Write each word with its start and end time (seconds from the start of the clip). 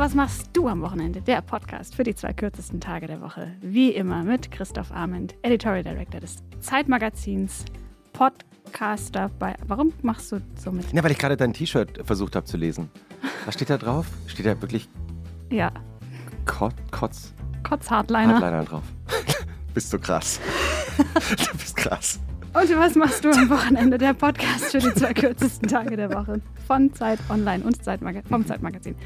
was 0.00 0.14
machst 0.14 0.48
du 0.54 0.66
am 0.66 0.80
Wochenende? 0.80 1.20
Der 1.20 1.42
Podcast 1.42 1.94
für 1.94 2.04
die 2.04 2.14
zwei 2.14 2.32
kürzesten 2.32 2.80
Tage 2.80 3.06
der 3.06 3.20
Woche. 3.20 3.52
Wie 3.60 3.90
immer 3.90 4.24
mit 4.24 4.50
Christoph 4.50 4.90
Arment, 4.92 5.34
Editorial 5.42 5.84
Director 5.84 6.20
des 6.20 6.36
Zeitmagazins, 6.58 7.66
Podcaster 8.14 9.30
bei. 9.38 9.54
Warum 9.66 9.92
machst 10.00 10.32
du 10.32 10.40
so 10.56 10.72
mit? 10.72 10.90
Ja, 10.94 11.04
weil 11.04 11.10
ich 11.10 11.18
gerade 11.18 11.36
dein 11.36 11.52
T-Shirt 11.52 12.00
versucht 12.02 12.34
habe 12.34 12.46
zu 12.46 12.56
lesen. 12.56 12.88
Was 13.44 13.56
steht 13.56 13.68
da 13.68 13.76
drauf? 13.76 14.06
Steht 14.26 14.46
da 14.46 14.58
wirklich 14.62 14.88
Ja, 15.50 15.70
Kot, 16.46 16.72
Kotz, 16.90 17.34
Kotz-Hardliner. 17.62 18.36
Hardliner 18.36 18.64
drauf? 18.64 18.84
bist 19.74 19.92
du 19.92 19.98
krass. 19.98 20.40
du 20.96 21.58
bist 21.58 21.76
krass. 21.76 22.18
Und 22.52 22.76
was 22.76 22.96
machst 22.96 23.24
du 23.24 23.30
am 23.30 23.48
Wochenende? 23.48 23.96
Der 23.96 24.12
Podcast 24.12 24.72
für 24.72 24.78
die 24.78 24.92
zwei 24.92 25.14
kürzesten 25.14 25.68
Tage 25.68 25.96
der 25.96 26.12
Woche 26.12 26.40
von 26.66 26.92
Zeit 26.92 27.20
Online 27.28 27.62
und 27.62 27.82
Zeitmaga 27.84 28.22
vom 28.28 28.44
Zeitmagazin. 28.44 28.96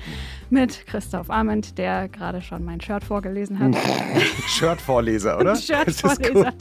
Mit 0.48 0.86
Christoph 0.86 1.28
Arment, 1.28 1.76
der 1.76 2.08
gerade 2.08 2.40
schon 2.40 2.64
mein 2.64 2.80
Shirt 2.80 3.04
vorgelesen 3.04 3.58
hat. 3.58 3.76
Shirt-Vorleser, 4.46 5.38
oder? 5.38 5.56
Shirt-Vorleser. 5.56 6.54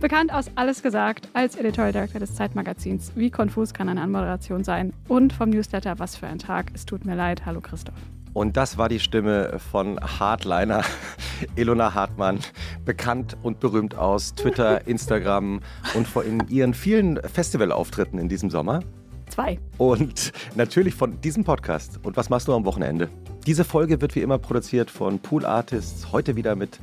Bekannt 0.00 0.32
aus 0.32 0.46
Alles 0.54 0.82
gesagt 0.82 1.28
als 1.34 1.56
Editorial 1.56 1.92
Director 1.92 2.20
des 2.20 2.34
Zeitmagazins. 2.36 3.12
Wie 3.14 3.30
konfus 3.30 3.74
kann 3.74 3.90
eine 3.90 4.00
Anmoderation 4.00 4.64
sein? 4.64 4.94
Und 5.08 5.34
vom 5.34 5.50
Newsletter 5.50 5.98
Was 5.98 6.16
für 6.16 6.26
ein 6.26 6.38
Tag. 6.38 6.70
Es 6.72 6.86
tut 6.86 7.04
mir 7.04 7.16
leid. 7.16 7.44
Hallo 7.44 7.60
Christoph. 7.60 7.94
Und 8.32 8.56
das 8.56 8.78
war 8.78 8.88
die 8.88 9.00
Stimme 9.00 9.58
von 9.58 10.00
Hardliner 10.00 10.82
Elona 11.56 11.94
Hartmann, 11.94 12.40
bekannt 12.84 13.36
und 13.42 13.60
berühmt 13.60 13.94
aus 13.94 14.34
Twitter, 14.34 14.86
Instagram 14.86 15.60
und 15.94 16.08
vor 16.08 16.24
in 16.24 16.46
ihren 16.48 16.74
vielen 16.74 17.20
Festivalauftritten 17.22 18.18
in 18.18 18.28
diesem 18.28 18.50
Sommer. 18.50 18.80
Zwei. 19.28 19.58
Und 19.78 20.32
natürlich 20.54 20.94
von 20.94 21.20
diesem 21.20 21.44
Podcast. 21.44 22.00
Und 22.02 22.16
was 22.16 22.28
machst 22.28 22.48
du 22.48 22.54
am 22.54 22.64
Wochenende? 22.64 23.08
Diese 23.46 23.64
Folge 23.64 24.00
wird 24.00 24.14
wie 24.14 24.20
immer 24.20 24.38
produziert 24.38 24.90
von 24.90 25.18
Pool 25.18 25.46
Artists, 25.46 26.12
heute 26.12 26.36
wieder 26.36 26.54
mit 26.54 26.78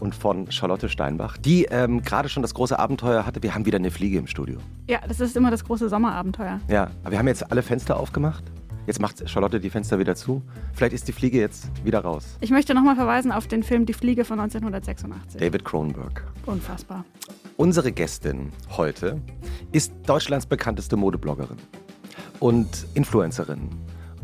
und 0.00 0.14
von 0.14 0.50
Charlotte 0.50 0.88
Steinbach, 0.88 1.36
die 1.36 1.66
ähm, 1.70 2.02
gerade 2.02 2.28
schon 2.28 2.42
das 2.42 2.54
große 2.54 2.78
Abenteuer 2.78 3.24
hatte. 3.24 3.42
Wir 3.42 3.54
haben 3.54 3.66
wieder 3.66 3.76
eine 3.76 3.90
Fliege 3.90 4.18
im 4.18 4.26
Studio. 4.26 4.58
Ja, 4.88 5.00
das 5.06 5.20
ist 5.20 5.36
immer 5.36 5.50
das 5.50 5.64
große 5.64 5.88
Sommerabenteuer. 5.88 6.60
Ja, 6.68 6.90
aber 7.02 7.12
wir 7.12 7.18
haben 7.18 7.28
jetzt 7.28 7.50
alle 7.50 7.62
Fenster 7.62 7.98
aufgemacht. 8.00 8.42
Jetzt 8.86 9.00
macht 9.00 9.28
Charlotte 9.28 9.60
die 9.60 9.70
Fenster 9.70 9.98
wieder 9.98 10.16
zu. 10.16 10.42
Vielleicht 10.74 10.92
ist 10.92 11.06
die 11.06 11.12
Fliege 11.12 11.38
jetzt 11.38 11.68
wieder 11.84 12.00
raus. 12.00 12.36
Ich 12.40 12.50
möchte 12.50 12.74
nochmal 12.74 12.96
verweisen 12.96 13.30
auf 13.30 13.46
den 13.46 13.62
Film 13.62 13.86
Die 13.86 13.92
Fliege 13.92 14.24
von 14.24 14.40
1986. 14.40 15.40
David 15.40 15.64
Cronenberg. 15.64 16.24
Unfassbar. 16.46 17.04
Unsere 17.56 17.92
Gästin 17.92 18.50
heute 18.70 19.20
ist 19.70 19.92
Deutschlands 20.06 20.46
bekannteste 20.46 20.96
Modebloggerin 20.96 21.58
und 22.40 22.86
Influencerin 22.94 23.68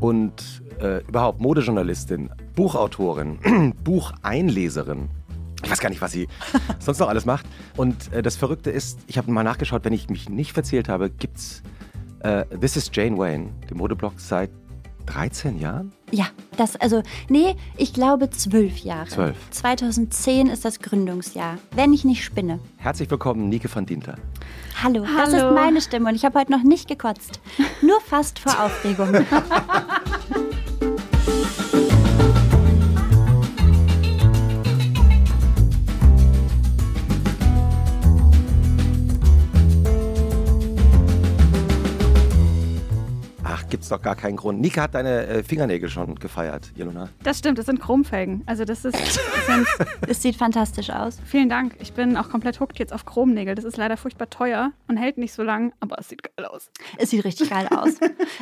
und 0.01 0.63
äh, 0.81 1.05
überhaupt 1.07 1.41
Modejournalistin, 1.41 2.31
Buchautorin, 2.57 3.75
Bucheinleserin. 3.85 5.09
Ich 5.63 5.71
weiß 5.71 5.79
gar 5.79 5.89
nicht, 5.89 6.01
was 6.01 6.13
sie 6.13 6.27
sonst 6.81 6.99
noch 6.99 7.09
alles 7.09 7.27
macht. 7.27 7.47
Und 7.77 8.13
äh, 8.13 8.23
das 8.23 8.35
Verrückte 8.37 8.71
ist, 8.71 8.99
ich 9.07 9.19
habe 9.19 9.31
mal 9.31 9.45
nachgeschaut, 9.45 9.85
wenn 9.85 9.93
ich 9.93 10.09
mich 10.09 10.29
nicht 10.29 10.53
verzählt 10.53 10.89
habe, 10.89 11.11
gibt's 11.11 11.63
äh, 12.21 12.45
This 12.61 12.77
is 12.77 12.91
Jane 12.93 13.17
Wayne, 13.17 13.51
den 13.71 13.77
Modeblog 13.79 14.15
seit 14.17 14.51
13 15.07 15.59
Jahren? 15.59 15.93
Ja, 16.11 16.27
das, 16.57 16.77
also, 16.77 17.03
nee, 17.29 17.57
ich 17.77 17.93
glaube 17.95 18.31
zwölf 18.31 18.79
Jahre. 18.79 19.09
Zwölf. 19.09 19.37
2010 19.51 20.49
ist 20.49 20.65
das 20.65 20.81
Gründungsjahr, 20.81 21.59
wenn 21.75 21.93
ich 21.93 22.05
nicht 22.05 22.25
spinne. 22.25 22.59
Herzlich 22.77 23.11
willkommen, 23.11 23.49
Nike 23.49 23.75
van 23.75 23.87
Dinter. 23.87 24.17
Hallo, 24.83 25.03
das 25.03 25.33
Hallo. 25.33 25.49
ist 25.49 25.55
meine 25.55 25.81
Stimme 25.81 26.09
und 26.11 26.15
ich 26.15 26.25
habe 26.25 26.39
heute 26.39 26.53
noch 26.53 26.63
nicht 26.63 26.89
gekotzt. 26.89 27.41
Nur 27.83 28.01
fast 28.01 28.39
vor 28.39 28.53
Aufregung. 28.65 29.13
Gar 44.09 44.17
keinen 44.17 44.37
Grund. 44.37 44.63
Nike 44.63 44.81
hat 44.81 44.95
deine 44.95 45.27
äh, 45.27 45.43
Fingernägel 45.43 45.91
schon 45.91 46.15
gefeiert, 46.15 46.73
Jelona. 46.75 47.11
Das 47.23 47.41
stimmt, 47.41 47.59
das 47.59 47.67
sind 47.67 47.79
Chromfelgen. 47.79 48.43
Also 48.47 48.65
das 48.65 48.87
ist, 48.87 48.95
das 48.95 49.47
sind, 49.47 49.67
Es 50.09 50.23
sieht 50.23 50.35
fantastisch 50.35 50.89
aus. 50.89 51.19
vielen 51.27 51.51
Dank. 51.51 51.75
Ich 51.79 51.93
bin 51.93 52.17
auch 52.17 52.31
komplett 52.31 52.59
hooked 52.59 52.79
jetzt 52.79 52.95
auf 52.95 53.05
Chromnägel. 53.05 53.55
Das 53.55 53.67
ist 53.67 53.77
leider 53.77 53.99
furchtbar 53.99 54.31
teuer 54.31 54.73
und 54.89 54.97
hält 54.97 55.19
nicht 55.19 55.35
so 55.35 55.43
lang, 55.43 55.75
aber 55.81 55.99
es 55.99 56.09
sieht 56.09 56.23
geil 56.23 56.47
aus. 56.47 56.71
Es 56.97 57.11
sieht 57.11 57.23
richtig 57.23 57.51
geil 57.51 57.69
aus. 57.71 57.97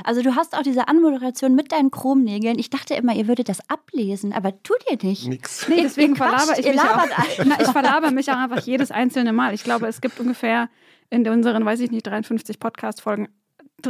Also 0.04 0.22
du 0.22 0.36
hast 0.36 0.56
auch 0.56 0.62
diese 0.62 0.86
Anmoderation 0.86 1.56
mit 1.56 1.72
deinen 1.72 1.90
Chromnägeln. 1.90 2.60
Ich 2.60 2.70
dachte 2.70 2.94
immer, 2.94 3.14
ihr 3.16 3.26
würdet 3.26 3.48
das 3.48 3.58
ablesen, 3.68 4.32
aber 4.32 4.52
tut 4.62 4.78
ihr 4.88 4.98
nicht. 5.02 5.26
Nix. 5.26 5.68
Nee, 5.68 5.82
deswegen 5.82 6.12
ihr 6.12 6.16
verlaber 6.16 6.56
ich 6.56 6.64
mich 6.64 6.80
auch. 6.80 7.06
Na, 7.44 7.60
ich 7.60 7.66
verlaber 7.66 8.12
mich 8.12 8.30
auch 8.30 8.36
einfach 8.36 8.60
jedes 8.60 8.92
einzelne 8.92 9.32
Mal. 9.32 9.52
Ich 9.52 9.64
glaube, 9.64 9.88
es 9.88 10.00
gibt 10.00 10.20
ungefähr 10.20 10.68
in 11.10 11.26
unseren, 11.28 11.64
weiß 11.64 11.80
ich 11.80 11.90
nicht, 11.90 12.06
53 12.06 12.60
Podcast-Folgen 12.60 13.26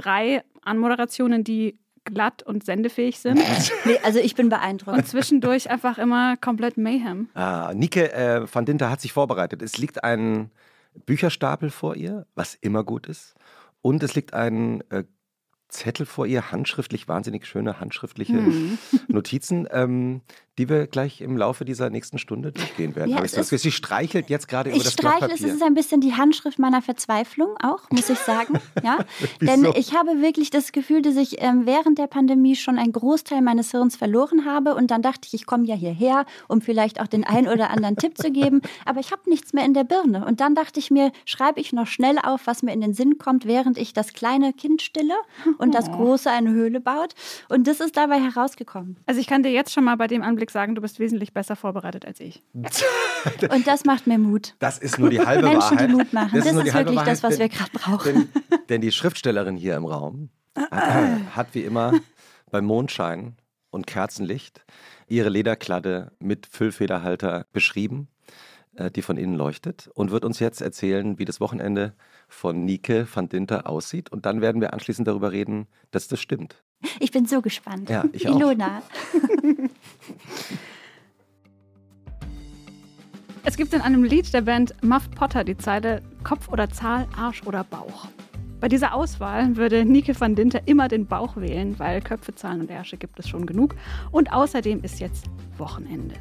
drei 0.00 0.42
Anmoderationen, 0.62 1.44
die 1.44 1.78
glatt 2.04 2.42
und 2.42 2.64
sendefähig 2.64 3.18
sind. 3.18 3.40
Nee, 3.84 3.98
also 4.02 4.18
ich 4.18 4.34
bin 4.34 4.48
beeindruckt. 4.48 4.96
Und 4.96 5.06
zwischendurch 5.06 5.70
einfach 5.70 5.98
immer 5.98 6.36
komplett 6.36 6.76
Mayhem. 6.76 7.28
Ah, 7.34 7.72
Nike 7.74 8.12
äh, 8.12 8.46
van 8.52 8.64
Dinter 8.64 8.90
hat 8.90 9.00
sich 9.00 9.12
vorbereitet. 9.12 9.62
Es 9.62 9.78
liegt 9.78 10.02
ein 10.02 10.50
Bücherstapel 11.04 11.70
vor 11.70 11.94
ihr, 11.96 12.26
was 12.34 12.54
immer 12.54 12.84
gut 12.84 13.06
ist. 13.06 13.34
Und 13.82 14.02
es 14.02 14.14
liegt 14.14 14.34
ein 14.34 14.82
äh, 14.90 15.04
Zettel 15.76 16.06
vor 16.06 16.26
ihr, 16.26 16.50
handschriftlich, 16.53 17.06
wahnsinnig 17.09 17.47
schöne 17.47 17.78
handschriftliche 17.81 18.32
Hm. 18.34 18.78
Notizen, 19.09 19.69
ähm, 19.70 20.20
die 20.59 20.70
wir 20.70 20.87
gleich 20.87 21.20
im 21.20 21.37
Laufe 21.37 21.66
dieser 21.66 21.91
nächsten 21.91 22.16
Stunde 22.19 22.50
durchgehen 22.50 22.97
werden. 22.97 23.10
Ja, 23.10 23.19
ich 23.22 23.37
es 23.37 23.53
ist- 23.53 23.62
sie 23.62 23.70
streichelt 23.70 24.31
jetzt 24.31 24.48
gerade 24.48 24.70
über 24.70 24.78
Ich 24.78 24.84
das 24.84 24.94
streichle 24.94 25.19
Blatt 25.19 25.31
es, 25.32 25.37
es 25.37 25.41
Papier. 25.42 25.54
ist 25.56 25.62
ein 25.62 25.75
bisschen 25.75 26.00
die 26.00 26.14
Handschrift 26.14 26.59
meiner 26.59 26.81
Verzweiflung 26.81 27.54
auch, 27.62 27.91
muss 27.91 28.09
ich 28.09 28.19
sagen. 28.19 28.59
Ja? 28.82 28.98
Denn 29.42 29.66
ich 29.75 29.94
habe 29.94 30.22
wirklich 30.22 30.48
das 30.50 30.72
Gefühl, 30.72 31.03
dass 31.03 31.16
ich 31.16 31.42
ähm, 31.42 31.66
während 31.66 31.98
der 31.98 32.06
Pandemie 32.06 32.56
schon 32.56 32.78
einen 32.78 32.93
Großteil 32.93 33.43
meines 33.43 33.70
Hirns 33.72 33.97
verloren 33.97 34.44
habe. 34.47 34.75
Und 34.75 34.91
dann 34.91 35.03
dachte 35.03 35.20
ich, 35.26 35.34
ich 35.34 35.44
komme 35.47 35.64
ja 35.66 35.75
hierher, 35.75 36.25
um 36.48 36.60
vielleicht 36.62 37.00
auch 37.00 37.06
den 37.06 37.25
ein 37.25 37.48
oder 37.48 37.70
anderen 37.70 37.97
Tipp 37.97 38.16
zu 38.16 38.31
geben. 38.31 38.62
Aber 38.87 39.00
ich 39.00 39.12
habe 39.12 39.22
nichts 39.28 39.53
mehr 39.53 39.64
in 39.64 39.75
der 39.75 39.84
Birne. 39.84 40.25
Und 40.25 40.41
dann 40.41 40.54
dachte 40.54 40.78
ich 40.81 40.91
mir, 40.91 41.12
schreibe 41.26 41.60
ich 41.60 41.72
noch 41.72 41.87
schnell 41.87 42.19
auf, 42.22 42.47
was 42.47 42.62
mir 42.62 42.72
in 42.72 42.81
den 42.81 42.94
Sinn 42.94 43.19
kommt, 43.19 43.44
während 43.47 43.76
ich 43.76 43.93
das 43.93 44.12
kleine 44.14 44.53
Kind 44.54 44.81
stille 44.82 45.14
und 45.58 45.66
das 45.75 45.91
große 45.91 46.31
eine 46.31 46.50
Höhle 46.50 46.81
baut. 46.81 47.15
Und 47.49 47.66
das 47.66 47.81
ist 47.81 47.97
dabei 47.97 48.19
herausgekommen. 48.21 48.97
Also 49.06 49.21
ich 49.21 49.27
kann 49.27 49.43
dir 49.43 49.50
jetzt 49.53 49.72
schon 49.72 49.84
mal 49.84 49.97
bei 49.97 50.06
dem 50.06 50.22
Anblick 50.22 50.50
sagen, 50.50 50.75
du 50.75 50.81
bist 50.81 50.99
wesentlich 50.99 51.32
besser 51.32 51.56
vorbereitet 51.56 52.04
als 52.06 52.21
ich. 52.21 52.43
Und 53.50 53.66
das 53.66 53.84
macht 53.84 54.06
mir 54.06 54.19
Mut. 54.19 54.55
Das 54.59 54.78
ist 54.78 54.99
nur 54.99 55.10
die 55.10 55.21
halbe 55.21 55.43
Menschen, 55.49 55.72
Wahrheit. 55.76 55.88
die 55.91 55.93
Mut 55.94 56.12
machen. 56.12 56.31
Das 56.34 56.53
nur 56.53 56.65
ist 56.65 56.75
halbe 56.75 56.91
wirklich 56.91 57.06
das, 57.06 57.22
was 57.22 57.31
denn- 57.37 57.41
wir 57.41 57.49
gerade 57.49 57.71
brauchen. 57.72 58.28
Denn, 58.50 58.59
denn 58.69 58.81
die 58.81 58.93
Schriftstellerin 58.93 59.56
hier 59.56 59.76
im 59.76 59.84
Raum 59.84 60.31
hat 60.71 61.49
wie 61.53 61.62
immer 61.62 61.93
beim 62.50 62.65
Mondschein 62.65 63.37
und 63.71 63.87
Kerzenlicht 63.87 64.65
ihre 65.09 65.28
Lederkladde 65.28 66.12
mit 66.19 66.47
Füllfederhalter 66.47 67.47
beschrieben, 67.53 68.09
die 68.94 69.03
von 69.03 69.16
innen 69.16 69.34
leuchtet 69.34 69.91
und 69.94 70.10
wird 70.10 70.25
uns 70.25 70.38
jetzt 70.38 70.60
erzählen, 70.60 71.19
wie 71.19 71.25
das 71.25 71.41
Wochenende 71.41 71.94
von 72.28 72.64
Nike 72.64 73.06
van 73.12 73.28
Dinter 73.28 73.69
aussieht. 73.69 74.10
Und 74.10 74.26
dann 74.26 74.41
werden 74.41 74.60
wir 74.60 74.72
anschließend 74.72 75.09
darüber 75.09 75.32
reden, 75.32 75.66
dass 75.91 76.09
das 76.09 76.20
stimmt. 76.20 76.62
Ich 77.00 77.10
bin 77.10 77.26
so 77.26 77.41
gespannt. 77.41 77.88
Ja, 77.88 78.04
ich 78.12 78.28
auch. 78.28 78.37
Ilona. 78.37 78.82
Es 83.48 83.56
gibt 83.56 83.72
in 83.75 83.81
einem 83.81 84.03
Lied 84.03 84.34
der 84.34 84.40
Band 84.40 84.75
Muff 84.82 85.08
Potter 85.12 85.44
die 85.44 85.56
Zeile 85.56 86.02
Kopf 86.25 86.49
oder 86.49 86.69
Zahl, 86.69 87.06
Arsch 87.17 87.44
oder 87.46 87.62
Bauch. 87.62 88.08
Bei 88.58 88.67
dieser 88.69 88.93
Auswahl 88.93 89.55
würde 89.55 89.84
Nike 89.84 90.19
van 90.19 90.34
Dinter 90.34 90.67
immer 90.67 90.88
den 90.88 91.06
Bauch 91.06 91.37
wählen, 91.37 91.78
weil 91.78 92.00
Köpfe, 92.00 92.34
Zahlen 92.34 92.62
und 92.62 92.70
Ärsche 92.70 92.96
gibt 92.96 93.20
es 93.20 93.28
schon 93.28 93.46
genug. 93.46 93.76
Und 94.11 94.32
außerdem 94.32 94.82
ist 94.82 94.99
jetzt 94.99 95.26
Wochenende. 95.58 96.17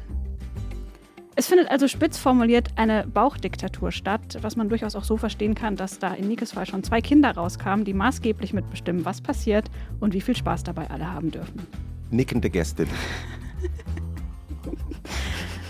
Es 1.38 1.48
findet 1.48 1.70
also 1.70 1.86
spitz 1.86 2.16
formuliert 2.16 2.70
eine 2.76 3.06
Bauchdiktatur 3.06 3.92
statt, 3.92 4.38
was 4.40 4.56
man 4.56 4.70
durchaus 4.70 4.96
auch 4.96 5.04
so 5.04 5.18
verstehen 5.18 5.54
kann, 5.54 5.76
dass 5.76 5.98
da 5.98 6.14
in 6.14 6.28
Nikes 6.28 6.52
Fall 6.52 6.64
schon 6.64 6.82
zwei 6.82 7.02
Kinder 7.02 7.30
rauskamen, 7.32 7.84
die 7.84 7.92
maßgeblich 7.92 8.54
mitbestimmen, 8.54 9.04
was 9.04 9.20
passiert 9.20 9.70
und 10.00 10.14
wie 10.14 10.22
viel 10.22 10.34
Spaß 10.34 10.64
dabei 10.64 10.88
alle 10.88 11.12
haben 11.12 11.30
dürfen. 11.30 11.66
Nickende 12.10 12.48
Gästin. 12.48 12.88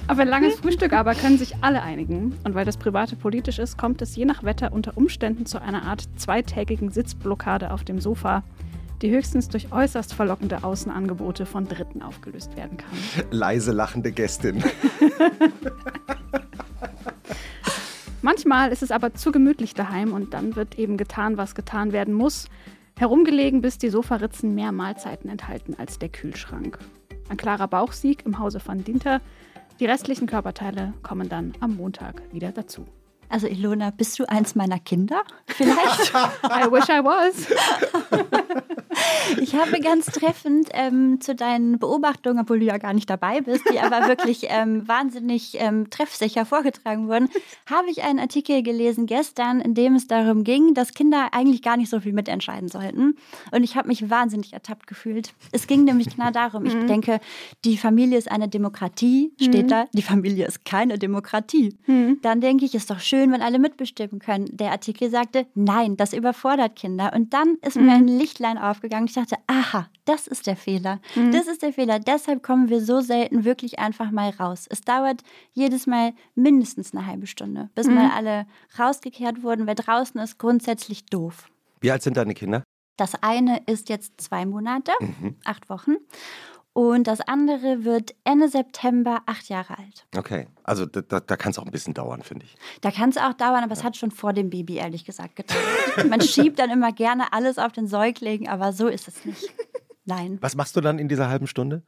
Auf 0.06 0.20
ein 0.20 0.28
langes 0.28 0.54
Frühstück 0.54 0.92
aber 0.92 1.16
können 1.16 1.36
sich 1.36 1.56
alle 1.62 1.82
einigen. 1.82 2.36
Und 2.44 2.54
weil 2.54 2.64
das 2.64 2.76
Private 2.76 3.16
politisch 3.16 3.58
ist, 3.58 3.76
kommt 3.76 4.00
es 4.02 4.14
je 4.14 4.24
nach 4.24 4.44
Wetter 4.44 4.72
unter 4.72 4.96
Umständen 4.96 5.46
zu 5.46 5.60
einer 5.60 5.82
Art 5.82 6.06
zweitägigen 6.14 6.92
Sitzblockade 6.92 7.72
auf 7.72 7.82
dem 7.82 8.00
Sofa, 8.00 8.44
die 9.02 9.10
höchstens 9.10 9.48
durch 9.48 9.72
äußerst 9.72 10.14
verlockende 10.14 10.64
Außenangebote 10.64 11.46
von 11.46 11.66
Dritten 11.68 12.02
aufgelöst 12.02 12.56
werden 12.56 12.78
kann. 12.78 12.90
Leise 13.30 13.72
lachende 13.72 14.12
Gästin. 14.12 14.62
Manchmal 18.22 18.72
ist 18.72 18.82
es 18.82 18.90
aber 18.90 19.14
zu 19.14 19.30
gemütlich 19.30 19.74
daheim 19.74 20.12
und 20.12 20.34
dann 20.34 20.56
wird 20.56 20.78
eben 20.78 20.96
getan, 20.96 21.36
was 21.36 21.54
getan 21.54 21.92
werden 21.92 22.12
muss. 22.14 22.48
Herumgelegen, 22.98 23.60
bis 23.60 23.78
die 23.78 23.90
Sofaritzen 23.90 24.54
mehr 24.54 24.72
Mahlzeiten 24.72 25.30
enthalten 25.30 25.76
als 25.78 25.98
der 25.98 26.08
Kühlschrank. 26.08 26.78
Ein 27.28 27.36
klarer 27.36 27.68
Bauchsieg 27.68 28.24
im 28.24 28.38
Hause 28.38 28.58
von 28.58 28.82
Dinter. 28.82 29.20
Die 29.78 29.86
restlichen 29.86 30.26
Körperteile 30.26 30.94
kommen 31.02 31.28
dann 31.28 31.52
am 31.60 31.76
Montag 31.76 32.22
wieder 32.32 32.52
dazu. 32.52 32.86
Also 33.28 33.46
Ilona, 33.46 33.90
bist 33.90 34.18
du 34.18 34.28
eins 34.28 34.54
meiner 34.54 34.78
Kinder? 34.78 35.22
Vielleicht? 35.46 36.14
I 36.44 36.70
wish 36.70 36.88
I 36.88 37.02
was. 37.02 37.46
Ich 39.40 39.54
habe 39.54 39.80
ganz 39.80 40.06
treffend 40.06 40.68
ähm, 40.72 41.20
zu 41.20 41.34
deinen 41.34 41.78
Beobachtungen, 41.78 42.40
obwohl 42.40 42.60
du 42.60 42.66
ja 42.66 42.78
gar 42.78 42.94
nicht 42.94 43.08
dabei 43.10 43.40
bist, 43.40 43.64
die 43.70 43.78
aber 43.78 44.08
wirklich 44.08 44.46
ähm, 44.48 44.86
wahnsinnig 44.86 45.56
ähm, 45.58 45.90
treffsicher 45.90 46.46
vorgetragen 46.46 47.08
wurden, 47.08 47.28
habe 47.66 47.90
ich 47.90 48.02
einen 48.02 48.18
Artikel 48.18 48.62
gelesen 48.62 49.06
gestern, 49.06 49.60
in 49.60 49.74
dem 49.74 49.94
es 49.96 50.06
darum 50.06 50.44
ging, 50.44 50.74
dass 50.74 50.94
Kinder 50.94 51.28
eigentlich 51.32 51.62
gar 51.62 51.76
nicht 51.76 51.90
so 51.90 52.00
viel 52.00 52.12
mitentscheiden 52.12 52.68
sollten. 52.68 53.16
Und 53.50 53.64
ich 53.64 53.76
habe 53.76 53.88
mich 53.88 54.08
wahnsinnig 54.08 54.52
ertappt 54.52 54.86
gefühlt. 54.86 55.34
Es 55.52 55.66
ging 55.66 55.84
nämlich 55.84 56.14
genau 56.16 56.30
darum, 56.30 56.64
ich 56.64 56.74
mhm. 56.74 56.86
denke, 56.86 57.20
die 57.64 57.76
Familie 57.76 58.18
ist 58.18 58.30
eine 58.30 58.48
Demokratie, 58.48 59.32
steht 59.40 59.66
mhm. 59.66 59.68
da, 59.68 59.84
die 59.92 60.02
Familie 60.02 60.46
ist 60.46 60.64
keine 60.64 60.98
Demokratie. 60.98 61.76
Mhm. 61.86 62.18
Dann 62.22 62.40
denke 62.40 62.64
ich, 62.64 62.74
ist 62.74 62.90
doch 62.90 63.00
schön, 63.00 63.15
wenn 63.20 63.42
alle 63.42 63.58
mitbestimmen 63.58 64.18
können. 64.18 64.46
Der 64.50 64.70
Artikel 64.70 65.10
sagte, 65.10 65.46
nein, 65.54 65.96
das 65.96 66.12
überfordert 66.12 66.76
Kinder. 66.76 67.12
Und 67.14 67.32
dann 67.34 67.56
ist 67.62 67.76
mir 67.76 67.82
mhm. 67.82 67.90
ein 67.90 68.08
Lichtlein 68.08 68.58
aufgegangen. 68.58 69.06
Ich 69.06 69.14
dachte, 69.14 69.36
aha, 69.46 69.88
das 70.04 70.26
ist 70.26 70.46
der 70.46 70.56
Fehler. 70.56 71.00
Mhm. 71.14 71.32
Das 71.32 71.46
ist 71.46 71.62
der 71.62 71.72
Fehler. 71.72 71.98
Deshalb 71.98 72.42
kommen 72.42 72.68
wir 72.68 72.80
so 72.80 73.00
selten 73.00 73.44
wirklich 73.44 73.78
einfach 73.78 74.10
mal 74.10 74.30
raus. 74.30 74.66
Es 74.68 74.80
dauert 74.80 75.22
jedes 75.52 75.86
Mal 75.86 76.12
mindestens 76.34 76.94
eine 76.94 77.06
halbe 77.06 77.26
Stunde, 77.26 77.70
bis 77.74 77.86
mhm. 77.86 77.94
mal 77.94 78.10
alle 78.14 78.46
rausgekehrt 78.78 79.42
wurden, 79.42 79.66
weil 79.66 79.74
draußen 79.74 80.20
ist 80.20 80.38
grundsätzlich 80.38 81.06
doof. 81.06 81.48
Wie 81.80 81.90
alt 81.90 82.02
sind 82.02 82.16
deine 82.16 82.34
Kinder? 82.34 82.62
Das 82.96 83.14
eine 83.22 83.60
ist 83.66 83.90
jetzt 83.90 84.20
zwei 84.20 84.46
Monate, 84.46 84.92
mhm. 85.00 85.36
acht 85.44 85.68
Wochen. 85.68 85.96
Und 86.76 87.06
das 87.06 87.22
andere 87.22 87.86
wird 87.86 88.14
Ende 88.24 88.50
September 88.50 89.22
acht 89.24 89.48
Jahre 89.48 89.78
alt. 89.78 90.06
Okay, 90.14 90.46
also 90.62 90.84
da, 90.84 91.00
da, 91.00 91.20
da 91.20 91.36
kann 91.38 91.52
es 91.52 91.58
auch 91.58 91.64
ein 91.64 91.70
bisschen 91.70 91.94
dauern, 91.94 92.20
finde 92.20 92.44
ich. 92.44 92.54
Da 92.82 92.90
kann 92.90 93.08
es 93.08 93.16
auch 93.16 93.32
dauern, 93.32 93.64
aber 93.64 93.72
ja. 93.72 93.78
es 93.78 93.82
hat 93.82 93.96
schon 93.96 94.10
vor 94.10 94.34
dem 94.34 94.50
Baby, 94.50 94.74
ehrlich 94.76 95.06
gesagt, 95.06 95.36
gedauert. 95.36 95.62
Man 96.10 96.20
schiebt 96.20 96.58
dann 96.58 96.68
immer 96.68 96.92
gerne 96.92 97.32
alles 97.32 97.56
auf 97.56 97.72
den 97.72 97.86
Säugling, 97.86 98.46
aber 98.46 98.74
so 98.74 98.88
ist 98.88 99.08
es 99.08 99.24
nicht. 99.24 99.48
Nein. 100.04 100.36
Was 100.42 100.54
machst 100.54 100.76
du 100.76 100.82
dann 100.82 100.98
in 100.98 101.08
dieser 101.08 101.30
halben 101.30 101.46
Stunde? 101.46 101.82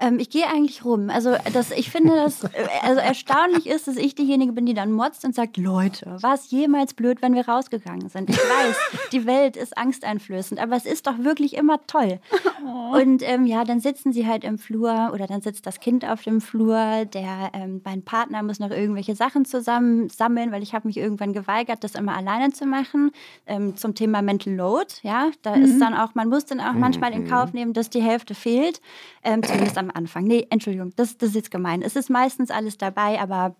Ähm, 0.00 0.18
ich 0.18 0.30
gehe 0.30 0.46
eigentlich 0.46 0.84
rum. 0.84 1.10
Also 1.10 1.36
das, 1.52 1.70
ich 1.70 1.90
finde 1.90 2.16
das, 2.16 2.44
äh, 2.44 2.48
also 2.82 3.00
erstaunlich 3.00 3.66
ist, 3.66 3.86
dass 3.86 3.96
ich 3.96 4.14
diejenige 4.14 4.52
bin, 4.52 4.64
die 4.64 4.74
dann 4.74 4.92
motzt 4.92 5.24
und 5.24 5.34
sagt, 5.34 5.58
Leute, 5.58 6.16
war 6.20 6.34
es 6.34 6.50
jemals 6.50 6.94
blöd, 6.94 7.20
wenn 7.20 7.34
wir 7.34 7.46
rausgegangen 7.46 8.08
sind? 8.08 8.30
Ich 8.30 8.36
weiß, 8.36 8.76
die 9.12 9.26
Welt 9.26 9.56
ist 9.56 9.76
angsteinflößend, 9.76 10.60
aber 10.60 10.76
es 10.76 10.86
ist 10.86 11.06
doch 11.06 11.18
wirklich 11.18 11.54
immer 11.54 11.78
toll. 11.86 12.18
Oh. 12.66 12.96
Und 12.96 13.22
ähm, 13.28 13.44
ja, 13.44 13.64
dann 13.64 13.80
sitzen 13.80 14.12
sie 14.12 14.26
halt 14.26 14.44
im 14.44 14.58
Flur 14.58 15.10
oder 15.12 15.26
dann 15.26 15.42
sitzt 15.42 15.66
das 15.66 15.80
Kind 15.80 16.04
auf 16.04 16.22
dem 16.22 16.40
Flur. 16.40 17.04
Der 17.04 17.50
ähm, 17.52 17.82
mein 17.84 18.02
Partner 18.02 18.42
muss 18.42 18.58
noch 18.58 18.70
irgendwelche 18.70 19.14
Sachen 19.14 19.44
zusammen 19.44 20.08
sammeln, 20.08 20.50
weil 20.50 20.62
ich 20.62 20.74
habe 20.74 20.88
mich 20.88 20.96
irgendwann 20.96 21.32
geweigert, 21.32 21.84
das 21.84 21.94
immer 21.94 22.16
alleine 22.16 22.52
zu 22.52 22.64
machen. 22.64 23.10
Ähm, 23.46 23.76
zum 23.76 23.94
Thema 23.94 24.22
Mental 24.22 24.54
Load, 24.54 24.86
ja, 25.02 25.30
da 25.42 25.56
mhm. 25.56 25.62
ist 25.62 25.78
dann 25.78 25.94
auch, 25.94 26.14
man 26.14 26.28
muss 26.28 26.46
dann 26.46 26.60
auch 26.60 26.72
manchmal 26.72 27.12
in 27.12 27.28
Kauf 27.28 27.52
nehmen, 27.52 27.72
dass 27.72 27.90
die 27.90 28.02
Hälfte 28.02 28.34
fehlt, 28.34 28.80
ähm, 29.22 29.42
zumindest 29.42 29.76
am 29.78 29.89
Anfang. 29.94 30.24
Nee, 30.24 30.46
Entschuldigung, 30.50 30.92
das, 30.96 31.16
das 31.18 31.30
ist 31.30 31.34
jetzt 31.34 31.50
gemein. 31.50 31.82
Es 31.82 31.96
ist 31.96 32.10
meistens 32.10 32.50
alles 32.50 32.78
dabei, 32.78 33.20
aber 33.20 33.56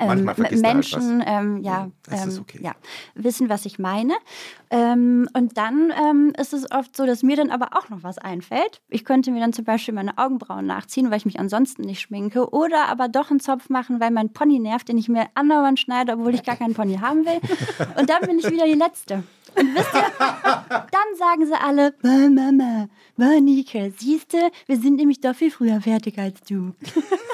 ähm, 0.00 0.28
Menschen 0.60 1.22
ähm, 1.24 1.62
ja, 1.62 1.88
ähm, 2.10 2.38
okay. 2.40 2.58
ja, 2.60 2.72
wissen, 3.14 3.48
was 3.48 3.64
ich 3.64 3.78
meine. 3.78 4.14
Ähm, 4.70 5.28
und 5.34 5.56
dann 5.56 5.92
ähm, 5.96 6.32
ist 6.36 6.52
es 6.52 6.70
oft 6.72 6.96
so, 6.96 7.06
dass 7.06 7.22
mir 7.22 7.36
dann 7.36 7.50
aber 7.50 7.68
auch 7.76 7.88
noch 7.90 8.02
was 8.02 8.18
einfällt. 8.18 8.80
Ich 8.88 9.04
könnte 9.04 9.30
mir 9.30 9.40
dann 9.40 9.52
zum 9.52 9.64
Beispiel 9.64 9.94
meine 9.94 10.18
Augenbrauen 10.18 10.66
nachziehen, 10.66 11.10
weil 11.10 11.18
ich 11.18 11.26
mich 11.26 11.38
ansonsten 11.38 11.82
nicht 11.82 12.00
schminke. 12.00 12.52
Oder 12.52 12.88
aber 12.88 13.08
doch 13.08 13.30
einen 13.30 13.38
Zopf 13.38 13.68
machen, 13.68 14.00
weil 14.00 14.10
mein 14.10 14.32
Pony 14.32 14.58
nervt, 14.58 14.88
den 14.88 14.98
ich 14.98 15.08
mir 15.08 15.26
andauernd 15.34 15.78
schneide, 15.78 16.14
obwohl 16.14 16.34
ich 16.34 16.42
gar 16.42 16.56
keinen 16.56 16.74
Pony 16.74 16.96
haben 16.96 17.24
will. 17.24 17.40
Und 17.96 18.10
dann 18.10 18.22
bin 18.22 18.38
ich 18.38 18.50
wieder 18.50 18.64
die 18.64 18.72
Letzte. 18.72 19.22
Und 19.56 19.74
wisst 19.74 19.94
ihr, 19.94 20.12
dann 20.68 21.16
sagen 21.16 21.46
sie 21.46 21.54
alle, 21.54 21.94
Mama, 22.02 22.88
Monika, 23.16 23.90
siehst 23.96 24.32
du, 24.32 24.50
wir 24.66 24.76
sind 24.76 24.96
nämlich 24.96 25.20
doch 25.20 25.34
viel 25.34 25.50
früher 25.50 25.80
fertig 25.80 26.18
als 26.18 26.40
du. 26.42 26.74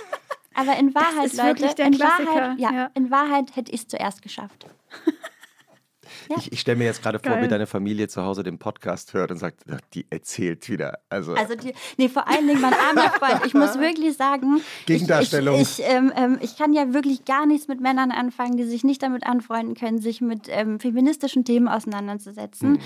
Aber 0.54 0.76
in 0.76 0.94
Wahrheit, 0.94 1.32
Leute, 1.34 1.82
in 1.82 1.98
Wahrheit, 1.98 2.58
ja, 2.58 2.72
ja, 2.72 2.90
in 2.94 3.10
Wahrheit 3.10 3.56
hätte 3.56 3.72
ich 3.72 3.82
es 3.82 3.88
zuerst 3.88 4.20
geschafft. 4.20 4.66
Ja. 6.30 6.36
Ich, 6.38 6.52
ich 6.52 6.60
stelle 6.60 6.78
mir 6.78 6.84
jetzt 6.84 7.02
gerade 7.02 7.18
vor, 7.18 7.42
wie 7.42 7.48
deine 7.48 7.66
Familie 7.66 8.06
zu 8.06 8.22
Hause 8.22 8.44
den 8.44 8.56
Podcast 8.56 9.14
hört 9.14 9.32
und 9.32 9.38
sagt, 9.38 9.64
die 9.94 10.06
erzählt 10.10 10.68
wieder. 10.68 11.00
Also, 11.08 11.34
also 11.34 11.56
die, 11.56 11.74
nee, 11.96 12.08
vor 12.08 12.28
allen 12.28 12.46
Dingen 12.46 12.60
mein 12.60 12.72
armer 12.72 13.10
Freund. 13.18 13.44
Ich 13.46 13.52
muss 13.52 13.80
wirklich 13.80 14.16
sagen, 14.16 14.60
Gegendarstellung. 14.86 15.60
Ich, 15.60 15.80
ich, 15.80 15.84
ähm, 15.88 16.12
ähm, 16.16 16.38
ich, 16.40 16.56
kann 16.56 16.72
ja 16.72 16.94
wirklich 16.94 17.24
gar 17.24 17.46
nichts 17.46 17.66
mit 17.66 17.80
Männern 17.80 18.12
anfangen, 18.12 18.56
die 18.56 18.62
sich 18.62 18.84
nicht 18.84 19.02
damit 19.02 19.26
anfreunden 19.26 19.74
können, 19.74 19.98
sich 19.98 20.20
mit 20.20 20.46
ähm, 20.46 20.78
feministischen 20.78 21.44
Themen 21.44 21.66
auseinanderzusetzen. 21.66 22.74
Mhm. 22.74 22.78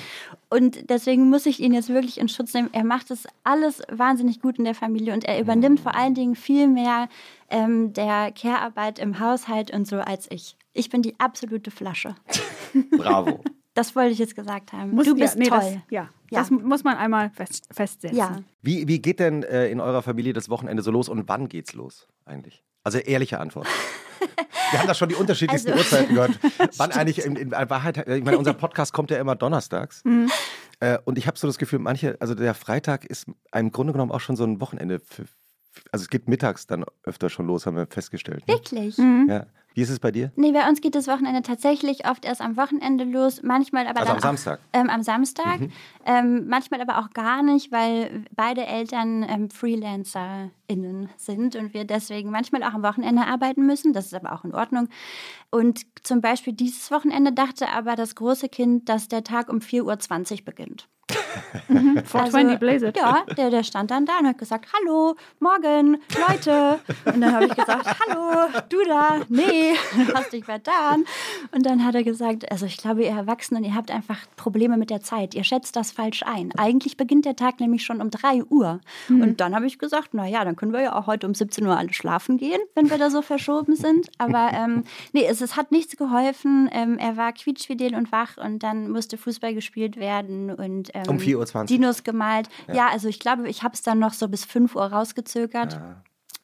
Und 0.48 0.88
deswegen 0.88 1.28
muss 1.28 1.44
ich 1.44 1.60
ihn 1.60 1.74
jetzt 1.74 1.90
wirklich 1.90 2.18
in 2.18 2.30
Schutz 2.30 2.54
nehmen. 2.54 2.70
Er 2.72 2.84
macht 2.84 3.10
das 3.10 3.26
alles 3.42 3.82
wahnsinnig 3.92 4.40
gut 4.40 4.56
in 4.56 4.64
der 4.64 4.74
Familie 4.74 5.12
und 5.12 5.24
er 5.24 5.38
übernimmt 5.38 5.80
mhm. 5.80 5.82
vor 5.82 5.94
allen 5.94 6.14
Dingen 6.14 6.34
viel 6.34 6.66
mehr 6.66 7.10
ähm, 7.50 7.92
der 7.92 8.32
Care-Arbeit 8.32 8.98
im 8.98 9.20
Haushalt 9.20 9.70
und 9.70 9.86
so 9.86 9.96
als 9.96 10.30
ich. 10.30 10.56
Ich 10.72 10.88
bin 10.88 11.02
die 11.02 11.20
absolute 11.20 11.70
Flasche. 11.70 12.14
Bravo. 12.96 13.42
Das 13.76 13.96
wollte 13.96 14.12
ich 14.12 14.20
jetzt 14.20 14.36
gesagt 14.36 14.72
haben. 14.72 14.92
Muss, 14.92 15.04
du 15.04 15.16
bist 15.16 15.34
ja, 15.34 15.40
nee, 15.40 15.48
toll. 15.48 15.58
Das, 15.58 15.72
ja. 15.90 16.08
ja. 16.30 16.38
das 16.38 16.52
muss 16.52 16.84
man 16.84 16.96
einmal 16.96 17.30
fest, 17.30 17.66
festsetzen. 17.72 18.16
Ja. 18.16 18.38
Wie, 18.62 18.86
wie 18.86 19.02
geht 19.02 19.18
denn 19.18 19.42
äh, 19.42 19.66
in 19.66 19.80
eurer 19.80 20.00
Familie 20.00 20.32
das 20.32 20.48
Wochenende 20.48 20.80
so 20.84 20.92
los 20.92 21.08
und 21.08 21.28
wann 21.28 21.48
geht's 21.48 21.72
los 21.72 22.06
eigentlich? 22.24 22.62
Also 22.84 22.98
ehrliche 22.98 23.40
Antwort. 23.40 23.66
Wir 24.70 24.78
haben 24.78 24.86
da 24.86 24.94
schon 24.94 25.08
die 25.08 25.14
unterschiedlichsten 25.16 25.72
also, 25.72 25.82
Uhrzeiten 25.82 26.14
gehört. 26.14 26.38
Wann 26.78 26.92
eigentlich 26.92 27.24
in, 27.24 27.36
in, 27.36 27.50
Wahrheit, 27.52 28.08
ich 28.08 28.24
meine, 28.24 28.38
unser 28.38 28.54
Podcast 28.54 28.92
kommt 28.92 29.10
ja 29.10 29.18
immer 29.18 29.36
donnerstags. 29.36 30.04
Mhm. 30.04 30.30
Äh, 30.80 30.98
und 31.04 31.18
ich 31.18 31.26
habe 31.26 31.38
so 31.38 31.46
das 31.46 31.58
Gefühl, 31.58 31.78
manche, 31.78 32.16
also 32.20 32.34
der 32.34 32.54
Freitag 32.54 33.04
ist 33.04 33.26
im 33.54 33.70
Grunde 33.72 33.92
genommen 33.92 34.10
auch 34.10 34.20
schon 34.20 34.36
so 34.36 34.44
ein 34.44 34.60
Wochenende 34.60 35.00
für, 35.00 35.26
also 35.92 36.02
es 36.04 36.10
geht 36.10 36.28
mittags 36.28 36.66
dann 36.66 36.84
öfter 37.02 37.28
schon 37.30 37.46
los, 37.46 37.66
haben 37.66 37.76
wir 37.76 37.86
festgestellt. 37.86 38.46
Ne? 38.46 38.54
Wirklich? 38.54 38.98
Mhm. 38.98 39.26
Ja. 39.28 39.46
Wie 39.74 39.82
ist 39.82 39.90
es 39.90 39.98
bei 39.98 40.12
dir? 40.12 40.30
Nee, 40.36 40.52
bei 40.52 40.68
uns 40.68 40.80
geht 40.80 40.94
das 40.94 41.08
Wochenende 41.08 41.42
tatsächlich 41.42 42.08
oft 42.08 42.24
erst 42.24 42.40
am 42.40 42.56
Wochenende 42.56 43.02
los, 43.02 43.42
manchmal 43.42 43.88
aber 43.88 44.00
also 44.00 44.12
am 44.12 44.20
Samstag. 44.20 44.60
Auch, 44.60 44.80
ähm, 44.80 44.88
am 44.88 45.02
Samstag, 45.02 45.60
mhm. 45.60 45.72
ähm, 46.06 46.46
manchmal 46.46 46.80
aber 46.80 46.98
auch 46.98 47.10
gar 47.10 47.42
nicht, 47.42 47.72
weil 47.72 48.24
beide 48.30 48.66
Eltern 48.66 49.26
ähm, 49.28 49.50
FreelancerInnen 49.50 51.08
sind 51.16 51.56
und 51.56 51.74
wir 51.74 51.84
deswegen 51.84 52.30
manchmal 52.30 52.62
auch 52.62 52.74
am 52.74 52.84
Wochenende 52.84 53.26
arbeiten 53.26 53.66
müssen. 53.66 53.92
Das 53.92 54.06
ist 54.06 54.14
aber 54.14 54.32
auch 54.32 54.44
in 54.44 54.54
Ordnung. 54.54 54.88
Und 55.50 55.80
zum 56.04 56.20
Beispiel 56.20 56.52
dieses 56.52 56.92
Wochenende 56.92 57.32
dachte 57.32 57.68
aber 57.70 57.96
das 57.96 58.14
große 58.14 58.48
Kind, 58.48 58.88
dass 58.88 59.08
der 59.08 59.24
Tag 59.24 59.48
um 59.48 59.58
4.20 59.58 60.32
Uhr 60.38 60.44
beginnt. 60.44 60.88
Mhm. 61.68 62.02
420 62.04 62.62
also, 62.62 62.86
Ja, 62.98 63.24
der, 63.36 63.50
der 63.50 63.62
stand 63.62 63.90
dann 63.90 64.06
da 64.06 64.18
und 64.18 64.28
hat 64.28 64.38
gesagt, 64.38 64.68
hallo, 64.72 65.16
morgen, 65.40 65.98
Leute. 66.28 66.80
Und 67.04 67.20
dann 67.20 67.32
habe 67.32 67.46
ich 67.46 67.54
gesagt, 67.54 67.86
hallo, 68.00 68.48
du 68.68 68.84
da, 68.86 69.20
nee, 69.28 69.74
hast 70.14 70.32
dich 70.32 70.44
vertan. 70.44 71.04
Und 71.52 71.66
dann 71.66 71.84
hat 71.84 71.94
er 71.94 72.04
gesagt, 72.04 72.50
also 72.50 72.66
ich 72.66 72.76
glaube, 72.76 73.02
ihr 73.02 73.10
Erwachsenen, 73.10 73.64
ihr 73.64 73.74
habt 73.74 73.90
einfach 73.90 74.18
Probleme 74.36 74.76
mit 74.76 74.90
der 74.90 75.00
Zeit. 75.02 75.34
Ihr 75.34 75.44
schätzt 75.44 75.76
das 75.76 75.90
falsch 75.90 76.22
ein. 76.24 76.52
Eigentlich 76.56 76.96
beginnt 76.96 77.24
der 77.24 77.36
Tag 77.36 77.60
nämlich 77.60 77.84
schon 77.84 78.00
um 78.00 78.10
3 78.10 78.44
Uhr. 78.44 78.80
Mhm. 79.08 79.22
Und 79.22 79.40
dann 79.40 79.54
habe 79.54 79.66
ich 79.66 79.78
gesagt, 79.78 80.14
naja, 80.14 80.44
dann 80.44 80.56
können 80.56 80.72
wir 80.72 80.82
ja 80.82 80.96
auch 80.96 81.06
heute 81.06 81.26
um 81.26 81.34
17 81.34 81.66
Uhr 81.66 81.76
alle 81.76 81.92
schlafen 81.92 82.38
gehen, 82.38 82.60
wenn 82.74 82.90
wir 82.90 82.98
da 82.98 83.10
so 83.10 83.22
verschoben 83.22 83.76
sind. 83.76 84.08
Aber 84.18 84.50
ähm, 84.52 84.84
nee, 85.12 85.26
es, 85.26 85.40
es 85.40 85.56
hat 85.56 85.72
nichts 85.72 85.96
geholfen. 85.96 86.68
Ähm, 86.72 86.98
er 86.98 87.16
war 87.16 87.32
quietschfidel 87.32 87.94
und 87.94 88.12
wach 88.12 88.36
und 88.36 88.62
dann 88.62 88.90
musste 88.90 89.16
Fußball 89.16 89.54
gespielt 89.54 89.96
werden 89.96 90.50
und 90.50 90.93
ähm, 90.94 91.08
um 91.08 91.18
4.20 91.18 91.54
Uhr. 91.56 91.64
Dinos 91.66 92.04
gemalt. 92.04 92.48
Ja, 92.68 92.74
ja 92.74 92.88
also 92.88 93.08
ich 93.08 93.18
glaube, 93.18 93.48
ich 93.48 93.62
habe 93.62 93.74
es 93.74 93.82
dann 93.82 93.98
noch 93.98 94.12
so 94.12 94.28
bis 94.28 94.44
5 94.44 94.74
Uhr 94.74 94.84
rausgezögert. 94.84 95.74
Ja. 95.74 96.02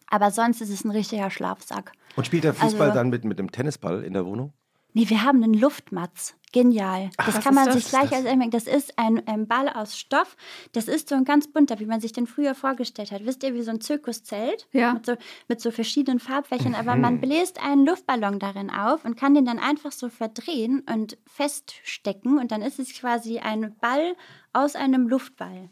Aber 0.08 0.30
sonst 0.30 0.60
ist 0.60 0.70
es 0.70 0.84
ein 0.84 0.90
richtiger 0.90 1.30
Schlafsack. 1.30 1.92
Und 2.16 2.26
spielt 2.26 2.44
der 2.44 2.52
Fußball 2.52 2.88
also, 2.88 2.94
dann 2.94 3.10
mit, 3.10 3.24
mit 3.24 3.38
dem 3.38 3.52
Tennisball 3.52 4.02
in 4.02 4.12
der 4.12 4.26
Wohnung? 4.26 4.52
Nee, 4.92 5.08
wir 5.08 5.22
haben 5.22 5.42
einen 5.42 5.54
Luftmatz. 5.54 6.34
Genial. 6.52 7.10
Ach, 7.16 7.26
das 7.26 7.44
kann 7.44 7.54
man 7.54 7.66
das? 7.66 7.74
sich 7.74 7.88
gleich 7.88 8.12
als 8.12 8.24
merken. 8.24 8.50
Das 8.50 8.66
ist 8.66 8.98
ein, 8.98 9.26
ein, 9.28 9.46
Ball 9.46 9.68
aus 9.68 9.96
Stoff. 9.96 10.36
Das 10.72 10.88
ist 10.88 11.08
so 11.08 11.14
ein 11.14 11.24
ganz 11.24 11.46
bunter, 11.46 11.78
wie 11.78 11.86
man 11.86 12.00
sich 12.00 12.12
den 12.12 12.26
früher 12.26 12.56
vorgestellt 12.56 13.12
hat. 13.12 13.24
Wisst 13.24 13.44
ihr, 13.44 13.54
wie 13.54 13.62
so 13.62 13.70
ein 13.70 13.80
Zirkuszelt 13.80 14.66
ja. 14.72 14.94
mit, 14.94 15.06
so, 15.06 15.14
mit 15.46 15.60
so 15.60 15.70
verschiedenen 15.70 16.18
Farbflächen. 16.18 16.74
Aber 16.74 16.96
man 16.96 17.14
mhm. 17.14 17.20
bläst 17.20 17.62
einen 17.62 17.86
Luftballon 17.86 18.40
darin 18.40 18.70
auf 18.70 19.04
und 19.04 19.16
kann 19.16 19.34
den 19.34 19.44
dann 19.44 19.60
einfach 19.60 19.92
so 19.92 20.08
verdrehen 20.08 20.82
und 20.92 21.18
feststecken. 21.26 22.38
Und 22.38 22.50
dann 22.50 22.62
ist 22.62 22.80
es 22.80 22.92
quasi 22.94 23.38
ein 23.38 23.76
Ball 23.80 24.16
aus 24.52 24.74
einem 24.74 25.08
Luftball 25.08 25.70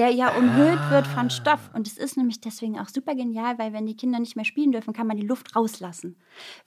der 0.00 0.10
ja 0.12 0.30
umhüllt 0.30 0.80
wird 0.90 1.06
von 1.06 1.28
Stoff. 1.28 1.68
Und 1.74 1.86
es 1.86 1.98
ist 1.98 2.16
nämlich 2.16 2.40
deswegen 2.40 2.78
auch 2.78 2.88
super 2.88 3.14
genial, 3.14 3.58
weil 3.58 3.74
wenn 3.74 3.84
die 3.84 3.94
Kinder 3.94 4.18
nicht 4.18 4.34
mehr 4.34 4.46
spielen 4.46 4.72
dürfen, 4.72 4.94
kann 4.94 5.06
man 5.06 5.18
die 5.18 5.26
Luft 5.26 5.54
rauslassen. 5.54 6.16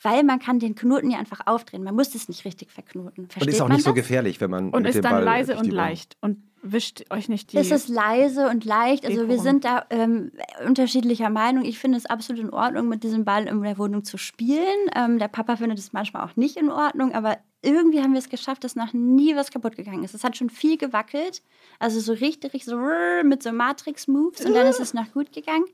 Weil 0.04 0.24
man 0.24 0.38
kann 0.38 0.60
den 0.60 0.76
Knoten 0.76 1.10
ja 1.10 1.18
einfach 1.18 1.40
aufdrehen. 1.48 1.84
Man 1.84 1.96
muss 1.96 2.14
es 2.14 2.28
nicht 2.28 2.46
richtig 2.46 2.72
verknoten. 2.72 3.30
Versteht 3.30 3.48
und 3.48 3.54
ist 3.56 3.62
auch 3.62 3.70
nicht 3.70 3.82
so 3.82 3.90
das? 3.90 3.96
gefährlich, 3.96 4.40
wenn 4.40 4.52
man 4.52 4.70
Und 4.70 4.84
mit 4.84 4.90
ist 4.90 4.98
dem 4.98 5.02
dann 5.02 5.14
Ball 5.14 5.24
leise 5.24 5.58
und 5.58 5.66
leicht 5.66 6.16
und 6.22 6.44
wischt 6.62 7.06
euch 7.10 7.28
nicht 7.28 7.54
die. 7.54 7.58
Es 7.58 7.72
ist 7.72 7.90
leise 7.90 8.50
und 8.50 8.66
leicht. 8.66 9.04
Also 9.04 9.28
wir 9.28 9.40
sind 9.40 9.66
da 9.66 9.84
ähm, 9.90 10.32
unterschiedlicher 10.64 11.32
Meinung. 11.32 11.66
Ich 11.66 11.80
finde 11.80 11.98
es 11.98 12.06
absolut 12.06 12.40
in 12.40 12.52
Ordnung, 12.52 12.88
mit 12.88 13.04
diesem 13.04 13.26
Ball 13.26 13.48
in 13.48 13.64
der 13.64 13.80
Wohnung 13.80 14.04
zu 14.04 14.20
spielen. 14.20 14.78
Ähm, 14.96 15.18
der 15.18 15.28
Papa 15.28 15.56
findet 15.56 15.80
es 15.80 15.92
manchmal 15.92 16.24
auch 16.24 16.36
nicht 16.36 16.56
in 16.56 16.70
Ordnung, 16.70 17.14
aber 17.14 17.40
irgendwie 17.64 18.02
haben 18.02 18.12
wir 18.12 18.20
es 18.20 18.30
geschafft, 18.30 18.64
dass 18.64 18.76
noch 18.76 18.94
nie 18.94 19.36
was 19.36 19.50
kaputt 19.50 19.76
gegangen 19.76 20.04
ist. 20.04 20.14
Es 20.14 20.24
hat 20.24 20.38
schon 20.38 20.50
viel 20.50 20.78
gewackelt, 20.78 21.42
also 21.80 22.00
so 22.00 22.14
richtig, 22.14 22.54
richtig 22.54 22.66
so 22.66 22.78
mit 23.24 23.42
so 23.42 23.52
Matrix-Moves 23.52 24.46
und 24.46 24.54
dann 24.54 24.68
ist 24.68 24.80
es 24.80 24.94
noch 24.94 25.12
gut 25.14 25.32
gegangen. 25.32 25.66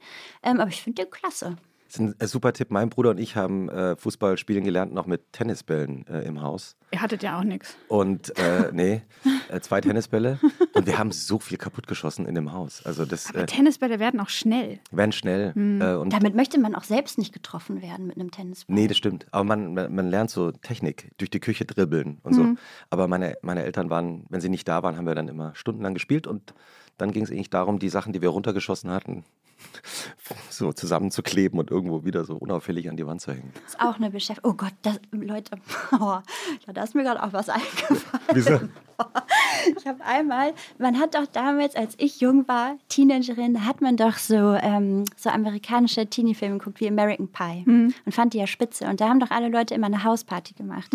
Ähm, 0.44 0.60
aber 0.60 0.70
ich 0.70 0.82
finde 0.82 1.04
den 1.04 1.12
klasse. 1.12 1.58
Das 1.90 1.96
ist 1.96 2.02
ein 2.02 2.16
äh, 2.20 2.28
super 2.28 2.54
Tipp. 2.54 2.70
Mein 2.70 2.90
Bruder 2.90 3.10
und 3.10 3.18
ich 3.18 3.36
haben 3.36 3.68
äh, 3.68 3.96
Fußball 3.96 4.38
spielen 4.38 4.64
gelernt, 4.64 4.94
noch 4.94 5.08
mit 5.08 5.34
Tennisbällen 5.34 6.06
äh, 6.08 6.22
im 6.22 6.44
Haus. 6.44 6.78
Ihr 6.92 7.02
hattet 7.02 7.24
ja 7.24 7.40
auch 7.40 7.44
nichts. 7.44 7.76
Und 7.88 8.38
äh, 8.38 8.70
nee, 8.74 9.02
äh, 9.50 9.60
zwei 9.60 9.82
Tennisbälle. 9.82 10.40
Und 10.74 10.86
wir 10.86 11.00
haben 11.00 11.12
so 11.12 11.40
viel 11.40 11.58
kaputtgeschossen 11.58 12.28
in 12.28 12.36
dem 12.36 12.52
Haus. 12.52 12.86
Also 12.86 13.06
das 13.06 13.32
äh, 13.32 13.48
Tennisbälle 13.48 14.00
werden 14.00 14.20
auch 14.20 14.30
schnell. 14.30 14.80
werden 14.92 15.12
schnell. 15.12 15.56
Hm. 15.56 15.82
Äh, 15.82 15.96
und 15.96 16.14
Damit 16.14 16.36
möchte 16.36 16.60
man 16.60 16.76
auch 16.76 16.84
selbst 16.84 17.18
nicht 17.18 17.34
getroffen 17.34 17.82
werden 17.82 18.06
mit 18.06 18.18
einem 18.18 18.30
Tennisball. 18.30 18.76
Nee, 18.76 18.88
das 18.88 18.98
stimmt. 18.98 19.26
Aber 19.32 19.44
man, 19.44 19.74
man, 19.74 19.94
man 19.94 20.10
lernt 20.12 20.30
so 20.30 20.52
Technik, 20.52 21.10
durch 21.18 21.32
die 21.32 21.40
Küche 21.40 21.66
dribbeln 21.66 22.20
und 22.22 22.36
so. 22.36 22.44
Mhm. 22.44 22.60
Aber 22.92 23.08
meine, 23.08 23.36
meine 23.42 23.64
Eltern 23.64 23.90
waren, 23.90 24.28
wenn 24.30 24.42
sie 24.42 24.50
nicht 24.50 24.68
da 24.68 24.84
waren, 24.84 24.96
haben 24.96 25.08
wir 25.08 25.16
dann 25.16 25.28
immer 25.28 25.56
stundenlang 25.56 25.96
gespielt 25.96 26.28
und 26.28 26.54
dann 27.00 27.14
ging 27.14 27.24
es 27.24 27.32
eigentlich 27.32 27.50
darum, 27.50 27.80
die 27.80 27.90
Sachen, 27.90 28.14
die 28.14 28.22
wir 28.22 28.30
runtergeschossen 28.30 28.92
hatten, 28.92 29.24
so 30.50 30.74
zusammenzukleben 30.74 31.60
und 31.60 31.72
irgendwo 31.72 32.06
wieder 32.06 32.26
so 32.26 32.36
unauffällig 32.36 32.90
an 32.90 32.98
die 32.98 33.06
Wand 33.06 33.22
zu 33.22 33.32
hängen. 33.32 33.52
Das 33.64 33.74
ist 33.74 33.82
auch 33.82 33.96
eine 33.96 34.10
Beschäftigung. 34.10 34.52
Oh 34.52 34.56
Gott, 34.56 34.74
das, 34.82 35.00
Leute, 35.12 35.58
oh, 36.00 36.20
da 36.68 36.84
ist 36.84 36.96
mir 36.96 37.04
gerade 37.04 37.24
auch 37.24 37.34
was 37.34 37.50
eingefallen. 37.50 38.24
Wieso? 38.34 38.60
Ich 39.78 39.86
habe 39.86 40.04
einmal, 40.04 40.54
man 40.78 41.00
hat 41.00 41.16
doch 41.16 41.26
damals, 41.28 41.76
als 41.76 41.96
ich 41.98 42.22
jung 42.22 42.48
war, 42.48 42.78
Teenagerin, 42.88 43.54
da 43.54 43.62
hat 43.62 43.82
man 43.82 43.98
doch 43.98 44.18
so, 44.18 44.56
ähm, 44.56 45.04
so 45.16 45.30
amerikanische 45.30 46.08
Teenie-Filme 46.08 46.58
geguckt 46.58 46.80
wie 46.80 46.88
American 46.88 47.28
Pie 47.28 47.64
und 48.06 48.14
fand 48.14 48.34
die 48.34 48.38
ja 48.38 48.48
spitze. 48.48 48.86
Und 48.88 49.02
da 49.02 49.10
haben 49.10 49.20
doch 49.20 49.32
alle 49.32 49.50
Leute 49.50 49.74
immer 49.76 49.88
eine 49.88 50.04
Hausparty 50.04 50.54
gemacht. 50.54 50.92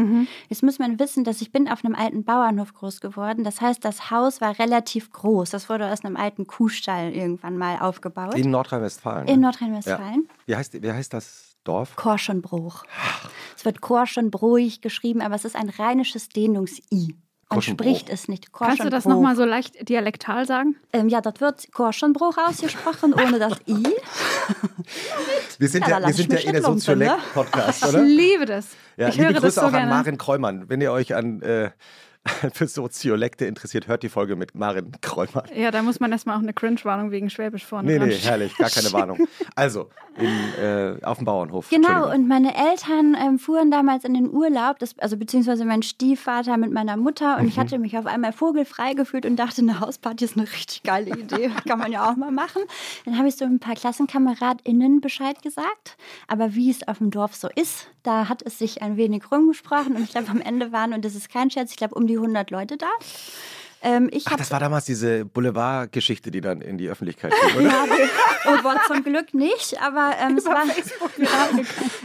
Jetzt 0.49 0.63
muss 0.63 0.79
man 0.79 0.99
wissen, 0.99 1.25
dass 1.25 1.41
ich 1.41 1.53
bin 1.53 1.69
auf 1.69 1.85
einem 1.85 1.95
alten 1.95 2.25
Bauernhof 2.25 2.75
groß 2.75 3.01
geworden. 3.01 3.45
Das 3.45 3.61
heißt, 3.61 3.85
das 3.85 4.11
Haus 4.11 4.41
war 4.41 4.59
relativ 4.59 5.13
groß. 5.13 5.51
Das 5.51 5.69
wurde 5.69 5.91
aus 5.93 6.05
einem 6.05 6.17
alten 6.17 6.47
Kuhstall 6.47 7.13
irgendwann 7.13 7.59
mal 7.59 7.79
aufgebaut. 7.79 8.35
In 8.35 8.51
Nordrhein-Westfalen. 8.51 9.29
In 9.29 9.41
ne? 9.41 9.47
Nordrhein-Westfalen. 9.47 10.29
Ja. 10.29 10.47
Wie, 10.47 10.57
heißt, 10.57 10.83
wie 10.83 10.93
heißt 10.93 11.13
das 11.13 11.57
Dorf? 11.65 11.97
Korschenbruch. 11.97 12.85
Es 13.57 13.65
wird 13.65 13.81
Korschenbruch 13.81 14.81
geschrieben, 14.81 15.21
aber 15.21 15.35
es 15.35 15.45
ist 15.45 15.57
ein 15.57 15.69
rheinisches 15.69 16.29
Dehnungs-I. 16.29 17.15
Man 17.51 17.63
spricht 17.63 18.09
es 18.09 18.27
nicht. 18.29 18.53
Kannst 18.53 18.83
du 18.85 18.91
das 18.91 19.05
nochmal 19.05 19.37
so 19.37 19.45
leicht 19.45 19.89
dialektal 19.89 20.47
sagen? 20.47 20.77
Ähm, 20.93 21.09
ja, 21.09 21.21
das 21.21 21.41
wird 21.41 21.73
Korschenbruch 21.73 22.37
ausgesprochen, 22.39 23.15
ohne 23.27 23.39
das 23.39 23.59
I. 23.69 23.83
Wir 25.59 25.69
sind 25.69 25.87
Ja, 25.87 26.01
ja, 26.01 26.07
wir 26.07 26.15
sind 26.15 26.33
ja 26.33 26.39
eh 26.39 26.53
der 26.53 26.63
lumpen, 26.63 26.75
ne? 26.75 26.81
Soziolekt-Podcast, 26.81 27.83
Ich 27.83 27.89
oder? 27.89 28.03
liebe 28.03 28.47
das. 28.47 28.69
Ja, 28.97 29.09
ich 29.09 29.15
liebe 29.15 29.27
höre 29.27 29.33
das 29.35 29.43
Grüße 29.43 29.61
so 29.61 29.67
auch 29.67 29.71
gerne. 29.71 29.85
an 29.93 29.99
Marin 29.99 30.19
Kräumann. 30.19 30.69
Wenn 30.69 30.81
ihr 30.81 30.93
euch 30.93 31.15
an 31.15 31.43
äh, 31.43 31.71
für 32.53 32.67
Soziolekte 32.67 33.45
interessiert, 33.45 33.87
hört 33.87 34.03
die 34.03 34.09
Folge 34.09 34.37
mit 34.37 34.55
Marin 34.55 34.93
Kräumann. 35.01 35.45
Ja, 35.55 35.71
da 35.71 35.83
muss 35.83 36.01
man 36.01 36.11
erstmal 36.13 36.37
auch 36.37 36.43
eine 36.43 36.55
Cringe-Warnung 36.55 37.11
wegen 37.11 37.29
Schwäbisch 37.29 37.65
vorne 37.65 37.99
Nee, 37.99 37.99
nee, 37.99 38.15
herrlich, 38.15 38.57
gar 38.57 38.71
keine 38.71 38.93
Warnung. 38.93 39.27
Also, 39.55 39.91
in, 40.17 40.63
äh, 40.63 40.97
auf 41.03 41.19
dem 41.19 41.25
Bauernhof. 41.25 41.69
Genau, 41.71 42.11
und 42.13 42.29
meine 42.29 42.55
Eltern 42.55 43.17
ähm, 43.21 43.39
fuhren 43.39 43.71
damals 43.71 44.05
in 44.05 44.15
den 44.15 44.31
Urlaub, 44.31 44.79
das, 44.79 44.99
also 44.99 45.17
beziehungsweise 45.17 45.65
mein 45.65 45.83
Stiefvater 45.83 46.57
mit 46.57 46.73
meiner 46.73 46.97
Mutter. 46.97 47.39
Und 47.39 47.49
ich 47.49 47.59
hatte 47.59 47.79
mich 47.79 47.99
auf 47.99 48.07
einmal 48.07 48.33
vogelfrei 48.33 48.95
gefühlt 48.95 49.27
und 49.27 49.37
dachte, 49.37 49.63
eine 49.63 49.81
Hausparty 49.81 50.25
ist 50.25 50.37
eine 50.37 50.47
richtig 50.47 50.83
geile 50.83 51.11
Idee. 51.19 51.51
Kann 51.69 51.79
man 51.79 51.93
ja 51.93 52.09
auch 52.09 52.17
mal 52.17 52.31
machen. 52.31 52.63
Dann 53.05 53.19
habe 53.19 53.29
ich 53.29 53.37
so 53.37 53.45
ein 53.45 53.59
paar 53.59 53.75
KlassenkameradInnen 53.75 55.01
Bescheid 55.01 55.43
gesagt. 55.43 55.97
Aber 56.29 56.55
wie 56.55 56.71
es 56.71 56.87
auf 56.87 56.99
dem 56.99 57.11
Dorf 57.11 57.35
so 57.35 57.49
ist, 57.55 57.89
da 58.05 58.29
hat 58.29 58.43
es 58.43 58.59
sich 58.59 58.83
ein 58.83 58.97
wenig 58.97 59.31
rumgesprochen. 59.33 59.97
Und 59.97 60.05
ich 60.05 60.11
glaube, 60.11 60.31
am 60.31 60.41
Ende 60.41 60.73
waren, 60.73 60.93
und 60.93 61.05
das 61.05 61.15
ist 61.15 61.31
kein 61.31 61.51
Scherz, 61.51 61.73
ich 61.73 61.77
glaube, 61.77 61.95
um 61.95 62.07
die 62.07 62.14
100 62.17 62.51
Leute 62.51 62.77
da. 62.77 62.89
Ähm, 63.85 64.09
ich 64.11 64.27
Ach, 64.27 64.37
das 64.37 64.51
war 64.51 64.61
damals 64.61 64.87
diese 64.87 65.27
Boulevard-Geschichte, 65.27 66.31
die 66.31 66.41
dann 66.41 66.63
in 66.63 66.79
die 66.79 66.89
Öffentlichkeit 66.89 67.35
ging, 67.47 67.57
oder? 67.57 67.69
Ja, 67.69 67.85
oh 68.47 68.63
Gott, 68.63 68.79
zum 68.87 69.05
Glück 69.05 69.35
nicht, 69.35 69.79
aber 69.83 70.15
ähm, 70.19 70.39
es 70.39 70.47
war. 70.47 70.65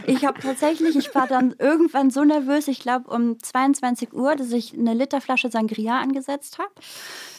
Ich 0.04 0.26
habe 0.26 0.38
tatsächlich, 0.40 0.94
ich 0.94 1.14
war 1.14 1.26
dann 1.26 1.54
irgendwann 1.58 2.10
so 2.10 2.22
nervös, 2.22 2.68
ich 2.68 2.80
glaube 2.80 3.10
um 3.10 3.42
22 3.42 4.12
Uhr, 4.12 4.36
dass 4.36 4.52
ich 4.52 4.74
eine 4.74 4.92
Literflasche 4.92 5.50
Sangria 5.50 5.98
angesetzt 5.98 6.58
habe. 6.58 6.70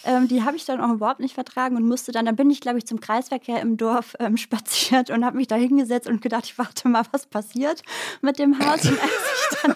Ähm, 0.06 0.28
die 0.28 0.44
habe 0.44 0.58
ich 0.58 0.66
dann 0.66 0.82
auch 0.82 0.92
überhaupt 0.92 1.20
nicht 1.20 1.36
vertragen 1.36 1.76
und 1.76 1.88
musste 1.88 2.12
dann, 2.12 2.26
dann 2.26 2.36
bin 2.36 2.50
ich, 2.50 2.62
glaube 2.62 2.78
ich, 2.78 2.86
zum 2.86 3.00
Kreisverkehr 3.00 3.62
im 3.62 3.78
Dorf 3.78 4.16
ähm, 4.20 4.38
spaziert 4.38 5.10
und 5.10 5.26
habe 5.26 5.38
mich 5.38 5.48
da 5.48 5.56
hingesetzt 5.56 6.08
und 6.08 6.22
gedacht, 6.22 6.46
ich 6.46 6.58
warte 6.58 6.88
mal, 6.88 7.04
was 7.12 7.28
passiert 7.28 7.82
mit 8.22 8.40
dem 8.40 8.58
Haus. 8.60 8.86
Und 8.86 9.00
als 9.00 9.12
ich 9.52 9.58
dann 9.62 9.76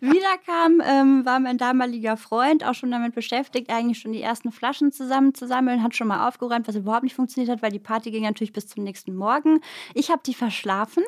wiederkam, 0.12 0.82
ähm, 0.84 1.24
war 1.24 1.40
mein 1.40 1.58
damaliger 1.58 2.16
Freund 2.16 2.64
auch 2.64 2.74
schon 2.74 2.90
damit 2.90 3.14
beschäftigt, 3.14 3.70
eigentlich 3.70 3.98
schon 3.98 4.12
die 4.12 4.22
ersten 4.22 4.52
Flaschen 4.52 4.92
zusammenzusammeln, 4.92 5.82
hat 5.82 5.96
schon 5.96 6.08
mal 6.08 6.28
aufgeräumt, 6.28 6.68
was 6.68 6.76
überhaupt 6.76 7.04
nicht 7.04 7.14
funktioniert 7.14 7.50
hat, 7.50 7.62
weil 7.62 7.72
die 7.72 7.78
Party 7.78 8.10
ging 8.10 8.24
natürlich 8.24 8.52
bis 8.52 8.66
zum 8.68 8.84
nächsten 8.84 9.14
Morgen. 9.14 9.60
Ich 9.94 10.10
habe 10.10 10.20
die 10.24 10.34
verschlafen, 10.34 11.04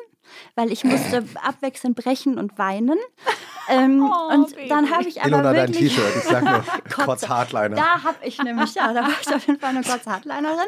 weil 0.55 0.71
ich 0.71 0.83
musste 0.83 1.23
abwechselnd 1.43 1.95
brechen 1.95 2.37
und 2.37 2.57
weinen. 2.57 2.97
Ähm, 3.69 4.11
Oh, 4.19 4.33
und 4.33 4.55
Baby. 4.55 4.67
dann 4.69 4.89
habe 4.89 5.07
ich 5.07 5.19
aber 5.21 5.27
Ilona, 5.29 5.53
dein 5.53 5.69
wirklich... 5.69 5.95
T-Shirt, 5.95 6.15
ich 6.17 6.23
sag 6.23 6.43
nur, 6.43 6.63
Kotz 7.05 7.29
Hardliner. 7.29 7.75
Da 7.75 8.01
habe 8.03 8.17
ich 8.23 8.41
nämlich, 8.41 8.73
ja, 8.73 8.91
da 8.93 9.03
war 9.03 9.11
ich 9.21 9.27
auf 9.33 9.45
jeden 9.45 9.59
Fall 9.59 9.69
eine 9.69 9.83
kurze 9.83 10.09
Hardlinerin. 10.11 10.67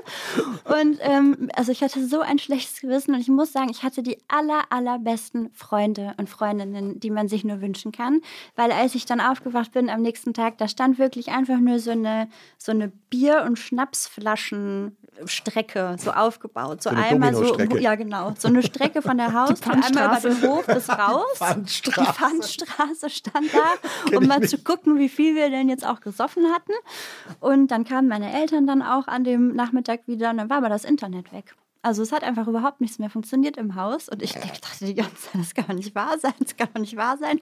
Und 0.66 1.00
ähm, 1.02 1.50
also 1.56 1.72
ich 1.72 1.82
hatte 1.82 2.06
so 2.06 2.22
ein 2.22 2.38
schlechtes 2.38 2.80
Gewissen 2.82 3.16
und 3.16 3.22
ich 3.22 3.28
muss 3.30 3.52
sagen, 3.54 3.70
ich 3.72 3.82
hatte 3.84 4.04
die 4.04 4.18
aller, 4.28 4.62
allerbesten 4.70 5.50
Freunde 5.54 6.14
und 6.18 6.30
Freundinnen, 6.30 7.00
die 7.00 7.10
man 7.10 7.28
sich 7.28 7.44
nur 7.44 7.60
wünschen 7.62 7.92
kann. 7.92 8.22
Weil 8.56 8.72
als 8.72 8.94
ich 8.94 9.06
dann 9.06 9.20
aufgewacht 9.20 9.72
bin 9.72 9.90
am 9.90 10.02
nächsten 10.04 10.36
Tag, 10.36 10.60
da 10.60 10.68
stand 10.68 11.00
wirklich 11.00 11.30
einfach 11.30 11.58
nur 11.58 11.80
so 11.80 11.90
eine, 11.92 12.28
so 12.60 12.72
eine 12.72 12.90
Bier- 13.10 13.44
und 13.48 13.58
Schnapsflaschenstrecke 13.58 15.96
so 15.98 16.12
aufgebaut. 16.12 16.84
So, 16.84 16.90
So 16.90 16.96
eine 16.96 17.06
einmal 17.06 17.34
so, 17.34 17.58
ja 17.78 17.96
genau, 17.96 18.34
so 18.38 18.48
eine 18.48 18.62
Strecke 18.64 19.02
von 19.02 19.18
der 19.18 19.34
Haustür 19.52 19.74
einmal 20.04 20.20
über 20.20 20.30
den 20.30 20.50
Hof 20.50 20.66
bis 20.66 20.90
raus. 20.98 21.24
Pfandstraße. 21.36 22.02
Die 22.02 22.14
Pfandstraße 22.14 23.10
stand 23.10 23.54
da, 23.54 24.10
Kenn 24.10 24.18
um 24.18 24.28
mal 24.28 24.40
nicht. 24.40 24.50
zu 24.50 24.58
gucken, 24.58 24.98
wie 24.98 25.10
viel 25.10 25.36
wir 25.36 25.50
denn 25.50 25.70
jetzt 25.70 25.86
auch 25.86 26.00
gesoffen 26.02 26.52
hatten. 26.54 26.74
Und 27.40 27.68
dann 27.70 27.84
kamen 27.86 28.08
meine 28.08 28.34
Eltern 28.34 28.68
dann 28.68 28.82
auch 28.82 29.08
an 29.08 29.24
dem 29.24 29.56
Nachmittag 29.56 30.02
wieder 30.08 30.30
und 30.32 30.38
dann 30.38 30.50
war 30.50 30.58
aber 30.58 30.70
das 30.70 30.84
Internet 30.86 31.32
weg. 31.34 31.56
Also 31.84 32.04
es 32.04 32.12
hat 32.12 32.24
einfach 32.24 32.48
überhaupt 32.48 32.80
nichts 32.80 33.00
mehr 33.00 33.10
funktioniert 33.10 33.58
im 33.58 33.74
Haus 33.76 34.08
und 34.08 34.22
ich 34.22 34.34
dachte 34.34 34.86
die 34.86 34.94
ganze 34.94 35.16
Zeit, 35.16 35.42
das 35.42 35.54
kann 35.56 35.66
doch 35.68 35.74
nicht 35.74 35.96
wahr 35.96 36.18
sein, 36.20 36.34
das 36.40 36.56
kann 36.56 36.68
doch 36.74 36.82
nicht 36.82 36.96
wahr 36.96 37.18
sein. 37.18 37.40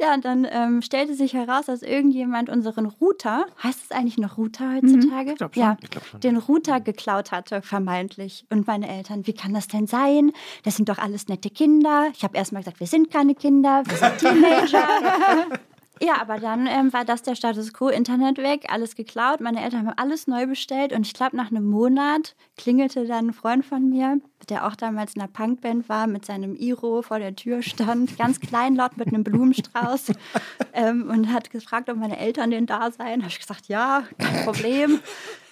Ja, 0.00 0.14
und 0.14 0.24
dann 0.24 0.46
ähm, 0.50 0.80
stellte 0.80 1.14
sich 1.14 1.34
heraus, 1.34 1.66
dass 1.66 1.82
irgendjemand 1.82 2.48
unseren 2.48 2.86
Router, 2.86 3.44
heißt 3.62 3.80
es 3.84 3.90
eigentlich 3.90 4.16
noch 4.16 4.38
Router 4.38 4.74
heutzutage? 4.76 5.32
ich 5.32 5.36
glaub 5.36 5.54
schon. 5.54 5.62
Ja, 5.62 5.76
Ich 5.82 5.90
glaub 5.90 6.06
schon. 6.06 6.20
den 6.20 6.36
Router 6.38 6.80
geklaut 6.80 7.30
hatte, 7.30 7.60
vermeintlich. 7.60 8.46
Und 8.50 8.66
meine 8.66 8.88
Eltern, 8.88 9.26
wie 9.26 9.34
kann 9.34 9.52
das 9.52 9.68
denn 9.68 9.86
sein? 9.86 10.32
Das 10.62 10.76
sind 10.76 10.88
doch 10.88 10.98
alles 10.98 11.28
nette 11.28 11.50
Kinder. 11.50 12.08
Ich 12.14 12.24
habe 12.24 12.36
erst 12.36 12.52
mal 12.52 12.60
gesagt, 12.60 12.80
wir 12.80 12.86
sind 12.86 13.10
keine 13.10 13.34
Kinder, 13.34 13.82
wir 13.84 13.96
sind 13.96 14.18
Teenager. 14.18 14.88
Ja, 16.00 16.20
aber 16.20 16.38
dann 16.38 16.66
ähm, 16.66 16.92
war 16.92 17.04
das 17.04 17.22
der 17.22 17.36
Status 17.36 17.72
quo, 17.72 17.88
Internet 17.88 18.38
weg, 18.38 18.66
alles 18.68 18.96
geklaut. 18.96 19.40
Meine 19.40 19.62
Eltern 19.62 19.86
haben 19.86 19.96
alles 19.96 20.26
neu 20.26 20.46
bestellt 20.46 20.92
und 20.92 21.06
ich 21.06 21.14
glaube, 21.14 21.36
nach 21.36 21.50
einem 21.50 21.64
Monat 21.64 22.34
klingelte 22.56 23.06
dann 23.06 23.28
ein 23.28 23.32
Freund 23.32 23.64
von 23.64 23.88
mir, 23.88 24.20
der 24.48 24.66
auch 24.66 24.74
damals 24.74 25.14
in 25.14 25.22
einer 25.22 25.30
Punkband 25.30 25.88
war, 25.88 26.06
mit 26.06 26.24
seinem 26.24 26.56
Iro 26.56 27.02
vor 27.02 27.20
der 27.20 27.36
Tür 27.36 27.62
stand, 27.62 28.18
ganz 28.18 28.40
kleinlaut 28.40 28.96
mit 28.96 29.08
einem 29.08 29.22
Blumenstrauß 29.22 30.12
ähm, 30.72 31.08
und 31.08 31.32
hat 31.32 31.50
gefragt, 31.50 31.88
ob 31.88 31.96
meine 31.96 32.18
Eltern 32.18 32.50
denn 32.50 32.66
da 32.66 32.90
seien. 32.90 33.22
Habe 33.22 33.30
ich 33.30 33.38
gesagt, 33.38 33.68
ja, 33.68 34.02
kein 34.18 34.44
Problem. 34.44 35.00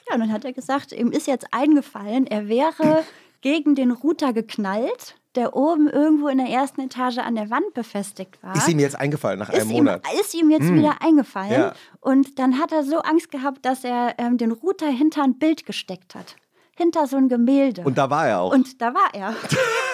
Ja, 0.08 0.14
und 0.14 0.20
dann 0.20 0.32
hat 0.32 0.44
er 0.44 0.52
gesagt, 0.52 0.92
ihm 0.92 1.12
ist 1.12 1.28
jetzt 1.28 1.46
eingefallen, 1.52 2.26
er 2.26 2.48
wäre 2.48 3.04
gegen 3.42 3.74
den 3.74 3.92
Router 3.92 4.32
geknallt, 4.32 5.16
der 5.34 5.56
oben 5.56 5.88
irgendwo 5.88 6.28
in 6.28 6.38
der 6.38 6.48
ersten 6.48 6.82
Etage 6.82 7.18
an 7.18 7.34
der 7.34 7.50
Wand 7.50 7.72
befestigt 7.74 8.42
war 8.42 8.54
Ist 8.54 8.68
ihm 8.68 8.78
jetzt 8.78 8.98
eingefallen 8.98 9.38
nach 9.38 9.48
einem 9.48 9.62
ist 9.62 9.70
ihm, 9.70 9.76
Monat? 9.76 10.02
ist 10.20 10.34
ihm 10.34 10.50
jetzt 10.50 10.72
wieder 10.72 10.96
eingefallen. 11.00 11.52
Ja. 11.52 11.72
Und 12.00 12.38
dann 12.38 12.58
hat 12.58 12.72
er 12.72 12.84
so 12.84 12.98
Angst 13.00 13.30
gehabt, 13.30 13.64
dass 13.64 13.84
er 13.84 14.14
ähm, 14.18 14.38
den 14.38 14.52
Router 14.52 14.88
hinter 14.88 15.22
ein 15.22 15.38
Bild 15.38 15.64
gesteckt 15.66 16.14
hat. 16.14 16.36
Hinter 16.76 17.06
so 17.06 17.16
ein 17.16 17.28
Gemälde. 17.28 17.82
Und 17.82 17.98
da 17.98 18.08
war 18.10 18.26
er 18.26 18.40
auch. 18.40 18.52
Und 18.52 18.80
da 18.80 18.94
war 18.94 19.08
er. 19.12 19.34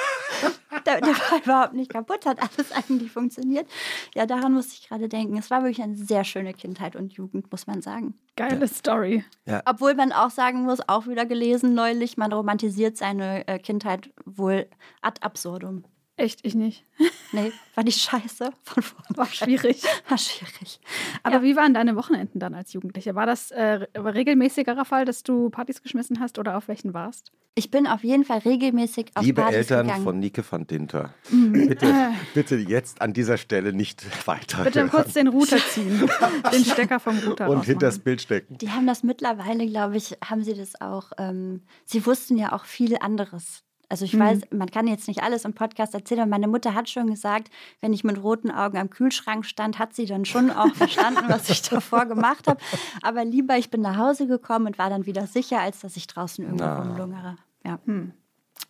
der, 0.89 1.01
der 1.01 1.15
war 1.15 1.39
überhaupt 1.45 1.75
nicht 1.75 1.91
kaputt, 1.91 2.27
hat 2.27 2.39
alles 2.41 2.73
eigentlich 2.73 3.13
funktioniert. 3.13 3.69
Ja, 4.15 4.27
daran 4.27 4.53
musste 4.53 4.75
ich 4.75 4.89
gerade 4.89 5.09
denken. 5.09 5.37
Es 5.37 5.51
war 5.51 5.63
wirklich 5.63 5.83
eine 5.83 5.97
sehr 5.97 6.25
schöne 6.25 6.55
Kindheit 6.55 6.97
und 6.97 7.13
Jugend, 7.13 7.51
muss 7.51 7.67
man 7.67 7.83
sagen. 7.83 8.15
Geile 8.37 8.69
Story. 8.69 9.25
Ja. 9.47 9.63
Obwohl 9.67 9.95
man 9.95 10.13
auch 10.13 10.31
sagen 10.31 10.63
muss, 10.63 10.81
auch 10.89 11.07
wieder 11.07 11.27
gelesen 11.27 11.75
neulich, 11.75 12.17
man 12.17 12.33
romantisiert 12.33 12.97
seine 12.97 13.47
äh, 13.49 13.59
Kindheit 13.59 14.11
wohl 14.25 14.67
ad 15.03 15.21
absurdum. 15.23 15.85
Echt, 16.19 16.41
ich 16.43 16.55
nicht. 16.57 16.85
Nee, 17.33 17.53
war 17.77 17.85
die 17.85 17.93
scheiße 17.93 18.51
von 18.65 18.83
vornherein. 18.83 19.17
War 19.17 19.27
schwierig. 19.27 19.83
War 20.09 20.19
schwierig. 20.19 20.81
Aber 21.23 21.37
Ja. 21.37 21.43
wie 21.45 21.55
waren 21.57 21.75
deine 21.75 21.95
Wochenenden 21.95 22.41
dann 22.41 22.55
als 22.55 22.73
Jugendliche? 22.73 23.15
War 23.15 23.25
das 23.25 23.51
äh, 23.53 23.87
regelmäßigerer 23.97 24.85
Fall, 24.85 25.05
dass 25.05 25.23
du 25.23 25.49
Partys 25.49 25.81
geschmissen 25.83 26.19
hast 26.19 26.39
oder 26.41 26.57
auf 26.57 26.67
welchen 26.69 26.93
warst? 26.93 27.31
Ich 27.55 27.71
bin 27.71 27.87
auf 27.87 28.03
jeden 28.05 28.25
Fall 28.25 28.39
regelmäßig 28.39 29.13
auf 29.15 29.25
Liebe 29.25 29.43
Partys 29.43 29.57
Eltern 29.59 29.87
gegangen. 29.87 30.05
von 30.05 30.19
Nike 30.21 30.43
van 30.49 30.67
Dinter, 30.67 31.15
bitte, 31.31 32.11
bitte 32.35 32.57
jetzt 32.57 33.01
an 33.01 33.13
dieser 33.13 33.37
Stelle 33.37 33.73
nicht 33.73 34.05
weiter 34.27 34.65
Bitte 34.65 34.87
kurz 34.89 35.13
den 35.15 35.29
Router 35.29 35.59
ziehen. 35.59 36.09
den 36.53 36.65
Stecker 36.65 36.99
vom 37.01 37.17
Router 37.19 37.45
und 37.47 37.59
rausmachen. 37.59 37.65
hinters 37.65 37.99
Bild 38.01 38.21
stecken. 38.23 38.59
Die 38.59 38.71
haben 38.71 38.87
das 38.87 39.03
mittlerweile, 39.03 39.67
glaube 39.67 39.97
ich, 39.97 40.17
haben 40.25 40.43
sie 40.45 40.55
das 40.55 40.81
auch. 40.81 41.13
Ähm, 41.19 41.63
sie 41.85 42.05
wussten 42.07 42.37
ja 42.37 42.53
auch 42.53 42.65
viel 42.65 42.97
anderes. 42.99 43.63
Also 43.91 44.05
ich 44.05 44.19
weiß, 44.19 44.41
man 44.51 44.71
kann 44.71 44.87
jetzt 44.87 45.09
nicht 45.09 45.23
alles 45.23 45.47
im 45.47 45.55
Podcast 45.55 45.95
erzählen, 45.95 46.21
aber 46.21 46.31
meine 46.31 46.47
Mutter 46.47 46.75
hat 46.75 46.91
schon 46.91 47.07
gesagt, 47.07 47.51
wenn 47.81 47.95
ich 47.95 48.05
mit 48.05 48.23
roten 48.23 48.51
Augen 48.51 48.77
am 48.77 48.91
Kühlschrank 48.91 49.47
stand, 49.47 49.79
hat 49.79 49.95
sie 49.95 50.05
dann 50.05 50.27
schon 50.27 50.51
auch 50.51 50.75
verstanden, 50.75 51.25
was 51.29 51.49
ich 51.49 51.63
davor 51.71 52.05
gemacht 52.05 52.47
habe. 52.49 52.61
Aber 53.01 53.25
lieber, 53.25 53.57
ich 53.57 53.71
bin 53.71 53.81
nach 53.81 53.97
Hause 53.97 54.27
gekommen 54.27 54.67
und 54.67 54.79
war 54.79 54.91
dann 54.91 55.07
wieder 55.07 55.27
sicher, 55.27 55.61
als 55.61 55.81
dass 55.81 55.97
ich 55.97 56.07
draußen 56.07 56.45
irgendwo 56.45 56.65
Na. 56.65 56.83
rumlungere. 56.83 57.37
Ja. 57.65 57.79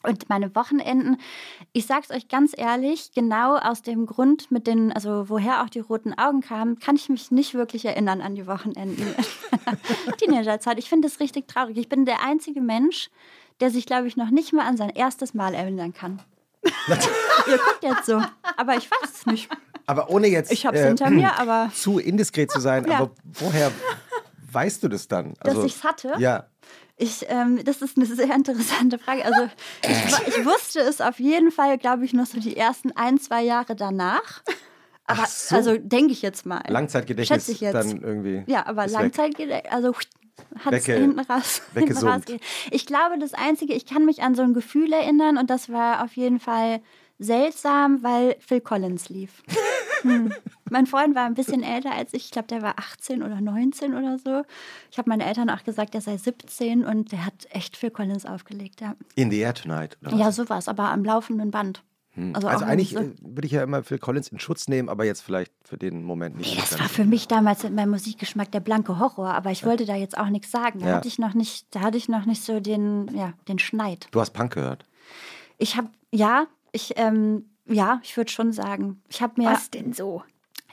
Und 0.05 0.29
meine 0.29 0.55
Wochenenden, 0.55 1.17
ich 1.73 1.87
sag's 1.87 2.11
euch 2.13 2.29
ganz 2.29 2.55
ehrlich, 2.57 3.11
genau 3.13 3.57
aus 3.57 3.83
dem 3.83 4.07
Grund, 4.07 4.51
mit 4.53 4.69
den, 4.69 4.93
also 4.93 5.29
woher 5.29 5.65
auch 5.65 5.69
die 5.69 5.81
roten 5.81 6.17
Augen 6.17 6.41
kamen, 6.41 6.79
kann 6.79 6.95
ich 6.95 7.09
mich 7.09 7.33
nicht 7.33 7.55
wirklich 7.55 7.85
erinnern 7.85 8.21
an 8.21 8.37
die 8.37 8.47
Wochenenden 8.47 9.03
in 10.07 10.13
Teenagerzeit. 10.13 10.79
Ich 10.79 10.89
finde 10.89 11.09
das 11.09 11.19
richtig 11.19 11.49
traurig. 11.49 11.77
Ich 11.77 11.89
bin 11.89 12.05
der 12.05 12.23
einzige 12.25 12.61
Mensch, 12.61 13.11
der 13.61 13.71
sich, 13.71 13.87
glaube 13.87 14.07
ich, 14.09 14.17
noch 14.17 14.31
nicht 14.31 14.53
mal 14.53 14.67
an 14.67 14.77
sein 14.77 14.91
erstes 14.91 15.35
Mal 15.35 15.55
erinnern 15.55 15.93
kann. 15.93 16.21
Ihr 16.89 17.59
guckt 17.59 17.83
jetzt 17.83 18.07
so, 18.07 18.23
aber 18.57 18.77
ich 18.77 18.91
weiß 18.91 19.11
es 19.15 19.27
nicht. 19.27 19.49
Aber 19.87 20.11
ohne 20.11 20.27
jetzt 20.29 20.53
Ich 20.53 20.67
hab's 20.67 20.81
hinter 20.81 21.09
mir, 21.11 21.39
aber 21.39 21.71
zu 21.75 21.99
indiskret 21.99 22.51
zu 22.51 22.61
sein, 22.61 22.85
Ja. 22.87 22.99
aber 22.99 23.11
woher 23.25 23.73
weißt 24.53 24.83
du 24.83 24.89
das 24.89 25.09
dann? 25.09 25.35
Also, 25.41 25.63
dass 25.63 25.71
ich's 25.71 25.85
hatte. 25.85 26.15
Ja, 26.19 26.47
Ich, 26.97 27.25
ähm, 27.29 27.61
das 27.65 27.81
ist 27.81 27.97
eine 27.97 28.07
sehr 28.07 28.35
interessante 28.35 28.99
Frage. 28.99 29.25
Also 29.25 29.49
ich, 29.83 30.37
ich 30.37 30.45
wusste 30.45 30.81
es 30.81 31.01
auf 31.01 31.19
jeden 31.21 31.51
Fall, 31.51 31.79
glaube 31.79 32.05
ich, 32.05 32.13
noch 32.13 32.27
so 32.27 32.39
die 32.41 32.57
ersten 32.57 32.93
ein, 32.97 33.19
zwei 33.19 33.43
Jahre 33.43 33.77
danach. 33.77 34.43
Aber 35.07 35.25
so. 35.27 35.57
also 35.57 35.77
denke 35.79 36.13
ich 36.13 36.21
jetzt 36.21 36.45
mal. 36.45 36.61
Langzeitgedächtnis 36.69 37.47
Schätze 37.47 37.53
ich 37.53 37.61
jetzt. 37.61 37.73
dann 37.75 38.03
irgendwie. 38.03 38.43
Ja, 38.47 38.67
aber. 38.67 38.87
Langzeitgedächtnis, 38.89 39.73
also 39.73 39.95
hat 40.65 40.73
es 40.73 40.87
hinten 40.87 41.21
raus. 41.21 41.63
hinten 41.75 42.41
Ich 42.71 42.87
glaube, 42.87 43.19
das 43.19 43.35
Einzige, 43.35 43.75
ich 43.75 43.87
kann 43.87 44.05
mich 44.05 44.23
an 44.23 44.35
so 44.35 44.43
ein 44.43 44.55
Gefühl 44.55 44.93
erinnern 44.93 45.39
und 45.39 45.51
das 45.51 45.71
war 45.71 46.05
auf 46.05 46.17
jeden 46.17 46.41
Fall 46.41 46.81
seltsam, 47.19 48.03
weil 48.03 48.37
Phil 48.41 48.61
Collins 48.61 49.09
lief. 49.09 49.43
Hm. 50.03 50.33
Mein 50.71 50.87
Freund 50.87 51.17
war 51.17 51.25
ein 51.25 51.35
bisschen 51.35 51.65
älter 51.65 51.91
als 51.91 52.15
ich. 52.15 52.27
Ich 52.27 52.31
glaube, 52.31 52.47
der 52.47 52.63
war 52.63 52.75
18 52.79 53.21
oder 53.21 53.41
19 53.41 53.95
oder 53.95 54.17
so. 54.17 54.43
Ich 54.93 54.99
habe 54.99 55.09
meinen 55.11 55.23
Eltern 55.23 55.51
auch 55.51 55.65
gesagt, 55.65 55.93
er 55.97 56.01
sei 56.01 56.17
17 56.17 56.85
und 56.85 57.11
der 57.11 57.27
hat 57.27 57.49
echt 57.51 57.77
Phil 57.77 57.91
Collins 57.91 58.25
aufgelegt. 58.25 58.81
Ja, 58.81 58.95
In 59.17 59.29
the 59.33 59.41
Air 59.41 59.55
Tonight. 59.55 59.99
Oder 60.03 60.13
was? 60.13 60.21
ja 60.21 60.31
sowas, 60.31 60.69
aber 60.69 60.91
am 60.91 61.05
laufenden 61.05 61.51
Band. 61.51 61.83
Also, 62.35 62.49
auch 62.49 62.63
eigentlich 62.63 62.91
so- 62.91 62.99
äh, 63.01 63.13
würde 63.21 63.47
ich 63.47 63.53
ja 63.53 63.63
immer 63.63 63.83
Phil 63.83 63.99
Collins 63.99 64.29
in 64.29 64.39
Schutz 64.41 64.69
nehmen, 64.69 64.89
aber 64.89 65.05
jetzt 65.05 65.21
vielleicht 65.23 65.53
für 65.65 65.77
den 65.79 66.03
Moment 66.03 66.37
nicht. 66.37 66.55
Nee, 66.55 66.61
das 66.61 66.79
war 66.79 66.89
für 66.89 67.05
mich 67.05 67.29
damals 67.29 67.63
mit 67.63 67.75
meinem 67.75 67.91
Musikgeschmack 67.91 68.51
der 68.53 68.61
blanke 68.61 68.99
Horror, 68.99 69.35
aber 69.35 69.51
ich 69.51 69.65
wollte 69.65 69.85
da 69.87 69.95
jetzt 69.95 70.17
auch 70.19 70.29
nichts 70.29 70.51
sagen. 70.51 70.81
Da 70.81 70.89
Ja. 70.89 70.95
hatte 70.97 71.09
ich 71.09 71.19
noch 71.19 71.35
nicht, 71.35 71.67
da 71.75 71.81
hatte 71.81 71.97
ich 71.97 72.09
noch 72.09 72.27
nicht 72.27 72.43
so 72.43 72.61
den, 72.61 73.09
ja, 73.15 73.33
den 73.49 73.59
Schneid. 73.59 74.09
Du 74.11 74.21
hast 74.21 74.31
Punk 74.31 74.55
gehört. 74.55 74.85
Ich 75.59 75.77
habe, 75.77 75.89
ja, 76.13 76.47
ich, 76.73 76.95
ähm, 76.97 77.45
ja, 77.67 78.01
ich 78.03 78.17
würde 78.17 78.31
schon 78.31 78.53
sagen, 78.53 79.03
ich 79.09 79.21
habe 79.23 79.41
mir, 79.41 79.51
Was 79.51 79.71
denn 79.71 79.93
so? 79.93 80.23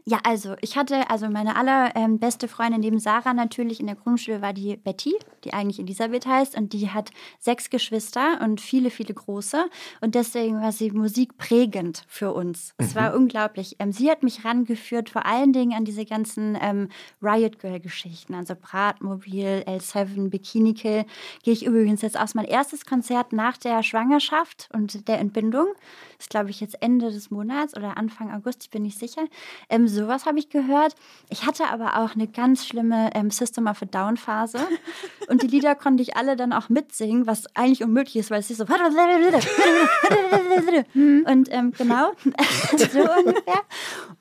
Ja, 0.08 0.20
also 0.24 0.56
ich 0.62 0.78
hatte, 0.78 1.10
also 1.10 1.28
meine 1.30 1.56
allerbeste 1.56 2.46
ähm, 2.46 2.50
Freundin 2.52 2.82
neben 2.82 3.00
Sarah 3.00 3.34
natürlich 3.34 3.80
in 3.80 3.88
der 3.88 3.96
Grundschule 3.96 4.40
war 4.40 4.54
die 4.54 4.78
Betty, 4.78 5.16
die 5.44 5.52
eigentlich 5.52 5.80
Elisabeth 5.80 6.28
heißt 6.28 6.56
und 6.56 6.74
die 6.74 6.92
hat 6.92 7.10
sechs 7.40 7.72
Geschwister 7.72 8.40
und 8.44 8.62
viele, 8.62 8.92
viele 8.92 9.16
große 9.16 9.66
und 10.02 10.14
deswegen 10.14 10.62
war 10.62 10.72
sie 10.72 10.92
musikprägend 10.92 12.04
für 12.08 12.34
uns. 12.34 12.76
Es 12.78 12.94
war 12.94 13.16
unglaublich. 13.16 13.78
Ähm, 13.80 13.92
sie 13.92 14.12
hat 14.12 14.22
mich 14.22 14.46
rangeführt, 14.46 15.10
vor 15.10 15.26
allen 15.26 15.54
Dingen 15.54 15.76
an 15.76 15.86
diese 15.86 16.06
ganzen 16.06 16.56
ähm, 16.62 16.90
Riot 17.20 17.58
Girl 17.58 17.80
Geschichten, 17.80 18.36
also 18.36 18.54
Bratmobil, 18.56 19.64
L7, 19.66 20.30
Bikini 20.30 20.76
Kill. 20.76 21.06
Gehe 21.42 21.54
ich 21.54 21.66
übrigens 21.66 22.04
jetzt 22.04 22.20
aus 22.20 22.36
mein 22.36 22.46
erstes 22.46 22.86
Konzert 22.86 23.34
nach 23.34 23.58
der 23.58 23.82
Schwangerschaft 23.82 24.70
und 24.72 25.08
der 25.08 25.18
Entbindung. 25.18 25.66
Das 26.18 26.26
ist, 26.26 26.30
glaube 26.30 26.52
ich, 26.52 26.62
jetzt 26.62 26.80
Ende 26.84 27.12
des 27.12 27.32
Monats 27.32 27.76
oder 27.76 27.98
Anfang 27.98 28.32
August, 28.32 28.66
ich 28.66 28.70
bin 28.70 28.84
nicht 28.84 29.00
sicher. 29.00 29.24
Ähm, 29.68 29.95
sowas 29.96 30.26
habe 30.26 30.38
ich 30.40 30.50
gehört. 30.50 30.96
Ich 31.30 31.46
hatte 31.46 31.68
aber 31.70 31.98
auch 31.98 32.16
eine 32.16 32.28
ganz 32.28 32.66
schlimme 32.66 33.10
ähm, 33.16 33.32
System 33.32 33.68
of 33.68 33.82
a 33.82 33.86
Down 33.86 34.18
Phase. 34.18 34.60
Und 35.28 35.42
die 35.42 35.48
Lieder 35.48 35.74
konnte 35.76 36.04
ich 36.04 36.16
alle 36.16 36.36
dann 36.36 36.54
auch 36.54 36.70
mitsingen, 36.70 37.26
was 37.26 37.46
eigentlich 37.56 37.84
unmöglich 37.84 38.18
ist, 38.18 38.30
weil 38.32 38.40
es 38.40 38.52
ist 38.52 38.58
so. 38.58 38.66
Und 41.26 41.48
ähm, 41.52 41.72
genau, 41.78 42.12
so 42.78 43.00
ungefähr. 43.00 43.62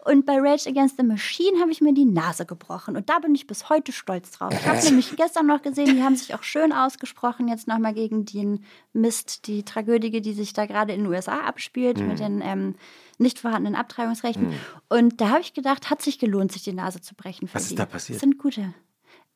Und 0.04 0.26
bei 0.26 0.38
Rage 0.38 0.68
Against 0.68 0.96
the 0.96 1.02
Machine 1.02 1.60
habe 1.60 1.70
ich 1.70 1.80
mir 1.80 1.94
die 1.94 2.04
Nase 2.04 2.46
gebrochen. 2.46 2.96
Und 2.96 3.08
da 3.10 3.18
bin 3.18 3.34
ich 3.34 3.46
bis 3.46 3.68
heute 3.68 3.92
stolz 3.92 4.30
drauf. 4.32 4.52
Ich 4.52 4.66
habe 4.66 4.82
nämlich 4.84 5.16
gestern 5.16 5.46
noch 5.46 5.62
gesehen, 5.62 5.96
die 5.96 6.02
haben 6.02 6.16
sich 6.16 6.34
auch 6.34 6.42
schön 6.42 6.72
ausgesprochen, 6.72 7.48
jetzt 7.48 7.68
nochmal 7.68 7.94
gegen 7.94 8.24
den 8.24 8.64
Mist, 8.92 9.46
die 9.46 9.64
Tragödie, 9.64 10.20
die 10.20 10.34
sich 10.34 10.52
da 10.52 10.66
gerade 10.66 10.92
in 10.92 11.04
den 11.04 11.12
USA 11.12 11.40
abspielt, 11.40 11.98
mit 11.98 12.18
den 12.18 12.40
ähm, 12.42 12.74
nicht 13.20 13.38
vorhandenen 13.38 13.78
Abtreibungsrechten. 13.78 14.52
Und 14.88 15.20
da 15.20 15.30
habe 15.30 15.40
ich 15.40 15.54
gedacht, 15.54 15.90
hat 15.90 16.02
sich 16.02 16.18
gelohnt, 16.18 16.52
sich 16.52 16.62
die 16.62 16.72
Nase 16.72 17.00
zu 17.00 17.14
brechen. 17.14 17.48
Was 17.52 17.62
ist 17.62 17.72
die. 17.72 17.76
da 17.76 17.86
passiert? 17.86 18.16
Das 18.16 18.20
sind 18.20 18.38
gute. 18.38 18.74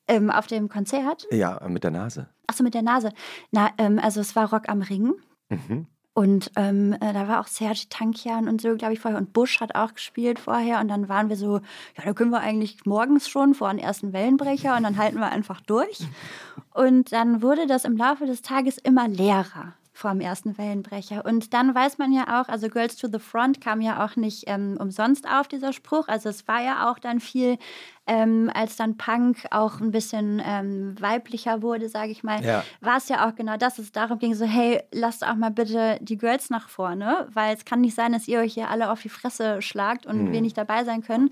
Ähm, 0.06 0.30
auf 0.30 0.46
dem 0.46 0.68
Konzert? 0.68 1.26
Ja, 1.30 1.60
mit 1.68 1.84
der 1.84 1.90
Nase. 1.90 2.28
Achso, 2.46 2.62
mit 2.62 2.74
der 2.74 2.82
Nase. 2.82 3.12
Na, 3.50 3.70
ähm, 3.76 3.98
also 3.98 4.20
es 4.20 4.34
war 4.34 4.50
Rock 4.52 4.68
am 4.68 4.80
Ring. 4.80 5.12
Mhm. 5.50 5.86
Und 6.18 6.50
ähm, 6.56 6.94
äh, 6.94 7.12
da 7.12 7.28
war 7.28 7.40
auch 7.40 7.46
Serge 7.46 7.84
Tankian 7.90 8.48
und 8.48 8.60
so, 8.60 8.74
glaube 8.74 8.94
ich, 8.94 8.98
vorher. 8.98 9.20
Und 9.20 9.32
Bush 9.32 9.60
hat 9.60 9.76
auch 9.76 9.94
gespielt 9.94 10.40
vorher. 10.40 10.80
Und 10.80 10.88
dann 10.88 11.08
waren 11.08 11.28
wir 11.28 11.36
so, 11.36 11.58
ja, 11.96 12.04
da 12.04 12.12
können 12.12 12.30
wir 12.30 12.40
eigentlich 12.40 12.84
morgens 12.86 13.28
schon 13.28 13.54
vor 13.54 13.70
den 13.70 13.78
ersten 13.78 14.12
Wellenbrecher 14.12 14.76
und 14.76 14.82
dann 14.82 14.96
halten 14.96 15.18
wir 15.18 15.30
einfach 15.30 15.60
durch. 15.60 16.00
Und 16.74 17.10
dann 17.10 17.42
wurde 17.42 17.66
das 17.66 17.84
im 17.84 17.96
Laufe 17.96 18.26
des 18.26 18.40
Tages 18.40 18.78
immer 18.78 19.08
leerer 19.08 19.74
vor 19.98 20.12
dem 20.12 20.20
ersten 20.20 20.56
Wellenbrecher. 20.56 21.24
Und 21.24 21.52
dann 21.54 21.74
weiß 21.74 21.98
man 21.98 22.12
ja 22.12 22.40
auch, 22.40 22.48
also 22.48 22.68
Girls 22.68 22.94
to 22.96 23.08
the 23.12 23.18
Front 23.18 23.60
kam 23.60 23.80
ja 23.80 24.04
auch 24.06 24.14
nicht 24.14 24.44
ähm, 24.46 24.76
umsonst 24.78 25.28
auf, 25.28 25.48
dieser 25.48 25.72
Spruch. 25.72 26.06
Also 26.06 26.28
es 26.28 26.46
war 26.46 26.62
ja 26.62 26.88
auch 26.88 27.00
dann 27.00 27.18
viel, 27.18 27.58
ähm, 28.06 28.48
als 28.54 28.76
dann 28.76 28.96
Punk 28.96 29.38
auch 29.50 29.80
ein 29.80 29.90
bisschen 29.90 30.40
ähm, 30.44 30.94
weiblicher 31.00 31.62
wurde, 31.62 31.88
sage 31.88 32.12
ich 32.12 32.22
mal, 32.22 32.44
Ja. 32.44 32.62
war 32.80 32.98
es 32.98 33.08
ja 33.08 33.28
auch 33.28 33.34
genau 33.34 33.56
das, 33.56 33.74
dass 33.74 33.86
es 33.86 33.92
darum 33.92 34.20
ging, 34.20 34.34
so 34.36 34.44
hey, 34.44 34.80
lasst 34.92 35.26
auch 35.26 35.34
mal 35.34 35.50
bitte 35.50 35.98
die 36.00 36.16
Girls 36.16 36.48
nach 36.48 36.68
vorne, 36.68 37.26
weil 37.34 37.56
es 37.56 37.64
kann 37.64 37.80
nicht 37.80 37.96
sein, 37.96 38.12
dass 38.12 38.28
ihr 38.28 38.38
euch 38.38 38.54
hier 38.54 38.68
alle 38.70 38.92
auf 38.92 39.02
die 39.02 39.08
Fresse 39.08 39.60
schlagt 39.62 40.06
und 40.06 40.30
wir 40.30 40.40
nicht 40.40 40.56
dabei 40.56 40.84
sein 40.84 41.02
können. 41.02 41.30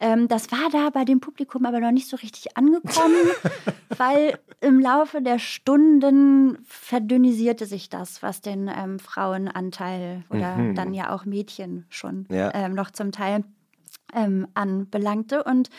Ähm, 0.00 0.28
das 0.28 0.50
war 0.50 0.70
da 0.72 0.90
bei 0.90 1.04
dem 1.04 1.20
Publikum 1.20 1.66
aber 1.66 1.78
noch 1.80 1.90
nicht 1.92 2.08
so 2.08 2.16
richtig 2.16 2.56
angekommen, 2.56 3.26
weil 3.96 4.38
im 4.60 4.80
Laufe 4.80 5.20
der 5.22 5.38
Stunden 5.38 6.58
verdünnisierte 6.66 7.66
sich 7.66 7.88
das, 7.88 8.22
was 8.22 8.40
den 8.40 8.68
ähm, 8.68 8.98
Frauenanteil 8.98 10.24
oder 10.30 10.56
Mhm. 10.56 10.74
dann 10.74 10.94
ja 10.94 11.14
auch 11.14 11.24
Mädchen 11.24 11.84
schon 11.88 12.26
Ja. 12.30 12.50
ähm, 12.54 12.74
noch 12.74 12.90
zum 12.90 13.12
Teil 13.12 13.44
ähm, 14.14 14.48
anbelangte. 14.54 15.44
Und 15.44 15.70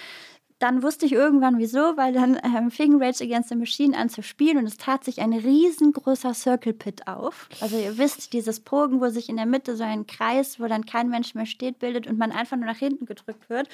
dann 0.62 0.84
wusste 0.84 1.08
ich 1.08 1.14
irgendwann 1.14 1.58
wieso, 1.58 1.98
weil 1.98 2.14
dann 2.14 2.40
ähm, 2.44 2.70
fing 2.70 3.02
Rage 3.02 3.24
Against 3.24 3.50
the 3.50 3.56
Machine 3.56 3.98
an 3.98 4.10
zu 4.10 4.22
spielen 4.22 4.58
und 4.58 4.66
es 4.66 4.78
tat 4.78 5.04
sich 5.04 5.20
ein 5.20 5.34
riesengroßer 5.34 6.36
Circle 6.36 6.74
Pit 6.74 7.08
auf. 7.08 7.50
Also 7.62 7.78
ihr 7.78 7.98
wisst, 7.98 8.32
dieses 8.34 8.60
Bogen, 8.60 9.02
wo 9.02 9.10
sich 9.10 9.28
in 9.28 9.38
der 9.38 9.48
Mitte 9.48 9.76
so 9.76 9.84
ein 9.84 10.06
Kreis, 10.06 10.60
wo 10.60 10.68
dann 10.68 10.86
kein 10.86 11.10
Mensch 11.10 11.34
mehr 11.34 11.48
steht, 11.48 11.80
bildet 11.80 12.06
und 12.06 12.20
man 12.20 12.32
einfach 12.32 12.58
nur 12.58 12.68
nach 12.68 12.78
hinten 12.78 13.08
gedrückt 13.08 13.50
wird. 13.50 13.70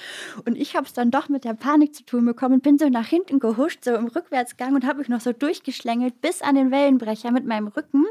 Und 0.45 0.57
ich 0.57 0.77
habe 0.77 0.85
es 0.85 0.93
dann 0.93 1.11
doch 1.11 1.27
mit 1.27 1.43
der 1.43 1.55
Panik 1.55 1.93
zu 1.93 2.05
tun 2.05 2.25
bekommen 2.25 2.55
und 2.55 2.63
bin 2.63 2.77
so 2.77 2.87
nach 2.87 3.07
hinten 3.07 3.39
gehuscht, 3.39 3.83
so 3.83 3.93
im 3.93 4.07
Rückwärtsgang 4.07 4.73
und 4.73 4.85
habe 4.85 4.99
mich 4.99 5.09
noch 5.09 5.21
so 5.21 5.33
durchgeschlängelt 5.33 6.21
bis 6.21 6.41
an 6.41 6.55
den 6.55 6.71
Wellenbrecher 6.71 7.31
mit 7.31 7.45
meinem 7.45 7.67
Rücken. 7.67 8.05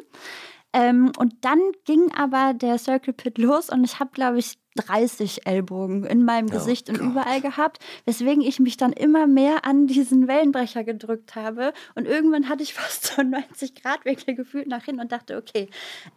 Ähm, 0.74 1.12
und 1.16 1.34
dann 1.40 1.60
ging 1.86 2.12
aber 2.14 2.52
der 2.52 2.76
Circle 2.76 3.14
Pit 3.14 3.38
los 3.38 3.70
und 3.70 3.84
ich 3.84 4.00
habe, 4.00 4.10
glaube 4.12 4.38
ich, 4.38 4.58
30 4.76 5.46
Ellbogen 5.46 6.04
in 6.04 6.24
meinem 6.24 6.48
Gesicht 6.48 6.88
und 6.88 6.98
überall 6.98 7.40
gehabt, 7.40 7.78
weswegen 8.04 8.42
ich 8.42 8.60
mich 8.60 8.76
dann 8.76 8.92
immer 8.92 9.26
mehr 9.26 9.64
an 9.64 9.86
diesen 9.86 10.28
Wellenbrecher 10.28 10.84
gedrückt 10.84 11.34
habe. 11.34 11.72
Und 11.94 12.06
irgendwann 12.06 12.48
hatte 12.48 12.62
ich 12.62 12.74
fast 12.74 13.06
so 13.06 13.22
90-Grad-Winkel 13.22 14.34
gefühlt 14.34 14.68
nach 14.68 14.84
hinten 14.84 15.00
und 15.00 15.12
dachte, 15.12 15.36
okay, 15.36 15.68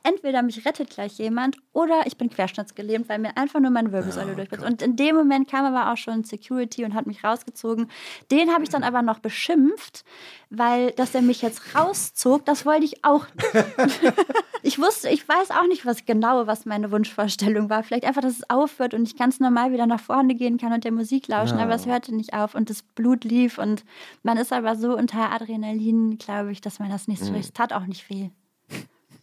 entweder 0.03 0.41
mich 0.41 0.65
rettet 0.65 0.89
gleich 0.89 1.17
jemand 1.17 1.57
oder 1.73 2.01
ich 2.05 2.17
bin 2.17 2.29
querschnittsgelähmt, 2.29 3.09
weil 3.09 3.19
mir 3.19 3.37
einfach 3.37 3.59
nur 3.59 3.71
meine 3.71 3.91
Wirbelsäule 3.91 4.33
oh, 4.33 4.35
durchbricht. 4.35 4.63
Und 4.63 4.81
in 4.81 4.95
dem 4.95 5.15
Moment 5.15 5.49
kam 5.49 5.65
aber 5.65 5.91
auch 5.91 5.97
schon 5.97 6.23
Security 6.23 6.85
und 6.85 6.93
hat 6.93 7.07
mich 7.07 7.23
rausgezogen. 7.23 7.89
Den 8.31 8.51
habe 8.53 8.63
ich 8.63 8.69
dann 8.69 8.83
aber 8.83 9.01
noch 9.01 9.19
beschimpft, 9.19 10.03
weil 10.49 10.91
dass 10.91 11.15
er 11.15 11.21
mich 11.21 11.41
jetzt 11.41 11.75
rauszog, 11.75 12.45
das 12.45 12.65
wollte 12.65 12.85
ich 12.85 13.03
auch 13.03 13.25
nicht. 13.35 13.65
ich 14.63 14.79
wusste, 14.79 15.09
ich 15.09 15.27
weiß 15.27 15.51
auch 15.51 15.67
nicht, 15.67 15.85
was 15.85 16.05
genau, 16.05 16.47
was 16.47 16.65
meine 16.65 16.91
Wunschvorstellung 16.91 17.69
war. 17.69 17.83
Vielleicht 17.83 18.05
einfach, 18.05 18.21
dass 18.21 18.33
es 18.33 18.48
aufhört 18.49 18.93
und 18.93 19.03
ich 19.03 19.15
ganz 19.15 19.39
normal 19.39 19.71
wieder 19.71 19.85
nach 19.85 19.99
vorne 19.99 20.35
gehen 20.35 20.57
kann 20.57 20.73
und 20.73 20.83
der 20.83 20.91
Musik 20.91 21.27
lauschen, 21.27 21.57
ja. 21.57 21.63
aber 21.63 21.75
es 21.75 21.85
hörte 21.85 22.13
nicht 22.13 22.33
auf 22.33 22.55
und 22.55 22.69
das 22.69 22.81
Blut 22.81 23.23
lief 23.23 23.57
und 23.57 23.85
man 24.23 24.37
ist 24.37 24.51
aber 24.51 24.75
so 24.75 24.97
unter 24.97 25.31
Adrenalin, 25.31 26.17
glaube 26.17 26.51
ich, 26.51 26.61
dass 26.61 26.79
man 26.79 26.89
das 26.89 27.07
nicht 27.07 27.23
so 27.23 27.31
mhm. 27.31 27.39
Es 27.39 27.53
tat 27.53 27.73
auch 27.73 27.85
nicht 27.85 28.09
weh. 28.09 28.29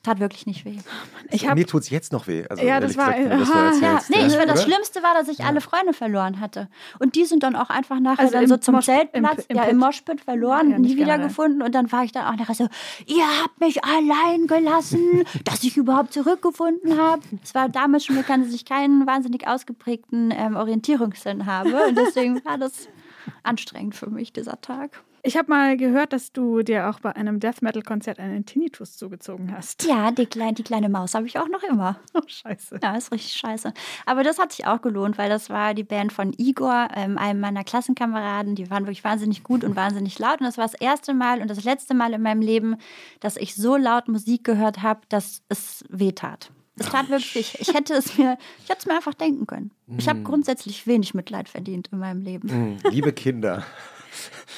Tat 0.07 0.21
wirklich 0.21 0.47
nicht 0.47 0.65
weh. 0.65 0.79
Ich 1.31 1.49
hab, 1.49 1.57
Mir 1.57 1.67
tut 1.67 1.83
es 1.83 1.91
jetzt 1.91 2.13
noch 2.13 2.29
weh. 2.29 2.45
Also, 2.49 2.65
ja, 2.65 2.79
das 2.79 2.97
war. 2.97 3.13
Gesagt, 3.13 3.41
das 3.41 3.49
war 3.49 3.75
ja, 3.75 4.01
nee, 4.09 4.27
ich, 4.27 4.37
das 4.37 4.63
Schlimmste 4.63 5.03
war, 5.03 5.15
dass 5.15 5.27
ich 5.27 5.39
ja. 5.39 5.47
alle 5.47 5.61
Freunde 5.61 5.93
verloren 5.93 6.39
hatte. 6.39 6.69
Und 7.01 7.17
die 7.17 7.25
sind 7.25 7.43
dann 7.43 7.57
auch 7.57 7.71
einfach 7.71 7.99
nachher 7.99 8.21
also 8.21 8.35
dann 8.35 8.47
so 8.47 8.57
zum 8.57 8.77
Mosch 8.77 8.85
Zeltplatz, 8.85 9.47
im, 9.49 9.57
im 9.57 9.57
ja, 9.57 9.65
im 9.65 9.79
Moschpit 9.79 10.21
verloren, 10.21 10.71
ja, 10.71 10.79
nie 10.79 10.97
wiedergefunden. 10.97 11.61
Und 11.61 11.75
dann 11.75 11.91
war 11.91 12.05
ich 12.05 12.13
dann 12.13 12.25
auch 12.33 12.39
nachher 12.39 12.55
so: 12.55 12.69
Ihr 13.07 13.25
habt 13.43 13.61
mich 13.61 13.85
allein 13.85 14.47
gelassen, 14.47 15.25
dass 15.45 15.65
ich 15.65 15.77
überhaupt 15.77 16.13
zurückgefunden 16.13 16.97
habe. 16.97 17.23
Es 17.43 17.55
war 17.57 17.69
damals 17.69 18.05
schon 18.05 18.15
bekannt, 18.15 18.47
dass 18.47 18.55
ich 18.55 18.65
keinen 18.65 19.09
wahnsinnig 19.09 19.49
ausgeprägten 19.49 20.33
ähm, 20.37 20.55
Orientierungssinn 20.55 21.47
habe. 21.47 21.89
Und 21.89 21.99
deswegen 21.99 22.45
war 22.45 22.59
das 22.59 22.89
anstrengend 23.43 23.97
für 23.97 24.09
mich, 24.09 24.33
dieser 24.33 24.61
Tag. 24.61 25.03
Ich 25.27 25.37
habe 25.37 25.51
mal 25.51 25.77
gehört, 25.77 26.13
dass 26.13 26.31
du 26.31 26.63
dir 26.63 26.89
auch 26.89 27.01
bei 27.01 27.17
einem 27.17 27.41
Death 27.41 27.61
Metal 27.61 27.83
Konzert 27.83 28.21
einen 28.21 28.47
Tinnitus 28.47 28.97
zugezogen 28.97 29.53
hast. 29.53 29.83
Ja, 29.85 30.13
die, 30.13 30.27
klein, 30.27 30.55
die 30.55 30.63
kleine 30.63 30.89
Maus 30.89 31.15
habe 31.15 31.27
ich 31.27 31.37
auch 31.37 31.49
noch 31.49 31.65
immer. 31.65 31.99
Oh, 32.15 32.21
scheiße. 32.25 32.79
Ja, 32.81 32.97
ist 32.97 33.11
richtig 33.11 33.33
scheiße. 33.33 33.75
Aber 34.07 34.23
das 34.23 34.39
hat 34.39 34.53
sich 34.53 34.69
auch 34.69 34.81
gelohnt, 34.81 35.19
weil 35.19 35.29
das 35.29 35.51
war 35.51 35.75
die 35.75 35.83
Band 35.83 36.13
von 36.13 36.33
Igor, 36.39 36.91
ähm, 36.95 37.19
einem 37.19 37.41
meiner 37.41 37.65
Klassenkameraden. 37.65 38.55
Die 38.55 38.71
waren 38.71 38.85
wirklich 38.85 39.03
wahnsinnig 39.03 39.43
gut 39.43 39.65
und 39.65 39.75
wahnsinnig 39.75 40.17
laut. 40.21 40.39
Und 40.39 40.47
das 40.47 40.59
war 40.59 40.65
das 40.65 40.75
erste 40.75 41.13
Mal 41.13 41.43
und 41.43 41.51
das 41.51 41.65
letzte 41.65 41.95
Mal 41.95 42.13
in 42.13 42.23
meinem 42.23 42.41
Leben, 42.41 42.77
dass 43.19 43.37
ich 43.37 43.57
so 43.57 43.77
laut 43.77 44.07
Musik 44.07 44.45
gehört 44.45 44.83
habe, 44.83 45.01
dass 45.09 45.43
es 45.49 45.85
wehtat. 45.89 46.53
Es 46.79 46.89
tat 46.89 47.11
wirklich, 47.11 47.59
ich 47.59 47.75
hätte 47.75 47.95
es 47.95 48.17
mir, 48.17 48.39
ich 48.63 48.69
hätte 48.69 48.79
es 48.81 48.87
mir 48.87 48.95
einfach 48.95 49.15
denken 49.15 49.47
können. 49.47 49.73
Ich 49.99 50.09
habe 50.09 50.21
mm. 50.21 50.25
grundsätzlich 50.25 50.87
wenig 50.87 51.15
Mitleid 51.15 51.49
verdient 51.49 51.89
in 51.91 51.99
meinem 51.99 52.23
Leben. 52.23 52.77
Mm, 52.77 52.91
liebe 52.91 53.13
Kinder. 53.13 53.65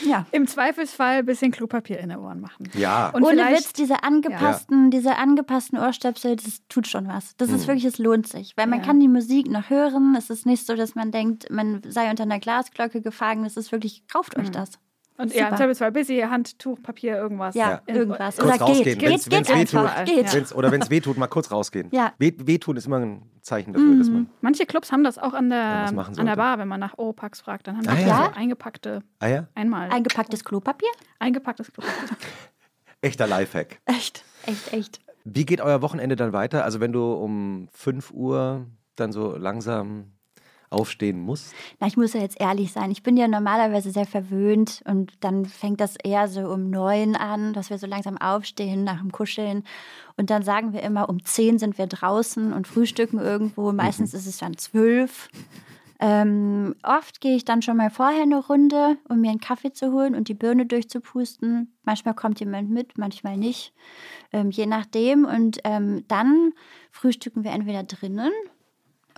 Ja. 0.04 0.26
Im 0.32 0.46
Zweifelsfall 0.46 1.18
ein 1.18 1.26
bisschen 1.26 1.50
Klopapier 1.50 1.98
in 1.98 2.10
den 2.10 2.18
Ohren 2.18 2.40
machen. 2.40 2.70
Ja. 2.74 3.10
Und 3.10 3.24
Ohne 3.24 3.48
Witz, 3.50 3.72
diese 3.72 4.02
angepassten, 4.02 4.84
ja. 4.84 4.90
diese 4.90 5.16
angepassten 5.16 5.78
Ohrstöpsel, 5.78 6.36
das 6.36 6.62
tut 6.68 6.86
schon 6.86 7.08
was. 7.08 7.36
Das 7.36 7.50
ist 7.50 7.62
mhm. 7.62 7.68
wirklich, 7.68 7.84
es 7.84 7.98
lohnt 7.98 8.26
sich. 8.26 8.56
Weil 8.56 8.66
man 8.66 8.80
ja. 8.80 8.84
kann 8.84 9.00
die 9.00 9.08
Musik 9.08 9.48
noch 9.50 9.70
hören. 9.70 10.14
Es 10.16 10.30
ist 10.30 10.46
nicht 10.46 10.66
so, 10.66 10.74
dass 10.74 10.94
man 10.94 11.10
denkt, 11.10 11.50
man 11.50 11.82
sei 11.86 12.10
unter 12.10 12.24
einer 12.24 12.40
Glasglocke 12.40 13.00
gefangen. 13.00 13.44
Es 13.44 13.56
ist 13.56 13.72
wirklich, 13.72 14.06
kauft 14.08 14.36
mhm. 14.36 14.44
euch 14.44 14.50
das. 14.50 14.78
Und 15.20 15.30
Super. 15.30 15.40
ja, 15.40 15.48
im 15.48 15.56
Zweifelsfall 15.56 15.90
Busy, 15.90 16.20
Handtuch, 16.20 16.80
Papier, 16.80 17.16
irgendwas. 17.16 17.56
Ja, 17.56 17.82
ja. 17.88 17.94
irgendwas. 17.94 18.36
Kurz 18.36 18.48
oder 18.48 18.64
rausgehen. 18.64 18.98
geht, 18.98 19.10
wenn's, 19.10 19.24
geht, 19.24 19.32
wenn's 19.32 19.48
geht 19.48 19.56
einfach. 19.56 20.04
Geht. 20.04 20.32
Wenn's, 20.32 20.54
oder 20.54 20.70
wenn 20.70 20.80
es 20.80 20.90
weh 20.90 21.00
tut, 21.00 21.16
mal 21.16 21.26
kurz 21.26 21.50
rausgehen. 21.50 21.88
Ja. 21.90 22.12
Weh, 22.18 22.32
wehtun 22.38 22.76
ist 22.76 22.86
immer 22.86 23.00
ein 23.00 23.22
Zeichen 23.42 23.72
dafür, 23.72 23.88
mhm. 23.88 23.98
dass 23.98 24.08
man... 24.10 24.30
Manche 24.42 24.64
Clubs 24.64 24.92
haben 24.92 25.02
das 25.02 25.18
auch 25.18 25.34
an 25.34 25.50
der, 25.50 25.88
an 25.88 26.26
der 26.26 26.36
Bar, 26.36 26.58
wenn 26.58 26.68
man 26.68 26.78
nach 26.78 26.96
Oropax 26.98 27.40
fragt. 27.40 27.66
Dann 27.66 27.78
haben 27.78 27.88
ah, 27.88 27.94
die 27.96 28.02
ja? 28.02 28.30
so 28.32 28.38
eingepackte... 28.38 29.02
Ah, 29.18 29.26
ja? 29.26 29.48
Einmal. 29.56 29.90
Eingepacktes 29.90 30.44
Klopapier? 30.44 30.90
Eingepacktes 31.18 31.72
Klopapier. 31.72 32.16
Echter 33.00 33.26
Lifehack. 33.26 33.80
Echt, 33.86 34.24
echt, 34.46 34.72
echt. 34.72 35.00
Wie 35.24 35.44
geht 35.44 35.60
euer 35.60 35.82
Wochenende 35.82 36.14
dann 36.14 36.32
weiter? 36.32 36.64
Also 36.64 36.78
wenn 36.78 36.92
du 36.92 37.12
um 37.12 37.68
5 37.72 38.12
Uhr 38.12 38.66
dann 38.94 39.10
so 39.10 39.36
langsam 39.36 40.12
aufstehen 40.70 41.20
musst? 41.20 41.54
Na, 41.80 41.86
ich 41.86 41.96
muss 41.96 42.12
ja 42.12 42.20
jetzt 42.20 42.40
ehrlich 42.40 42.72
sein. 42.72 42.90
Ich 42.90 43.02
bin 43.02 43.16
ja 43.16 43.28
normalerweise 43.28 43.90
sehr 43.90 44.06
verwöhnt 44.06 44.82
und 44.86 45.12
dann 45.20 45.46
fängt 45.46 45.80
das 45.80 45.96
eher 45.96 46.28
so 46.28 46.48
um 46.48 46.70
neun 46.70 47.16
an, 47.16 47.52
dass 47.52 47.70
wir 47.70 47.78
so 47.78 47.86
langsam 47.86 48.18
aufstehen 48.18 48.84
nach 48.84 49.00
dem 49.00 49.12
Kuscheln. 49.12 49.64
Und 50.16 50.30
dann 50.30 50.42
sagen 50.42 50.72
wir 50.72 50.82
immer, 50.82 51.08
um 51.08 51.24
zehn 51.24 51.58
sind 51.58 51.78
wir 51.78 51.86
draußen 51.86 52.52
und 52.52 52.66
frühstücken 52.66 53.18
irgendwo. 53.18 53.72
Meistens 53.72 54.12
mhm. 54.12 54.18
ist 54.18 54.26
es 54.26 54.38
dann 54.38 54.56
zwölf. 54.56 55.28
Ähm, 56.00 56.76
oft 56.84 57.20
gehe 57.20 57.34
ich 57.34 57.44
dann 57.44 57.60
schon 57.60 57.76
mal 57.76 57.90
vorher 57.90 58.22
eine 58.22 58.38
Runde, 58.38 58.98
um 59.08 59.20
mir 59.20 59.30
einen 59.30 59.40
Kaffee 59.40 59.72
zu 59.72 59.92
holen 59.92 60.14
und 60.14 60.28
die 60.28 60.34
Birne 60.34 60.64
durchzupusten. 60.64 61.74
Manchmal 61.82 62.14
kommt 62.14 62.38
jemand 62.38 62.70
mit, 62.70 62.98
manchmal 62.98 63.36
nicht, 63.36 63.72
ähm, 64.32 64.50
je 64.50 64.66
nachdem. 64.66 65.24
Und 65.24 65.58
ähm, 65.64 66.04
dann 66.06 66.52
frühstücken 66.92 67.42
wir 67.42 67.50
entweder 67.50 67.82
drinnen 67.82 68.30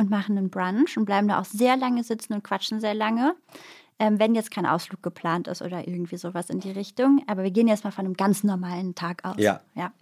und 0.00 0.10
machen 0.10 0.36
einen 0.36 0.50
Brunch 0.50 0.96
und 0.96 1.04
bleiben 1.04 1.28
da 1.28 1.40
auch 1.40 1.44
sehr 1.44 1.76
lange 1.76 2.02
sitzen 2.02 2.32
und 2.32 2.42
quatschen 2.42 2.80
sehr 2.80 2.94
lange. 2.94 3.34
Ähm, 4.00 4.18
wenn 4.18 4.34
jetzt 4.34 4.50
kein 4.50 4.64
Ausflug 4.64 5.02
geplant 5.02 5.46
ist 5.46 5.60
oder 5.60 5.86
irgendwie 5.86 6.16
sowas 6.16 6.48
in 6.48 6.58
die 6.58 6.70
Richtung. 6.70 7.22
Aber 7.26 7.42
wir 7.42 7.50
gehen 7.50 7.68
jetzt 7.68 7.84
mal 7.84 7.90
von 7.90 8.06
einem 8.06 8.16
ganz 8.16 8.42
normalen 8.42 8.94
Tag 8.94 9.26
aus. 9.26 9.34
Ja. 9.36 9.60
ja. 9.74 9.92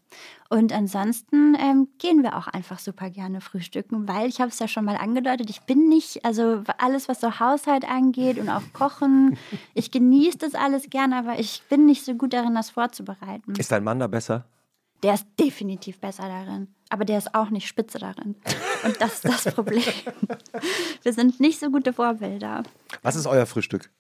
Und 0.49 0.73
ansonsten 0.73 1.57
ähm, 1.59 1.89
gehen 1.99 2.23
wir 2.23 2.37
auch 2.37 2.47
einfach 2.47 2.79
super 2.79 3.11
gerne 3.11 3.41
frühstücken, 3.41 4.07
weil 4.07 4.29
ich 4.29 4.41
habe 4.41 4.51
es 4.51 4.61
ja 4.61 4.69
schon 4.69 4.85
mal 4.85 4.97
angedeutet, 4.97 5.51
ich 5.51 5.63
bin 5.63 5.89
nicht, 5.89 6.25
also 6.25 6.63
alles, 6.79 7.09
was 7.09 7.21
so 7.21 7.41
Haushalt 7.41 7.85
angeht 7.91 8.39
und 8.39 8.49
auch 8.49 8.63
Kochen, 8.73 9.37
ich 9.75 9.91
genieße 9.91 10.39
das 10.39 10.55
alles 10.55 10.91
gerne, 10.91 11.17
aber 11.17 11.41
ich 11.41 11.65
bin 11.69 11.85
nicht 11.85 12.05
so 12.05 12.15
gut 12.15 12.33
darin, 12.33 12.55
das 12.55 12.71
vorzubereiten. 12.71 13.57
Ist 13.57 13.73
dein 13.73 13.83
Mann 13.83 13.99
da 13.99 14.07
besser? 14.07 14.45
Der 15.03 15.15
ist 15.15 15.27
definitiv 15.39 16.01
besser 16.01 16.29
darin. 16.29 16.69
Aber 16.91 17.05
der 17.05 17.19
ist 17.19 17.35
auch 17.35 17.51
nicht 17.51 17.69
spitze 17.69 17.99
darin. 17.99 18.35
Und 18.85 19.01
das 19.01 19.25
ist 19.25 19.25
das 19.25 19.55
Problem. 19.55 19.83
Wir 21.03 21.13
sind 21.13 21.39
nicht 21.39 21.61
so 21.61 21.71
gute 21.71 21.93
Vorbilder. 21.93 22.63
Was 23.03 23.15
ist 23.15 23.27
euer 23.27 23.47
Frühstück? 23.47 23.91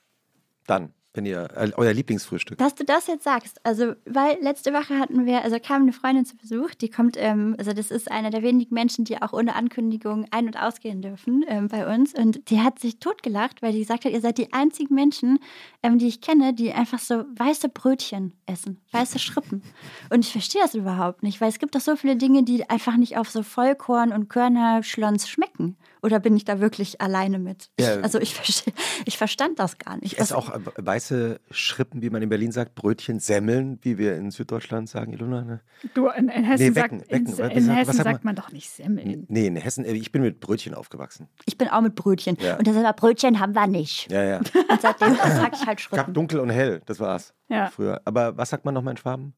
Dann 0.67 0.93
wenn 1.15 1.27
ihr 1.27 1.49
äh, 1.57 1.71
euer 1.77 1.93
Lieblingsfrühstück? 1.93 2.59
Dass 2.59 2.75
du 2.75 2.85
das 2.85 3.07
jetzt 3.07 3.25
sagst, 3.25 3.65
also 3.65 3.95
weil 4.05 4.39
letzte 4.41 4.73
Woche 4.73 4.99
hatten 4.99 5.27
wir, 5.27 5.43
also 5.43 5.59
kam 5.59 5.83
eine 5.83 5.93
Freundin 5.93 6.25
zu 6.25 6.37
Besuch, 6.37 6.75
die 6.75 6.91
kommt, 6.91 7.17
ähm, 7.19 7.57
also 7.59 7.73
das 7.73 7.91
ist 7.91 8.11
einer 8.11 8.31
der 8.31 8.43
wenigen 8.43 8.75
Menschen, 8.75 9.05
die 9.05 9.21
auch 9.21 9.33
ohne 9.33 9.55
Ankündigung 9.55 10.27
ein- 10.31 10.47
und 10.47 10.61
ausgehen 10.61 11.03
dürfen 11.03 11.45
ähm, 11.49 11.69
bei 11.69 11.93
uns 11.93 12.15
und 12.15 12.51
die 12.51 12.61
hat 12.61 12.79
sich 12.79 12.99
totgelacht, 12.99 13.63
weil 13.63 13.73
die 13.73 13.81
gesagt 13.81 14.05
hat, 14.05 14.13
ihr 14.13 14.21
seid 14.21 14.39
die 14.39 14.53
einzigen 14.53 14.95
Menschen, 14.95 15.39
ähm, 15.83 15.99
die 15.99 16.09
ich 16.09 16.21
kenne, 16.21 16.53
die 16.53 16.73
einfach 16.73 16.99
so 16.99 17.25
weiße 17.37 17.69
Brötchen 17.71 18.35
essen, 18.47 18.81
weiße 18.93 19.19
Schrippen. 19.19 19.63
Und 20.11 20.25
ich 20.25 20.33
verstehe 20.33 20.63
das 20.63 20.75
überhaupt 20.75 21.23
nicht, 21.23 21.41
weil 21.41 21.49
es 21.49 21.59
gibt 21.59 21.75
doch 21.75 21.81
so 21.81 21.97
viele 21.97 22.17
Dinge, 22.17 22.43
die 22.43 22.69
einfach 22.69 22.97
nicht 22.97 23.17
auf 23.17 23.31
so 23.31 23.43
Vollkorn 23.43 24.13
und 24.13 24.29
Körnerschlons 24.29 25.29
schmecken. 25.29 25.77
Oder 26.03 26.21
bin 26.21 26.37
ich 26.37 26.45
da 26.45 26.61
wirklich 26.61 27.01
alleine 27.01 27.39
mit? 27.39 27.71
Ja. 27.79 27.97
Ich, 27.97 28.05
also 28.05 28.21
ich, 28.21 28.65
ich 29.05 29.19
verstand 29.19 29.59
das 29.59 29.79
gar 29.79 29.97
nicht. 29.97 30.13
Ich 30.13 30.19
esse 30.19 30.37
auch 30.37 30.51
weiße 30.77 31.41
Schrippen, 31.51 32.03
wie 32.03 32.11
man 32.11 32.23
in 32.23 32.29
Berlin 32.29 32.53
sagt, 32.53 32.75
Brötchen, 32.75 33.21
Semmeln, 33.21 33.79
wie 33.83 33.99
wir 33.99 34.17
in 34.17 34.31
Süddeutschland 34.31 34.89
sagen, 34.89 35.13
Ilona. 35.13 35.43
Ne? 35.43 35.61
Du, 35.95 36.09
in, 36.09 36.29
in 36.29 36.45
Hessen, 36.45 36.69
nee, 36.69 36.75
Wecken, 36.75 37.01
sagt, 37.01 37.11
Wecken. 37.11 37.27
in, 37.27 37.57
in 37.57 37.65
sagt, 37.65 37.79
Hessen 37.79 38.05
sagt 38.05 38.25
man 38.25 38.35
doch 38.37 38.53
nicht 38.53 38.71
Semmeln. 38.71 39.27
Nee, 39.29 39.47
in 39.47 39.57
Hessen, 39.57 39.85
äh, 39.85 39.93
ich 39.93 40.13
bin 40.13 40.23
mit 40.23 40.41
Brötchen 40.41 40.75
aufgewachsen. 40.75 41.29
Ich 41.47 41.59
bin 41.59 41.69
auch 41.69 41.81
mit 41.81 41.95
Brötchen. 41.95 42.37
Ja. 42.41 42.57
Und 42.57 42.67
das 42.67 42.77
aber 42.77 42.93
Brötchen 42.93 43.41
haben 43.41 43.55
wir 43.55 43.67
nicht. 43.67 44.11
Ja, 44.11 44.23
ja. 44.23 44.39
Und 44.39 44.81
seitdem 44.81 45.15
sage 45.17 45.57
ich 45.61 45.67
halt 45.67 45.81
Schrippen. 45.81 46.07
Gab 46.07 46.15
dunkel 46.15 46.41
und 46.41 46.51
hell, 46.51 46.81
das 46.87 47.01
war's. 47.01 47.35
Ja. 47.49 47.69
Früher. 47.69 48.01
Aber 48.05 48.37
was 48.37 48.51
sagt 48.51 48.65
man 48.65 48.75
nochmal 48.75 48.93
in 48.93 48.99
Schwaben? 48.99 49.35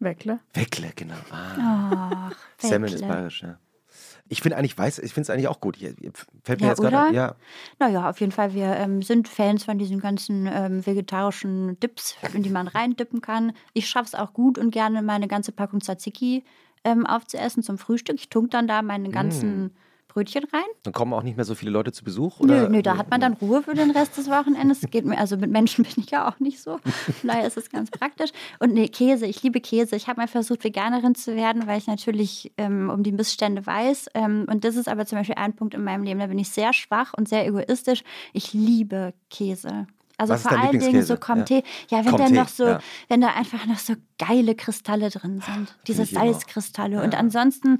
Weckle. 0.00 0.40
Weckle, 0.54 0.92
genau. 0.94 1.16
Ah. 1.30 2.30
Ach, 2.30 2.36
Semmeln 2.58 2.92
ist 2.92 3.06
bayerisch, 3.06 3.42
ja. 3.42 3.58
Ich 4.28 4.42
finde 4.42 4.56
eigentlich 4.56 4.76
weiß, 4.76 4.98
ich 4.98 5.12
finde 5.12 5.22
es 5.22 5.30
eigentlich 5.30 5.48
auch 5.48 5.60
gut. 5.60 5.78
Fällt 5.78 6.60
mir 6.60 6.66
ja, 6.66 6.72
jetzt 6.72 6.80
gerade 6.80 7.14
ja. 7.14 7.34
Naja, 7.78 8.10
auf 8.10 8.20
jeden 8.20 8.32
Fall, 8.32 8.54
wir 8.54 8.76
ähm, 8.76 9.02
sind 9.02 9.28
Fans 9.28 9.64
von 9.64 9.78
diesen 9.78 10.00
ganzen 10.00 10.46
ähm, 10.46 10.86
vegetarischen 10.86 11.80
Dips, 11.80 12.16
in 12.34 12.42
die 12.42 12.50
man 12.50 12.68
reindippen 12.68 13.20
kann. 13.20 13.52
Ich 13.72 13.88
schaffe 13.88 14.06
es 14.06 14.14
auch 14.14 14.32
gut 14.32 14.58
und 14.58 14.70
gerne 14.70 15.02
meine 15.02 15.28
ganze 15.28 15.52
Packung 15.52 15.80
Tzatziki 15.80 16.44
ähm, 16.84 17.06
aufzuessen 17.06 17.62
zum 17.62 17.78
Frühstück. 17.78 18.16
Ich 18.16 18.28
tunk 18.28 18.50
dann 18.50 18.68
da 18.68 18.82
meine 18.82 19.10
ganzen 19.10 19.64
mm. 19.64 19.70
Brötchen 20.18 20.44
rein. 20.52 20.64
Dann 20.82 20.92
kommen 20.92 21.12
auch 21.12 21.22
nicht 21.22 21.36
mehr 21.36 21.44
so 21.44 21.54
viele 21.54 21.70
Leute 21.70 21.92
zu 21.92 22.02
Besuch? 22.02 22.40
Oder? 22.40 22.62
Nö, 22.62 22.68
nö, 22.68 22.82
da 22.82 22.96
hat 22.96 23.08
man 23.08 23.20
dann 23.20 23.34
Ruhe 23.34 23.62
für 23.62 23.74
den 23.74 23.92
Rest 23.92 24.16
des 24.16 24.28
Wochenendes. 24.28 24.80
Geht 24.90 25.04
mir, 25.04 25.16
also 25.16 25.36
mit 25.36 25.50
Menschen 25.50 25.84
bin 25.84 25.92
ich 25.96 26.10
ja 26.10 26.28
auch 26.28 26.40
nicht 26.40 26.60
so. 26.60 26.80
Daher 27.22 27.46
ist 27.46 27.56
es 27.56 27.70
ganz 27.70 27.90
praktisch. 27.90 28.30
Und 28.58 28.74
nee, 28.74 28.88
Käse, 28.88 29.26
ich 29.26 29.42
liebe 29.44 29.60
Käse. 29.60 29.94
Ich 29.94 30.08
habe 30.08 30.20
mal 30.20 30.26
versucht, 30.26 30.64
Veganerin 30.64 31.14
zu 31.14 31.36
werden, 31.36 31.68
weil 31.68 31.78
ich 31.78 31.86
natürlich 31.86 32.52
ähm, 32.58 32.90
um 32.90 33.04
die 33.04 33.12
Missstände 33.12 33.64
weiß. 33.64 34.08
Ähm, 34.14 34.46
und 34.50 34.64
das 34.64 34.74
ist 34.74 34.88
aber 34.88 35.06
zum 35.06 35.18
Beispiel 35.18 35.36
ein 35.36 35.54
Punkt 35.54 35.74
in 35.74 35.84
meinem 35.84 36.02
Leben, 36.02 36.18
da 36.18 36.26
bin 36.26 36.38
ich 36.38 36.48
sehr 36.48 36.72
schwach 36.72 37.14
und 37.16 37.28
sehr 37.28 37.46
egoistisch. 37.46 38.02
Ich 38.32 38.52
liebe 38.52 39.14
Käse. 39.30 39.86
Also 40.18 40.34
Was 40.34 40.42
vor 40.42 40.58
allen 40.58 40.78
Dingen 40.78 41.02
so? 41.04 41.14
Comté. 41.14 41.62
Ja, 41.88 42.04
wenn 42.04 42.16
da 42.16 42.24
Comté, 42.24 42.34
noch 42.34 42.48
so, 42.48 42.66
ja. 42.66 42.80
wenn 43.08 43.20
da 43.20 43.28
einfach 43.28 43.64
noch 43.66 43.78
so 43.78 43.94
geile 44.18 44.56
Kristalle 44.56 45.10
drin 45.10 45.40
sind. 45.40 45.76
Diese. 45.86 46.04
Salzkristalle. 46.04 47.02
Und 47.02 47.14
ansonsten, 47.16 47.78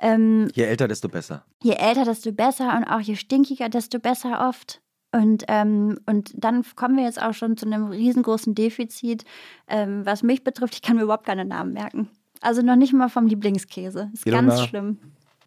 ähm, 0.00 0.48
Je 0.54 0.64
älter, 0.64 0.88
desto 0.88 1.08
besser. 1.08 1.44
je 1.62 1.74
älter, 1.74 2.04
desto 2.04 2.32
besser 2.32 2.76
und 2.76 2.84
auch 2.84 3.00
je 3.00 3.14
stinkiger, 3.14 3.68
desto 3.68 4.00
besser 4.00 4.48
oft. 4.48 4.80
Und, 5.12 5.44
ähm, 5.48 5.98
und 6.06 6.32
dann 6.34 6.64
kommen 6.74 6.96
wir 6.96 7.04
jetzt 7.04 7.22
auch 7.22 7.32
schon 7.32 7.56
zu 7.56 7.66
einem 7.66 7.86
riesengroßen 7.86 8.54
Defizit, 8.54 9.24
ähm, 9.68 10.04
was 10.04 10.22
mich 10.22 10.42
betrifft. 10.42 10.74
Ich 10.74 10.82
kann 10.82 10.96
mir 10.96 11.04
überhaupt 11.04 11.24
keine 11.24 11.44
Namen 11.44 11.72
merken. 11.72 12.10
Also 12.40 12.62
noch 12.62 12.76
nicht 12.76 12.92
mal 12.92 13.08
vom 13.08 13.26
Lieblingskäse. 13.26 14.10
Ist 14.12 14.26
Ilona? 14.26 14.48
ganz 14.48 14.68
schlimm. 14.68 14.98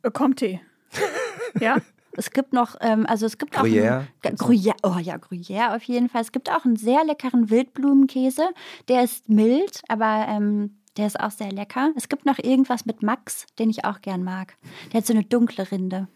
Äh, 0.03 0.07
Comté. 0.09 0.59
ja? 1.59 1.77
Es 2.19 2.31
gibt 2.31 2.51
noch, 2.51 2.75
ähm, 2.81 3.05
also 3.07 3.25
es 3.25 3.37
gibt 3.37 3.57
Gruyère? 3.57 4.01
auch 4.01 4.25
einen, 4.25 4.35
Gruyère, 4.37 4.75
oh 4.83 4.99
ja, 4.99 5.15
Gruyère 5.15 5.75
auf 5.75 5.83
jeden 5.83 6.09
Fall. 6.09 6.21
Es 6.21 6.33
gibt 6.33 6.51
auch 6.51 6.65
einen 6.65 6.75
sehr 6.75 7.05
leckeren 7.05 7.49
Wildblumenkäse. 7.49 8.49
Der 8.89 9.03
ist 9.03 9.29
mild, 9.29 9.81
aber 9.87 10.25
ähm, 10.27 10.77
der 10.97 11.07
ist 11.07 11.17
auch 11.17 11.31
sehr 11.31 11.51
lecker. 11.51 11.91
Es 11.95 12.09
gibt 12.09 12.25
noch 12.25 12.37
irgendwas 12.37 12.85
mit 12.85 13.01
Max, 13.03 13.45
den 13.57 13.69
ich 13.69 13.85
auch 13.85 14.01
gern 14.01 14.23
mag. 14.23 14.57
Der 14.91 14.99
hat 14.99 15.07
so 15.07 15.13
eine 15.13 15.23
dunkle 15.23 15.71
Rinde. 15.71 16.09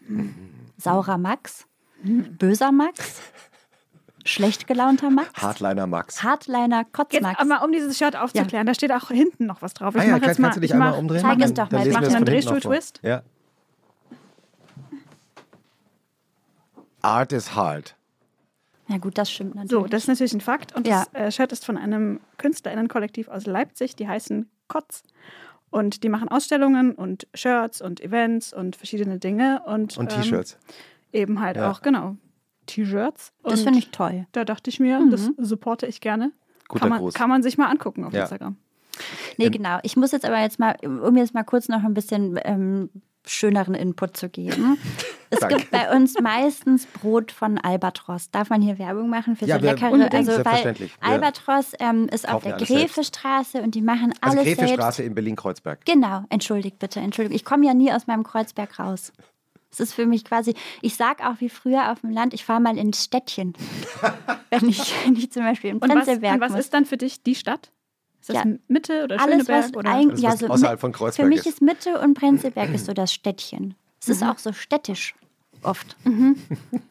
Saurer 0.76 1.16
Max, 1.16 1.66
böser 2.02 2.70
Max, 2.70 3.22
schlecht 4.26 4.66
gelaunter 4.66 5.08
Max, 5.08 5.40
Hardliner 5.40 5.86
Max. 5.86 6.22
Hardliner 6.22 6.80
Jetzt 6.80 6.92
Kotzmax. 6.92 7.40
aber, 7.40 7.64
um 7.64 7.72
dieses 7.72 7.96
Shirt 7.96 8.14
aufzuklären, 8.14 8.66
da 8.66 8.74
steht 8.74 8.92
auch 8.92 9.08
hinten 9.08 9.46
noch 9.46 9.62
was 9.62 9.72
drauf. 9.72 9.94
Ich 9.94 10.02
Ah 10.02 10.04
ja, 10.04 10.10
mach 10.12 10.20
kannst, 10.20 10.28
jetzt 10.28 10.38
mal, 10.38 10.48
kannst 10.48 10.56
du 10.56 10.60
dich 10.60 10.70
ich 10.70 10.74
einmal 10.74 10.90
mach, 10.90 10.98
umdrehen? 10.98 11.20
Zeig 11.22 11.40
es 11.40 11.54
doch 11.54 11.70
mal. 11.70 11.78
Ich 11.78 11.86
wir 11.86 11.92
mach 11.94 12.02
es 12.02 12.14
einen 12.14 12.24
Drehstuhl-Twist. 12.26 13.00
Ja. 13.02 13.22
Art 17.04 17.32
is 17.32 17.54
hard. 17.54 17.96
Ja 18.88 18.98
gut, 18.98 19.16
das 19.16 19.30
stimmt 19.30 19.54
natürlich. 19.54 19.70
So, 19.70 19.86
das 19.86 20.02
ist 20.02 20.08
natürlich 20.08 20.32
ein 20.34 20.40
Fakt. 20.40 20.74
Und 20.74 20.86
Ja. 20.86 21.06
das 21.12 21.22
äh, 21.22 21.30
Shirt 21.32 21.52
ist 21.52 21.64
von 21.64 21.76
einem 21.78 22.20
KünstlerInnenkollektiv 22.38 23.28
aus 23.28 23.46
Leipzig, 23.46 23.96
die 23.96 24.06
heißen 24.08 24.48
Kotz. 24.68 25.02
Und 25.70 26.04
die 26.04 26.08
machen 26.08 26.28
Ausstellungen 26.28 26.92
und 26.92 27.26
Shirts 27.34 27.80
und 27.80 28.00
Events 28.00 28.52
und 28.52 28.76
verschiedene 28.76 29.18
Dinge. 29.18 29.62
Und, 29.66 29.96
Und 29.96 30.12
ähm, 30.14 30.22
T-Shirts. 30.22 30.58
Eben 31.12 31.40
halt 31.40 31.56
Ja. 31.56 31.70
auch, 31.70 31.82
genau. 31.82 32.16
T-Shirts. 32.66 33.32
das 33.42 33.62
finde 33.62 33.78
ich 33.78 33.90
toll. 33.90 34.26
Da 34.32 34.44
dachte 34.44 34.70
ich 34.70 34.80
mir, 34.80 35.00
das 35.10 35.30
supporte 35.38 35.86
ich 35.86 36.00
gerne. 36.00 36.32
Guter 36.68 36.80
kann, 36.80 36.88
man, 36.90 36.98
Gruß. 37.00 37.14
kann 37.14 37.28
man 37.28 37.42
sich 37.42 37.58
mal 37.58 37.66
angucken 37.68 38.04
auf 38.04 38.12
Ja. 38.12 38.22
Instagram. 38.22 38.56
Nee, 39.38 39.50
genau. 39.50 39.78
Ich 39.82 39.96
muss 39.96 40.12
jetzt 40.12 40.24
aber 40.24 40.40
jetzt 40.40 40.58
mal, 40.58 40.76
um 40.84 41.16
jetzt 41.16 41.34
mal 41.34 41.42
kurz 41.42 41.68
noch 41.68 41.82
ein 41.82 41.94
bisschen 41.94 42.38
ähm, 42.44 42.88
schöneren 43.26 43.74
Input 43.74 44.16
zu 44.16 44.28
geben. 44.28 44.78
Es 45.34 45.40
Danke. 45.40 45.56
gibt 45.56 45.70
bei 45.70 45.94
uns 45.94 46.14
meistens 46.20 46.86
Brot 46.86 47.32
von 47.32 47.58
Albatros. 47.58 48.30
Darf 48.30 48.50
man 48.50 48.62
hier 48.62 48.78
Werbung 48.78 49.08
machen 49.08 49.36
für 49.36 49.44
Ja, 49.46 49.58
so 49.58 49.64
leckere? 49.66 49.90
unbedingt. 49.90 50.14
Also 50.28 50.44
weil 50.44 50.74
Albatros 51.00 51.72
ähm, 51.80 52.08
ist 52.08 52.28
auf 52.28 52.42
der. 52.42 52.56
Grefestraße 52.56 53.62
und 53.62 53.74
die 53.74 53.82
machen 53.82 54.12
Also 54.20 54.38
alles 54.38 54.44
Grefestraße 54.56 54.96
selbst. 54.96 55.08
in 55.08 55.14
Berlin-Kreuzberg. 55.14 55.84
Genau, 55.84 56.24
entschuldigt 56.30 56.78
bitte, 56.78 57.00
entschuldigt. 57.00 57.34
Ich 57.36 57.44
komme 57.44 57.66
ja 57.66 57.74
nie 57.74 57.92
aus 57.92 58.06
meinem 58.06 58.22
Kreuzberg 58.24 58.78
raus. 58.78 59.12
Es 59.72 59.80
ist 59.80 59.94
für 59.94 60.06
mich 60.06 60.24
quasi, 60.24 60.54
ich 60.82 60.94
sag 60.94 61.24
auch 61.26 61.40
wie 61.40 61.48
früher 61.48 61.90
auf 61.90 62.00
dem 62.02 62.10
Land, 62.10 62.32
ich 62.32 62.44
fahre 62.44 62.60
mal 62.60 62.78
ins 62.78 63.02
Städtchen. 63.04 63.54
wenn, 64.50 64.68
ich, 64.68 64.94
wenn 65.04 65.16
ich 65.16 65.32
zum 65.32 65.42
Beispiel 65.42 65.70
in 65.70 65.78
Und 65.78 65.88
was, 65.88 66.04
Prenzlberg 66.04 66.34
und 66.34 66.40
was 66.40 66.54
ist 66.54 66.72
dann 66.74 66.84
für 66.84 66.96
dich 66.96 67.22
die 67.24 67.34
Stadt? 67.34 67.72
Ist 68.20 68.28
das 68.30 68.36
Ja. 68.36 68.44
Mitte 68.68 69.02
oder 69.04 69.20
Alles, 69.20 69.46
Schöneberg? 69.46 69.64
was 69.64 69.74
oder? 69.74 69.90
ein, 69.90 70.10
Alles, 70.10 70.22
ja, 70.22 70.30
was 70.30 70.38
so 70.38 70.46
außerhalb 70.46 70.80
von 70.80 70.92
Kreuzberg 70.92 71.26
Für 71.26 71.28
mich 71.28 71.44
ist. 71.44 71.60
Mitte 71.60 71.98
und 72.00 72.14
Prenzlberg 72.14 72.72
ist 72.72 72.86
so 72.86 72.92
das 72.92 73.12
Städtchen. 73.12 73.74
Es 74.00 74.08
ist 74.08 74.22
auch 74.22 74.38
so 74.38 74.52
städtisch 74.52 75.14
oft. 75.64 75.96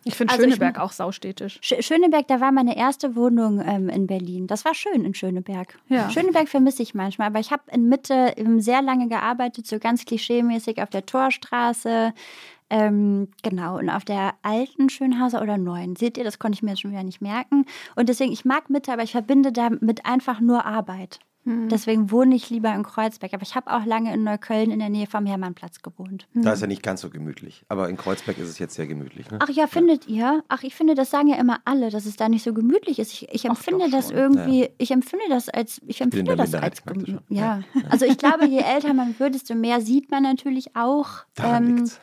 ich 0.04 0.16
finde 0.16 0.34
also 0.34 0.44
ich 0.46 0.54
Schöneberg 0.54 0.78
mu- 0.78 0.84
auch 0.84 0.92
saustädtisch. 0.92 1.60
Sch 1.62 1.76
Schöneberg, 1.82 2.28
da 2.28 2.42
war 2.42 2.52
meine 2.52 2.76
erste 2.78 3.16
Wohnung 3.16 3.62
ähm, 3.66 3.90
in 3.90 4.08
Berlin. 4.08 4.48
Das 4.48 4.66
war 4.66 4.74
schön 4.74 5.06
in 5.06 5.14
Schöneberg. 5.14 5.78
Ja. 5.90 6.10
Schöneberg 6.10 6.50
vermisse 6.50 6.84
ich 6.84 6.94
manchmal, 6.94 7.28
aber 7.28 7.40
ich 7.40 7.52
habe 7.52 7.64
in 7.72 7.90
Mitte 7.90 8.34
ähm, 8.38 8.60
sehr 8.60 8.82
lange 8.82 9.08
gearbeitet, 9.10 9.68
so 9.68 9.80
ganz 9.80 10.06
klischeemäßig 10.06 10.82
auf 10.82 10.90
der 10.90 11.06
Torstraße. 11.06 12.14
Ähm, 12.70 13.28
genau, 13.44 13.78
und 13.78 13.90
auf 13.90 14.04
der 14.04 14.34
alten 14.42 14.90
Schönhauser 14.90 15.42
oder 15.44 15.58
neuen. 15.58 15.96
Seht 15.96 16.18
ihr, 16.18 16.24
das 16.24 16.40
konnte 16.40 16.56
ich 16.56 16.64
mir 16.64 16.72
jetzt 16.72 16.82
schon 16.82 16.92
wieder 16.92 17.04
nicht 17.04 17.22
merken. 17.22 17.66
Und 17.96 18.10
deswegen, 18.10 18.32
ich 18.32 18.46
mag 18.46 18.70
Mitte, 18.70 18.92
aber 18.92 19.04
ich 19.04 19.12
verbinde 19.12 19.52
damit 19.52 20.06
einfach 20.06 20.40
nur 20.40 20.66
Arbeit. 20.66 21.20
Deswegen 21.46 22.10
wohne 22.10 22.36
ich 22.36 22.50
lieber 22.50 22.74
in 22.74 22.84
Kreuzberg. 22.84 23.34
Aber 23.34 23.44
ich 23.44 23.56
habe 23.56 23.72
auch 23.72 23.86
lange 23.86 24.14
in 24.14 24.24
Neukölln 24.24 24.72
in 24.72 24.80
der 24.80 24.90
Nähe 24.90 25.08
vom 25.08 25.26
Hermannplatz 25.26 25.82
gewohnt. 25.82 26.28
Da 26.34 26.54
ist 26.54 26.62
ja 26.62 26.68
nicht 26.68 26.84
ganz 26.84 27.02
so 27.02 27.10
gemütlich. 27.10 27.66
Aber 27.68 27.90
in 27.90 27.98
Kreuzberg 27.98 28.38
ist 28.38 28.48
es 28.48 28.60
jetzt 28.60 28.76
sehr 28.76 28.88
gemütlich. 28.88 29.30
Ne? 29.30 29.40
Ach 29.42 29.50
ja, 29.50 29.68
findet 29.68 30.08
ihr? 30.08 30.44
Ach, 30.48 30.64
ich 30.64 30.74
finde, 30.74 30.96
das 30.96 31.10
sagen 31.10 31.28
ja 31.28 31.36
immer 31.36 31.60
alle, 31.66 31.90
dass 31.90 32.06
es 32.06 32.16
da 32.16 32.30
nicht 32.30 32.44
so 32.44 32.54
gemütlich 32.54 33.00
ist. 33.00 33.12
Ich, 33.12 33.28
ich 33.30 33.46
empfinde 33.46 33.86
doch 33.86 33.92
das 33.92 34.12
irgendwie, 34.12 34.70
ich 34.78 34.92
empfinde 34.92 35.26
das 35.30 35.50
als, 35.50 35.82
ich 35.86 36.00
in 36.00 36.06
empfinde 36.06 36.36
der 36.36 36.46
das 36.46 36.54
als, 36.54 36.82
schon. 36.88 37.20
ja. 37.28 37.62
Also 37.90 38.06
ich 38.06 38.18
glaube, 38.18 38.46
je 38.46 38.60
älter 38.60 38.94
man 38.94 39.20
wird, 39.20 39.36
desto 39.36 39.54
mehr 39.56 39.82
sieht 39.82 40.12
man 40.12 40.24
natürlich 40.24 40.76
auch 40.76 41.26
Daran 41.36 41.68
ähm, 41.68 41.76
liegt's. 41.78 42.00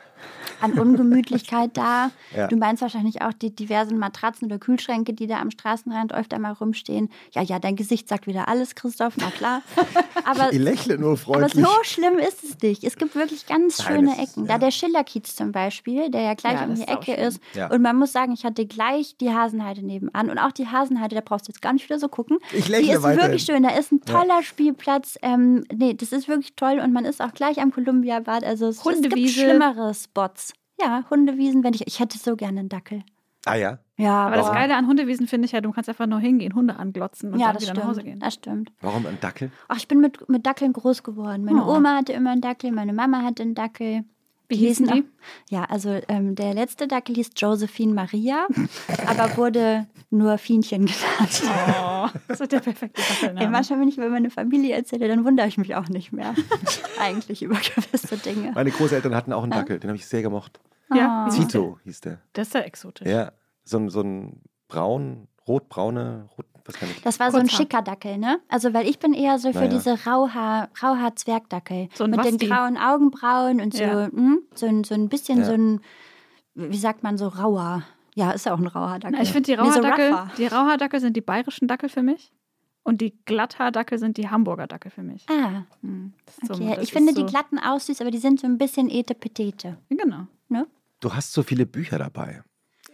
An 0.63 0.73
Ungemütlichkeit 0.79 1.77
da. 1.77 2.11
Ja. 2.37 2.47
Du 2.47 2.57
meinst 2.57 2.81
wahrscheinlich 2.81 3.23
auch 3.23 3.33
die 3.33 3.53
diversen 3.55 3.99
Matratzen 3.99 4.47
oder 4.47 4.59
Kühlschränke, 4.61 5.13
die 5.15 5.27
da 5.27 5.41
am 5.41 5.51
Straßenrand 5.51 6.15
öfter 6.15 6.39
mal 6.39 6.53
rumstehen. 6.53 7.11
Ja, 7.33 7.43
ja, 7.43 7.59
dein 7.59 7.75
Gesicht 7.75 8.09
sagt 8.09 8.29
wieder 8.29 8.47
alles, 8.47 8.77
Christoph, 8.77 9.15
na 9.19 9.31
klar. 9.31 9.63
Aber 10.25 10.53
Ich 10.53 10.59
lächle 10.61 10.97
nur 10.97 11.09
aber 11.11 11.17
freundlich. 11.17 11.65
so 11.65 11.71
schlimm 11.83 12.19
ist 12.19 12.45
es 12.45 12.61
nicht. 12.63 12.85
Es 12.85 12.97
gibt 12.97 13.17
wirklich 13.17 13.47
ganz 13.47 13.79
Nein, 13.79 13.87
schöne 13.89 14.13
es 14.13 14.19
ist- 14.19 14.31
Ecken. 14.37 14.47
ja. 14.47 14.53
Da 14.53 14.59
der 14.59 14.71
Schillerkiez 14.71 15.35
zum 15.35 15.51
Beispiel, 15.51 16.09
der 16.11 16.21
ja 16.23 16.35
gleich 16.35 16.55
Ja, 16.61 16.65
um 16.67 16.75
die 16.77 16.83
ist 16.83 16.89
Ecke 16.89 17.15
ist. 17.15 17.41
Ja. 17.55 17.69
Und 17.71 17.83
man 17.83 17.97
muss 17.97 18.13
sagen, 18.13 18.33
ich 18.33 18.45
hatte 18.45 18.65
gleich 18.67 19.17
die 19.21 19.31
Hasenheide 19.31 19.85
nebenan. 19.85 20.31
Und 20.31 20.39
auch 20.39 20.53
die 20.53 20.69
Hasenheide, 20.69 21.17
da 21.17 21.23
brauchst 21.25 21.49
du 21.49 21.53
jetzt 21.53 21.63
gar 21.63 21.73
nicht 21.73 21.85
wieder 21.89 21.99
so 21.99 22.07
gucken. 22.09 22.39
Ich 22.53 22.69
lächle 22.69 22.87
Die 22.87 22.93
ist 22.93 23.03
weiterhin. 23.03 23.23
wirklich 23.31 23.43
schön. 23.45 23.63
Da 23.65 23.71
ist 23.71 23.91
ein 23.91 24.03
toller 24.03 24.45
Spielplatz. 24.45 25.19
Ähm, 25.23 25.65
nee, 25.75 25.95
das 25.95 26.13
ist 26.13 26.29
wirklich 26.29 26.55
toll. 26.55 26.79
Und 26.79 26.93
man 26.93 27.05
ist 27.05 27.21
auch 27.21 27.33
gleich 27.35 27.61
am 27.61 27.73
Columbia-Bad. 27.73 28.45
Also 28.45 28.69
es, 28.69 28.85
es 28.87 29.03
gibt 29.03 29.31
schlimmere 29.31 29.93
Spots. 29.95 30.50
Ja, 30.81 31.05
Hundewiesen, 31.11 31.63
wenn 31.65 31.75
ich. 31.75 31.87
Ich 31.87 32.01
hätte 32.01 32.19
so 32.19 32.37
gerne 32.37 32.61
einen 32.61 32.69
Dackel. 32.69 33.03
Ah 33.47 33.55
ja? 33.55 33.79
Ja, 33.97 34.27
Aber 34.27 34.37
das 34.37 34.47
boah. 34.47 34.55
Geile 34.55 34.77
an 34.77 34.87
Hundewiesen 34.87 35.27
finde 35.27 35.47
ich 35.47 35.53
ja, 35.53 35.61
du 35.63 35.73
kannst 35.73 35.89
einfach 35.89 36.07
nur 36.07 36.21
hingehen, 36.21 36.55
Hunde 36.55 36.77
anglotzen 36.77 37.33
und 37.33 37.41
ja, 37.41 37.47
dann 37.47 37.55
das 37.55 37.63
wieder 37.63 37.73
stimmt. 37.73 37.85
nach 37.85 37.91
Hause 37.91 38.03
gehen. 38.05 38.21
Das 38.21 38.35
stimmt. 38.35 38.73
Warum 38.81 39.07
ein 39.07 39.19
Dackel? 39.21 39.51
Ach, 39.69 39.77
ich 39.79 39.89
bin 39.89 40.01
mit, 40.01 40.29
mit 40.29 40.45
Dackeln 40.47 40.73
groß 40.75 41.03
geworden. 41.03 41.45
Meine 41.45 41.65
Oh. 41.67 41.77
Oma 41.77 41.97
hatte 41.97 42.13
immer 42.13 42.31
einen 42.33 42.41
Dackel, 42.43 42.71
meine 42.73 42.93
Mama 42.93 43.23
hatte 43.23 43.43
einen 43.43 43.55
Dackel. 43.55 44.05
Wie 44.51 44.57
hießen 44.57 44.87
die? 44.89 45.05
Ja, 45.49 45.65
also 45.65 46.01
ähm, 46.09 46.35
der 46.35 46.55
letzte 46.55 46.89
Dackel 46.89 47.15
hieß 47.15 47.31
Josephine 47.37 47.95
Maria, 47.95 48.47
aber 49.07 49.37
wurde 49.37 49.87
nur 50.11 50.39
Fienchen 50.39 50.87
genannt. 50.87 51.43
Oh, 51.45 52.09
das 52.29 52.41
ist 52.41 52.51
der 52.51 52.61
perfekte 52.61 53.01
Ey, 53.01 53.07
Dackelname. 53.09 53.51
manchmal, 53.51 53.81
wenn 53.81 53.89
ich 53.89 53.97
über 53.97 54.09
meine 54.09 54.31
Familie 54.31 54.75
erzähle, 54.75 55.07
dann 55.09 55.25
wundere 55.25 55.47
ich 55.47 55.57
mich 55.57 55.77
auch 55.77 55.89
nicht 55.89 56.13
mehr. 56.13 56.35
Eigentlich 57.01 57.43
über 57.43 57.57
gewisse 57.57 58.17
Dinge. 58.17 58.53
Meine 58.53 58.71
Großeltern 58.73 59.15
hatten 59.15 59.33
auch 59.33 59.45
einen 59.45 59.53
Dackel, 59.53 59.79
den 59.79 59.89
habe 59.91 59.97
ich 59.97 60.07
sehr 60.07 60.23
gemocht. 60.23 60.61
Ja, 60.93 61.29
der? 61.29 61.35
Tito 61.35 61.79
hieß 61.85 62.01
der. 62.01 62.21
Das 62.33 62.49
ist 62.49 62.55
ja 62.55 62.61
exotisch. 62.61 63.07
Ja, 63.07 63.31
so 63.63 63.79
ein, 63.79 63.89
so 63.89 64.01
ein 64.01 64.43
braun, 64.67 65.29
rotbraune, 65.47 66.29
rot, 66.37 66.47
was 66.65 66.75
kann 66.77 66.89
ich? 66.91 67.01
Das 67.03 67.19
war 67.21 67.31
so 67.31 67.37
ein 67.39 67.43
Kurzhaar. 67.45 67.59
schicker 67.61 67.83
Dackel, 67.83 68.19
ne? 68.19 68.41
Also, 68.49 68.73
weil 68.75 68.89
ich 68.89 68.99
bin 68.99 69.13
eher 69.15 69.39
so 69.39 69.53
für 69.53 69.59
Naja. 69.61 69.71
diese 69.71 70.05
Rauhaar, 70.07 70.69
Rauhaar-Zwergdackel. 70.83 71.89
So 71.95 72.05
ein 72.05 72.11
Mit 72.11 72.25
den 72.25 72.35
Wasti. 72.35 72.47
grauen 72.47 72.77
Augenbrauen 72.77 73.61
und 73.61 73.75
so, 73.75 73.83
Ja. 73.83 74.07
hm, 74.07 74.41
so, 74.55 74.67
ein, 74.67 74.85
so 74.85 74.95
ein 74.95 75.09
bisschen 75.09 75.39
Ja. 75.41 75.45
so 75.45 75.53
ein, 75.53 75.81
wie 76.55 76.77
sagt 76.79 77.03
man, 77.03 77.19
so 77.19 77.29
rauer. 77.29 77.83
Ja, 78.15 78.33
ist 78.33 78.47
ja 78.47 78.55
auch 78.55 78.59
ein 78.59 78.67
rauer 78.67 78.99
Dackel. 78.99 79.17
Na, 79.17 79.23
ich 79.23 79.33
finde, 79.33 79.47
die 79.55 79.61
Nee, 79.61 79.71
so 79.71 79.79
Rauhaardackel 79.81 80.31
die 80.39 80.47
Rauhaardackel 80.47 81.01
sind 81.01 81.17
die 81.17 81.21
bayerischen 81.21 81.69
Dackel 81.69 81.89
für 81.89 82.03
mich. 82.03 82.33
Und 82.83 83.01
die 83.03 83.15
Glatthaardackel 83.27 83.99
sind 83.99 84.17
die 84.17 84.31
Hamburger 84.31 84.67
Dackel 84.67 84.91
für 84.91 85.03
mich. 85.03 85.27
Ah, 85.29 85.65
Hm, 85.83 86.15
das 86.27 86.39
ist 86.39 86.47
so- 86.49 86.55
okay. 86.55 86.75
das 86.77 86.85
ich 86.85 86.93
finde 86.93 87.11
ist 87.11 87.17
die 87.19 87.23
so, 87.23 87.27
glatten 87.27 87.59
auch 87.59 87.79
süß, 87.79 88.01
aber 88.01 88.11
die 88.11 88.19
sind 88.19 88.41
so 88.41 88.47
ein 88.47 88.57
bisschen 88.59 88.89
etepetete. 88.91 89.77
Genau. 89.91 90.27
Ne? 90.49 90.67
Du 91.01 91.13
hast 91.15 91.33
so 91.33 91.43
viele 91.43 91.67
Bücher 91.67 91.99
dabei, 91.99 92.43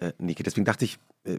äh, 0.01 0.13
Niki. 0.19 0.43
Deswegen 0.43 0.65
dachte 0.65 0.85
ich, 0.85 0.99
äh, 1.25 1.39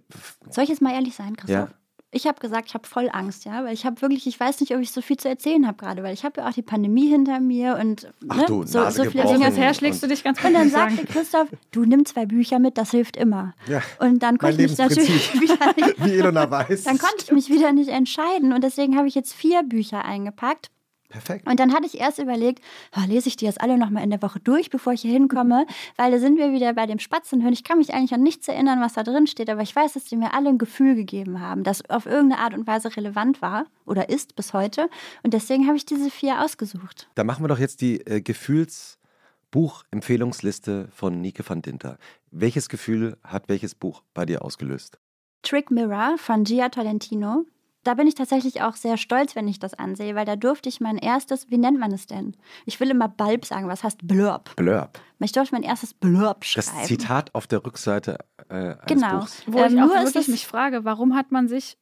Soll 0.50 0.64
ich 0.64 0.70
jetzt 0.70 0.82
mal 0.82 0.94
ehrlich 0.94 1.14
sein, 1.16 1.36
Christoph? 1.36 1.70
Ja. 1.70 1.70
Ich 2.12 2.26
habe 2.26 2.40
gesagt, 2.40 2.70
ich 2.70 2.74
habe 2.74 2.88
voll 2.88 3.10
Angst, 3.12 3.44
ja, 3.44 3.66
weil 3.66 3.74
ich 3.74 3.86
habe 3.86 4.02
wirklich, 4.02 4.28
ich 4.28 4.40
weiß 4.40 4.62
nicht, 4.62 4.74
ob 4.74 4.80
ich 4.80 4.92
so 4.94 5.02
viel 5.02 5.18
zu 5.18 5.28
erzählen 5.28 5.68
habe 5.68 5.78
gerade, 5.78 6.04
weil 6.04 6.14
ich 6.14 6.24
habe 6.24 6.40
ja 6.40 6.48
auch 6.48 6.54
die 6.54 6.62
Pandemie 6.62 7.10
hinter 7.10 7.42
mir 7.42 7.78
und 7.82 8.08
Ach 8.30 8.38
ne, 8.38 8.46
du, 8.48 8.64
so, 8.66 8.80
Nase 8.80 9.04
so 9.04 9.12
viele. 9.12 9.26
Dinge. 9.26 9.52
Her 9.52 9.74
schlägst 9.74 10.02
du 10.04 10.08
dich 10.08 10.24
ganz 10.24 10.42
Und 10.44 10.54
dann 10.54 10.70
sagte. 10.70 11.06
Christoph, 11.06 11.50
du 11.72 11.84
nimm 11.84 12.06
zwei 12.06 12.26
Bücher 12.26 12.60
mit, 12.60 12.78
das 12.78 12.92
hilft 12.92 13.18
immer. 13.18 13.54
Ja, 13.68 13.82
Und 14.00 14.24
dann 14.24 14.38
konnte 14.38 14.62
ich 14.62 14.70
mich 14.70 14.78
natürlich 14.78 15.34
wieder 15.42 15.74
nicht, 15.76 16.06
wie 16.06 16.18
Elona 16.18 16.50
weiß. 16.50 16.84
dann 16.84 16.98
konnte 16.98 17.26
ich 17.26 17.32
mich 17.32 17.50
wieder 17.50 17.74
nicht 17.74 17.90
entscheiden 17.90 18.54
und 18.54 18.64
deswegen 18.64 18.98
habe 18.98 19.08
ich 19.08 19.16
jetzt 19.16 19.34
vier 19.34 19.64
Bücher 19.64 20.06
eingepackt. 20.06 20.70
Perfekt. 21.10 21.48
Und 21.48 21.60
dann 21.60 21.74
hatte 21.74 21.86
ich 21.86 22.00
erst 22.00 22.18
überlegt, 22.20 22.64
ah, 22.92 23.06
lese 23.06 23.30
ich 23.30 23.38
die 23.38 23.46
jetzt 23.46 23.62
alle 23.62 23.78
nochmal 23.78 24.04
in 24.04 24.10
der 24.10 24.22
Woche 24.22 24.42
durch, 24.42 24.70
bevor 24.70 24.92
ich 24.92 25.00
hier 25.02 25.14
hinkomme, 25.14 25.66
weil 25.96 26.12
da 26.12 26.20
sind 26.20 26.38
wir 26.38 26.52
wieder 26.52 26.74
bei 26.74 26.86
dem 26.86 27.00
Spatzenhirn. 27.00 27.54
Ich 27.54 27.64
kann 27.64 27.78
mich 27.78 27.94
eigentlich 27.94 28.14
an 28.14 28.24
nichts 28.24 28.50
erinnern, 28.50 28.82
was 28.82 28.92
da 28.94 29.04
drin 29.04 29.26
steht, 29.26 29.50
aber 29.50 29.62
ich 29.62 29.74
weiß, 29.74 29.94
dass 29.94 30.04
die 30.04 30.18
mir 30.18 30.34
alle 30.34 30.50
ein 30.50 30.58
Gefühl 30.58 30.96
gegeben 30.96 31.40
haben, 31.40 31.64
das 31.64 31.90
auf 31.90 32.06
irgendeine 32.06 32.42
Art 32.42 32.54
und 32.54 32.68
Weise 32.68 32.98
relevant 32.98 33.42
war 33.42 33.68
oder 33.86 34.10
ist 34.10 34.36
bis 34.36 34.52
heute. 34.54 34.90
Und 35.24 35.34
deswegen 35.34 35.66
habe 35.68 35.78
ich 35.78 35.86
diese 35.86 36.10
vier 36.10 36.44
ausgesucht. 36.44 37.08
Da 37.16 37.24
machen 37.24 37.42
wir 37.44 37.48
doch 37.48 37.60
jetzt 37.60 37.80
die 37.80 38.06
äh, 38.06 38.20
Gefühlsbuch-Empfehlungsliste 38.20 40.90
von 40.94 41.22
Nike 41.22 41.48
van 41.48 41.62
Dinter. 41.62 41.98
Welches 42.32 42.68
Gefühl 42.68 43.16
hat 43.24 43.48
welches 43.48 43.76
Buch 43.76 44.04
bei 44.14 44.26
dir 44.26 44.44
ausgelöst? 44.44 45.00
Trick 45.42 45.72
Mirror 45.72 46.18
von 46.18 46.44
Gia 46.44 46.68
Tolentino. 46.68 47.46
Da 47.88 47.94
bin 47.94 48.06
ich 48.06 48.16
tatsächlich 48.16 48.62
auch 48.64 48.76
sehr 48.76 48.98
stolz, 48.98 49.34
wenn 49.38 49.48
ich 49.48 49.60
das 49.60 49.74
ansehe, 49.74 50.14
weil 50.14 50.26
da 50.26 50.36
durfte 50.36 50.68
ich 50.68 50.82
mein 50.82 50.98
erstes, 50.98 51.50
wie 51.50 51.58
nennt 51.58 51.80
man 51.80 51.94
es 51.94 52.06
denn? 52.06 52.36
Ich 52.66 52.82
will 52.82 52.90
immer 52.90 53.08
Balb 53.08 53.46
sagen, 53.46 53.70
was 53.70 53.82
heißt 53.82 54.06
Blurb? 54.06 54.54
Blurb. 54.58 55.00
Ich 55.20 55.32
durfte 55.32 55.56
mein 55.56 55.64
erstes 55.64 55.94
Blurb 55.94 56.44
schreiben. 56.44 56.68
Das 56.80 56.88
Zitat 56.88 57.34
auf 57.34 57.48
der 57.48 57.66
Rückseite 57.66 58.18
äh, 58.50 58.54
eines 58.54 58.78
Genau. 58.88 59.20
Buchs. 59.20 59.42
Wo 59.48 59.60
Ähm, 59.60 59.78
ich 59.78 59.82
auch 59.82 60.04
wirklich 60.04 60.28
mich 60.28 60.46
frage, 60.48 60.84
warum 60.84 61.16
hat 61.16 61.32
man 61.32 61.48
sich 61.48 61.78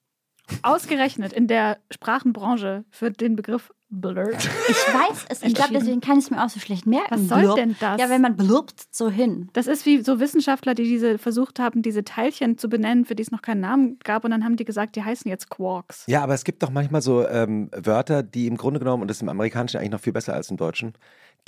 ausgerechnet 0.62 1.34
in 1.34 1.48
der 1.48 1.80
Sprachenbranche 1.90 2.86
für 2.92 3.10
den 3.10 3.36
Begriff 3.36 3.74
Blurb 4.02 4.38
Ich 4.38 4.76
weiß 4.94 5.26
es. 5.30 5.44
Ich 5.44 5.54
glaube, 5.54 5.74
deswegen 5.74 6.02
kann 6.02 6.18
ich 6.18 6.26
es 6.26 6.32
mir 6.32 6.44
auch 6.44 6.50
so 6.50 6.60
schlecht 6.60 6.86
merken. 6.86 7.08
Was 7.12 7.28
soll 7.28 7.42
Blurb. 7.42 7.56
denn 7.56 7.76
das? 7.80 8.00
Ja, 8.00 8.10
wenn 8.10 8.22
man 8.22 8.36
blurbt 8.36 8.86
so 8.92 9.10
hin. 9.10 9.50
Das 9.54 9.68
ist 9.68 9.86
wie 9.86 10.02
so 10.02 10.20
Wissenschaftler, 10.20 10.76
die 10.76 10.84
diese 10.84 11.18
versucht 11.18 11.60
haben, 11.60 11.82
diese 11.82 12.04
Teilchen 12.04 12.58
zu 12.58 12.70
benennen, 12.70 13.06
für 13.06 13.16
die 13.16 13.24
es 13.24 13.32
noch 13.32 13.42
keinen 13.42 13.62
Namen 13.62 14.00
gab. 14.04 14.24
Und 14.26 14.32
dann 14.32 14.44
haben 14.44 14.58
die 14.58 14.66
gesagt, 14.66 14.96
die 14.96 15.04
heißen 15.04 15.30
jetzt 15.30 15.50
Quarks. 15.50 16.04
Ja, 16.08 16.24
aber 16.24 16.34
es 16.34 16.44
gibt 16.44 16.64
doch 16.64 16.70
manchmal 16.70 17.02
so 17.02 17.28
ähm, 17.28 17.70
Wörter, 17.76 18.24
die 18.24 18.48
im 18.48 18.58
Grunde 18.58 18.80
genommen, 18.80 19.02
und 19.02 19.08
das 19.08 19.18
ist 19.18 19.22
im 19.22 19.30
Amerikanischen 19.30 19.78
eigentlich 19.78 19.92
noch 19.92 20.02
viel 20.02 20.14
besser 20.14 20.34
als 20.34 20.50
im 20.50 20.58
Deutschen, 20.58 20.94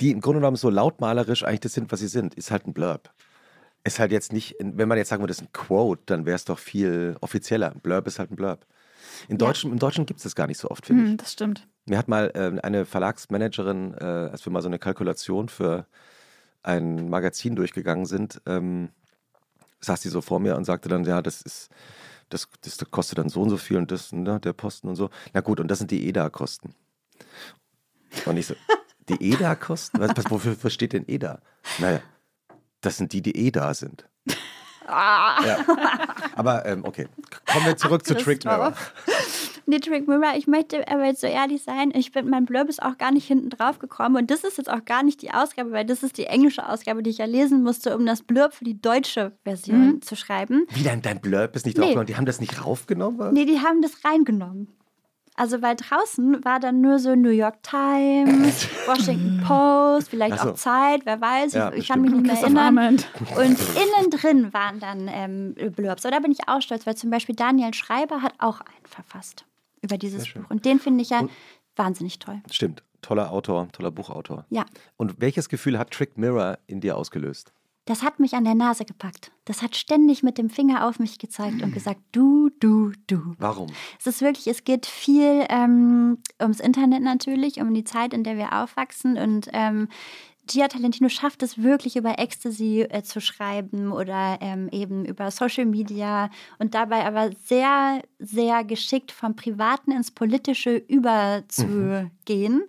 die 0.00 0.10
im 0.10 0.20
Grunde 0.20 0.40
genommen 0.40 0.56
so 0.56 0.70
lautmalerisch 0.70 1.44
eigentlich 1.44 1.60
das 1.60 1.74
sind, 1.74 1.92
was 1.92 2.00
sie 2.00 2.08
sind. 2.08 2.34
Ist 2.34 2.50
halt 2.50 2.66
ein 2.66 2.72
Blurb. 2.72 3.10
Ist 3.84 3.98
halt 3.98 4.12
jetzt 4.12 4.32
nicht, 4.32 4.56
wenn 4.60 4.88
man 4.88 4.98
jetzt 4.98 5.08
sagen 5.08 5.22
würde, 5.22 5.30
das 5.30 5.38
ist 5.38 5.48
ein 5.48 5.52
Quote, 5.52 6.02
dann 6.06 6.26
wäre 6.26 6.36
es 6.36 6.44
doch 6.44 6.58
viel 6.58 7.16
offizieller. 7.20 7.72
Ein 7.72 7.80
Blurb 7.80 8.06
ist 8.06 8.18
halt 8.18 8.30
ein 8.30 8.36
Blurb. 8.36 8.66
In 9.28 9.38
Deutschen, 9.38 9.72
Im 9.72 9.78
Deutschen 9.78 10.06
gibt 10.06 10.18
es 10.18 10.24
das 10.24 10.34
gar 10.34 10.46
nicht 10.46 10.58
so 10.58 10.70
oft, 10.70 10.86
finde 10.86 11.04
ich. 11.04 11.10
Hm, 11.10 11.16
das 11.16 11.32
stimmt. 11.32 11.66
Mir 11.88 11.98
hat 11.98 12.08
mal 12.08 12.30
ähm, 12.34 12.60
eine 12.62 12.84
Verlagsmanagerin, 12.84 13.94
äh, 13.94 14.04
als 14.04 14.44
wir 14.44 14.52
mal 14.52 14.62
so 14.62 14.68
eine 14.68 14.78
Kalkulation 14.78 15.48
für 15.48 15.86
ein 16.62 17.08
Magazin 17.08 17.56
durchgegangen 17.56 18.04
sind, 18.04 18.42
ähm, 18.46 18.90
saß 19.80 20.00
die 20.00 20.08
so 20.08 20.20
vor 20.20 20.38
mir 20.38 20.56
und 20.56 20.64
sagte 20.64 20.88
dann, 20.88 21.04
ja, 21.04 21.22
das 21.22 21.40
ist, 21.40 21.70
das, 22.28 22.48
das 22.60 22.78
kostet 22.90 23.18
dann 23.18 23.30
so 23.30 23.40
und 23.40 23.50
so 23.50 23.56
viel 23.56 23.78
und 23.78 23.90
das, 23.90 24.12
ne, 24.12 24.38
der 24.40 24.52
Posten 24.52 24.88
und 24.88 24.96
so. 24.96 25.08
Na 25.32 25.40
gut, 25.40 25.60
und 25.60 25.68
das 25.68 25.78
sind 25.78 25.90
die 25.90 26.08
EDA-Kosten. 26.08 26.74
Und 28.26 28.36
ich 28.36 28.46
so, 28.46 28.54
die 29.08 29.32
EDA-Kosten? 29.32 30.00
Was, 30.00 30.10
was, 30.14 30.30
wofür 30.30 30.70
steht 30.70 30.92
denn 30.92 31.04
EDA? 31.08 31.40
Naja, 31.78 32.02
das 32.80 32.98
sind 32.98 33.12
die, 33.12 33.22
die 33.22 33.36
eh 33.36 33.50
da 33.50 33.72
sind. 34.88 35.46
Ja. 35.48 35.58
Aber 36.36 36.66
ähm, 36.66 36.84
okay, 36.84 37.06
kommen 37.50 37.66
wir 37.66 37.76
zurück 37.76 38.04
zu 38.06 38.16
Trick 38.16 38.44
Mirror. 38.44 38.72
Nee, 39.66 39.80
Trick 39.80 40.08
Mirror, 40.08 40.34
ich 40.36 40.46
möchte 40.46 40.86
aber 40.88 41.04
jetzt 41.04 41.20
so 41.20 41.26
ehrlich 41.26 41.62
sein, 41.62 41.90
ich 41.94 42.10
bin, 42.12 42.30
mein 42.30 42.46
Blurb 42.46 42.68
ist 42.70 42.82
auch 42.82 42.96
gar 42.96 43.10
nicht 43.12 43.26
hinten 43.26 43.50
drauf 43.50 43.78
gekommen 43.78 44.16
und 44.16 44.30
das 44.30 44.42
ist 44.44 44.56
jetzt 44.56 44.70
auch 44.70 44.84
gar 44.86 45.02
nicht 45.02 45.20
die 45.20 45.30
Ausgabe, 45.32 45.72
weil 45.72 45.84
das 45.84 46.02
ist 46.02 46.16
die 46.16 46.24
englische 46.24 46.66
Ausgabe, 46.66 47.02
die 47.02 47.10
ich 47.10 47.18
ja 47.18 47.26
lesen 47.26 47.62
musste, 47.62 47.94
um 47.96 48.06
das 48.06 48.22
Blurb 48.22 48.54
für 48.54 48.64
die 48.64 48.80
deutsche 48.80 49.32
Version 49.44 50.00
zu 50.00 50.16
schreiben. 50.16 50.66
Wie 50.70 50.82
dein, 50.82 51.02
dein 51.02 51.20
Blurb 51.20 51.54
ist 51.54 51.66
nicht 51.66 51.76
Nee. 51.76 51.82
draufgenommen? 51.82 52.06
Die 52.06 52.16
haben 52.16 52.24
das 52.26 52.40
nicht 52.40 52.64
raufgenommen? 52.64 53.18
was? 53.18 53.32
Nee, 53.32 53.44
die 53.44 53.60
haben 53.60 53.82
das 53.82 53.92
reingenommen. 54.04 54.68
Also 55.38 55.62
weil 55.62 55.76
draußen 55.76 56.44
war 56.44 56.58
dann 56.58 56.80
nur 56.80 56.98
so 56.98 57.14
New 57.14 57.30
York 57.30 57.62
Times, 57.62 58.66
Washington 58.86 59.40
Post, 59.46 60.08
vielleicht 60.10 60.38
so. 60.40 60.50
auch 60.50 60.54
Zeit, 60.54 61.02
wer 61.04 61.20
weiß, 61.20 61.52
Ja, 61.52 61.72
ich, 61.72 61.80
ich 61.82 61.88
kann 61.88 62.00
mich 62.00 62.10
nicht 62.10 62.26
mehr 62.26 62.36
erinnern. 62.40 62.76
Und 63.36 63.38
innen 63.38 64.10
drin 64.10 64.52
waren 64.52 64.80
dann 64.80 65.08
ähm, 65.08 65.54
Blurbs. 65.76 66.04
Und 66.04 66.10
da 66.10 66.18
bin 66.18 66.32
ich 66.32 66.48
auch 66.48 66.60
stolz, 66.60 66.86
weil 66.86 66.96
zum 66.96 67.10
Beispiel 67.10 67.36
Daniel 67.36 67.72
Schreiber 67.72 68.22
hat 68.22 68.34
auch 68.38 68.60
einen 68.60 68.84
verfasst 68.86 69.44
über 69.80 69.96
dieses. 69.96 70.32
Buch. 70.32 70.42
Und 70.48 70.64
den 70.64 70.80
finde 70.80 71.02
ich 71.02 71.10
ja 71.10 71.20
Und- 71.20 71.30
wahnsinnig 71.76 72.18
toll. 72.18 72.40
Stimmt, 72.50 72.82
toller 73.00 73.30
Autor, 73.30 73.68
toller 73.70 73.92
Buchautor. 73.92 74.44
Ja, 74.50 74.66
Und 74.96 75.20
welches 75.20 75.48
Gefühl 75.48 75.78
hat 75.78 75.92
Trick 75.92 76.18
Mirror 76.18 76.58
in 76.66 76.80
dir 76.80 76.96
ausgelöst? 76.96 77.52
Das 77.88 78.02
hat 78.02 78.20
mich 78.20 78.34
an 78.34 78.44
der 78.44 78.54
Nase 78.54 78.84
gepackt. 78.84 79.32
Das 79.46 79.62
hat 79.62 79.74
ständig 79.74 80.22
mit 80.22 80.36
dem 80.36 80.50
Finger 80.50 80.86
auf 80.86 80.98
mich 80.98 81.18
gezeigt 81.18 81.62
und 81.62 81.72
gesagt, 81.72 82.00
du, 82.12 82.50
du, 82.60 82.92
du. 83.06 83.34
Warum? 83.38 83.68
Es 83.98 84.06
ist 84.06 84.20
wirklich, 84.20 84.46
es 84.46 84.64
geht 84.64 84.84
viel 84.84 85.46
ähm, 85.48 86.18
ums 86.38 86.60
Internet 86.60 87.02
natürlich, 87.02 87.58
um 87.62 87.72
die 87.72 87.84
Zeit, 87.84 88.12
in 88.12 88.24
der 88.24 88.36
wir 88.36 88.52
aufwachsen. 88.52 89.16
Und 89.16 89.48
ähm, 89.54 89.88
Gia 90.46 90.68
Talentino 90.68 91.08
schafft 91.08 91.42
es 91.42 91.62
wirklich 91.62 91.96
über 91.96 92.18
Ecstasy 92.18 92.82
äh, 92.82 93.02
zu 93.02 93.22
schreiben 93.22 93.90
oder 93.90 94.36
ähm, 94.42 94.68
eben 94.70 95.06
über 95.06 95.30
Social 95.30 95.64
Media 95.64 96.28
und 96.58 96.74
dabei 96.74 97.06
aber 97.06 97.30
sehr, 97.42 98.02
sehr 98.18 98.64
geschickt 98.64 99.12
vom 99.12 99.34
Privaten 99.34 99.92
ins 99.92 100.10
Politische 100.10 100.76
überzugehen. 100.76 102.64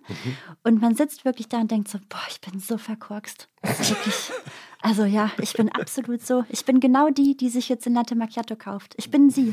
Und 0.62 0.80
man 0.80 0.94
sitzt 0.94 1.26
wirklich 1.26 1.50
da 1.50 1.60
und 1.60 1.70
denkt 1.70 1.88
so, 1.88 1.98
boah, 2.08 2.22
ich 2.30 2.40
bin 2.40 2.58
so 2.58 2.78
verkorkst. 2.78 3.48
Das 3.62 3.80
ist 3.80 3.90
wirklich, 3.90 4.30
also 4.82 5.04
ja, 5.04 5.30
ich 5.40 5.52
bin 5.52 5.68
absolut 5.70 6.22
so. 6.26 6.44
Ich 6.48 6.64
bin 6.64 6.80
genau 6.80 7.10
die, 7.10 7.36
die 7.36 7.50
sich 7.50 7.68
jetzt 7.68 7.86
in 7.86 7.94
Latte 7.94 8.14
Macchiato 8.14 8.56
kauft. 8.56 8.94
Ich 8.96 9.10
bin 9.10 9.30
sie. 9.30 9.52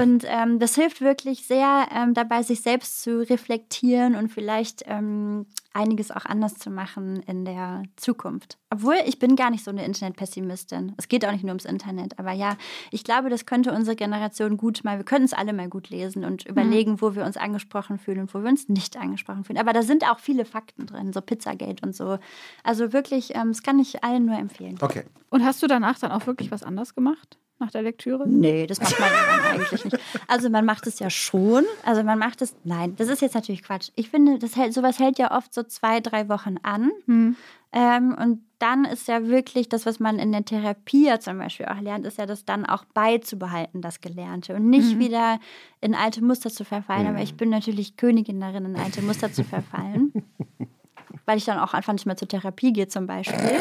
Und 0.00 0.24
ähm, 0.26 0.58
das 0.58 0.76
hilft 0.76 1.00
wirklich 1.00 1.46
sehr 1.46 1.88
ähm, 1.92 2.14
dabei, 2.14 2.42
sich 2.42 2.60
selbst 2.60 3.02
zu 3.02 3.28
reflektieren 3.28 4.14
und 4.14 4.28
vielleicht 4.28 4.84
ähm, 4.86 5.46
einiges 5.74 6.10
auch 6.10 6.24
anders 6.24 6.54
zu 6.54 6.70
machen 6.70 7.22
in 7.26 7.44
der 7.44 7.82
Zukunft. 7.96 8.58
Obwohl 8.70 8.96
ich 9.06 9.18
bin 9.18 9.36
gar 9.36 9.50
nicht 9.50 9.64
so 9.64 9.70
eine 9.70 9.84
Internetpessimistin. 9.84 10.94
Es 10.96 11.08
geht 11.08 11.24
auch 11.26 11.32
nicht 11.32 11.42
nur 11.42 11.50
ums 11.50 11.64
Internet. 11.64 12.18
Aber 12.18 12.32
ja, 12.32 12.56
ich 12.90 13.04
glaube, 13.04 13.28
das 13.28 13.46
könnte 13.46 13.72
unsere 13.72 13.96
Generation 13.96 14.56
gut 14.56 14.84
mal, 14.84 14.98
wir 14.98 15.04
können 15.04 15.24
es 15.24 15.32
alle 15.32 15.52
mal 15.52 15.68
gut 15.68 15.90
lesen 15.90 16.24
und 16.24 16.46
überlegen, 16.46 17.00
wo 17.00 17.14
wir 17.14 17.24
uns 17.24 17.36
angesprochen 17.36 17.98
fühlen 17.98 18.20
und 18.20 18.34
wo 18.34 18.42
wir 18.42 18.48
uns 18.48 18.68
nicht 18.68 18.96
angesprochen 18.96 19.44
fühlen. 19.44 19.58
Aber 19.58 19.72
da 19.72 19.82
sind 19.82 20.10
auch 20.10 20.18
viele 20.18 20.44
Fakten 20.44 20.86
drin, 20.86 21.12
so 21.12 21.20
Pizzagate 21.20 21.84
und 21.84 21.94
so. 21.94 22.18
Also 22.62 22.92
wirklich, 22.92 23.34
ähm, 23.34 23.48
das 23.48 23.62
kann 23.62 23.78
ich 23.78 24.02
allen 24.04 24.26
nur 24.26 24.36
empfehlen. 24.36 24.78
Okay. 24.80 25.04
Und 25.30 25.44
hast 25.44 25.62
du 25.62 25.66
danach 25.66 25.98
dann 25.98 26.12
auch 26.12 26.26
wirklich 26.26 26.50
was 26.50 26.62
anders 26.62 26.94
gemacht? 26.94 27.38
Nach 27.62 27.70
der 27.70 27.82
Lektüre? 27.82 28.28
Nee, 28.28 28.66
das 28.66 28.80
macht 28.80 28.98
man 28.98 29.08
eigentlich 29.52 29.84
nicht. 29.84 29.98
Also 30.26 30.50
man 30.50 30.64
macht 30.64 30.84
es 30.88 30.98
ja 30.98 31.10
schon. 31.10 31.64
Also 31.84 32.02
man 32.02 32.18
macht 32.18 32.42
es, 32.42 32.56
nein, 32.64 32.96
das 32.96 33.08
ist 33.08 33.22
jetzt 33.22 33.36
natürlich 33.36 33.62
Quatsch. 33.62 33.90
Ich 33.94 34.10
finde, 34.10 34.40
das 34.40 34.56
hält, 34.56 34.74
sowas 34.74 34.98
hält 34.98 35.16
ja 35.20 35.30
oft 35.30 35.54
so 35.54 35.62
zwei, 35.62 36.00
drei 36.00 36.28
Wochen 36.28 36.56
an. 36.64 36.90
Hm. 37.06 37.36
Ähm, 37.70 38.16
und 38.20 38.40
dann 38.58 38.84
ist 38.84 39.06
ja 39.06 39.28
wirklich 39.28 39.68
das, 39.68 39.86
was 39.86 40.00
man 40.00 40.18
in 40.18 40.32
der 40.32 40.44
Therapie 40.44 41.06
ja 41.06 41.20
zum 41.20 41.38
Beispiel 41.38 41.66
auch 41.66 41.80
lernt, 41.80 42.04
ist 42.04 42.18
ja 42.18 42.26
das 42.26 42.44
dann 42.44 42.66
auch 42.66 42.84
beizubehalten, 42.94 43.80
das 43.80 44.00
Gelernte. 44.00 44.56
Und 44.56 44.68
nicht 44.68 44.98
wieder 44.98 45.38
in 45.80 45.94
alte 45.94 46.24
Muster 46.24 46.50
zu 46.50 46.64
verfallen. 46.64 47.06
Aber 47.06 47.22
ich 47.22 47.36
bin 47.36 47.48
natürlich 47.48 47.96
Königin 47.96 48.40
darin, 48.40 48.64
in 48.64 48.76
alte 48.76 49.02
Muster 49.02 49.32
zu 49.32 49.44
verfallen. 49.44 50.12
weil 51.26 51.38
ich 51.38 51.44
dann 51.44 51.60
auch 51.60 51.74
einfach 51.74 51.92
nicht 51.92 52.06
mehr 52.06 52.16
zur 52.16 52.26
Therapie 52.26 52.72
gehe 52.72 52.88
zum 52.88 53.06
Beispiel. 53.06 53.38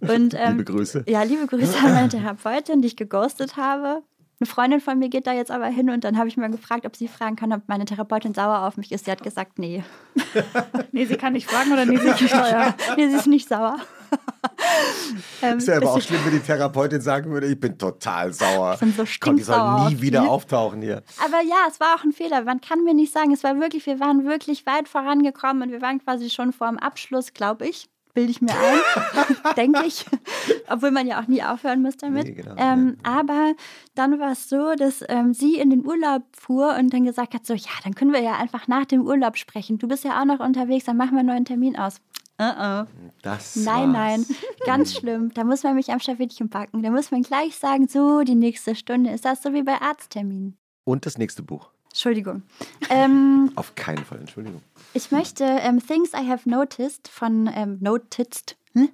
Und, 0.00 0.34
ähm, 0.34 0.58
Liebe 0.58 0.64
Grüße. 0.64 1.04
ja, 1.08 1.22
liebe 1.22 1.46
Grüße 1.46 1.76
an 1.78 1.92
meine 1.94 2.08
Therapeutin, 2.08 2.82
die 2.82 2.88
ich 2.88 2.96
geghostet 2.96 3.56
habe. 3.56 4.02
Eine 4.40 4.46
Freundin 4.46 4.80
von 4.80 4.96
mir 5.00 5.08
geht 5.08 5.26
da 5.26 5.32
jetzt 5.32 5.50
aber 5.50 5.66
hin 5.66 5.90
und 5.90 6.04
dann 6.04 6.16
habe 6.16 6.28
ich 6.28 6.36
mal 6.36 6.48
gefragt, 6.48 6.86
ob 6.86 6.94
sie 6.94 7.08
fragen 7.08 7.34
kann, 7.34 7.52
ob 7.52 7.62
meine 7.66 7.84
Therapeutin 7.86 8.34
sauer 8.34 8.60
auf 8.68 8.76
mich 8.76 8.92
ist. 8.92 9.06
Sie 9.06 9.10
hat 9.10 9.22
gesagt, 9.22 9.58
nee. 9.58 9.82
Nee, 10.92 11.06
sie 11.06 11.16
kann 11.16 11.32
nicht 11.32 11.50
fragen 11.50 11.72
oder 11.72 11.84
nee, 11.84 11.96
sie 11.96 12.06
nicht 12.08 12.28
steuern. 12.28 12.74
nee, 12.96 13.08
sie 13.08 13.16
ist 13.16 13.26
nicht 13.26 13.48
sauer. 13.48 13.76
ähm, 15.42 15.58
Ist 15.58 15.66
ja 15.68 15.76
aber 15.76 15.92
auch 15.92 16.00
schlimm, 16.00 16.20
wenn 16.24 16.32
die 16.32 16.40
Therapeutin 16.40 17.00
sagen 17.00 17.30
würde, 17.32 17.46
ich 17.48 17.58
bin 17.58 17.76
total 17.78 18.32
sauer. 18.32 18.74
Ich 18.74 18.80
bin 18.80 18.92
so 18.92 19.04
Gott, 19.20 19.38
die 19.38 19.42
soll 19.42 19.88
nie 19.88 20.00
wieder 20.00 20.28
auftauchen 20.28 20.82
hier. 20.82 21.02
Aber 21.24 21.42
ja, 21.42 21.66
es 21.68 21.80
war 21.80 21.96
auch 21.96 22.04
ein 22.04 22.12
Fehler. 22.12 22.42
Man 22.42 22.60
kann 22.60 22.84
mir 22.84 22.94
nicht 22.94 23.12
sagen, 23.12 23.32
es 23.32 23.42
war 23.42 23.58
wirklich, 23.60 23.86
wir 23.86 23.98
waren 24.00 24.24
wirklich 24.24 24.66
weit 24.66 24.88
vorangekommen 24.88 25.64
und 25.64 25.70
wir 25.72 25.82
waren 25.82 25.98
quasi 26.02 26.30
schon 26.30 26.52
vor 26.52 26.68
dem 26.68 26.78
Abschluss, 26.78 27.32
glaube 27.34 27.66
ich. 27.66 27.88
Bilde 28.18 28.32
ich 28.32 28.42
mir 28.42 28.50
ein, 28.50 29.54
denke 29.56 29.86
ich. 29.86 30.04
Obwohl 30.68 30.90
man 30.90 31.06
ja 31.06 31.22
auch 31.22 31.28
nie 31.28 31.40
aufhören 31.40 31.82
muss 31.82 31.96
damit. 31.98 32.24
Nee, 32.24 32.32
genau, 32.32 32.56
ähm, 32.56 32.96
Aber 33.04 33.52
dann 33.94 34.18
war 34.18 34.32
es 34.32 34.48
so, 34.48 34.74
dass 34.74 35.04
ähm, 35.08 35.32
sie 35.32 35.54
in 35.56 35.70
den 35.70 35.86
Urlaub 35.86 36.24
fuhr 36.36 36.74
und 36.76 36.92
dann 36.92 37.04
gesagt 37.04 37.32
hat: 37.32 37.46
So, 37.46 37.54
ja, 37.54 37.70
dann 37.84 37.94
können 37.94 38.12
wir 38.12 38.20
ja 38.20 38.36
einfach 38.36 38.66
nach 38.66 38.86
dem 38.86 39.02
Urlaub 39.02 39.36
sprechen. 39.36 39.78
Du 39.78 39.86
bist 39.86 40.02
ja 40.02 40.20
auch 40.20 40.24
noch 40.24 40.40
unterwegs, 40.40 40.84
dann 40.86 40.96
machen 40.96 41.12
wir 41.12 41.20
einen 41.20 41.28
neuen 41.28 41.44
Termin 41.44 41.78
aus. 41.78 42.00
Uh 42.40 42.44
-uh. 42.44 42.86
Das 43.22 43.54
Nein, 43.54 43.92
war's. 43.92 44.26
nein, 44.28 44.36
ganz 44.66 44.96
schlimm. 44.96 45.32
Da 45.32 45.44
muss 45.44 45.62
man 45.62 45.76
mich 45.76 45.92
am 45.92 46.00
Schaffittchen 46.00 46.50
packen. 46.50 46.82
Da 46.82 46.90
muss 46.90 47.12
man 47.12 47.22
gleich 47.22 47.54
sagen: 47.54 47.86
So, 47.86 48.22
die 48.22 48.34
nächste 48.34 48.74
Stunde 48.74 49.10
ist 49.12 49.24
das 49.24 49.44
so 49.44 49.52
wie 49.52 49.62
bei 49.62 49.80
Arztterminen. 49.80 50.58
Und 50.82 51.06
das 51.06 51.18
nächste 51.18 51.44
Buch. 51.44 51.70
Entschuldigung. 51.90 52.42
Ähm, 52.90 53.52
Auf 53.54 53.74
keinen 53.76 54.04
Fall, 54.04 54.18
Entschuldigung. 54.18 54.62
Ich 54.94 55.10
möchte 55.10 55.44
ähm, 55.44 55.80
Things 55.84 56.12
I 56.12 56.26
Have 56.28 56.48
Noticed 56.48 57.08
von 57.08 57.48
ähm, 57.54 57.78
Noticed 57.80 58.56
hm? 58.72 58.88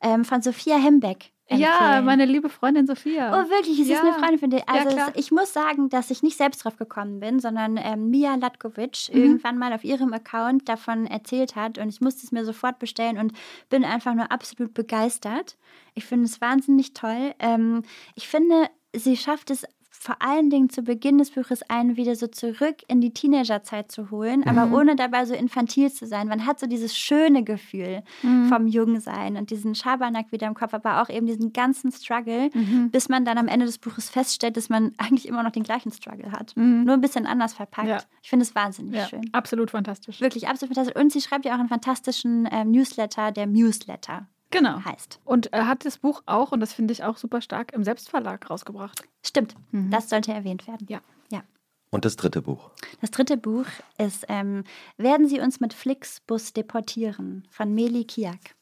ähm, 0.00 0.24
von 0.24 0.42
Sophia 0.42 0.76
Hembeck. 0.76 1.30
Ja, 1.50 1.72
empfehlen. 1.80 2.04
meine 2.06 2.24
liebe 2.24 2.48
Freundin 2.48 2.86
Sophia. 2.86 3.30
Oh, 3.44 3.50
wirklich? 3.50 3.78
Es 3.78 3.86
Ja. 3.88 3.96
ist 3.96 4.00
eine 4.02 4.12
Freundin 4.14 4.38
von 4.38 4.48
dir. 4.50 4.58
Ja, 4.60 4.64
Also, 4.68 4.96
es- 4.96 5.10
ich 5.16 5.32
muss 5.32 5.52
sagen, 5.52 5.90
dass 5.90 6.10
ich 6.10 6.22
nicht 6.22 6.38
selbst 6.38 6.64
drauf 6.64 6.76
gekommen 6.78 7.20
bin, 7.20 7.40
sondern 7.40 7.76
ähm, 7.76 8.08
Mia 8.08 8.36
Latkovic 8.36 9.10
Mhm. 9.12 9.18
irgendwann 9.20 9.58
mal 9.58 9.74
auf 9.74 9.84
ihrem 9.84 10.14
Account 10.14 10.66
davon 10.68 11.06
erzählt 11.06 11.54
hat. 11.54 11.76
Und 11.76 11.90
ich 11.90 12.00
musste 12.00 12.24
es 12.24 12.32
mir 12.32 12.46
sofort 12.46 12.78
bestellen 12.78 13.18
und 13.18 13.32
bin 13.68 13.84
einfach 13.84 14.14
nur 14.14 14.32
absolut 14.32 14.72
begeistert. 14.72 15.58
Ich 15.94 16.06
finde 16.06 16.24
es 16.24 16.40
wahnsinnig 16.40 16.94
toll. 16.94 17.34
Ähm, 17.38 17.82
ich 18.14 18.28
finde, 18.28 18.70
sie 18.96 19.16
schafft 19.18 19.50
es 19.50 19.66
vor 20.02 20.16
allen 20.20 20.50
Dingen 20.50 20.68
zu 20.68 20.82
Beginn 20.82 21.18
des 21.18 21.30
Buches 21.30 21.62
einen 21.70 21.96
wieder 21.96 22.16
so 22.16 22.26
zurück 22.26 22.76
in 22.88 23.00
die 23.00 23.12
Teenagerzeit 23.14 23.92
zu 23.92 24.10
holen, 24.10 24.44
aber 24.46 24.66
Mhm. 24.66 24.74
ohne 24.74 24.96
dabei 24.96 25.24
so 25.26 25.32
infantil 25.34 25.92
zu 25.92 26.06
sein. 26.06 26.26
Man 26.26 26.44
hat 26.44 26.58
so 26.58 26.66
dieses 26.66 26.96
schöne 26.98 27.44
Gefühl 27.44 28.02
Mhm. 28.22 28.46
vom 28.46 28.66
Jungsein 28.66 29.36
und 29.36 29.50
diesen 29.50 29.74
Schabernack 29.76 30.32
wieder 30.32 30.48
im 30.48 30.54
Kopf, 30.54 30.74
aber 30.74 31.00
auch 31.02 31.08
eben 31.08 31.26
diesen 31.26 31.52
ganzen 31.52 31.92
Struggle, 31.92 32.50
Mhm. 32.52 32.90
bis 32.90 33.08
man 33.08 33.24
dann 33.24 33.38
am 33.38 33.46
Ende 33.46 33.64
des 33.66 33.78
Buches 33.78 34.10
feststellt, 34.10 34.56
dass 34.56 34.68
man 34.68 34.92
eigentlich 34.98 35.28
immer 35.28 35.42
noch 35.44 35.52
den 35.52 35.62
gleichen 35.62 35.92
Struggle 35.92 36.32
hat. 36.32 36.52
Nur 36.56 36.94
ein 36.94 37.00
bisschen 37.00 37.26
anders 37.26 37.54
verpackt. 37.54 37.86
Mhm. 37.86 37.90
Ja. 37.92 37.98
Ich 38.22 38.28
finde 38.30 38.42
es 38.44 38.54
wahnsinnig 38.56 38.94
Ja, 38.96 39.06
schön. 39.06 39.22
absolut 39.32 39.70
fantastisch. 39.70 40.20
Wirklich 40.20 40.48
absolut 40.48 40.74
fantastisch. 40.74 41.00
Und 41.00 41.12
sie 41.12 41.20
schreibt 41.20 41.44
ja 41.44 41.54
auch 41.54 41.60
einen 41.60 41.68
fantastischen 41.68 42.48
ähm, 42.50 42.70
Newsletter, 42.72 43.30
der 43.30 43.46
Newsletter 43.46 44.26
Genau. 44.52 44.84
heißt. 44.84 45.20
Und 45.24 45.52
er 45.52 45.66
hat 45.66 45.84
das 45.84 45.98
Buch 45.98 46.22
auch, 46.26 46.52
und 46.52 46.60
das 46.60 46.72
finde 46.72 46.92
ich 46.92 47.02
auch 47.02 47.16
super 47.16 47.40
stark, 47.40 47.72
im 47.72 47.84
Selbstverlag 47.84 48.48
rausgebracht. 48.48 49.02
Stimmt, 49.24 49.54
das 49.72 50.08
sollte 50.08 50.32
erwähnt 50.32 50.68
werden. 50.68 50.86
Ja. 50.88 51.00
ja. 51.30 51.42
Und 51.90 52.04
das 52.04 52.16
dritte 52.16 52.42
Buch. 52.42 52.70
Das 53.00 53.10
dritte 53.10 53.36
Buch 53.36 53.66
ist 53.98 54.26
ähm, 54.28 54.64
Werden 54.96 55.26
Sie 55.26 55.40
uns 55.40 55.60
mit 55.60 55.74
Flixbus 55.74 56.52
deportieren 56.52 57.48
von 57.50 57.74
Meli 57.74 58.04
Kiak. 58.04 58.54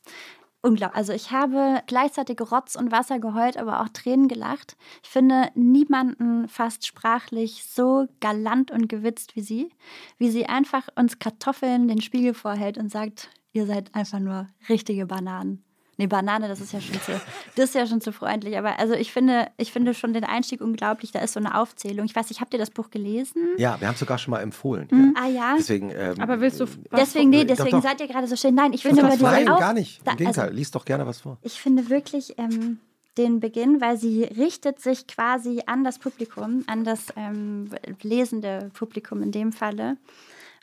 Unglaublich. 0.63 0.97
Also 0.97 1.13
ich 1.15 1.31
habe 1.31 1.83
gleichzeitig 1.87 2.39
Rotz 2.41 2.77
und 2.77 2.93
Wasser 2.93 3.19
geheult, 3.19 3.57
aber 3.57 3.81
auch 3.81 3.89
Tränen 3.89 4.29
gelacht. 4.29 4.77
Ich 5.03 5.09
finde 5.09 5.49
niemanden 5.55 6.49
fast 6.49 6.87
sprachlich 6.87 7.65
so 7.65 8.07
galant 8.21 8.71
und 8.71 8.89
gewitzt 8.89 9.37
wie 9.37 9.41
sie, 9.41 9.71
wie 10.19 10.31
sie 10.31 10.47
einfach 10.47 10.89
uns 10.97 11.19
Kartoffeln 11.19 11.89
den 11.89 12.03
Spiegel 12.03 12.35
vorhält 12.35 12.77
und 12.77 12.91
sagt, 12.91 13.31
ihr 13.53 13.65
seid 13.65 13.95
einfach 13.95 14.19
nur 14.19 14.49
richtige 14.69 15.07
Bananen. 15.07 15.65
Nee, 16.01 16.07
Banane, 16.07 16.49
das 16.49 16.63
ist 16.63 16.73
ja 16.73 16.81
schon 16.81 16.99
zu, 17.03 17.13
das 17.57 17.67
ist 17.67 17.75
ja 17.75 17.87
schon 17.87 18.01
zu 18.01 18.11
freundlich. 18.11 18.57
Aber 18.57 18.79
also 18.79 18.95
ich 18.95 19.13
finde, 19.13 19.49
ich 19.59 19.71
finde 19.71 19.93
schon 19.93 20.15
den 20.15 20.25
Einstieg 20.25 20.63
unglaublich. 20.63 21.13
Da 21.13 21.19
ist 21.19 21.35
so 21.35 21.41
eine 21.41 21.61
Aufzählung. 21.61 22.07
Ich 22.07 22.17
weiß 22.17 22.31
nicht, 22.31 22.41
habt 22.41 22.55
ihr 22.55 22.59
das 22.59 22.71
Buch 22.71 22.89
gelesen? 22.89 23.51
Ja, 23.59 23.79
wir 23.79 23.87
haben 23.87 23.93
es 23.93 24.01
sogar 24.01 24.17
schon 24.17 24.31
mal 24.31 24.41
empfohlen. 24.41 25.15
Ah 25.15 25.29
ja. 25.29 25.57
Deswegen, 25.59 25.91
ähm, 25.91 26.15
Aber 26.19 26.41
willst 26.41 26.59
du 26.59 26.65
was 26.89 27.01
Deswegen, 27.01 27.29
nee, 27.29 27.45
Doch, 27.45 27.55
deswegen 27.55 27.77
doch. 27.77 27.83
seid 27.83 28.01
ihr 28.01 28.09
gerade 28.09 28.27
so 28.27 28.35
schön. 28.35 28.55
Nein, 28.55 28.73
ich 28.73 28.83
Doch, 28.83 28.89
finde 28.89 29.03
doch, 29.03 29.09
aber 29.09 29.37
diese 29.37 29.45
nein, 29.45 29.59
gar 29.59 29.75
nicht. 29.75 30.01
Da, 30.07 30.13
Im 30.13 30.17
Gegenteil, 30.17 30.45
also, 30.45 30.57
lies 30.57 30.71
doch 30.71 30.87
gerne 30.87 31.07
was 31.07 31.21
vor. 31.21 31.37
ich 31.43 31.61
finde 31.61 31.91
wirklich 31.91 32.39
ähm, 32.39 32.79
den 33.19 33.39
Beginn, 33.41 33.83
weil 33.83 33.99
sie 33.99 34.25
richtet 34.25 34.81
sich 34.81 35.07
quasi 35.07 35.61
an 35.67 35.85
das 35.85 35.99
Publikum, 35.99 36.65
an 36.67 36.85
das 36.85 37.09
ähm, 37.15 37.69
lesende 38.01 38.71
Publikum 38.73 39.23
in 39.23 39.33
dem 39.33 39.53
Falle. 39.53 39.99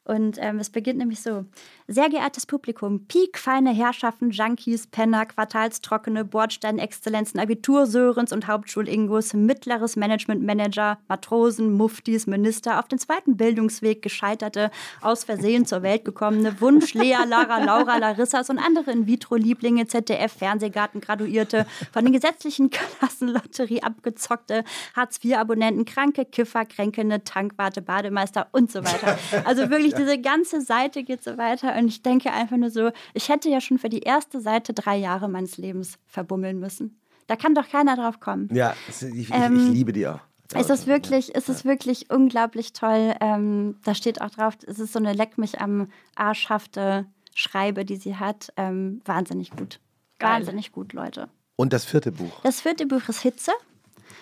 Und 0.08 0.38
ähm, 0.40 0.60
es 0.60 0.70
beginnt 0.70 1.00
nämlich 1.00 1.22
so. 1.22 1.44
Sehr 1.90 2.10
geehrtes 2.10 2.46
Publikum, 2.46 3.08
piekfeine 3.08 3.72
Herrschaften, 3.72 4.32
Junkies, 4.32 4.88
Penner, 4.88 5.26
Quartalstrockene, 5.26 6.24
Bordsteinexzellenzen, 6.24 7.40
Abitursörens 7.40 8.32
und 8.32 8.48
Hauptschulingos, 8.48 9.34
mittleres 9.34 9.98
Management-Manager, 9.98 10.98
Matrosen, 11.10 11.74
Muftis, 11.74 12.26
Minister, 12.26 12.80
auf 12.80 12.88
den 12.88 13.00
zweiten 13.00 13.36
Bildungsweg 13.36 14.02
gescheiterte, 14.02 14.72
aus 15.02 15.26
Versehen 15.26 15.66
zur 15.66 15.84
Welt 15.84 16.06
gekommene, 16.06 16.62
Wunsch, 16.62 16.94
Lea, 16.94 17.18
Lara, 17.28 17.64
Laura, 17.64 17.98
Larissas 17.98 18.50
und 18.50 18.60
andere 18.60 18.92
In-vitro-Lieblinge, 18.92 19.88
ZDF-Fernsehgarten 19.88 21.02
graduierte, 21.02 21.66
von 21.92 22.06
den 22.06 22.14
gesetzlichen 22.14 22.70
Klassenlotterie 22.70 23.84
abgezockte, 23.84 24.64
Hartz-IV-Abonnenten, 24.96 25.84
kranke 25.84 26.24
Kiffer, 26.24 26.64
kränkelnde 26.64 27.26
Tankwarte, 27.26 27.82
Bademeister 27.82 28.48
und 28.54 28.72
so 28.72 28.86
weiter. 28.86 29.18
Also 29.44 29.70
wirklich, 29.70 29.97
diese 29.98 30.20
ganze 30.20 30.62
Seite 30.62 31.04
geht 31.04 31.24
so 31.24 31.38
weiter 31.38 31.76
und 31.76 31.88
ich 31.88 32.02
denke 32.02 32.32
einfach 32.32 32.58
nur 32.58 32.70
so, 32.70 32.92
ich 33.14 33.30
hätte 33.30 33.50
ja 33.50 33.62
schon 33.62 33.78
für 33.78 33.90
die 33.90 34.02
erste 34.02 34.40
Seite 34.42 34.74
drei 34.74 34.98
Jahre 34.98 35.28
meines 35.30 35.58
Lebens 35.58 35.98
verbummeln 36.06 36.60
müssen. 36.60 37.00
Da 37.28 37.36
kann 37.36 37.54
doch 37.56 37.68
keiner 37.68 37.96
drauf 37.96 38.20
kommen. 38.20 38.50
Ja, 38.54 38.74
ich, 38.88 39.02
ich, 39.02 39.34
Ähm, 39.34 39.58
ich 39.58 39.74
liebe 39.74 39.94
die 39.94 40.08
auch. 40.08 40.20
Es 40.54 40.70
ist 40.70 40.88
wirklich, 40.88 41.36
es 41.36 41.50
ist 41.50 41.66
wirklich 41.66 42.10
unglaublich 42.10 42.72
toll. 42.72 43.14
Ähm, 43.20 43.76
da 43.84 43.94
steht 43.94 44.22
auch 44.22 44.30
drauf, 44.30 44.58
es 44.66 44.80
ist 44.80 44.94
so 44.94 45.00
eine 45.00 45.12
Leck 45.12 45.38
mich 45.38 45.60
am 45.60 45.90
Arschhafte 46.16 47.06
Schreibe, 47.36 47.84
die 47.84 47.98
sie 47.98 48.16
hat. 48.16 48.54
Ähm, 48.56 49.02
wahnsinnig 49.06 49.52
gut. 49.52 49.80
Geil. 50.20 50.38
Wahnsinnig 50.38 50.72
gut, 50.72 50.94
Leute. 50.94 51.30
Und 51.58 51.74
das 51.74 51.86
vierte 51.86 52.12
Buch. 52.12 52.40
Das 52.44 52.62
vierte 52.62 52.86
Buch 52.86 53.10
ist 53.10 53.22
Hitze 53.22 53.52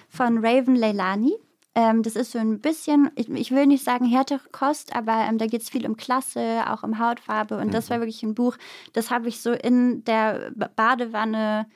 von 0.09 0.43
Raven 0.43 0.75
Leilani. 0.75 1.33
Ähm, 1.75 2.03
das 2.03 2.15
ist 2.15 2.31
so 2.31 2.39
ein 2.39 2.61
bisschen, 2.61 3.11
ich, 3.15 3.29
ich 3.29 3.51
will 3.51 3.67
nicht 3.67 3.83
sagen 3.83 4.05
härtere 4.05 4.39
Kost, 4.51 4.95
aber 4.95 5.25
ähm, 5.27 5.37
da 5.37 5.45
geht 5.45 5.61
es 5.61 5.69
viel 5.69 5.85
um 5.85 5.97
Klasse, 5.97 6.63
auch 6.69 6.83
um 6.83 6.99
Hautfarbe. 6.99 7.57
Und 7.57 7.73
das 7.73 7.89
war 7.89 7.99
wirklich 7.99 8.23
ein 8.23 8.33
Buch, 8.33 8.57
das 8.93 9.11
habe 9.11 9.27
ich 9.27 9.41
so 9.41 9.51
in 9.51 10.03
der 10.05 10.51
Badewanne 10.75 11.67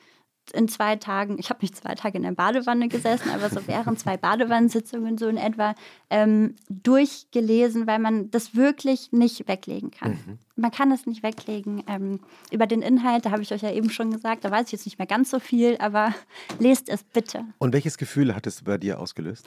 in 0.52 0.68
zwei 0.68 0.96
Tagen, 0.96 1.36
ich 1.38 1.50
habe 1.50 1.60
nicht 1.62 1.76
zwei 1.76 1.94
Tage 1.94 2.16
in 2.16 2.24
der 2.24 2.32
Badewanne 2.32 2.88
gesessen, 2.88 3.30
aber 3.30 3.50
so 3.50 3.60
während 3.66 4.00
zwei 4.00 4.16
Badewannensitzungen 4.16 5.16
so 5.16 5.28
in 5.28 5.36
etwa 5.36 5.74
ähm, 6.08 6.56
durchgelesen, 6.68 7.86
weil 7.86 7.98
man 7.98 8.30
das 8.30 8.54
wirklich 8.54 9.12
nicht 9.12 9.46
weglegen 9.48 9.90
kann. 9.90 10.18
Man 10.60 10.70
kann 10.70 10.92
es 10.92 11.06
nicht 11.06 11.22
weglegen. 11.22 11.82
Ähm, 11.86 12.20
über 12.50 12.66
den 12.66 12.82
Inhalt, 12.82 13.26
da 13.26 13.30
habe 13.30 13.42
ich 13.42 13.52
euch 13.52 13.62
ja 13.62 13.72
eben 13.72 13.90
schon 13.90 14.10
gesagt, 14.10 14.44
da 14.44 14.50
weiß 14.50 14.66
ich 14.66 14.72
jetzt 14.72 14.84
nicht 14.84 14.98
mehr 14.98 15.06
ganz 15.06 15.30
so 15.30 15.38
viel, 15.38 15.76
aber 15.78 16.14
lest 16.58 16.88
es 16.88 17.02
bitte. 17.02 17.44
Und 17.58 17.72
welches 17.72 17.96
Gefühl 17.96 18.34
hat 18.34 18.46
es 18.46 18.62
bei 18.62 18.78
dir 18.78 18.98
ausgelöst? 19.00 19.46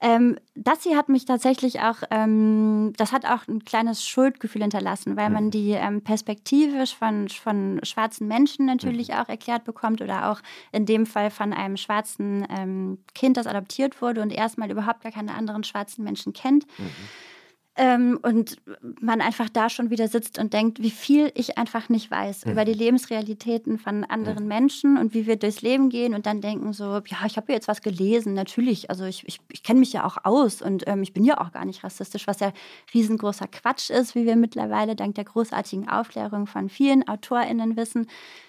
Ähm, 0.00 0.36
das 0.54 0.82
hier 0.82 0.96
hat 0.96 1.08
mich 1.08 1.24
tatsächlich 1.24 1.80
auch, 1.80 2.02
ähm, 2.10 2.92
das 2.96 3.12
hat 3.12 3.26
auch 3.26 3.46
ein 3.48 3.64
kleines 3.64 4.06
Schuldgefühl 4.06 4.62
hinterlassen, 4.62 5.16
weil 5.16 5.30
man 5.30 5.50
die 5.50 5.70
ähm, 5.70 6.02
Perspektive 6.02 6.86
von, 6.86 7.28
von 7.28 7.80
schwarzen 7.82 8.26
Menschen 8.26 8.66
natürlich 8.66 9.14
auch 9.14 9.28
erklärt 9.28 9.64
bekommt 9.64 10.00
oder 10.00 10.30
auch 10.30 10.40
in 10.72 10.86
dem 10.86 11.06
Fall 11.06 11.30
von 11.30 11.52
einem 11.52 11.76
schwarzen 11.76 12.46
ähm, 12.50 12.98
Kind, 13.14 13.36
das 13.36 13.46
adoptiert 13.46 14.00
wurde 14.00 14.22
und 14.22 14.30
erstmal 14.30 14.70
überhaupt 14.70 15.02
gar 15.02 15.12
keine 15.12 15.34
anderen 15.34 15.64
schwarzen 15.64 16.04
Menschen 16.04 16.32
kennt. 16.32 16.66
Ähm, 17.76 18.20
und 18.22 18.58
man 19.00 19.20
einfach 19.20 19.48
da 19.48 19.68
schon 19.68 19.90
wieder 19.90 20.06
sitzt 20.06 20.38
und 20.38 20.52
denkt, 20.52 20.80
wie 20.80 20.92
viel 20.92 21.32
ich 21.34 21.58
einfach 21.58 21.88
nicht 21.88 22.08
weiß 22.08 22.46
über 22.46 22.64
die 22.64 22.72
Lebensrealitäten 22.72 23.78
von 23.78 24.04
anderen 24.04 24.46
Menschen 24.46 24.96
und 24.96 25.12
wie 25.12 25.26
wir 25.26 25.34
durchs 25.34 25.60
Leben 25.60 25.88
gehen 25.88 26.14
und 26.14 26.24
dann 26.26 26.40
denken 26.40 26.72
so, 26.72 26.84
ja, 26.84 27.18
ich 27.26 27.36
habe 27.36 27.52
jetzt 27.52 27.66
was 27.66 27.82
gelesen, 27.82 28.34
natürlich, 28.34 28.90
also 28.90 29.04
ich, 29.04 29.26
ich, 29.26 29.40
ich 29.50 29.64
kenne 29.64 29.80
mich 29.80 29.92
ja 29.92 30.04
auch 30.04 30.18
aus 30.22 30.62
und 30.62 30.84
ähm, 30.86 31.02
ich 31.02 31.12
bin 31.12 31.24
ja 31.24 31.40
auch 31.40 31.50
gar 31.50 31.64
nicht 31.64 31.82
rassistisch, 31.82 32.28
was 32.28 32.38
ja 32.38 32.52
riesengroßer 32.94 33.48
Quatsch 33.48 33.90
ist, 33.90 34.14
wie 34.14 34.24
wir 34.24 34.36
mittlerweile 34.36 34.94
dank 34.94 35.16
der 35.16 35.24
großartigen 35.24 35.88
Aufklärung 35.88 36.46
von 36.46 36.68
vielen 36.68 37.08
AutorInnen 37.08 37.76
wissen, 37.76 38.06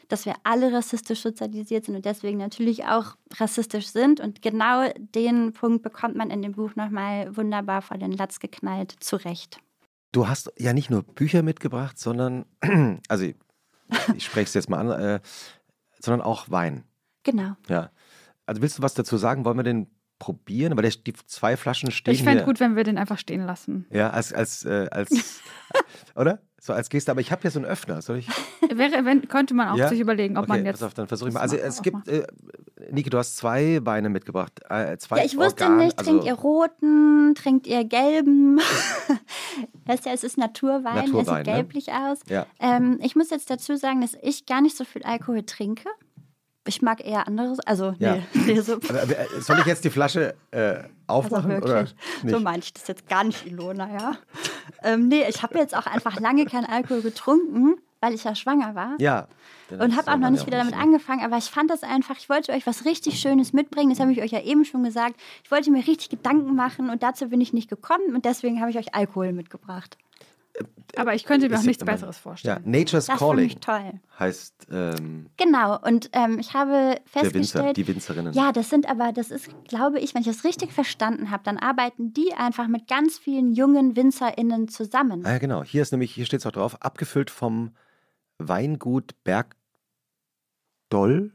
dass 0.07 0.25
wir 0.25 0.35
alle 0.43 0.71
rassistisch 0.73 1.21
sozialisiert 1.21 1.85
sind 1.85 1.95
und 1.95 2.05
deswegen 2.05 2.37
natürlich 2.37 2.85
auch 2.85 3.15
rassistisch 3.35 3.87
sind. 3.87 4.19
Und 4.19 4.41
genau 4.41 4.89
den 4.97 5.53
Punkt 5.53 5.83
bekommt 5.83 6.15
man 6.15 6.29
in 6.29 6.41
dem 6.41 6.53
Buch 6.53 6.75
nochmal 6.75 7.35
wunderbar 7.35 7.81
vor 7.81 7.97
den 7.97 8.11
Latz 8.11 8.39
geknallt, 8.39 8.95
zurecht. 8.99 9.59
Du 10.11 10.27
hast 10.27 10.51
ja 10.57 10.73
nicht 10.73 10.89
nur 10.89 11.03
Bücher 11.03 11.43
mitgebracht, 11.43 11.99
sondern, 11.99 12.45
also 13.09 13.25
ich, 13.25 13.35
ich 14.15 14.25
spreche 14.25 14.45
es 14.45 14.53
jetzt 14.53 14.69
mal 14.69 14.79
an, 14.79 14.91
äh, 14.91 15.19
sondern 15.99 16.21
auch 16.21 16.49
Wein. 16.49 16.83
Genau. 17.23 17.55
Ja. 17.67 17.91
Also 18.45 18.61
willst 18.61 18.77
du 18.77 18.83
was 18.83 18.93
dazu 18.93 19.17
sagen? 19.17 19.43
Wollen 19.43 19.57
wir 19.57 19.63
den 19.63 19.87
probieren? 20.19 20.77
Weil 20.77 20.83
der, 20.83 20.91
die 20.91 21.13
zwei 21.25 21.57
Flaschen 21.57 21.91
stehen 21.91 22.13
Ich 22.13 22.23
fände 22.23 22.45
gut, 22.45 22.59
wenn 22.59 22.75
wir 22.75 22.83
den 22.83 22.97
einfach 22.97 23.17
stehen 23.17 23.45
lassen. 23.45 23.85
Ja, 23.91 24.11
als, 24.11 24.31
als, 24.31 24.63
äh, 24.65 24.87
als, 24.91 25.41
oder? 26.15 26.41
So 26.65 26.73
als 26.73 26.89
Geste. 26.89 27.11
Aber 27.11 27.21
ich 27.21 27.31
habe 27.31 27.43
hier 27.43 27.51
so 27.51 27.59
einen 27.59 27.67
Öffner. 27.67 28.01
Soll 28.01 28.17
ich? 28.17 28.27
Wäre, 28.73 29.05
wenn, 29.05 29.27
könnte 29.27 29.53
man 29.53 29.69
auch 29.69 29.77
Ja? 29.77 29.87
sich 29.87 29.99
überlegen, 29.99 30.35
ob 30.35 30.45
okay, 30.45 30.53
man 30.53 30.65
jetzt. 30.65 30.79
pass 30.79 30.87
auf, 30.87 30.93
dann 30.95 31.07
versuche 31.07 31.29
ich 31.29 31.35
mal. 31.35 31.41
das 31.41 31.51
Also 31.53 31.63
es 31.63 31.81
gibt, 31.83 32.07
äh, 32.07 32.25
Niki, 32.89 33.11
du 33.11 33.19
hast 33.19 33.37
zwei 33.37 33.79
Weine 33.83 34.09
mitgebracht. 34.09 34.61
Äh, 34.67 34.97
zwei 34.97 35.19
Ja, 35.19 35.25
ich 35.25 35.37
wusste 35.37 35.65
Organ, 35.65 35.77
nicht, 35.77 35.99
also, 35.99 36.09
trinkt 36.09 36.25
ihr 36.25 36.33
roten, 36.33 37.35
trinkt 37.35 37.67
ihr 37.67 37.85
gelben? 37.85 38.59
das 39.85 39.99
ist 39.99 40.05
ja, 40.07 40.13
es 40.13 40.23
ist 40.23 40.39
Naturwein, 40.39 40.95
er 40.97 41.03
Naturwein, 41.03 41.25
sieht 41.25 41.35
ne? 41.35 41.43
gelblich 41.43 41.91
aus. 41.91 42.19
Ja. 42.27 42.47
Ähm, 42.59 42.97
ich 43.03 43.15
muss 43.15 43.29
jetzt 43.29 43.47
dazu 43.51 43.75
sagen, 43.75 44.01
dass 44.01 44.17
ich 44.23 44.47
gar 44.47 44.61
nicht 44.61 44.75
so 44.75 44.85
viel 44.85 45.03
Alkohol 45.03 45.43
trinke. 45.43 45.87
Ich 46.67 46.81
mag 46.81 47.05
eher 47.05 47.27
anderes, 47.27 47.59
also 47.59 47.93
Ja. 47.99 48.15
nee, 48.15 48.23
nee, 48.53 48.59
so, 48.61 48.73
äh, 48.75 49.39
Soll 49.39 49.59
ich 49.59 49.65
jetzt 49.65 49.83
die 49.83 49.89
Flasche 49.89 50.35
äh, 50.51 50.57
also 50.57 50.87
aufmachen? 51.07 51.57
oder 51.57 51.67
wirklich. 51.67 51.95
nicht? 52.23 52.33
So 52.35 52.39
meine 52.39 52.59
ich 52.59 52.73
das 52.73 52.87
jetzt 52.87 53.07
gar 53.07 53.23
nicht, 53.23 53.45
Ilona, 53.45 53.87
ja. 53.93 54.17
ähm, 54.83 55.07
nee, 55.07 55.23
ich 55.29 55.43
habe 55.43 55.57
jetzt 55.57 55.75
auch 55.75 55.85
einfach 55.85 56.19
lange 56.19 56.45
keinen 56.45 56.65
Alkohol 56.65 57.01
getrunken, 57.01 57.75
weil 58.01 58.13
ich 58.13 58.23
ja 58.23 58.35
schwanger 58.35 58.75
war. 58.75 58.95
ja. 58.99 59.27
Und 59.71 59.97
habe 59.97 60.11
auch 60.11 60.17
noch 60.17 60.29
nicht 60.29 60.45
wieder 60.45 60.59
damit 60.59 60.75
angefangen, 60.77 61.25
aber 61.25 61.37
ich 61.37 61.45
fand 61.45 61.71
das 61.71 61.81
einfach, 61.81 62.17
ich 62.19 62.29
wollte 62.29 62.51
euch 62.51 62.67
was 62.67 62.85
richtig 62.85 63.19
Schönes 63.19 63.51
mitbringen, 63.51 63.89
das 63.89 63.99
habe 63.99 64.11
ich 64.11 64.21
euch 64.21 64.29
ja 64.29 64.41
eben 64.43 64.63
schon 64.63 64.83
gesagt. 64.83 65.15
Ich 65.43 65.49
wollte 65.49 65.71
mir 65.71 65.79
richtig 65.87 66.09
Gedanken 66.09 66.55
machen 66.55 66.91
und 66.91 67.01
dazu 67.01 67.29
bin 67.29 67.41
ich 67.41 67.51
nicht 67.51 67.67
gekommen 67.67 68.13
und 68.13 68.25
deswegen 68.25 68.61
habe 68.61 68.69
ich 68.69 68.77
euch 68.77 68.93
Alkohol 68.93 69.33
mitgebracht. 69.33 69.97
Aber 70.97 71.13
ich 71.13 71.25
könnte 71.25 71.49
mir 71.49 71.59
auch 71.59 71.63
nichts 71.63 71.83
Besseres 71.83 72.15
Ja, 72.15 72.21
vorstellen. 72.21 72.63
Nature's 72.65 73.07
Das 73.07 73.19
Calling 73.19 73.59
toll. 73.59 73.99
heißt 74.17 74.67
ähm, 74.71 75.29
Genau, 75.35 75.77
und 75.81 76.09
ähm, 76.13 76.39
ich 76.39 76.53
habe 76.53 76.71
der 76.71 77.23
Winzer, 77.23 77.31
festgestellt, 77.31 77.75
die 77.77 77.87
Winzerinnen. 77.87 78.33
ja, 78.33 78.53
das 78.53 78.69
sind 78.69 78.87
aber, 78.89 79.11
das 79.11 79.29
ist, 79.29 79.49
glaube 79.67 79.99
ich, 79.99 80.13
wenn 80.15 80.21
ich 80.21 80.27
das 80.27 80.45
richtig 80.45 80.71
verstanden 80.71 81.31
habe, 81.31 81.43
dann 81.43 81.57
arbeiten 81.57 82.13
die 82.13 82.33
einfach 82.33 82.67
mit 82.69 82.87
ganz 82.87 83.17
vielen 83.17 83.51
jungen 83.51 83.97
WinzerInnen 83.97 84.69
zusammen. 84.69 85.25
Ah, 85.25 85.33
ja, 85.33 85.37
genau. 85.39 85.63
Hier 85.63 85.81
ist 85.81 85.91
nämlich, 85.91 86.13
hier 86.13 86.25
steht 86.25 86.39
es 86.39 86.45
auch 86.45 86.51
drauf, 86.53 86.81
abgefüllt 86.81 87.29
vom 87.29 87.71
Weingut 88.37 89.15
Bergdoll 90.89 91.33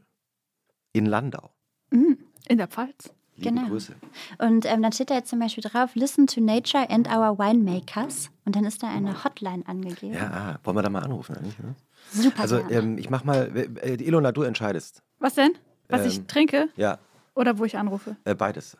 in 0.92 1.04
Landau. 1.06 1.50
Mhm. 1.90 2.18
In 2.48 2.56
der 2.58 2.68
Pfalz. 2.68 3.12
Liebe 3.40 3.54
Genau. 3.54 3.68
Grüße. 3.68 3.94
Und 4.38 4.66
ähm, 4.66 4.82
dann 4.82 4.92
steht 4.92 5.10
da 5.10 5.14
jetzt 5.14 5.30
zum 5.30 5.38
Beispiel 5.38 5.62
drauf, 5.64 5.94
listen 5.94 6.26
to 6.26 6.40
nature 6.40 6.88
and 6.90 7.08
our 7.08 7.38
winemakers. 7.38 8.30
Und 8.44 8.56
dann 8.56 8.64
ist 8.64 8.82
da 8.82 8.88
eine 8.88 9.24
Hotline 9.24 9.62
angegeben. 9.66 10.14
Ja, 10.14 10.30
ah, 10.32 10.58
wollen 10.64 10.76
wir 10.76 10.82
da 10.82 10.90
mal 10.90 11.02
anrufen 11.02 11.36
eigentlich? 11.36 11.58
Ne? 11.58 11.74
Super 12.12 12.42
Also 12.42 12.58
ähm, 12.70 12.98
ich 12.98 13.10
mach 13.10 13.24
mal, 13.24 13.50
äh, 13.56 13.92
äh, 13.94 14.02
Ilona, 14.04 14.32
du 14.32 14.42
entscheidest. 14.42 15.02
Was 15.18 15.34
denn? 15.34 15.52
Was 15.88 16.04
ich 16.06 16.18
Ähm. 16.18 16.26
trinke 16.28 16.68
Ja, 16.76 16.98
oder 17.34 17.58
wo 17.58 17.64
ich 17.64 17.76
anrufe? 17.78 18.16
äh, 18.24 18.34
beides. 18.34 18.76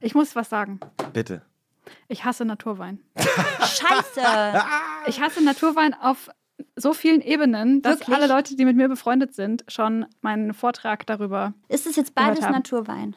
Ich 0.00 0.14
muss 0.14 0.34
was 0.36 0.48
sagen. 0.50 0.80
Bitte. 1.12 1.42
Ich 2.08 2.24
hasse 2.24 2.44
Naturwein. 2.44 3.00
Scheiße! 3.60 4.62
Ich 5.06 5.20
hasse 5.20 5.44
Naturwein 5.44 5.92
auf 5.92 6.30
so 6.76 6.94
vielen 6.94 7.20
Ebenen, 7.20 7.82
dass 7.82 8.00
Wirklich? 8.00 8.16
alle 8.16 8.26
Leute, 8.26 8.56
die 8.56 8.64
mit 8.64 8.74
mir 8.76 8.88
befreundet 8.88 9.34
sind, 9.34 9.64
schon 9.68 10.06
meinen 10.22 10.54
Vortrag 10.54 11.04
darüber. 11.06 11.52
ist 11.68 11.86
es 11.86 11.96
jetzt 11.96 12.14
beides 12.14 12.42
haben. 12.44 12.52
Naturwein? 12.52 13.16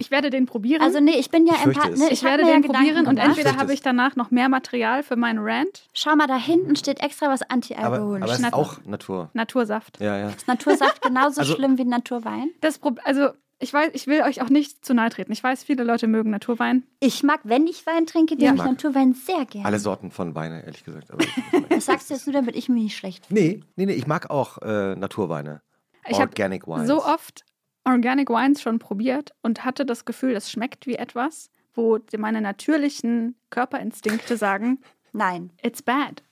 Ich 0.00 0.10
werde 0.10 0.30
den 0.30 0.46
probieren. 0.46 0.82
Also 0.82 0.98
nee, 0.98 1.12
ich 1.18 1.30
bin 1.30 1.46
ja 1.46 1.54
Ich. 1.54 1.66
Ne? 1.66 1.72
es. 1.92 2.10
ich 2.10 2.24
hab 2.24 2.30
werde 2.30 2.44
den 2.44 2.48
ja 2.54 2.56
Gedanken 2.60 2.72
probieren 2.72 3.06
und 3.06 3.16
gemacht. 3.16 3.28
entweder 3.38 3.56
habe 3.58 3.72
ich 3.74 3.82
danach 3.82 4.16
noch 4.16 4.30
mehr 4.30 4.48
Material 4.48 5.02
für 5.02 5.14
meinen 5.16 5.38
Rant. 5.40 5.88
Schau 5.92 6.16
mal, 6.16 6.26
da 6.26 6.36
hinten 6.36 6.74
steht 6.74 7.00
extra 7.02 7.28
was 7.28 7.42
Aber, 7.42 7.52
antialkoholisch. 7.52 8.22
aber 8.22 8.32
es 8.32 8.40
ist 8.40 8.52
auch 8.54 8.84
Natur. 8.84 9.30
Natursaft. 9.34 10.00
Ja, 10.00 10.16
ja. 10.18 10.28
ist 10.30 10.48
Natursaft 10.48 11.02
genauso 11.02 11.40
Also- 11.40 11.54
schlimm 11.54 11.76
wie 11.78 11.84
Naturwein? 11.84 12.50
Das 12.62 12.80
also 13.04 13.28
ich 13.62 13.74
weiß, 13.74 13.90
ich 13.92 14.06
will 14.06 14.22
euch 14.22 14.40
auch 14.40 14.48
nicht 14.48 14.82
zu 14.86 14.94
nahe 14.94 15.10
treten. 15.10 15.32
Ich 15.32 15.44
weiß, 15.44 15.64
viele 15.64 15.84
Leute 15.84 16.06
mögen 16.06 16.30
Naturwein. 16.30 16.84
Ich 16.98 17.22
mag, 17.22 17.40
wenn 17.44 17.66
ich 17.66 17.84
Wein 17.84 18.06
trinke, 18.06 18.34
Ja. 18.38 18.52
nehme 18.52 18.64
ich. 18.64 18.70
Naturwein 18.70 19.12
sehr 19.12 19.44
gerne. 19.44 19.66
Alle 19.66 19.78
Sorten 19.78 20.10
von 20.10 20.34
Weine, 20.34 20.64
ehrlich 20.64 20.82
gesagt. 20.82 21.10
Aber 21.10 21.22
Das 21.68 21.84
sagst 21.84 22.08
du 22.08 22.14
jetzt 22.14 22.26
nur, 22.26 22.32
damit 22.32 22.56
ich 22.56 22.70
mich 22.70 22.82
nicht 22.84 22.96
schlecht 22.96 23.26
fühle. 23.26 23.38
nee, 23.40 23.60
nee, 23.76 23.84
nee, 23.86 23.92
ich 23.92 24.06
mag 24.06 24.30
auch 24.30 24.56
äh, 24.62 24.96
Naturweine. 24.96 25.60
Ich 26.08 26.18
habe 26.18 26.30
Organic 26.30 26.66
Wines. 26.66 26.88
so 26.88 27.04
oft 27.04 27.44
Organic 27.90 28.28
Wines 28.30 28.60
schon 28.62 28.78
probiert 28.78 29.32
und 29.42 29.64
hatte 29.64 29.84
das 29.84 30.04
Gefühl, 30.04 30.34
es 30.36 30.50
schmeckt 30.50 30.86
wie 30.86 30.96
etwas, 30.96 31.50
wo 31.74 31.98
meine 32.18 32.40
natürlichen 32.40 33.36
Körperinstinkte 33.50 34.36
sagen, 34.36 34.80
Nein. 35.12 35.50
it's 35.62 35.82
bad. 35.82 36.22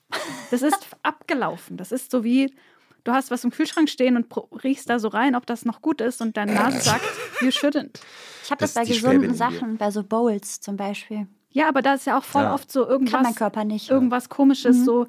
Das 0.50 0.62
ist 0.62 0.86
abgelaufen. 1.02 1.76
Das 1.76 1.92
ist 1.92 2.10
so 2.10 2.24
wie, 2.24 2.54
du 3.04 3.12
hast 3.12 3.30
was 3.30 3.44
im 3.44 3.50
Kühlschrank 3.50 3.88
stehen 3.88 4.16
und 4.16 4.26
riechst 4.64 4.88
da 4.90 4.98
so 4.98 5.08
rein, 5.08 5.34
ob 5.36 5.46
das 5.46 5.64
noch 5.64 5.82
gut 5.82 6.00
ist 6.00 6.20
und 6.20 6.36
deine 6.36 6.54
Nase 6.54 6.80
sagt, 6.80 7.04
you 7.40 7.48
shouldn't. 7.48 8.00
Ich 8.44 8.50
habe 8.50 8.60
Das 8.60 8.72
das, 8.74 8.88
bei 8.88 8.92
gesunden. 8.94 9.34
Sachen, 9.34 9.76
bei 9.76 9.90
so 9.90 10.02
Bowls 10.02 10.60
zum 10.60 10.76
Beispiel. 10.76 11.26
Ja, 11.50 11.68
aber 11.68 11.82
da 11.82 11.94
ist 11.94 12.06
ja 12.06 12.18
auch 12.18 12.24
voll 12.24 12.42
Ja. 12.42 12.54
oft 12.54 12.70
so 12.70 12.86
irgendwas, 12.86 13.12
Kann 13.12 13.22
mein 13.22 13.34
Körper 13.34 13.64
nicht. 13.64 13.90
irgendwas 13.90 14.28
komisches, 14.28 14.78
Mhm. 14.78 14.84
so 14.84 15.06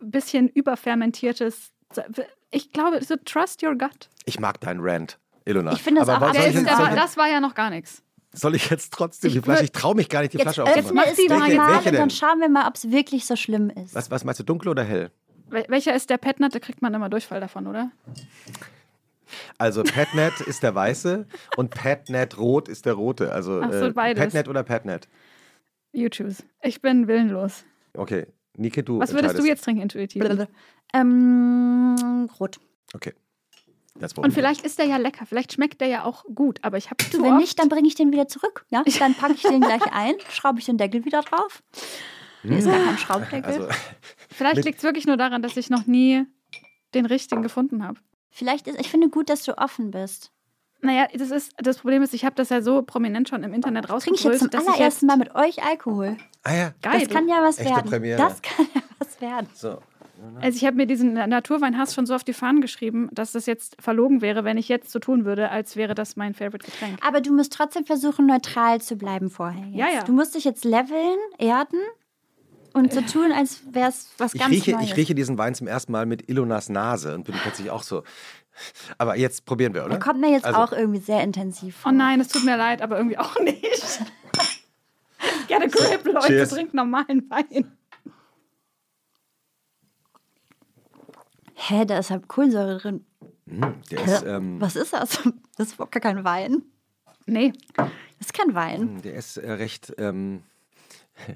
ein 0.00 0.10
bisschen 0.10 0.48
überfermentiertes. 0.48 1.70
Ich 2.50 2.72
glaube, 2.72 3.02
so 3.04 3.16
trust 3.24 3.62
your 3.62 3.76
gut. 3.76 4.08
Ich 4.24 4.38
mag 4.40 4.60
deinen 4.60 4.80
Rant, 4.82 5.18
Ilona. 5.44 5.72
Ich 5.72 5.82
finde 5.82 6.00
das 6.00 6.08
Aber 6.08 6.28
auch 6.28 6.32
der 6.32 6.50
jetzt, 6.50 6.66
das 6.66 7.16
war 7.16 7.28
ja 7.28 7.40
noch 7.40 7.54
gar 7.54 7.70
nichts. 7.70 8.02
ich, 8.32 8.40
soll 8.40 8.54
ich 8.54 8.70
jetzt 8.70 8.92
trotzdem 8.92 9.28
Ich 9.28 9.34
die 9.34 9.40
Flasche? 9.42 9.64
Ich 9.64 9.72
traue 9.72 9.94
mich 9.94 10.08
gar 10.08 10.20
nicht, 10.22 10.32
die 10.32 10.38
Jetzt 10.38 10.54
Flasche 10.54 10.62
aufzumachen. 10.64 10.86
es 10.88 10.94
Mach 10.94 11.04
doch 11.04 11.16
sie 11.16 11.28
mal 11.28 11.54
mal. 11.56 11.74
Welche 11.74 11.88
und 11.90 11.94
dann 11.96 12.10
schauen 12.10 12.40
wir 12.40 12.48
mal, 12.48 12.68
ob 12.68 12.76
es 12.76 12.90
wirklich 12.90 13.26
so 13.26 13.36
schlimm 13.36 13.70
ist. 13.70 13.94
Was, 13.94 14.10
was 14.10 14.24
meinst 14.24 14.40
du, 14.40 14.44
dunkel 14.44 14.68
oder 14.68 14.84
hell? 14.84 15.10
Wel- 15.50 15.68
Welcher 15.68 15.94
ist 15.94 16.08
der 16.10 16.18
Petnat? 16.18 16.54
Da 16.54 16.58
kriegt 16.58 16.80
man 16.82 16.94
immer 16.94 17.08
Durchfall 17.08 17.40
davon, 17.40 17.66
oder? 17.66 17.90
Also 19.58 19.82
Petnet 19.82 20.40
ist 20.42 20.62
der 20.62 20.74
weiße 20.74 21.26
und 21.56 21.70
Petnet 21.70 22.38
rot 22.38 22.68
ist 22.68 22.84
der 22.86 22.92
rote. 22.94 23.32
Also 23.32 23.60
Ach 23.62 23.72
so, 23.72 23.86
äh, 23.86 23.90
beides. 23.92 24.22
Petnet 24.22 24.48
oder 24.48 24.62
Petnet. 24.62 25.08
You 25.92 26.08
choose. 26.10 26.42
Ich 26.62 26.80
bin 26.82 27.06
willenlos. 27.06 27.64
Okay, 27.94 28.26
Nike, 28.56 28.82
du 28.82 28.98
Was 29.00 29.12
würdest 29.12 29.38
du 29.38 29.44
jetzt 29.44 29.64
trinken 29.64 29.82
intuitiv? 29.82 30.22
Ähm, 30.94 32.28
rot. 32.38 32.60
Okay. 32.94 33.14
Und 33.94 34.32
vielleicht 34.32 34.64
ist 34.64 34.78
der 34.78 34.86
ja 34.86 34.96
lecker, 34.96 35.26
vielleicht 35.26 35.52
schmeckt 35.52 35.80
der 35.80 35.88
ja 35.88 36.04
auch 36.04 36.24
gut, 36.24 36.58
aber 36.62 36.78
ich 36.78 36.90
habe 36.90 37.04
Du, 37.04 37.18
zu 37.18 37.22
wenn 37.22 37.36
nicht, 37.36 37.58
dann 37.58 37.68
bringe 37.68 37.86
ich 37.86 37.94
den 37.94 38.10
wieder 38.10 38.26
zurück. 38.26 38.64
Ja? 38.70 38.82
Dann 38.98 39.14
packe 39.14 39.34
ich 39.34 39.42
den 39.42 39.60
gleich 39.60 39.82
ein, 39.92 40.14
schraube 40.30 40.58
ich 40.58 40.66
den 40.66 40.78
Deckel 40.78 41.04
wieder 41.04 41.20
drauf. 41.22 41.62
Hier 42.42 42.58
ist 42.58 42.66
gar 42.66 42.84
kein 42.84 42.98
Schraubdeckel. 42.98 43.44
Also, 43.44 43.68
vielleicht 44.30 44.64
liegt 44.64 44.78
es 44.78 44.84
wirklich 44.84 45.06
nur 45.06 45.16
daran, 45.16 45.42
dass 45.42 45.56
ich 45.56 45.70
noch 45.70 45.86
nie 45.86 46.24
den 46.94 47.06
richtigen 47.06 47.42
gefunden 47.42 47.84
habe. 47.84 48.00
Vielleicht 48.30 48.66
ist, 48.66 48.80
ich 48.80 48.90
finde 48.90 49.08
gut, 49.08 49.28
dass 49.28 49.44
du 49.44 49.56
offen 49.58 49.90
bist. 49.90 50.32
Naja, 50.80 51.06
das, 51.14 51.30
ist, 51.30 51.52
das 51.58 51.78
Problem 51.78 52.02
ist, 52.02 52.12
ich 52.12 52.24
habe 52.24 52.34
das 52.34 52.48
ja 52.48 52.60
so 52.60 52.82
prominent 52.82 53.28
schon 53.28 53.44
im 53.44 53.54
Internet 53.54 53.86
Trinke 53.86 54.14
ich 54.14 54.24
jetzt 54.24 54.40
zum 54.40 54.50
allerersten 54.52 54.82
jetzt... 54.82 55.02
Mal 55.02 55.16
mit 55.16 55.34
euch 55.36 55.62
Alkohol. 55.62 56.16
ah 56.42 56.54
ja, 56.54 56.74
Geil. 56.82 57.00
Das 57.00 57.08
kann 57.08 57.28
ja 57.28 57.40
was 57.40 57.58
Echte 57.58 57.72
werden. 57.72 57.90
Premiere. 57.90 58.18
Das 58.18 58.42
kann 58.42 58.66
ja 58.74 58.82
was 58.98 59.20
werden. 59.20 59.48
so. 59.54 59.78
Also 60.40 60.56
ich 60.56 60.64
habe 60.64 60.76
mir 60.76 60.86
diesen 60.86 61.12
Naturweinhass 61.14 61.94
schon 61.94 62.06
so 62.06 62.14
auf 62.14 62.24
die 62.24 62.32
Fahnen 62.32 62.60
geschrieben, 62.60 63.08
dass 63.12 63.32
das 63.32 63.46
jetzt 63.46 63.76
verlogen 63.80 64.20
wäre, 64.22 64.44
wenn 64.44 64.58
ich 64.58 64.68
jetzt 64.68 64.90
so 64.90 64.98
tun 64.98 65.24
würde, 65.24 65.50
als 65.50 65.76
wäre 65.76 65.94
das 65.94 66.16
mein 66.16 66.34
Favorite 66.34 66.64
Getränk. 66.70 66.98
Aber 67.06 67.20
du 67.20 67.32
musst 67.34 67.52
trotzdem 67.52 67.84
versuchen, 67.84 68.26
neutral 68.26 68.80
zu 68.80 68.96
bleiben 68.96 69.30
vorher. 69.30 69.64
Jetzt. 69.66 69.76
Ja, 69.78 69.86
ja. 69.88 70.02
Du 70.04 70.12
musst 70.12 70.34
dich 70.34 70.44
jetzt 70.44 70.64
leveln, 70.64 71.18
erden 71.38 71.78
und 72.72 72.92
so 72.92 73.00
tun, 73.02 73.32
als 73.32 73.60
wäre 73.72 73.88
es 73.90 74.10
was 74.18 74.34
Ich 74.34 74.40
ganz 74.40 74.52
rieche, 74.52 74.72
Neues. 74.72 74.86
ich 74.86 74.96
rieche 74.96 75.14
diesen 75.14 75.38
Wein 75.38 75.54
zum 75.54 75.66
ersten 75.66 75.92
Mal 75.92 76.06
mit 76.06 76.28
Ilonas 76.28 76.68
Nase 76.68 77.14
und 77.14 77.24
bin 77.24 77.34
plötzlich 77.34 77.70
auch 77.70 77.82
so. 77.82 78.02
Aber 78.98 79.16
jetzt 79.16 79.44
probieren 79.46 79.74
wir, 79.74 79.82
oder? 79.82 79.90
Der 79.90 79.98
kommt 79.98 80.20
mir 80.20 80.30
jetzt 80.30 80.44
Also- 80.44 80.58
auch 80.58 80.72
irgendwie 80.72 81.00
sehr 81.00 81.22
intensiv 81.22 81.76
vor. 81.76 81.90
Oh 81.90 81.94
nein, 81.94 82.20
es 82.20 82.28
tut 82.28 82.44
mir 82.44 82.56
leid, 82.56 82.80
aber 82.82 82.96
irgendwie 82.96 83.18
auch 83.18 83.38
nicht. 83.40 83.62
Get 85.48 85.62
a 85.62 85.66
grip, 85.66 86.04
Leute, 86.04 86.26
Cheers. 86.26 86.50
trinkt 86.50 86.74
normalen 86.74 87.28
Wein. 87.30 87.76
Hä, 91.54 91.84
da 91.84 91.98
ist 91.98 92.10
halt 92.10 92.28
Kohlensäure 92.28 92.78
drin. 92.78 93.04
Der 93.46 94.04
ist, 94.04 94.22
ähm, 94.24 94.60
Was 94.60 94.76
ist 94.76 94.92
das? 94.92 95.18
Das 95.56 95.68
ist 95.68 95.74
überhaupt 95.74 95.92
gar 95.92 96.00
kein 96.00 96.24
Wein. 96.24 96.62
Nee, 97.26 97.52
Das 97.76 97.88
ist 98.20 98.32
kein 98.34 98.54
Wein. 98.54 99.00
der 99.02 99.14
ist 99.14 99.36
äh, 99.36 99.52
recht. 99.52 99.92
Ähm, 99.98 100.42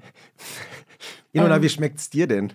Ilona, 1.33 1.57
Ähm. 1.57 1.61
wie 1.61 1.69
schmeckt's 1.69 2.09
dir 2.09 2.27
denn? 2.27 2.53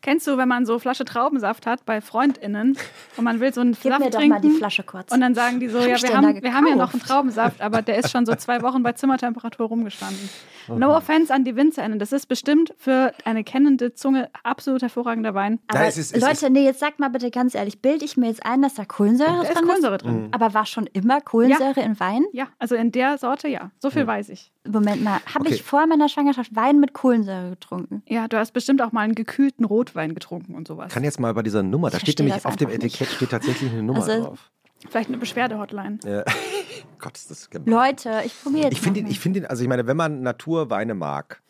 kennst 0.00 0.26
du, 0.28 0.38
wenn 0.38 0.48
man 0.48 0.64
so 0.64 0.78
Flasche 0.78 1.04
Traubensaft 1.04 1.66
hat 1.66 1.84
bei 1.84 2.00
FreundInnen 2.00 2.78
und 3.20 3.24
man 3.24 3.38
will 3.40 3.52
so 3.54 3.60
einen 3.60 3.72
Gib 3.80 3.92
Saft 3.92 4.00
mir 4.04 4.10
doch 4.10 4.18
trinken 4.18 4.34
mal 4.34 4.40
die 4.40 4.50
Flasche 4.50 4.82
kurz. 4.82 5.12
und 5.12 5.20
dann 5.20 5.34
sagen 5.34 5.60
die 5.60 5.68
so, 5.68 5.78
ja, 5.78 5.94
ich 5.94 6.02
wir 6.02 6.16
haben, 6.16 6.42
wir 6.42 6.54
haben 6.54 6.66
ja 6.66 6.74
noch 6.74 6.92
einen? 6.92 7.02
Traubensaft, 7.02 7.60
aber 7.60 7.82
der 7.82 7.98
ist 7.98 8.10
schon 8.10 8.26
so 8.26 8.34
zwei 8.34 8.62
Wochen 8.62 8.82
bei 8.82 8.92
Zimmertemperatur 8.92 9.66
rumgestanden. 9.68 10.28
Oh 10.68 10.74
No 10.74 10.96
offense 10.96 11.32
an 11.32 11.44
die 11.44 11.54
WinzerInnen, 11.56 11.98
das 11.98 12.12
ist 12.12 12.26
bestimmt 12.26 12.74
für 12.78 13.12
eine 13.24 13.44
kennende 13.44 13.94
Zunge 13.94 14.28
absolut 14.42 14.82
hervorragender 14.82 15.34
Wein. 15.34 15.58
Aber 15.68 15.80
Da 15.80 15.84
ist 15.86 15.96
es- 15.98 16.12
es 16.12 16.20
Leute, 16.22 16.50
nee, 16.50 16.64
jetzt 16.64 16.80
sag 16.80 16.98
mal 16.98 17.08
bitte 17.08 17.30
ganz 17.30 17.54
ehrlich, 17.54 17.80
bilde 17.82 18.04
ich 18.04 18.16
mir 18.16 18.26
jetzt 18.28 18.44
ein, 18.44 18.62
dass 18.62 18.74
da 18.74 18.84
Kohlensäure 18.84 19.30
Da 19.36 19.42
ist 19.42 19.54
drin 19.54 19.64
Kohlensäure 19.66 19.94
Mhm. 19.94 19.98
drin. 19.98 20.28
Aber 20.32 20.54
war 20.54 20.66
schon 20.66 20.86
immer 20.86 21.20
Kohlensäure 21.20 21.80
in 21.80 21.98
Wein? 22.00 22.24
Ja, 22.32 22.46
also 22.58 22.74
in 22.74 22.90
der 22.92 23.18
Sorte 23.18 23.48
ja. 23.48 23.70
So 23.78 23.90
viel 23.90 24.06
weiß 24.06 24.28
ich. 24.30 24.52
Moment 24.68 25.02
mal, 25.02 25.20
habe 25.34 25.46
Okay. 25.46 25.54
ich 25.54 25.62
vor 25.62 25.86
meiner 25.86 26.08
Schwangerschaft 26.08 26.54
Wein 26.54 26.80
mit 26.80 26.92
Kohlensäure 26.92 27.50
getrunken? 27.50 28.02
Ja, 28.06 28.28
du 28.28 28.36
hast 28.36 28.52
bestimmt 28.52 28.82
auch 28.82 28.92
mal 28.92 29.00
einen 29.00 29.14
gekühlten 29.14 29.64
Rotwein 29.64 30.14
getrunken 30.14 30.54
und 30.54 30.68
sowas. 30.68 30.92
Kann 30.92 31.02
jetzt 31.02 31.18
mal 31.18 31.32
bei 31.34 31.42
dieser 31.42 31.62
Nummer, 31.62 31.90
da 31.90 31.96
Ich 31.96 32.02
steht 32.02 32.18
nämlich 32.18 32.44
auf 32.44 32.56
dem. 32.56 32.68
Etikett 32.70 33.08
steht 33.16 33.30
tatsächlich 33.30 33.70
eine 33.72 33.82
Nummer 33.82 34.02
Also- 34.02 34.24
drauf. 34.24 34.50
Vielleicht 34.88 35.08
eine 35.10 35.18
Beschwerde-Hotline. 35.18 35.98
Ja. 36.06 36.24
Gott, 36.98 37.14
ist 37.16 37.30
das 37.30 37.50
gemein. 37.50 37.68
Leute, 37.68 38.22
ich 38.24 38.34
probiere 38.42 38.64
jetzt. 38.64 38.72
Ich 38.72 38.80
finde 38.80 39.00
ich 39.00 39.20
finde 39.20 39.40
ihn, 39.40 39.44
also 39.46 39.62
ich 39.62 39.68
meine, 39.68 39.86
wenn 39.86 39.96
man 39.96 40.22
Naturweine 40.22 40.94
mag, 40.94 41.42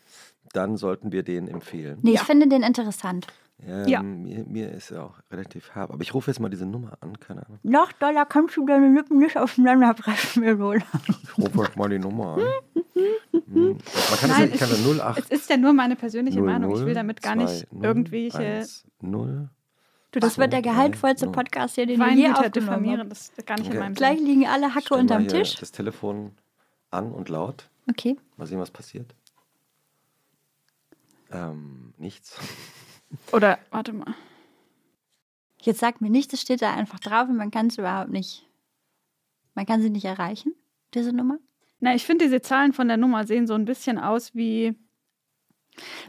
dann 0.53 0.77
sollten 0.77 1.13
wir 1.13 1.23
den 1.23 1.47
empfehlen. 1.47 2.01
Nee, 2.03 2.11
Ja. 2.15 2.21
ich 2.23 2.27
finde 2.27 2.49
den 2.49 2.65
interessant. 2.65 3.29
Ähm, 3.65 3.87
Ja. 3.87 4.03
Mir, 4.03 4.45
mir 4.49 4.73
ist 4.73 4.91
er 4.91 5.05
auch 5.05 5.15
relativ 5.31 5.75
herb. 5.77 5.93
Aber 5.93 6.03
ich 6.03 6.13
rufe 6.13 6.29
jetzt 6.31 6.41
mal 6.41 6.49
diese 6.49 6.67
Nummer 6.67 6.99
an, 7.01 7.21
keine 7.21 7.47
Ahnung. 7.47 7.61
Noch 7.63 7.93
doller 7.93 8.25
kannst 8.27 8.57
du 8.57 8.67
deine 8.67 8.93
Lippen 8.93 9.19
nicht 9.19 9.37
aufeinander 9.37 9.95
pressen, 9.95 10.43
Melola. 10.43 10.83
Ich 11.23 11.39
rufe 11.39 11.59
euch 11.61 11.77
mal 11.77 11.89
die 11.89 11.99
Nummer 12.01 12.35
an. 12.35 12.43
Hm. 13.53 13.79
Man 13.79 14.19
kann 14.21 14.31
Nein, 14.31 14.41
das, 14.43 14.55
ich 14.55 14.61
kann 14.61 14.71
es, 14.71 14.99
da 14.99 15.09
08 15.11 15.19
es 15.19 15.31
ist 15.41 15.51
ja 15.51 15.57
nur 15.57 15.73
meine 15.73 15.97
persönliche 15.97 16.39
00 16.41 16.47
Meinung. 16.53 16.75
Ich 16.77 16.85
will 16.85 16.95
damit 16.95 17.23
gar 17.23 17.35
nicht 17.35 17.67
20 17.71 17.83
irgendwelche 17.83 18.63
10. 19.01 19.49
Du, 20.13 20.19
das 20.19 20.39
wird 20.39 20.53
der 20.53 20.63
gehaltvollste 20.63 21.27
null. 21.27 21.35
Podcast 21.35 21.77
hier, 21.77 21.87
den 21.87 21.99
wir 22.01 22.07
Weingüter 22.07 22.41
aufgenommen 22.47 22.99
haben. 22.99 23.09
Das 23.09 23.29
ist 23.29 23.47
gar 23.47 23.57
nicht 23.57 23.67
Okay. 23.69 23.77
in 23.77 23.81
meinem 23.81 23.95
Gleich 23.95 24.19
Sinn. 24.19 24.27
liegen 24.27 24.47
alle 24.47 24.75
Hacke 24.75 24.95
unterm 24.95 25.21
hier 25.23 25.29
Tisch. 25.31 25.55
Das 25.57 25.71
Telefon 25.73 26.33
an 26.91 27.13
und 27.13 27.29
laut. 27.29 27.69
Okay. 27.89 28.17
Mal 28.37 28.47
sehen, 28.47 28.59
was 28.59 28.71
passiert. 28.71 29.15
Ähm, 31.31 31.95
nichts. 31.99 32.37
Oder, 33.33 33.59
warte 33.71 33.93
mal. 33.93 34.15
Jetzt 35.63 35.81
sag 35.81 36.01
mir 36.01 36.11
nicht, 36.11 36.33
es 36.33 36.41
steht 36.41 36.63
da 36.63 36.75
einfach 36.75 36.99
drauf 37.01 37.29
und 37.29 37.37
man 37.37 37.51
kann 37.51 37.67
es 37.69 37.79
überhaupt 37.79 38.11
nicht. 38.11 38.47
Man 39.55 39.67
kann 39.67 39.83
sie 39.83 39.91
nicht 39.91 40.05
erreichen, 40.07 40.55
diese 40.95 41.13
Nummer. 41.13 41.39
Na, 41.81 41.95
ich 41.95 42.05
finde, 42.05 42.25
diese 42.25 42.41
Zahlen 42.41 42.73
von 42.73 42.89
der 42.89 42.97
Nummer 42.97 43.27
sehen 43.27 43.47
so 43.47 43.55
ein 43.55 43.65
bisschen 43.65 43.99
aus 43.99 44.35
wie. 44.35 44.75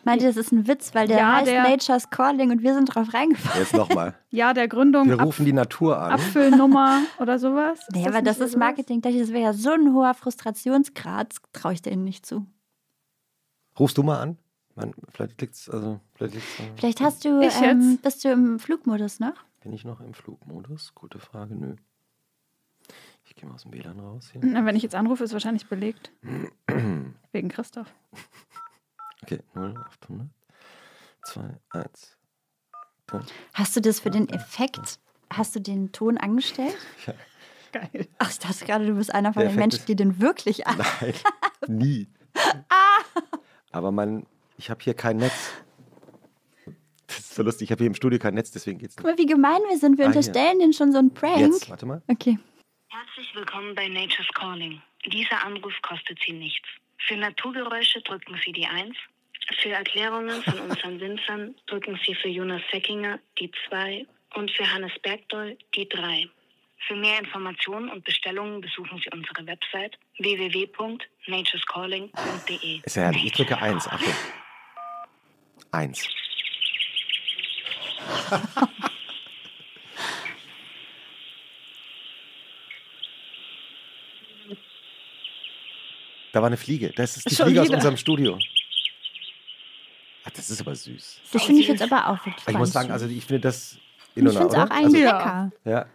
Meint 0.03 0.21
ihr, 0.21 0.27
das 0.29 0.37
ist 0.37 0.51
ein 0.51 0.67
Witz, 0.67 0.93
weil 0.95 1.07
der 1.07 1.17
Ja, 1.17 1.35
heißt 1.37 1.47
der- 1.47 1.63
Nature's 1.63 2.09
Calling 2.09 2.51
und 2.51 2.61
wir 2.63 2.73
sind 2.73 2.85
drauf 2.85 3.13
reingefallen? 3.13 3.59
Jetzt 3.63 3.73
nochmal. 3.73 4.15
Ja, 4.33 4.53
der 4.53 4.67
Gründung, 4.69 5.07
Wir 5.09 5.19
Ab 5.19 5.25
rufen 5.25 5.45
die 5.45 5.51
Natur 5.51 5.99
an. 5.99 6.13
Apfelnummer 6.13 7.01
oder 7.19 7.37
sowas. 7.37 7.79
Nee, 7.91 8.07
aber 8.07 8.21
das 8.21 8.37
so 8.37 8.45
ist? 8.45 8.55
Marketing. 8.57 9.01
Das 9.01 9.13
wäre 9.13 9.41
ja 9.41 9.53
so 9.53 9.71
ein 9.71 9.93
hoher 9.93 10.13
Frustrationsgrad, 10.13 11.33
das 11.33 11.41
traue 11.51 11.73
ich 11.73 11.81
denen 11.81 12.05
nicht 12.05 12.25
zu. 12.25 12.45
Rufst 13.77 13.97
du 13.97 14.03
mal 14.03 14.19
an? 14.21 14.37
Man, 14.75 14.93
vielleicht 15.09 15.41
liegt's, 15.41 15.69
also, 15.69 15.99
vielleicht 16.15 16.35
liegt's, 16.35 16.59
äh, 16.59 16.63
Vielleicht 16.77 17.01
hast 17.01 17.25
du, 17.25 17.41
Ich 17.41 17.61
ähm, 17.61 17.91
jetzt? 17.91 18.01
bist 18.03 18.23
du 18.23 18.29
im 18.31 18.57
Flugmodus 18.57 19.19
noch? 19.19 19.33
Bin 19.61 19.73
ich 19.73 19.83
noch 19.83 19.99
im 19.99 20.13
Flugmodus? 20.13 20.93
Gute 20.95 21.19
Frage, 21.19 21.55
nö. 21.55 21.75
Ich 23.25 23.35
gehe 23.35 23.47
mal 23.49 23.55
aus 23.55 23.63
dem 23.63 23.73
WLAN 23.73 23.99
raus 23.99 24.29
hier. 24.31 24.41
Na, 24.43 24.65
wenn 24.65 24.75
ich 24.77 24.83
jetzt 24.83 24.95
anrufe, 24.95 25.23
ist 25.25 25.33
wahrscheinlich 25.33 25.67
belegt. 25.67 26.11
Wegen 27.33 27.49
Christoph. 27.49 27.93
Okay, 29.31 29.43
0, 29.53 29.73
800, 30.01 30.27
2, 31.25 31.41
1. 31.71 32.17
Hast 33.53 33.75
du 33.75 33.81
das 33.81 33.99
für 33.99 34.09
den 34.09 34.27
Effekt, 34.29 34.99
hast 35.31 35.55
du 35.55 35.59
den 35.61 35.91
Ton 35.91 36.17
angestellt? 36.17 36.75
Ja. 37.07 37.13
Geil. 37.73 38.09
Ach, 38.17 38.29
ich 38.29 38.37
dachte 38.39 38.65
gerade, 38.65 38.85
du 38.85 38.95
bist 38.95 39.13
einer 39.15 39.31
von 39.31 39.43
Der 39.43 39.49
den 39.49 39.57
Effekt 39.57 39.71
Menschen, 39.73 39.85
die 39.85 39.95
den 39.95 40.19
wirklich 40.19 40.67
an. 40.67 40.77
Nein, 41.01 41.13
nie. 41.67 42.09
Aber 43.71 43.91
man, 43.93 44.25
ich 44.57 44.69
habe 44.69 44.83
hier 44.83 44.93
kein 44.93 45.15
Netz. 45.17 45.53
Das 47.07 47.19
ist 47.19 47.35
so 47.35 47.43
lustig, 47.43 47.67
ich 47.67 47.71
habe 47.71 47.79
hier 47.79 47.87
im 47.87 47.95
Studio 47.95 48.19
kein 48.19 48.33
Netz, 48.33 48.51
deswegen 48.51 48.77
geht's 48.77 48.97
Guck 48.97 49.05
nicht. 49.05 49.15
mal, 49.19 49.21
wie 49.23 49.25
gemein 49.25 49.61
wir 49.69 49.77
sind. 49.77 49.97
Wir 49.97 50.07
Ah, 50.07 50.09
hier. 50.11 50.17
unterstellen 50.17 50.59
denen 50.59 50.73
schon 50.73 50.91
so 50.91 50.97
einen 50.97 51.13
Prank. 51.13 51.39
Jetzt, 51.39 51.69
warte 51.69 51.85
mal. 51.85 52.01
Okay. 52.09 52.37
Herzlich 52.89 53.33
willkommen 53.35 53.73
bei 53.73 53.87
Nature's 53.87 54.27
Calling. 54.33 54.81
Dieser 55.05 55.41
Anruf 55.45 55.73
kostet 55.81 56.19
Sie 56.27 56.33
nichts. 56.33 56.67
Für 57.07 57.15
Naturgeräusche 57.15 58.01
drücken 58.01 58.35
Sie 58.45 58.51
die 58.51 58.65
1. 58.65 58.93
Für 59.59 59.69
Erklärungen 59.69 60.41
von 60.43 60.59
unseren 60.59 60.99
Winzern 60.99 61.55
drücken 61.67 61.99
Sie 62.05 62.13
für 62.15 62.27
Jonas 62.29 62.61
Seckinger 62.71 63.19
die 63.39 63.51
2 63.69 64.05
und 64.35 64.51
für 64.51 64.71
Hannes 64.71 64.91
Bergdoll 65.03 65.57
die 65.75 65.87
3. 65.87 66.27
Für 66.87 66.95
mehr 66.95 67.19
Informationen 67.19 67.89
und 67.89 68.03
Bestellungen 68.03 68.59
besuchen 68.61 68.99
Sie 69.03 69.09
unsere 69.13 69.45
Website 69.45 69.99
www.naturescalling.de. 70.17 72.81
Ist 72.83 72.95
ja. 72.95 73.11
Ich 73.11 73.33
drücke 73.33 73.61
1. 73.61 73.87
Achtung. 73.87 74.13
1. 75.71 76.07
Da 86.31 86.39
war 86.39 86.47
eine 86.47 86.57
Fliege. 86.57 86.91
Das 86.95 87.17
ist 87.17 87.29
die 87.29 87.35
Schon 87.35 87.47
Fliege 87.47 87.61
aus 87.61 87.67
wieder. 87.67 87.77
unserem 87.77 87.97
Studio. 87.97 88.39
Das 90.35 90.49
ist 90.49 90.61
aber 90.61 90.75
süß. 90.75 91.19
Das 91.33 91.43
finde 91.43 91.61
ich 91.61 91.67
jetzt 91.67 91.81
aber 91.81 92.09
auch 92.09 92.25
wirklich 92.25 92.47
Ich 92.47 92.57
muss 92.57 92.71
sagen, 92.71 92.91
also 92.91 93.05
ich 93.05 93.25
finde 93.25 93.41
das 93.41 93.77
ich 94.15 94.17
Ilona, 94.17 94.39
finde 94.41 94.55
es 94.55 94.61
auch 94.63 94.69
eigentlich 94.69 95.01
Ja. 95.03 95.17
lecker. 95.17 95.33
Also, 95.65 95.69
ja, 95.69 95.85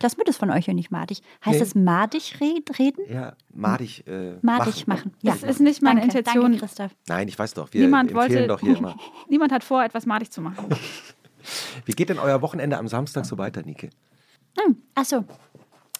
Lass 0.00 0.16
mir 0.16 0.24
das 0.24 0.36
von 0.36 0.50
euch 0.50 0.66
ja 0.66 0.74
nicht 0.74 0.90
madig. 0.90 1.22
Heißt 1.44 1.54
Nee. 1.54 1.58
das 1.60 1.74
madig 1.76 2.40
red, 2.40 2.76
reden? 2.78 3.04
ja, 3.08 3.34
madig, 3.54 4.04
äh, 4.08 4.34
Madig 4.42 4.88
machen. 4.88 5.12
Ja. 5.22 5.32
Das 5.32 5.44
ist 5.44 5.60
nicht 5.60 5.80
meine 5.80 6.00
danke, 6.00 6.18
Intention. 6.18 6.50
Danke, 6.52 6.58
Christoph. 6.58 6.90
Nein, 7.06 7.28
ich 7.28 7.38
weiß 7.38 7.54
doch. 7.54 7.72
Wir 7.72 7.82
Niemand 7.82 8.10
empfehlen 8.10 8.30
wollte. 8.30 8.46
doch 8.48 8.60
hier 8.60 8.76
immer. 8.78 8.96
Niemand 9.28 9.52
hat 9.52 9.62
vor, 9.62 9.84
etwas 9.84 10.04
madig 10.04 10.32
zu 10.32 10.40
machen. 10.40 10.66
Wie 11.84 11.92
geht 11.92 12.08
denn 12.08 12.18
euer 12.18 12.42
Wochenende 12.42 12.78
am 12.78 12.88
Samstag 12.88 13.26
so 13.26 13.38
weiter, 13.38 13.62
Nike? 13.64 13.90
Achso. 14.96 15.24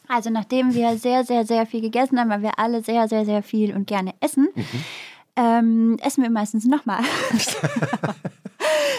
Also 0.08 0.30
nachdem 0.30 0.74
wir 0.74 0.96
sehr, 0.98 1.24
sehr, 1.24 1.46
sehr 1.46 1.64
viel 1.64 1.80
gegessen 1.80 2.18
haben, 2.18 2.28
weil 2.28 2.42
wir 2.42 2.58
alle 2.58 2.82
sehr, 2.82 3.06
sehr, 3.08 3.24
sehr 3.24 3.42
viel 3.42 3.74
und 3.74 3.86
gerne 3.86 4.14
essen, 4.20 4.48
ähm, 5.36 5.98
essen 6.02 6.22
wir 6.22 6.30
meistens 6.30 6.66
nochmal. 6.66 7.00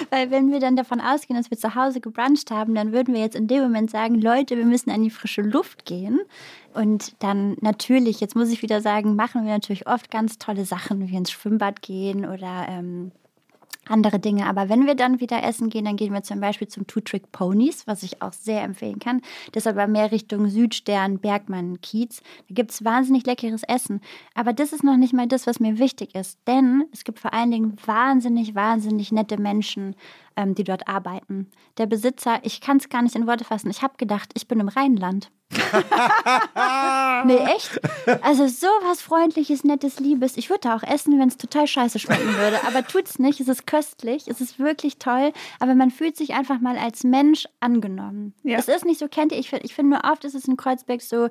weil 0.10 0.32
wenn 0.32 0.52
wir 0.52 0.60
dann 0.60 0.76
davon 0.76 1.02
ausgehen, 1.02 1.38
dass 1.38 1.52
wir 1.52 1.58
zu 1.58 1.76
Hause 1.76 2.02
gebruncht 2.02 2.52
haben, 2.52 2.76
dann 2.76 2.92
würden 2.92 3.14
wir 3.14 3.22
jetzt 3.22 3.36
in 3.36 3.48
dem 3.48 3.64
Moment 3.64 3.92
sagen, 3.92 4.22
Leute, 4.22 4.58
wir 4.58 4.66
müssen 4.66 4.92
an 4.92 5.04
die 5.04 5.10
frische 5.10 5.42
Luft 5.42 5.86
gehen. 5.86 6.20
Und 6.74 7.16
dann 7.20 7.56
natürlich, 7.62 8.20
jetzt 8.20 8.36
muss 8.36 8.52
ich 8.52 8.62
wieder 8.62 8.82
sagen, 8.82 9.16
machen 9.16 9.46
wir 9.46 9.54
natürlich 9.54 9.88
oft 9.88 10.10
ganz 10.10 10.38
tolle 10.38 10.66
Sachen, 10.66 11.08
wie 11.08 11.16
ins 11.16 11.32
Schwimmbad 11.32 11.82
gehen 11.82 12.26
oder 12.26 12.66
ähm, 12.68 13.12
andere 13.88 14.20
Dinge. 14.20 14.48
Aber 14.48 14.70
wenn 14.70 14.86
wir 14.86 14.96
dann 14.96 15.20
wieder 15.20 15.44
essen 15.44 15.70
gehen, 15.70 15.86
dann 15.86 15.96
gehen 15.96 16.14
wir 16.14 16.24
zum 16.24 16.40
Beispiel 16.40 16.68
zum 16.68 16.88
Two 16.88 17.02
Trick 17.02 17.32
Ponies, 17.32 17.88
was 17.88 18.04
ich 18.04 18.22
auch 18.22 18.34
sehr 18.34 18.64
empfehlen 18.64 19.00
kann. 19.00 19.22
Das 19.52 19.68
aber 19.68 19.88
mehr 19.88 20.12
Richtung 20.12 20.48
Südstern, 20.48 21.20
Bergmann, 21.20 21.82
Kiez. 21.82 22.22
Da 22.48 22.56
gibt 22.56 22.72
es 22.72 22.84
wahnsinnig 22.84 23.26
leckeres 23.26 23.64
Essen. 23.64 24.02
Aber 24.34 24.54
das 24.54 24.74
ist 24.74 24.84
noch 24.84 24.98
nicht 24.98 25.14
mal 25.14 25.28
das, 25.28 25.48
was 25.48 25.60
mir 25.60 25.80
wichtig 25.80 26.16
ist. 26.16 26.40
Denn 26.48 26.86
es 26.92 27.04
gibt 27.04 27.20
vor 27.20 27.34
allen 27.34 27.52
Dingen 27.52 27.76
wahnsinnig, 27.86 28.56
wahnsinnig 28.56 29.12
nette 29.12 29.40
Menschen, 29.40 29.96
ähm, 30.36 30.56
die 30.56 30.64
dort 30.64 30.88
arbeiten. 30.88 31.48
Der 31.78 31.86
Besitzer, 31.86 32.40
ich 32.44 32.62
kann 32.62 32.78
es 32.78 32.90
gar 32.90 33.02
nicht 33.02 33.16
in 33.16 33.28
Worte 33.28 33.44
fassen. 33.44 33.70
Ich 33.70 33.82
habe 33.82 33.96
gedacht, 33.98 34.32
ich 34.34 34.48
bin 34.48 34.60
im 34.60 34.68
Rheinland. 34.68 35.32
nee, 37.26 37.38
echt? 37.38 37.80
Also 38.22 38.48
sowas 38.48 39.02
Freundliches, 39.02 39.64
Nettes, 39.64 40.00
Liebes. 40.00 40.38
Ich 40.38 40.50
würde 40.50 40.62
da 40.62 40.76
auch 40.76 40.84
essen, 40.84 41.20
wenn 41.20 41.28
es 41.28 41.38
total 41.38 41.68
scheiße 41.68 42.00
schmecken 42.00 42.36
würde. 42.38 42.60
Aber 42.68 42.86
tut's 42.86 43.20
nicht. 43.20 43.40
Es 43.40 43.48
ist 43.48 43.68
köstlich. 43.68 44.28
Es 44.28 44.42
ist 44.42 44.60
wirklich 44.60 44.98
toll. 44.98 45.34
Aber 45.60 45.76
man 45.76 45.92
fühlt 45.92 46.18
sich 46.18 46.34
einfach 46.34 46.60
mal 46.60 46.78
als 46.78 47.04
Mensch 47.04 47.48
angenommen. 47.60 48.34
Ja. 48.44 48.58
Es 48.58 48.68
ist 48.68 48.86
nicht 48.86 49.00
so, 49.00 49.08
kennt 49.08 49.32
ihr, 49.32 49.40
ich 49.40 49.50
finde 49.50 49.66
ich 49.66 49.74
find 49.76 49.90
nur 49.90 50.02
oft 50.04 50.24
ist 50.26 50.36
es 50.36 50.48
in 50.48 50.58
Kreuzberg 50.58 51.02
so, 51.02 51.30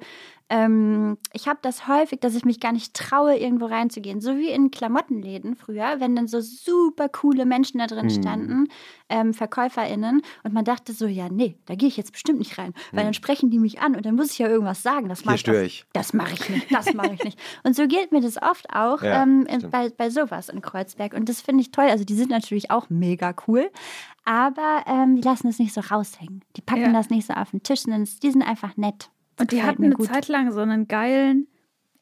ähm, 0.53 1.17
ich 1.33 1.49
habe 1.49 1.61
das 1.63 1.89
häufig, 1.89 2.21
dass 2.21 2.35
ich 2.35 2.45
mich 2.45 2.61
gar 2.61 2.73
nicht 2.73 2.93
traue, 2.93 3.37
irgendwo 3.39 3.65
reinzugehen. 3.65 4.21
So 4.21 4.37
wie 4.37 4.51
in 4.51 4.71
Klamottenläden 4.71 5.57
früher, 5.57 5.97
wenn 5.99 6.15
dann 6.15 6.29
so 6.29 6.43
super 6.43 7.09
coole 7.09 7.47
Menschen 7.47 7.79
da 7.79 7.87
drin 7.87 8.11
standen, 8.11 8.69
ähm, 9.09 9.33
VerkäuferInnen. 9.33 10.21
Und 10.43 10.53
man 10.53 10.67
dachte 10.67 10.93
so, 10.93 11.07
ja, 11.07 11.31
nee, 11.31 11.57
da 11.65 11.75
gehe 11.75 11.89
ich 11.89 11.97
jetzt 11.97 12.13
bestimmt 12.13 12.39
nicht 12.39 12.59
rein. 12.59 12.75
Weil 12.93 13.05
dann 13.05 13.15
sprechen 13.15 13.49
die 13.51 13.59
mich 13.59 13.81
an 13.81 13.97
und 13.97 14.05
dann 14.05 14.15
muss 14.15 14.33
ich 14.33 14.39
ja 14.41 14.49
irgendwas 14.49 14.83
sagen. 14.83 15.09
Das 15.09 15.25
mach 15.25 15.33
Hier 15.33 15.39
störe 15.39 15.57
das, 15.63 15.67
ich. 15.67 15.87
Das 15.95 16.13
mache 16.13 16.35
ich 16.35 16.49
nicht, 16.51 16.71
das 16.71 16.93
mache 16.93 17.15
ich 17.15 17.25
nicht. 17.25 17.39
Und 17.65 17.75
so 17.75 17.87
geht 17.87 18.13
mir 18.13 18.21
das 18.21 18.41
oft 18.43 18.69
auch 18.75 19.03
Ja, 19.03 19.23
ähm, 19.23 19.47
in, 19.47 19.71
bei, 19.71 19.89
bei 19.89 20.11
sowas 20.11 20.51
in 20.51 20.61
Kreuzberg. 20.61 21.15
Und 21.15 21.31
das 21.31 21.41
finde 21.41 21.63
ich 21.63 21.71
toll. 21.71 21.87
Also 21.87 22.05
die 22.05 22.15
sind 22.15 22.31
natürlich 22.31 22.71
auch 22.71 22.91
mega 22.91 23.35
cool. 23.49 23.71
Aber 24.27 24.85
ähm, 24.87 25.17
die 25.17 25.23
lassen 25.23 25.49
es 25.49 25.59
nicht 25.59 25.73
so 25.73 25.81
raushängen. 25.81 26.45
Die 26.57 26.61
packen 26.61 26.83
Ja. 26.83 26.93
das 26.93 27.09
nicht 27.09 27.27
so 27.27 27.33
auf 27.33 27.53
den 27.53 27.63
Tisch. 27.63 27.81
sondern 27.81 28.07
Die 28.23 28.31
sind 28.31 28.43
einfach 28.43 28.77
nett. 28.77 29.09
Und 29.43 29.53
die 29.53 29.63
hatten 29.63 29.85
eine 29.85 29.95
gut. 29.95 30.07
Zeit 30.07 30.29
lang 30.29 30.53
so 30.53 30.61
einen 30.61 30.89
geilen 30.89 31.49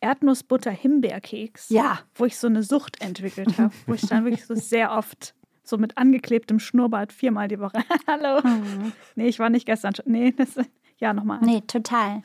Erdnussbutter-Himbeerkeks. 0.01 1.71
Ja. 1.71 2.01
Wo 2.15 2.25
ich 2.25 2.39
so 2.39 2.47
eine 2.47 2.63
Sucht 2.63 3.01
entwickelt 3.01 3.59
habe. 3.59 3.73
wo 3.87 3.95
ich 3.95 4.03
dann 4.03 4.25
wirklich 4.25 4.47
so 4.47 4.55
sehr 4.57 4.93
oft 4.93 5.35
so 5.63 5.79
mit 5.79 5.97
angeklebtem 5.97 6.59
Schnurrbart 6.59 7.13
viermal 7.13 7.49
die 7.49 7.61
Woche. 7.61 7.83
Hallo. 8.07 8.41
Nee, 9.15 9.29
ich 9.29 9.39
war 9.39 9.51
nicht 9.51 9.67
gestern 9.67 9.95
schon. 9.95 10.07
Nee, 10.09 10.33
das, 10.33 10.57
ja, 10.99 11.15
nochmal. 11.15 11.39
Nee, 11.43 11.63
total. 11.67 12.23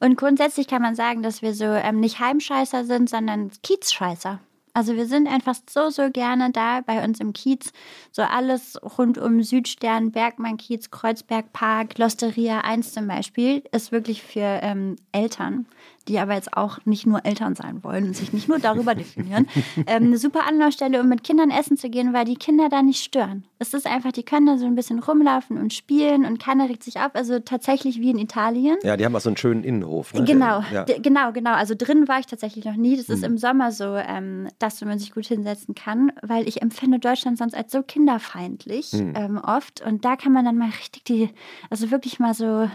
Und 0.00 0.16
grundsätzlich 0.16 0.66
kann 0.66 0.80
man 0.80 0.94
sagen, 0.94 1.22
dass 1.22 1.42
wir 1.42 1.54
so 1.54 1.64
ähm, 1.64 2.00
nicht 2.00 2.20
Heimscheißer 2.20 2.84
sind, 2.84 3.10
sondern 3.10 3.50
Kiezscheißer. 3.62 4.40
Also 4.74 4.96
wir 4.96 5.06
sind 5.06 5.28
einfach 5.28 5.54
so, 5.70 5.88
so 5.88 6.10
gerne 6.10 6.50
da 6.50 6.80
bei 6.80 7.04
uns 7.04 7.20
im 7.20 7.32
Kiez. 7.32 7.72
So 8.10 8.22
alles 8.22 8.76
rund 8.98 9.18
um 9.18 9.42
Südstern, 9.42 10.10
Bergmann, 10.10 10.56
Kiez, 10.56 10.90
Kreuzberg 10.90 11.52
Park, 11.52 11.96
Losteria 11.96 12.60
1 12.62 12.92
zum 12.92 13.06
Beispiel, 13.06 13.62
ist 13.70 13.92
wirklich 13.92 14.22
für 14.22 14.40
ähm, 14.62 14.96
Eltern, 15.12 15.66
die 16.08 16.18
aber 16.18 16.34
jetzt 16.34 16.56
auch 16.56 16.78
nicht 16.84 17.06
nur 17.06 17.24
Eltern 17.24 17.54
sein 17.54 17.82
wollen 17.84 18.04
und 18.08 18.16
sich 18.16 18.32
nicht 18.32 18.48
nur 18.48 18.58
darüber 18.58 18.94
definieren, 18.94 19.46
ähm, 19.86 20.04
eine 20.04 20.18
super 20.18 20.46
Anlaufstelle, 20.48 21.00
um 21.00 21.08
mit 21.08 21.24
Kindern 21.24 21.50
essen 21.50 21.76
zu 21.76 21.88
gehen, 21.90 22.12
weil 22.12 22.24
die 22.24 22.36
Kinder 22.36 22.68
da 22.68 22.82
nicht 22.82 23.02
stören. 23.02 23.44
Es 23.58 23.72
ist 23.72 23.86
einfach, 23.86 24.12
die 24.12 24.22
können 24.22 24.46
da 24.46 24.58
so 24.58 24.66
ein 24.66 24.74
bisschen 24.74 24.98
rumlaufen 24.98 25.56
und 25.58 25.72
spielen 25.72 26.24
und 26.26 26.38
keiner 26.38 26.68
regt 26.68 26.82
sich 26.82 26.98
auf. 27.00 27.14
Also 27.14 27.38
tatsächlich 27.38 28.00
wie 28.00 28.10
in 28.10 28.18
Italien. 28.18 28.76
Ja, 28.82 28.96
die 28.96 29.04
haben 29.06 29.16
auch 29.16 29.20
so 29.20 29.30
einen 29.30 29.36
schönen 29.38 29.64
Innenhof. 29.64 30.12
Ne? 30.12 30.24
Genau, 30.24 30.62
Ja. 30.72 30.84
genau, 30.84 31.32
genau. 31.32 31.52
Also 31.52 31.74
drin 31.76 32.06
war 32.08 32.18
ich 32.20 32.26
tatsächlich 32.26 32.64
noch 32.66 32.76
nie. 32.76 32.96
Das 32.96 33.08
Hm. 33.08 33.14
ist 33.14 33.24
im 33.24 33.38
Sommer 33.38 33.72
so, 33.72 33.96
ähm, 33.96 34.48
dass 34.58 34.80
man 34.84 34.98
sich 34.98 35.12
gut 35.12 35.26
hinsetzen 35.26 35.74
kann, 35.74 36.12
weil 36.22 36.46
ich 36.46 36.60
empfinde 36.60 36.98
Deutschland 36.98 37.38
sonst 37.38 37.54
als 37.54 37.72
so 37.72 37.82
kinderfeindlich 37.82 38.92
Hm. 38.92 39.12
ähm, 39.16 39.38
oft. 39.38 39.80
Und 39.80 40.04
da 40.04 40.16
kann 40.16 40.32
man 40.32 40.44
dann 40.44 40.58
mal 40.58 40.68
richtig 40.68 41.04
die, 41.04 41.30
also 41.70 41.90
wirklich 41.90 42.18
mal 42.18 42.34
so 42.34 42.68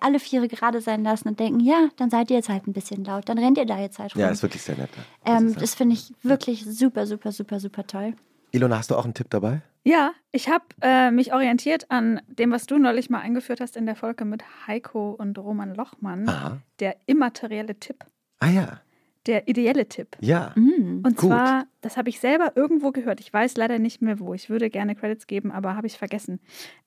alle 0.00 0.18
Viere 0.18 0.48
gerade 0.48 0.80
sein 0.80 1.02
lassen 1.02 1.28
und 1.28 1.40
denken, 1.40 1.60
ja, 1.60 1.88
dann 1.96 2.10
seid 2.10 2.30
ihr 2.30 2.36
jetzt 2.36 2.48
halt 2.48 2.66
ein 2.66 2.72
bisschen 2.72 3.04
laut, 3.04 3.28
dann 3.28 3.38
rennt 3.38 3.58
ihr 3.58 3.66
da 3.66 3.78
jetzt 3.78 3.98
halt 3.98 4.14
rum. 4.14 4.22
Ja, 4.22 4.28
ist 4.28 4.42
wirklich 4.42 4.62
sehr 4.62 4.76
nett. 4.76 4.90
ähm, 5.24 5.54
das 5.58 5.74
finde 5.74 5.94
ich 5.94 6.12
wirklich 6.22 6.64
super, 6.64 7.06
super, 7.06 7.32
super, 7.32 7.60
super 7.60 7.86
toll. 7.86 8.14
Ilona, 8.52 8.78
hast 8.78 8.90
du 8.90 8.96
auch 8.96 9.04
einen 9.04 9.14
Tipp 9.14 9.28
dabei? 9.30 9.62
Ja, 9.82 10.12
ich 10.32 10.48
habe 10.48 10.64
äh, 10.82 11.10
mich 11.10 11.32
orientiert 11.32 11.90
an 11.90 12.20
dem, 12.28 12.50
was 12.50 12.66
du 12.66 12.78
neulich 12.78 13.08
mal 13.08 13.20
eingeführt 13.20 13.60
hast 13.60 13.76
in 13.76 13.86
der 13.86 13.96
Folge 13.96 14.24
mit 14.24 14.42
Heiko 14.66 15.12
und 15.12 15.38
Roman 15.38 15.74
Lochmann. 15.74 16.28
Aha. 16.28 16.58
Der 16.80 16.96
immaterielle 17.06 17.76
Tipp. 17.76 18.04
Ah 18.40 18.50
ja. 18.50 18.80
Der 19.26 19.48
ideelle 19.48 19.86
Tipp. 19.86 20.16
Ja. 20.20 20.52
Mhm. 20.54 21.02
Und 21.04 21.16
Gut. 21.16 21.30
zwar, 21.30 21.66
das 21.80 21.96
habe 21.96 22.08
ich 22.08 22.20
selber 22.20 22.52
irgendwo 22.56 22.90
gehört. 22.90 23.20
Ich 23.20 23.32
weiß 23.32 23.56
leider 23.56 23.78
nicht 23.78 24.02
mehr 24.02 24.18
wo. 24.18 24.34
Ich 24.34 24.50
würde 24.50 24.70
gerne 24.70 24.94
Credits 24.94 25.26
geben, 25.26 25.50
aber 25.52 25.76
habe 25.76 25.86
ich 25.86 25.98
vergessen. 25.98 26.40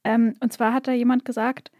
Ähm, 0.04 0.36
und 0.40 0.52
zwar 0.52 0.74
hat 0.74 0.88
da 0.88 0.92
jemand 0.92 1.26
gesagt, 1.26 1.72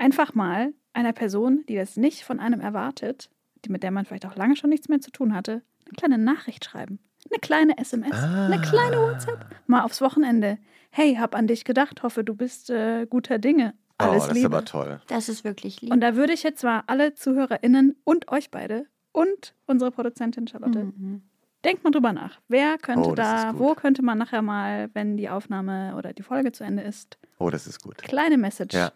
einfach 0.00 0.34
mal 0.34 0.72
einer 0.92 1.12
Person, 1.12 1.64
die 1.68 1.76
das 1.76 1.96
nicht 1.96 2.24
von 2.24 2.40
einem 2.40 2.60
erwartet, 2.60 3.30
die 3.64 3.70
mit 3.70 3.82
der 3.82 3.90
man 3.90 4.04
vielleicht 4.04 4.26
auch 4.26 4.34
lange 4.36 4.56
schon 4.56 4.70
nichts 4.70 4.88
mehr 4.88 5.00
zu 5.00 5.10
tun 5.10 5.34
hatte, 5.34 5.62
eine 5.86 5.92
kleine 5.96 6.18
Nachricht 6.18 6.64
schreiben. 6.64 6.98
Eine 7.30 7.38
kleine 7.38 7.78
SMS, 7.78 8.12
eine 8.14 8.56
Ah. 8.58 8.62
kleine 8.62 8.96
WhatsApp. 8.96 9.44
Mal 9.66 9.82
aufs 9.82 10.00
Wochenende. 10.00 10.58
Hey, 10.90 11.16
hab 11.16 11.34
an 11.36 11.46
dich 11.46 11.64
gedacht, 11.64 12.02
hoffe, 12.02 12.24
du 12.24 12.34
bist 12.34 12.70
äh, 12.70 13.06
guter 13.08 13.38
Dinge. 13.38 13.74
Alles 13.98 14.24
oh, 14.24 14.26
das 14.28 14.34
Liebe. 14.34 14.38
ist 14.38 14.44
aber 14.54 14.64
toll. 14.64 15.00
Das 15.08 15.28
ist 15.28 15.44
wirklich 15.44 15.82
lieb. 15.82 15.92
Und 15.92 16.00
da 16.00 16.16
würde 16.16 16.32
ich 16.32 16.42
jetzt 16.42 16.60
zwar 16.60 16.84
alle 16.86 17.14
ZuhörerInnen 17.14 17.96
und 18.04 18.32
euch 18.32 18.50
beide 18.50 18.86
und 19.12 19.54
unsere 19.66 19.90
Produzentin 19.90 20.48
Charlotte 20.48 20.84
Mhm. 20.84 21.22
Denkt 21.62 21.84
mal 21.84 21.90
drüber 21.90 22.14
nach. 22.14 22.40
Wer 22.48 22.78
könnte 22.78 23.10
Oh, 23.10 23.14
da, 23.14 23.52
wo 23.58 23.74
könnte 23.74 24.00
man 24.02 24.16
nachher 24.16 24.40
mal, 24.40 24.88
wenn 24.94 25.18
die 25.18 25.28
Aufnahme 25.28 25.94
oder 25.98 26.14
die 26.14 26.22
Folge 26.22 26.52
zu 26.52 26.64
Ende 26.64 26.82
ist, 26.82 27.18
Oh, 27.38 27.50
das 27.50 27.66
ist 27.66 27.82
gut. 27.82 27.98
kleine 27.98 28.38
Message 28.38 28.74
Ja. 28.74 28.92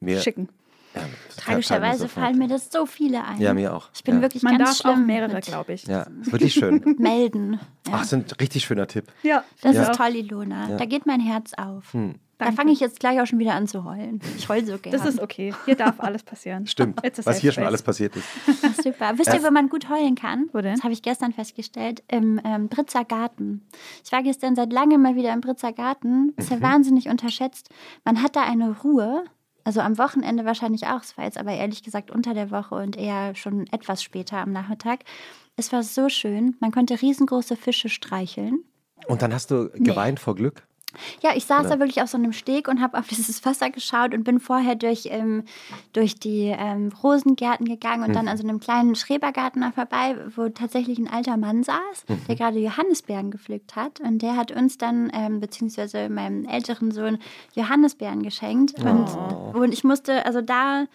Mir, 0.00 0.20
schicken? 0.20 0.48
Ja, 0.94 1.00
fallen 1.02 1.10
mir 1.12 1.36
Tragischerweise 1.36 2.08
fallen 2.08 2.38
mir 2.38 2.48
das 2.48 2.70
so 2.72 2.84
viele 2.84 3.24
ein. 3.24 3.38
Ja, 3.40 3.54
mir 3.54 3.74
auch. 3.74 3.90
Ich 3.94 4.02
bin 4.02 4.16
ja. 4.16 4.22
wirklich 4.22 4.42
Man 4.42 4.58
ganz 4.58 4.78
darf 4.78 4.86
auch 4.90 4.94
schlimm 4.94 5.06
mehrere, 5.06 5.34
mit 5.34 5.44
glaube 5.44 5.72
ich. 5.74 5.84
Ja, 5.86 6.02
ist 6.20 6.32
wirklich 6.32 6.54
schön. 6.54 6.82
melden. 6.98 7.60
Ja. 7.86 7.92
Ach, 7.92 8.02
ist 8.02 8.12
ein 8.14 8.24
richtig 8.40 8.64
schöner 8.64 8.88
Tipp. 8.88 9.06
Ja, 9.22 9.44
das 9.62 9.76
Ja. 9.76 9.82
ist 9.90 9.94
toll, 9.96 10.16
Ilona. 10.16 10.70
Ja. 10.70 10.76
Da 10.78 10.84
geht 10.86 11.06
mein 11.06 11.20
Herz 11.20 11.52
auf. 11.54 11.92
Hm. 11.92 12.16
Da 12.38 12.52
fange 12.52 12.72
ich 12.72 12.80
jetzt 12.80 13.00
gleich 13.00 13.20
auch 13.20 13.26
schon 13.26 13.38
wieder 13.38 13.52
an 13.54 13.68
zu 13.68 13.84
heulen. 13.84 14.18
Ich 14.38 14.48
heul 14.48 14.64
so 14.64 14.78
gerne. 14.78 14.96
Das 14.96 15.06
ist 15.06 15.20
okay. 15.20 15.52
Hier 15.66 15.74
darf 15.76 16.00
alles 16.00 16.22
passieren. 16.22 16.66
Stimmt, 16.66 16.98
was 17.24 17.36
hier 17.36 17.52
schon 17.52 17.64
alles 17.64 17.82
passiert 17.82 18.16
ist. 18.16 18.24
Ach, 18.64 18.82
super. 18.82 19.12
Wisst 19.18 19.34
ihr, 19.34 19.42
wo 19.44 19.50
man 19.50 19.68
gut 19.68 19.90
heulen 19.90 20.14
kann? 20.14 20.48
Wo 20.54 20.62
denn? 20.62 20.74
Das 20.74 20.82
habe 20.82 20.94
ich 20.94 21.02
gestern 21.02 21.34
festgestellt. 21.34 22.02
Im 22.08 22.40
ähm, 22.42 22.68
Britzer 22.68 23.04
Garten. 23.04 23.66
Ich 24.04 24.10
war 24.10 24.22
gestern 24.22 24.56
seit 24.56 24.72
langem 24.72 25.02
mal 25.02 25.16
wieder 25.16 25.34
im 25.34 25.42
Britzer 25.42 25.74
Garten. 25.74 26.32
Ist 26.38 26.50
Mhm. 26.50 26.56
ja 26.56 26.62
wahnsinnig 26.62 27.08
unterschätzt. 27.10 27.68
Man 28.06 28.22
hat 28.22 28.34
da 28.36 28.42
eine 28.44 28.74
Ruhe. 28.82 29.24
Also 29.70 29.82
am 29.82 29.98
Wochenende 29.98 30.44
wahrscheinlich 30.44 30.88
auch. 30.88 31.00
Es 31.00 31.16
war 31.16 31.26
jetzt 31.26 31.38
aber 31.38 31.52
ehrlich 31.52 31.84
gesagt 31.84 32.10
unter 32.10 32.34
der 32.34 32.50
Woche 32.50 32.74
und 32.74 32.96
eher 32.96 33.36
schon 33.36 33.68
etwas 33.68 34.02
später 34.02 34.38
am 34.38 34.50
Nachmittag. 34.50 35.04
Es 35.54 35.70
war 35.72 35.84
so 35.84 36.08
schön. 36.08 36.56
Man 36.58 36.72
konnte 36.72 37.00
riesengroße 37.00 37.54
Fische 37.54 37.88
streicheln. 37.88 38.64
Und 39.06 39.22
dann 39.22 39.32
hast 39.32 39.52
du 39.52 39.70
geweint 39.74 40.18
vor 40.18 40.34
Glück? 40.34 40.66
Ja, 41.22 41.30
ich 41.34 41.44
saß 41.44 41.68
da 41.68 41.78
wirklich 41.78 42.02
auf 42.02 42.08
so 42.08 42.18
einem 42.18 42.32
Steg 42.32 42.68
und 42.68 42.80
habe 42.80 42.98
auf 42.98 43.06
dieses 43.10 43.44
Wasser 43.44 43.70
geschaut 43.70 44.14
und 44.14 44.24
bin 44.24 44.40
vorher 44.40 44.74
durch, 44.74 45.08
ähm, 45.10 45.44
durch 45.92 46.16
die 46.18 46.54
ähm, 46.56 46.90
Rosengärten 47.02 47.66
gegangen 47.66 48.04
und 48.04 48.14
dann 48.14 48.28
an 48.28 48.36
so 48.36 48.46
einem 48.46 48.60
kleinen 48.60 48.94
Schrebergarten 48.94 49.62
da 49.62 49.72
vorbei, 49.72 50.16
wo 50.36 50.48
tatsächlich 50.48 50.98
ein 50.98 51.08
alter 51.08 51.36
Mann 51.36 51.62
saß, 51.62 52.04
der 52.28 52.36
gerade 52.36 52.58
Johannisbeeren 52.58 53.30
gepflückt 53.30 53.76
hat. 53.76 54.00
Und 54.00 54.22
der 54.22 54.36
hat 54.36 54.52
uns 54.52 54.78
dann, 54.78 55.10
ähm, 55.14 55.40
beziehungsweise 55.40 56.08
meinem 56.08 56.44
älteren 56.44 56.90
Sohn, 56.90 57.18
Johannisbeeren 57.54 58.22
geschenkt. 58.22 58.78
Und, 58.82 59.08
und 59.54 59.72
ich 59.72 59.84
musste, 59.84 60.24
also 60.26 60.40
da 60.40 60.86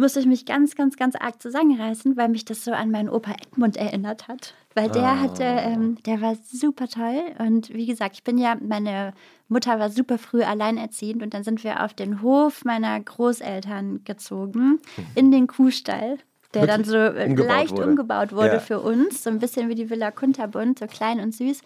musste 0.00 0.18
ich 0.18 0.26
mich 0.26 0.46
ganz, 0.46 0.74
ganz, 0.74 0.96
ganz 0.96 1.14
arg 1.14 1.40
zusammenreißen, 1.40 2.16
weil 2.16 2.28
mich 2.28 2.44
das 2.44 2.64
so 2.64 2.72
an 2.72 2.90
meinen 2.90 3.08
Opa 3.08 3.32
Edmund 3.32 3.76
erinnert 3.76 4.26
hat. 4.28 4.54
Weil 4.74 4.88
der 4.88 5.20
hatte, 5.20 5.42
ähm, 5.44 5.96
der 6.06 6.20
war 6.20 6.36
super 6.50 6.88
toll. 6.88 7.22
Und 7.38 7.72
wie 7.74 7.86
gesagt, 7.86 8.14
ich 8.14 8.24
bin 8.24 8.38
ja, 8.38 8.56
meine 8.60 9.12
Mutter 9.48 9.78
war 9.78 9.90
super 9.90 10.16
früh 10.16 10.42
alleinerziehend 10.42 11.22
und 11.22 11.34
dann 11.34 11.44
sind 11.44 11.62
wir 11.64 11.84
auf 11.84 11.92
den 11.92 12.22
Hof 12.22 12.64
meiner 12.64 12.98
Großeltern 12.98 14.04
gezogen, 14.04 14.80
in 15.14 15.30
den 15.30 15.46
Kuhstall. 15.46 16.18
Der 16.54 16.66
dann 16.66 16.82
so 16.82 16.96
Umgebaut 16.98 17.46
leicht 17.46 17.72
wurde. 17.72 17.84
umgebaut 17.90 18.32
wurde 18.32 18.54
Ja. 18.54 18.58
für 18.58 18.80
uns, 18.80 19.22
so 19.22 19.30
ein 19.30 19.38
bisschen 19.38 19.68
wie 19.68 19.76
die 19.76 19.88
Villa 19.88 20.10
Kunterbund, 20.10 20.80
so 20.80 20.86
klein 20.86 21.20
und 21.20 21.32
süß. 21.32 21.60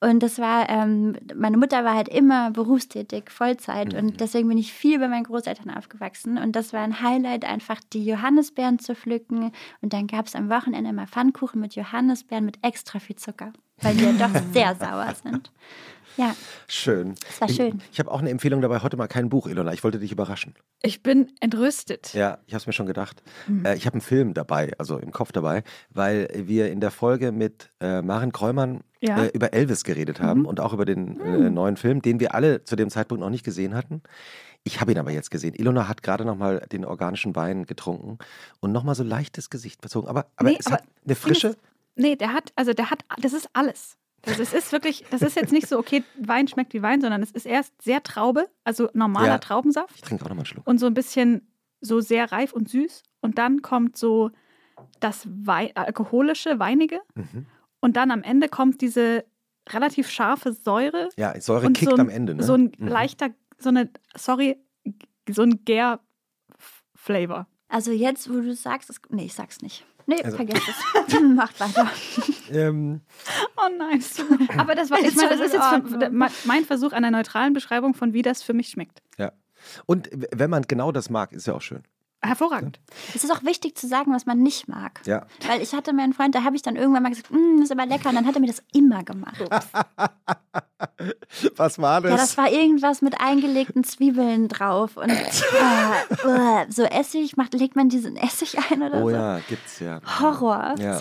Und 0.00 0.22
das 0.22 0.38
war, 0.38 0.68
ähm, 0.70 1.14
meine 1.34 1.58
Mutter 1.58 1.84
war 1.84 1.94
halt 1.94 2.08
immer 2.08 2.50
berufstätig, 2.50 3.30
Vollzeit. 3.30 3.92
Mhm. 3.92 3.98
Und 3.98 4.20
deswegen 4.20 4.48
bin 4.48 4.56
ich 4.56 4.72
viel 4.72 4.98
bei 4.98 5.08
meinen 5.08 5.24
Großeltern 5.24 5.70
aufgewachsen. 5.70 6.38
Und 6.38 6.56
das 6.56 6.72
war 6.72 6.80
ein 6.80 7.02
Highlight, 7.02 7.44
einfach 7.44 7.80
die 7.92 8.04
Johannisbeeren 8.06 8.78
zu 8.78 8.94
pflücken. 8.94 9.52
Und 9.82 9.92
dann 9.92 10.06
gab 10.06 10.26
es 10.26 10.34
am 10.34 10.48
Wochenende 10.48 10.88
immer 10.88 11.06
Pfannkuchen 11.06 11.60
mit 11.60 11.74
Johannisbeeren 11.74 12.46
mit 12.46 12.58
extra 12.62 12.98
viel 12.98 13.16
Zucker, 13.16 13.52
weil 13.82 13.94
die 13.94 14.04
ja 14.04 14.12
doch 14.12 14.40
sehr 14.52 14.74
sauer 14.74 15.14
sind. 15.22 15.52
Ja, 16.16 16.34
Schön. 16.66 17.14
war 17.38 17.48
ich, 17.48 17.56
schön. 17.56 17.80
Ich 17.92 17.98
habe 17.98 18.10
auch 18.10 18.18
eine 18.18 18.30
Empfehlung 18.30 18.60
dabei. 18.60 18.80
Heute 18.80 18.96
mal 18.96 19.06
kein 19.06 19.28
Buch, 19.28 19.46
Ilona. 19.46 19.72
Ich 19.72 19.84
wollte 19.84 19.98
dich 19.98 20.12
überraschen. 20.12 20.54
Ich 20.82 21.02
bin 21.02 21.32
entrüstet. 21.40 22.12
Ja, 22.14 22.38
ich 22.46 22.52
habe 22.52 22.60
es 22.60 22.66
mir 22.66 22.72
schon 22.72 22.86
gedacht. 22.86 23.22
Mhm. 23.46 23.64
Äh, 23.64 23.76
ich 23.76 23.86
habe 23.86 23.94
einen 23.94 24.00
Film 24.00 24.34
dabei, 24.34 24.72
also 24.78 24.98
im 24.98 25.12
Kopf 25.12 25.32
dabei, 25.32 25.62
weil 25.90 26.28
wir 26.34 26.70
in 26.70 26.80
der 26.80 26.90
Folge 26.90 27.32
mit 27.32 27.70
äh, 27.80 28.02
Maren 28.02 28.32
Kräumann 28.32 28.82
Ja. 29.02 29.16
Mhm. 29.16 29.22
äh, 29.24 29.28
über 29.28 29.52
Elvis 29.54 29.84
geredet 29.84 30.20
haben 30.20 30.44
und 30.44 30.60
auch 30.60 30.72
über 30.72 30.84
den 30.84 31.18
äh, 31.20 31.50
neuen 31.50 31.76
Film, 31.76 32.02
den 32.02 32.20
wir 32.20 32.34
alle 32.34 32.64
zu 32.64 32.76
dem 32.76 32.90
Zeitpunkt 32.90 33.20
noch 33.20 33.30
nicht 33.30 33.44
gesehen 33.44 33.74
hatten. 33.74 34.02
Ich 34.62 34.80
habe 34.80 34.92
ihn 34.92 34.98
aber 34.98 35.10
jetzt 35.10 35.30
gesehen. 35.30 35.54
Ilona 35.54 35.88
hat 35.88 36.02
gerade 36.02 36.24
noch 36.26 36.36
mal 36.36 36.60
den 36.70 36.84
organischen 36.84 37.34
Wein 37.34 37.64
getrunken 37.64 38.18
und 38.60 38.72
noch 38.72 38.84
mal 38.84 38.94
so 38.94 39.02
leichtes 39.02 39.48
Gesicht 39.48 39.80
verzogen. 39.80 40.08
Aber, 40.08 40.26
aber 40.36 40.50
Nee, 40.50 40.56
es 40.60 40.66
aber 40.66 40.76
hat 40.76 40.84
eine 41.04 41.14
frische. 41.14 41.56
Nee, 41.96 42.16
der 42.16 42.34
hat, 42.34 42.52
also 42.56 42.74
der 42.74 42.90
hat, 42.90 43.00
das 43.22 43.32
ist 43.32 43.48
alles. 43.54 43.96
Das 44.22 44.38
ist, 44.38 44.52
ist 44.52 44.70
wirklich, 44.70 45.04
das 45.10 45.22
ist 45.22 45.34
jetzt 45.34 45.50
nicht 45.50 45.66
so, 45.66 45.78
okay, 45.78 46.04
Wein 46.18 46.46
schmeckt 46.46 46.74
wie 46.74 46.82
Wein, 46.82 47.00
sondern 47.00 47.22
es 47.22 47.30
ist 47.30 47.46
erst 47.46 47.72
sehr 47.80 48.02
Traube, 48.02 48.48
also 48.64 48.90
normaler 48.92 49.26
Ja. 49.28 49.38
Traubensaft 49.38 49.94
Ich 49.94 50.02
trinke 50.02 50.24
auch 50.26 50.28
noch 50.28 50.36
mal 50.36 50.40
einen 50.40 50.46
Schluck. 50.46 50.66
und 50.66 50.78
so 50.78 50.84
ein 50.84 50.92
bisschen 50.92 51.48
so 51.80 52.00
sehr 52.00 52.30
reif 52.30 52.52
und 52.52 52.68
süß. 52.68 53.02
Und 53.22 53.38
dann 53.38 53.62
kommt 53.62 53.96
so 53.96 54.30
das 55.00 55.26
Wei 55.26 55.74
alkoholische, 55.74 56.58
weinige. 56.58 57.00
Mhm. 57.14 57.46
Und 57.80 57.96
dann 57.96 58.10
am 58.10 58.22
Ende 58.22 58.48
kommt 58.48 58.80
diese 58.80 59.24
relativ 59.68 60.10
scharfe 60.10 60.52
Säure. 60.52 61.08
Ja, 61.16 61.38
Säure 61.40 61.66
und 61.66 61.76
kickt 61.76 61.90
so 61.90 61.96
ein, 61.96 62.00
am 62.00 62.08
Ende. 62.08 62.34
Ne? 62.34 62.42
So 62.42 62.54
ein 62.54 62.72
Mhm. 62.78 62.88
leichter, 62.88 63.30
so 63.58 63.68
eine, 63.70 63.90
sorry, 64.16 64.56
so 65.28 65.42
ein 65.42 65.64
Gär-Flavor. 65.64 67.46
Also 67.68 67.92
jetzt, 67.92 68.28
wo 68.28 68.34
du 68.40 68.54
sagst, 68.54 68.90
es, 68.90 69.00
nee, 69.10 69.26
ich 69.26 69.34
sag's 69.34 69.60
nicht. 69.62 69.84
Nee, 70.06 70.22
Also- 70.22 70.36
vergiss 70.36 70.60
es. 70.66 71.20
Macht 71.34 71.60
weiter. 71.60 71.88
Ähm, 72.50 73.00
Oh 73.56 73.68
nein. 73.78 74.02
Aber 74.58 74.74
das 74.74 74.90
war, 74.90 74.98
ich 74.98 75.14
meine, 75.14 75.28
das 75.28 75.40
ist 75.40 75.52
jetzt 75.54 76.46
mein 76.46 76.64
Versuch 76.64 76.92
einer 76.92 77.10
neutralen 77.10 77.52
Beschreibung 77.52 77.94
von 77.94 78.12
wie 78.12 78.22
das 78.22 78.42
für 78.42 78.54
mich 78.54 78.68
schmeckt. 78.68 79.02
ja. 79.18 79.32
Und 79.84 80.08
wenn 80.32 80.48
man 80.48 80.62
genau 80.62 80.90
das 80.90 81.10
mag, 81.10 81.32
ist 81.32 81.46
ja 81.46 81.52
auch 81.54 81.60
schön. 81.60 81.82
Hervorragend. 82.22 82.78
Es 83.14 83.24
ist 83.24 83.30
auch 83.30 83.44
wichtig 83.44 83.76
zu 83.78 83.86
sagen, 83.86 84.12
was 84.12 84.26
man 84.26 84.42
nicht 84.42 84.68
mag. 84.68 85.00
Ja. 85.06 85.26
Weil 85.48 85.62
ich 85.62 85.72
hatte 85.72 85.94
meinen 85.94 86.12
Freund, 86.12 86.34
da 86.34 86.44
habe 86.44 86.54
ich 86.54 86.60
dann 86.62 86.76
irgendwann 86.76 87.02
mal 87.02 87.08
gesagt, 87.08 87.30
"Mm, 87.30 87.56
das 87.56 87.64
ist 87.64 87.72
aber 87.72 87.86
lecker. 87.86 88.10
Und 88.10 88.16
dann 88.16 88.26
hat 88.26 88.34
er 88.34 88.40
mir 88.42 88.46
das 88.48 88.62
immer 88.74 89.02
gemacht. 89.04 89.40
Was 91.56 91.78
war 91.78 92.00
das? 92.00 92.10
Ja, 92.10 92.16
das 92.16 92.36
war 92.36 92.50
irgendwas 92.50 93.00
mit 93.02 93.20
eingelegten 93.20 93.84
Zwiebeln 93.84 94.48
drauf. 94.48 94.96
Und 94.96 95.10
äh, 95.10 96.26
uh, 96.26 96.64
so 96.68 96.82
Essig, 96.84 97.36
macht, 97.36 97.54
legt 97.54 97.76
man 97.76 97.88
diesen 97.88 98.16
Essig 98.16 98.58
ein 98.70 98.82
oder 98.82 99.02
oh 99.02 99.08
so? 99.08 99.14
ja, 99.14 99.40
gibt's 99.48 99.78
ja. 99.80 100.00
Horror. 100.20 100.74
Ja. 100.78 101.00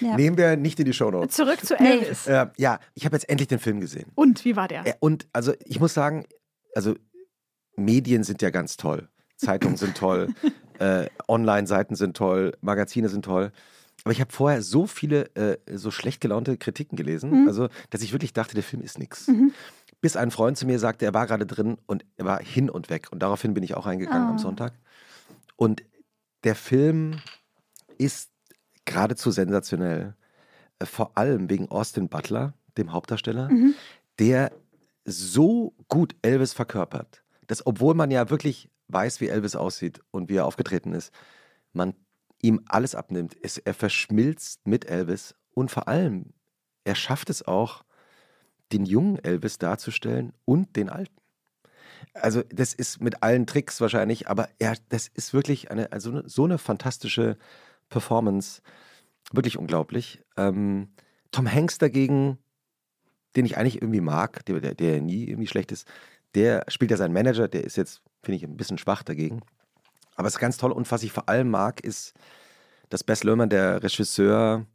Ja. 0.00 0.16
Nehmen 0.16 0.36
wir 0.36 0.56
nicht 0.56 0.78
in 0.80 0.86
die 0.86 0.92
Shownotes. 0.92 1.34
Zurück 1.36 1.64
zu 1.64 1.76
Nee. 1.78 1.92
Elvis. 1.98 2.26
Äh, 2.26 2.46
ja, 2.56 2.78
ich 2.94 3.04
habe 3.06 3.16
jetzt 3.16 3.28
endlich 3.28 3.48
den 3.48 3.58
Film 3.58 3.80
gesehen. 3.80 4.10
Und 4.14 4.44
wie 4.44 4.56
war 4.56 4.68
der? 4.68 4.86
Äh, 4.86 4.94
Und 5.00 5.26
also 5.32 5.52
ich 5.64 5.80
muss 5.80 5.94
sagen, 5.94 6.26
also 6.74 6.94
Medien 7.76 8.22
sind 8.22 8.42
ja 8.42 8.50
ganz 8.50 8.76
toll. 8.76 9.08
Zeitungen 9.36 9.76
sind 9.76 9.96
toll, 9.96 10.28
äh, 10.78 11.06
Online-Seiten 11.28 11.94
sind 11.96 12.16
toll, 12.16 12.52
Magazine 12.60 13.08
sind 13.08 13.24
toll. 13.24 13.52
Aber 14.04 14.12
ich 14.12 14.20
habe 14.20 14.32
vorher 14.32 14.60
so 14.62 14.86
viele 14.86 15.34
äh, 15.34 15.56
so 15.76 15.90
schlecht 15.90 16.20
gelaunte 16.20 16.56
Kritiken 16.58 16.96
gelesen, 16.96 17.46
also 17.48 17.68
dass 17.90 18.02
ich 18.02 18.12
wirklich 18.12 18.32
dachte, 18.32 18.54
der 18.54 18.62
Film 18.62 18.82
ist 18.82 18.98
nix. 18.98 19.30
Bis 20.00 20.16
ein 20.16 20.30
Freund 20.30 20.58
zu 20.58 20.66
mir 20.66 20.78
sagte, 20.78 21.06
er 21.06 21.14
war 21.14 21.26
gerade 21.26 21.46
drin 21.46 21.78
und 21.86 22.04
er 22.16 22.26
war 22.26 22.42
hin 22.42 22.68
und 22.68 22.90
weg. 22.90 23.08
Und 23.10 23.20
daraufhin 23.22 23.54
bin 23.54 23.62
ich 23.62 23.74
auch 23.74 23.86
reingegangen 23.86 24.28
am 24.28 24.34
Oh. 24.34 24.38
Sonntag. 24.38 24.74
Und 25.56 25.82
der 26.42 26.54
Film 26.54 27.16
ist 27.96 28.30
geradezu 28.84 29.30
sensationell. 29.30 30.14
Äh, 30.78 30.84
Vor 30.84 31.16
allem 31.16 31.48
wegen 31.48 31.70
Austin 31.70 32.08
Butler, 32.10 32.52
dem 32.76 32.92
Hauptdarsteller, 32.92 33.48
der 34.18 34.52
so 35.06 35.74
gut 35.88 36.14
Elvis 36.20 36.52
verkörpert, 36.52 37.22
dass 37.46 37.66
obwohl 37.66 37.94
man 37.94 38.10
ja 38.10 38.28
wirklich 38.28 38.68
weiß, 38.88 39.20
wie 39.20 39.28
Elvis 39.28 39.56
aussieht 39.56 40.00
und 40.10 40.28
wie 40.28 40.36
er 40.36 40.46
aufgetreten 40.46 40.92
ist, 40.92 41.12
man 41.72 41.94
ihm 42.42 42.60
alles 42.68 42.94
abnimmt. 42.94 43.36
Es, 43.42 43.58
er 43.58 43.74
verschmilzt 43.74 44.66
mit 44.66 44.86
Elvis 44.86 45.34
und 45.52 45.70
vor 45.70 45.88
allem, 45.88 46.34
er 46.84 46.94
schafft 46.94 47.30
es 47.30 47.42
auch, 47.46 47.84
den 48.72 48.86
jungen 48.86 49.18
Elvis 49.22 49.58
darzustellen 49.58 50.32
und 50.44 50.76
den 50.76 50.88
alten. 50.88 51.16
Also 52.14 52.42
das 52.50 52.74
ist 52.74 53.00
mit 53.00 53.22
allen 53.22 53.46
Tricks 53.46 53.80
wahrscheinlich, 53.80 54.28
aber 54.28 54.48
er, 54.58 54.76
das 54.88 55.08
ist 55.08 55.32
wirklich 55.34 55.70
eine, 55.70 55.92
also 55.92 56.10
eine- 56.10 56.28
so 56.28 56.44
eine 56.44 56.58
fantastische 56.58 57.36
Performance. 57.88 58.62
Wirklich 59.32 59.58
unglaublich. 59.58 60.22
Ähm, 60.36 60.88
Tom 61.30 61.50
Hanks 61.50 61.78
dagegen, 61.78 62.38
den 63.36 63.46
ich 63.46 63.56
eigentlich 63.56 63.82
irgendwie 63.82 64.00
mag, 64.00 64.44
der, 64.46 64.60
der, 64.60 64.74
der 64.74 65.00
nie 65.02 65.28
irgendwie 65.28 65.48
schlecht 65.48 65.72
ist, 65.72 65.88
der 66.34 66.64
spielt 66.68 66.90
ja 66.90 66.96
seinen 66.96 67.12
Manager, 67.12 67.48
der 67.48 67.64
ist 67.64 67.76
jetzt, 67.76 68.02
finde 68.22 68.36
ich, 68.36 68.42
ein 68.44 68.56
bisschen 68.56 68.78
schwach 68.78 69.02
dagegen. 69.02 69.40
Aber 70.16 70.28
es 70.28 70.34
ist 70.34 70.40
ganz 70.40 70.56
toll 70.56 70.72
und 70.72 70.90
was 70.90 71.02
ich 71.02 71.12
vor 71.12 71.28
allem 71.28 71.50
mag, 71.50 71.80
ist, 71.82 72.14
dass 72.88 73.02
Bess 73.04 73.24
Lerman, 73.24 73.48
der 73.48 73.82
Regisseur, 73.82 74.66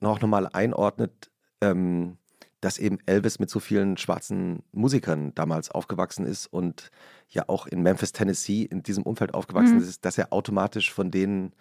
noch 0.00 0.20
nochmal 0.20 0.48
einordnet, 0.52 1.30
ähm, 1.60 2.18
dass 2.60 2.78
eben 2.78 2.98
Elvis 3.06 3.38
mit 3.38 3.50
so 3.50 3.60
vielen 3.60 3.96
schwarzen 3.96 4.62
Musikern 4.72 5.34
damals 5.34 5.70
aufgewachsen 5.70 6.24
ist 6.24 6.46
und 6.46 6.90
ja 7.28 7.44
auch 7.48 7.66
in 7.66 7.82
Memphis, 7.82 8.12
Tennessee 8.12 8.62
in 8.62 8.82
diesem 8.82 9.02
Umfeld 9.02 9.34
aufgewachsen 9.34 9.76
Mhm. 9.76 9.82
ist, 9.82 10.04
dass 10.04 10.18
er 10.18 10.32
automatisch 10.32 10.92
von 10.92 11.10
denen 11.10 11.52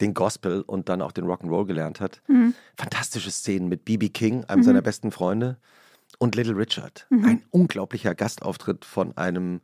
den 0.00 0.14
Gospel 0.14 0.62
und 0.62 0.88
dann 0.88 1.02
auch 1.02 1.12
den 1.12 1.24
Rock'n'Roll 1.26 1.66
gelernt 1.66 2.00
hat. 2.00 2.22
Mhm. 2.26 2.54
Fantastische 2.76 3.30
Szenen 3.30 3.68
mit 3.68 3.84
B.B. 3.84 4.08
King, 4.08 4.44
einem 4.44 4.62
seiner 4.62 4.80
besten 4.82 5.10
Freunde, 5.10 5.58
und 6.20 6.36
Little 6.36 6.56
Richard. 6.56 7.06
Ein 7.24 7.42
unglaublicher 7.50 8.14
Gastauftritt 8.14 8.84
von 8.84 9.16
einem 9.16 9.62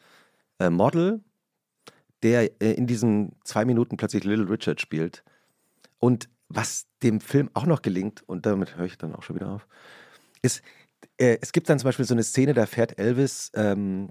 äh, 0.59 0.71
Model, 0.71 1.23
der 2.23 2.51
äh, 2.63 2.73
in 2.73 2.87
diesen 2.87 3.37
zwei 3.45 3.65
Minuten 3.65 3.97
plötzlich 3.97 4.25
Little 4.25 4.49
Richard 4.49 4.81
spielt. 4.81 5.23
Und 5.99 6.29
was 6.49 6.87
dem 7.03 7.21
Film 7.21 7.51
auch 7.53 7.67
noch 7.67 7.83
gelingt, 7.83 8.27
und 8.27 8.47
damit 8.47 8.77
höre 8.77 8.87
ich 8.87 8.97
dann 8.97 9.15
auch 9.15 9.23
schon 9.23 9.37
wieder 9.37 9.51
auf, 9.51 9.69
ist, 10.41 10.63
äh, 11.19 11.37
es 11.43 11.53
gibt 11.53 11.69
dann 11.69 11.79
zum 11.79 11.89
Beispiel 11.89 12.07
so 12.07 12.15
eine 12.15 12.23
Szene, 12.23 12.55
da 12.55 12.65
fährt 12.65 12.99
Elvis 12.99 13.53
ähm, 13.55 14.09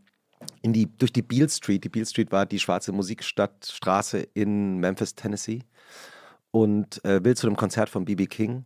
in 0.62 0.72
die, 0.72 0.86
durch 0.98 1.14
die 1.14 1.24
Beale 1.24 1.50
Street. 1.50 1.84
Die 1.84 1.90
Beale 1.90 2.06
Street 2.06 2.32
war 2.32 2.46
die 2.46 2.60
schwarze 2.60 2.92
Musikstadtstraße 2.92 4.20
in 4.36 4.78
Memphis, 4.78 5.16
Tennessee. 5.16 5.64
Und 6.52 7.04
äh, 7.04 7.24
will 7.24 7.36
zu 7.36 7.48
einem 7.48 7.56
Konzert 7.56 7.90
von 7.90 8.06
B.B. 8.06 8.28
King. 8.28 8.66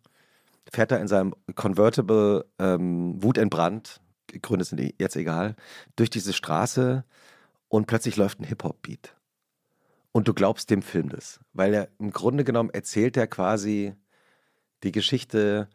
Fährt 0.72 0.92
da 0.92 0.98
in 0.98 1.08
seinem 1.08 1.34
Convertible 1.56 2.46
ähm, 2.60 3.22
wutentbrannt, 3.22 4.02
Gründe 4.42 4.66
sind 4.66 4.94
jetzt 5.00 5.16
egal, 5.16 5.56
durch 5.96 6.10
diese 6.10 6.34
Straße 6.34 7.04
und 7.68 7.88
plötzlich 7.88 8.16
läuft 8.18 8.40
ein 8.40 8.44
Hip-Hop-Beat. 8.46 9.16
Und 10.12 10.28
du 10.28 10.34
glaubst 10.34 10.70
dem 10.70 10.82
Film 10.82 11.10
das. 11.10 11.40
Weil 11.54 11.74
er 11.74 11.88
im 12.00 12.12
Grunde 12.12 12.44
genommen 12.44 12.70
erzählt 12.72 13.16
er 13.18 13.28
quasi 13.28 13.94
die 14.84 14.92
Geschichte, 14.92 15.68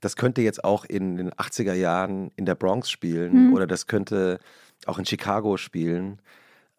das 0.00 0.16
könnte 0.16 0.42
jetzt 0.42 0.64
auch 0.64 0.84
in 0.84 1.16
den 1.16 1.30
80er 1.30 1.74
Jahren 1.74 2.30
in 2.36 2.44
der 2.44 2.54
Bronx 2.54 2.90
spielen 2.90 3.48
Mhm. 3.48 3.54
oder 3.54 3.66
das 3.66 3.86
könnte 3.86 4.38
auch 4.86 4.98
in 4.98 5.06
Chicago 5.06 5.56
spielen, 5.56 6.20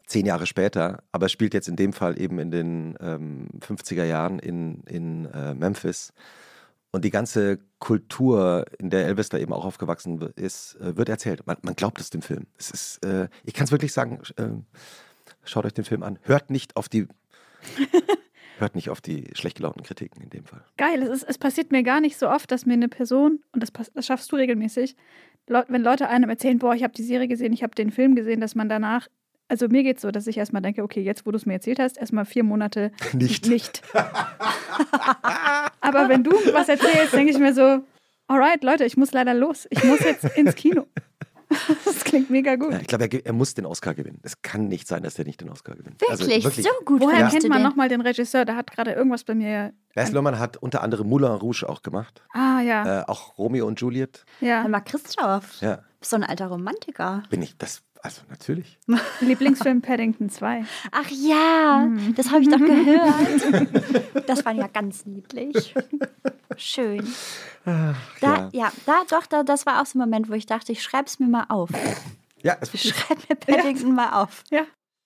zehn 0.05 0.25
Jahre 0.25 0.45
später. 0.45 1.03
Aber 1.11 1.27
es 1.27 1.31
spielt 1.31 1.53
jetzt 1.53 1.67
in 1.69 1.75
dem 1.77 1.93
Fall 1.93 2.19
eben 2.19 2.39
in 2.39 2.51
den 2.51 2.97
ähm, 2.99 3.47
50er 3.59 4.03
Jahren 4.03 4.39
in, 4.39 4.81
in 4.83 5.25
äh, 5.25 5.53
Memphis. 5.53 6.13
Und 6.93 7.03
die 7.03 7.09
ganze 7.09 7.57
Kultur, 7.79 8.65
in 8.77 8.91
der 8.91 9.07
Elvis 9.07 9.29
da 9.29 9.39
eben 9.39 9.51
auch 9.51 9.65
aufgewachsen 9.65 10.21
ist, 10.35 10.75
äh, 10.75 10.95
wird 10.95 11.09
erzählt. 11.09 11.47
Man, 11.47 11.57
man 11.63 11.75
glaubt 11.75 11.99
es 11.99 12.11
dem 12.11 12.21
Film. 12.21 12.45
Es 12.55 12.69
ist, 12.69 13.03
äh, 13.03 13.29
ich 13.43 13.55
kann 13.55 13.65
es 13.65 13.71
wirklich 13.71 13.91
sagen, 13.91 14.21
ähm, 14.37 14.65
schaut 15.43 15.65
euch 15.65 15.73
den 15.73 15.85
Film 15.85 16.03
an. 16.03 16.19
Hört 16.21 16.51
nicht 16.51 16.75
auf 16.75 16.89
die, 16.89 17.07
hört 18.59 18.75
nicht 18.75 18.91
auf 18.91 19.01
die 19.01 19.27
schlecht 19.33 19.57
gelaunten 19.57 19.81
Kritiken 19.81 20.21
in 20.21 20.29
dem 20.29 20.45
Fall. 20.45 20.63
Geil, 20.77 21.01
es, 21.01 21.09
ist, 21.09 21.23
es 21.23 21.39
passiert 21.39 21.71
mir 21.71 21.81
gar 21.81 21.99
nicht 21.99 22.19
so 22.19 22.29
oft, 22.29 22.51
dass 22.51 22.67
mir 22.67 22.73
eine 22.73 22.89
Person, 22.89 23.39
und 23.53 23.63
das, 23.63 23.71
das 23.71 24.05
schaffst 24.05 24.31
du 24.31 24.35
regelmäßig, 24.35 24.95
wenn 25.47 25.81
Leute 25.81 26.09
einem 26.09 26.29
erzählen, 26.29 26.59
boah, 26.59 26.75
ich 26.75 26.83
habe 26.83 26.93
die 26.93 27.03
Serie 27.03 27.27
gesehen, 27.27 27.53
ich 27.53 27.63
habe 27.63 27.73
den 27.73 27.89
Film 27.89 28.13
gesehen, 28.13 28.39
dass 28.39 28.53
man 28.53 28.69
danach, 28.69 29.07
also 29.49 29.67
mir 29.67 29.83
geht 29.83 29.97
es 29.97 30.01
so, 30.01 30.11
dass 30.11 30.25
ich 30.27 30.37
erstmal 30.37 30.61
denke, 30.61 30.83
okay, 30.83 31.01
jetzt 31.01 31.25
wo 31.25 31.31
du 31.31 31.37
es 31.37 31.45
mir 31.45 31.53
erzählt 31.53 31.79
hast, 31.79 31.97
erstmal 31.97 32.25
vier 32.25 32.43
Monate 32.43 32.91
Nicht. 33.13 33.47
nicht. 33.47 33.81
Aber 35.81 36.09
wenn 36.09 36.23
du 36.23 36.31
was 36.53 36.69
erzählst, 36.69 37.13
denke 37.13 37.31
ich 37.31 37.37
mir 37.39 37.53
so, 37.53 37.83
alright, 38.27 38.63
Leute, 38.63 38.85
ich 38.85 38.97
muss 38.97 39.11
leider 39.11 39.33
los. 39.33 39.67
Ich 39.69 39.83
muss 39.83 39.99
jetzt 39.99 40.25
ins 40.37 40.55
Kino. 40.55 40.87
Das 41.85 42.03
klingt 42.03 42.31
mega 42.31 42.55
gut. 42.55 42.71
Ja, 42.71 42.79
ich 42.79 42.87
glaube, 42.87 43.03
er, 43.05 43.25
er 43.27 43.31
muss 43.33 43.53
den 43.53 43.67
Oscar 43.67 43.93
gewinnen. 43.93 44.19
Es 44.23 44.41
kann 44.41 44.69
nicht 44.69 44.87
sein, 44.87 45.03
dass 45.03 45.19
er 45.19 45.25
nicht 45.25 45.39
den 45.39 45.49
Oscar 45.51 45.75
gewinnt. 45.75 46.01
Wirklich, 46.01 46.43
Also, 46.43 46.61
so 46.63 46.69
gut 46.83 46.99
Woher 46.99 47.17
findest 47.17 47.41
kennt 47.41 47.49
man 47.49 47.61
nochmal 47.61 47.89
den 47.89 48.01
Regisseur? 48.01 48.43
Der 48.43 48.55
hat 48.55 48.71
gerade 48.71 48.93
irgendwas 48.93 49.23
bei 49.23 49.35
mir. 49.35 49.71
Baz 49.93 50.11
Luhrmann 50.11 50.39
hat 50.39 50.57
unter 50.57 50.81
anderem 50.81 51.07
Moulin 51.07 51.29
Rouge 51.29 51.69
auch 51.69 51.83
gemacht. 51.83 52.23
Ah, 52.33 52.59
ja. 52.61 53.01
Äh, 53.01 53.03
auch 53.05 53.37
Romeo 53.37 53.67
und 53.67 53.79
Juliet. 53.79 54.25
ja. 54.41 54.67
Mal, 54.67 54.81
Christoph, 54.81 55.61
Ja, 55.61 55.83
bist 55.99 56.09
so 56.09 56.15
ein 56.15 56.23
alter 56.23 56.47
Romantiker. 56.47 57.21
bin 57.29 57.43
ich. 57.43 57.55
Das, 57.59 57.83
also 58.03 58.21
natürlich. 58.29 58.77
Lieblingsfilm 59.21 59.81
Paddington 59.81 60.29
2. 60.29 60.65
Ach 60.91 61.09
ja, 61.09 61.87
das 62.15 62.31
habe 62.31 62.43
ich 62.43 62.49
doch 62.49 62.59
gehört. 62.59 64.27
Das 64.27 64.45
war 64.45 64.51
ja 64.51 64.67
ganz 64.67 65.05
niedlich. 65.05 65.73
Schön. 66.57 67.07
Da, 67.63 67.95
ja. 68.21 68.49
ja. 68.51 68.71
da 68.85 69.03
doch, 69.09 69.25
da, 69.25 69.43
das 69.43 69.65
war 69.65 69.81
auch 69.81 69.85
so 69.85 69.97
ein 69.97 70.01
Moment, 70.01 70.29
wo 70.29 70.33
ich 70.33 70.45
dachte, 70.45 70.73
ich 70.73 70.83
schreib's 70.83 71.19
mir 71.19 71.27
mal 71.27 71.45
auf. 71.47 71.69
Ja, 72.41 72.57
es 72.59 72.73
wird 72.73 72.83
Schreib 72.83 73.17
mir 73.29 73.35
Paddington 73.35 73.95
mal 73.95 74.21
auf. 74.21 74.43
Ja. 74.51 74.65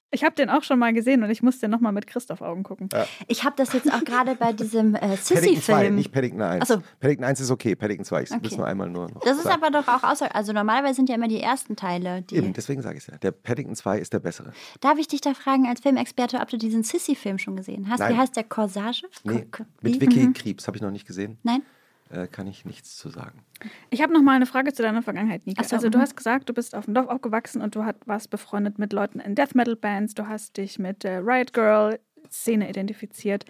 Ich 0.10 0.24
habe 0.24 0.36
den 0.36 0.50
auch 0.50 0.64
schon 0.64 0.80
mal 0.80 0.94
gesehen 0.94 1.22
und 1.24 1.30
ich 1.30 1.44
musste 1.44 1.68
nochmal 1.68 1.92
mit 1.92 2.08
Christoph 2.08 2.42
Augen 2.42 2.64
gucken. 2.64 2.88
Ich 3.28 3.44
habe 3.44 3.56
das 3.58 3.74
jetzt 3.74 3.92
auch 3.92 4.04
gerade 4.06 4.36
bei 4.36 4.54
diesem 4.54 4.96
äh, 4.96 5.00
Paddington 5.00 5.18
2, 5.18 5.36
Sissy-Film. 5.36 5.96
nicht 5.96 6.12
Paddington 6.14 6.42
1. 6.42 6.64
Ach 6.64 6.68
so. 6.76 6.84
Paddington 7.02 7.26
1 7.26 7.40
ist 7.42 7.52
okay, 7.52 7.76
Paddington 7.76 8.06
2, 8.06 8.24
ich 8.24 8.32
Okay. 8.32 8.56
nur 8.56 8.66
einmal 8.66 8.90
nur 8.90 9.10
noch 9.10 9.20
Das 9.22 9.36
ist 9.38 9.44
sagen. 9.44 9.62
aber 9.62 9.70
doch 9.82 9.88
auch 9.90 10.04
außer. 10.10 10.34
Also 10.34 10.54
normalerweise 10.54 10.96
sind 10.96 11.10
ja 11.10 11.16
immer 11.16 11.28
die 11.28 11.42
ersten 11.42 11.76
Teile. 11.76 12.22
Die, 12.22 12.36
Eben, 12.38 12.54
deswegen 12.54 12.82
sage 12.82 12.98
ich 12.98 13.04
es 13.04 13.08
ja. 13.08 13.18
Der 13.18 13.32
Paddington 13.32 13.76
2 13.76 14.00
ist 14.00 14.14
der 14.14 14.20
bessere. 14.20 14.54
Darf 14.80 14.98
ich 14.98 15.10
dich 15.10 15.20
da 15.20 15.34
fragen, 15.34 15.68
als 15.68 15.82
Filmexperte, 15.82 16.38
ob 16.40 16.48
du 16.50 16.58
diesen 16.58 16.84
Sissy-Film 16.84 17.38
schon 17.38 17.58
gesehen 17.58 17.90
hast? 17.90 18.00
Nein. 18.00 18.14
Wie 18.14 18.18
heißt 18.18 18.36
der 18.38 18.46
Corsage? 18.46 19.08
Nee, 19.26 19.46
mit? 19.82 20.00
Vicky 20.00 20.32
Krebs 20.32 20.68
habe 20.68 20.78
ich 20.78 20.82
noch 20.82 20.92
nicht 20.92 21.06
gesehen. 21.06 21.38
Nein? 21.44 21.64
Äh, 22.10 22.28
kann 22.28 22.48
ich 22.48 22.64
nichts 22.66 22.96
zu 22.96 23.10
sagen. 23.10 23.44
Ich 23.90 24.02
habe 24.02 24.14
noch 24.14 24.22
mal 24.22 24.36
eine 24.36 24.46
Frage 24.46 24.72
zu 24.74 24.82
deiner 24.82 25.02
Vergangenheit, 25.02 25.46
Nika. 25.46 25.64
So, 25.64 25.76
also 25.76 25.90
du 25.90 25.98
mhm. 25.98 26.02
hast 26.04 26.16
gesagt, 26.16 26.48
du 26.48 26.54
bist 26.54 26.76
auf 26.76 26.86
dem 26.86 26.94
Dorf 26.94 27.08
aufgewachsen 27.08 27.62
und 27.62 27.76
du 27.76 27.84
hat, 27.84 27.96
warst 28.08 28.30
befreundet 28.30 28.80
mit 28.80 28.94
Leuten 28.94 29.20
in 29.20 29.36
Death 29.36 29.56
Metal 29.56 29.76
Bands. 29.76 30.14
Du 30.14 30.28
hast 30.28 30.58
dich 30.58 30.80
mit 30.80 31.04
der 31.04 31.26
Riot 31.26 31.54
Girl 31.54 32.00
Szene 32.32 32.70
identifiziert. 32.70 33.46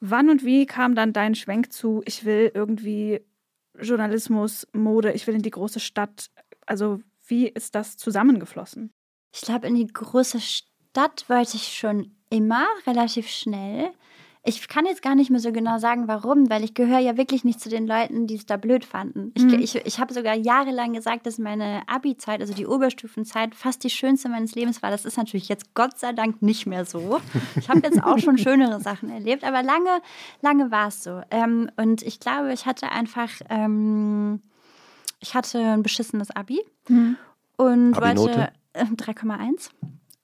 Wann 0.00 0.30
und 0.30 0.44
wie 0.44 0.66
kam 0.66 0.94
dann 0.94 1.12
dein 1.12 1.34
Schwenk 1.34 1.72
zu, 1.72 2.02
ich 2.04 2.24
will 2.24 2.50
irgendwie 2.54 3.20
Journalismus, 3.80 4.66
Mode, 4.72 5.12
ich 5.12 5.26
will 5.26 5.34
in 5.34 5.42
die 5.42 5.50
große 5.50 5.80
Stadt? 5.80 6.30
Also 6.66 7.00
wie 7.26 7.48
ist 7.48 7.74
das 7.74 7.96
zusammengeflossen? 7.96 8.92
Ich 9.32 9.42
glaube, 9.42 9.66
in 9.66 9.74
die 9.74 9.86
große 9.86 10.40
Stadt 10.40 11.28
wollte 11.28 11.56
ich 11.56 11.72
schon 11.76 12.16
immer, 12.30 12.66
relativ 12.86 13.28
schnell. 13.28 13.90
Ich 14.44 14.66
kann 14.66 14.86
jetzt 14.86 15.02
gar 15.02 15.14
nicht 15.14 15.30
mehr 15.30 15.38
so 15.38 15.52
genau 15.52 15.78
sagen, 15.78 16.08
warum, 16.08 16.50
weil 16.50 16.64
ich 16.64 16.74
gehöre 16.74 16.98
ja 16.98 17.16
wirklich 17.16 17.44
nicht 17.44 17.60
zu 17.60 17.68
den 17.68 17.86
Leuten, 17.86 18.26
die 18.26 18.34
es 18.34 18.44
da 18.44 18.56
blöd 18.56 18.84
fanden. 18.84 19.30
Ich, 19.36 19.44
Mhm. 19.44 19.54
ich, 19.54 19.74
ich 19.76 20.00
habe 20.00 20.12
sogar 20.12 20.34
jahrelang 20.34 20.92
gesagt, 20.94 21.26
dass 21.26 21.38
meine 21.38 21.82
Abi-Zeit, 21.86 22.40
also 22.40 22.52
die 22.52 22.66
Oberstufenzeit, 22.66 23.54
fast 23.54 23.84
die 23.84 23.90
schönste 23.90 24.28
meines 24.28 24.56
Lebens 24.56 24.82
war. 24.82 24.90
Das 24.90 25.04
ist 25.04 25.16
natürlich 25.16 25.48
jetzt 25.48 25.74
Gott 25.74 25.96
sei 25.96 26.12
Dank 26.12 26.42
nicht 26.42 26.66
mehr 26.66 26.84
so. 26.84 27.20
Ich 27.54 27.68
habe 27.68 27.82
jetzt 27.84 28.02
auch 28.02 28.18
schon 28.18 28.36
schönere 28.46 28.80
Sachen 28.80 29.10
erlebt, 29.10 29.44
aber 29.44 29.62
lange, 29.62 30.00
lange 30.40 30.72
war 30.72 30.88
es 30.88 31.04
so. 31.04 31.20
Ähm, 31.30 31.70
und 31.76 32.02
ich 32.02 32.18
glaube, 32.18 32.52
ich 32.52 32.66
hatte 32.66 32.90
einfach, 32.90 33.30
ähm, 33.48 34.42
ich 35.20 35.34
hatte 35.36 35.60
ein 35.60 35.84
beschissenes 35.84 36.32
Abi 36.32 36.60
und 37.56 37.94
Abi-Note? 37.96 38.18
wollte 38.18 38.52
äh, 38.72 38.84
3,1 38.86 39.70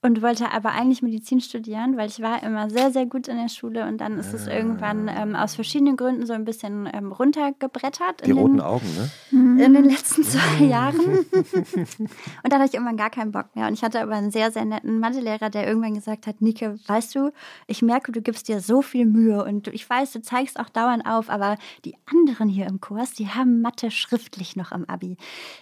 und 0.01 0.23
wollte 0.23 0.53
aber 0.53 0.71
eigentlich 0.71 1.03
Medizin 1.03 1.41
studieren, 1.41 1.97
weil 1.97 2.09
ich 2.09 2.21
war 2.21 2.43
immer 2.45 2.71
sehr, 2.71 2.93
sehr 2.93 3.07
gut 3.07 3.27
in 3.27 3.37
der 3.37 3.49
Schule 3.49 3.87
und 3.87 3.99
dann 3.99 4.17
ist 4.19 4.33
es 4.33 4.47
irgendwann 4.47 5.09
ähm, 5.09 5.35
aus 5.35 5.57
verschiedenen 5.57 5.97
Gründen 5.97 6.25
so 6.25 6.35
ein 6.35 6.45
bisschen 6.45 6.89
ähm, 6.93 7.11
runtergebrettert 7.11 8.25
Die 8.25 8.31
roten 8.31 8.59
den, 8.59 8.61
Augen, 8.61 8.87
ne? 8.95 9.11
in 9.65 9.75
den 9.75 9.85
letzten 9.85 10.23
zwei 10.25 10.65
Jahren. 10.65 11.01
und 11.03 12.09
dann 12.45 12.61
hatte 12.61 12.69
ich 12.69 12.75
irgendwann 12.75 12.97
gar 12.97 13.11
keinen 13.11 13.33
Bock 13.33 13.57
mehr. 13.57 13.67
Und 13.67 13.75
ich 13.75 13.83
hatte 13.83 14.01
aber 14.01 14.15
einen 14.15 14.31
sehr, 14.31 14.53
sehr 14.53 14.65
netten 14.65 15.01
Mathelehrer, 15.01 15.51
der 15.51 15.67
irgendwann 15.67 15.95
gesagt 15.95 16.29
hat, 16.29 16.41
Nike, 16.41 16.79
weißt 16.87 17.17
du, 17.17 17.33
ich 17.67 17.83
merke, 17.83 18.13
du 18.13 18.23
gibst 18.23 18.47
dir 18.47 18.61
so 18.61 18.83
viel 18.83 19.05
Mühe 19.05 19.45
und 19.45 19.67
ich 19.67 19.89
weiß, 19.89 20.13
du 20.13 20.23
zeigst 20.23 20.61
auch 20.61 20.69
dauernd 20.69 21.07
auf, 21.07 21.29
aber 21.29 21.57
die 21.85 21.97
anderen 22.07 22.49
hier 22.49 22.67
im 22.67 22.81
Kurs, 22.81 23.15
die 23.15 23.29
haben 23.29 23.63
Mathe 23.63 23.91
schriftlich 23.91 24.55
noch 24.55 24.71
am 24.71 24.85
Abi. 24.85 25.17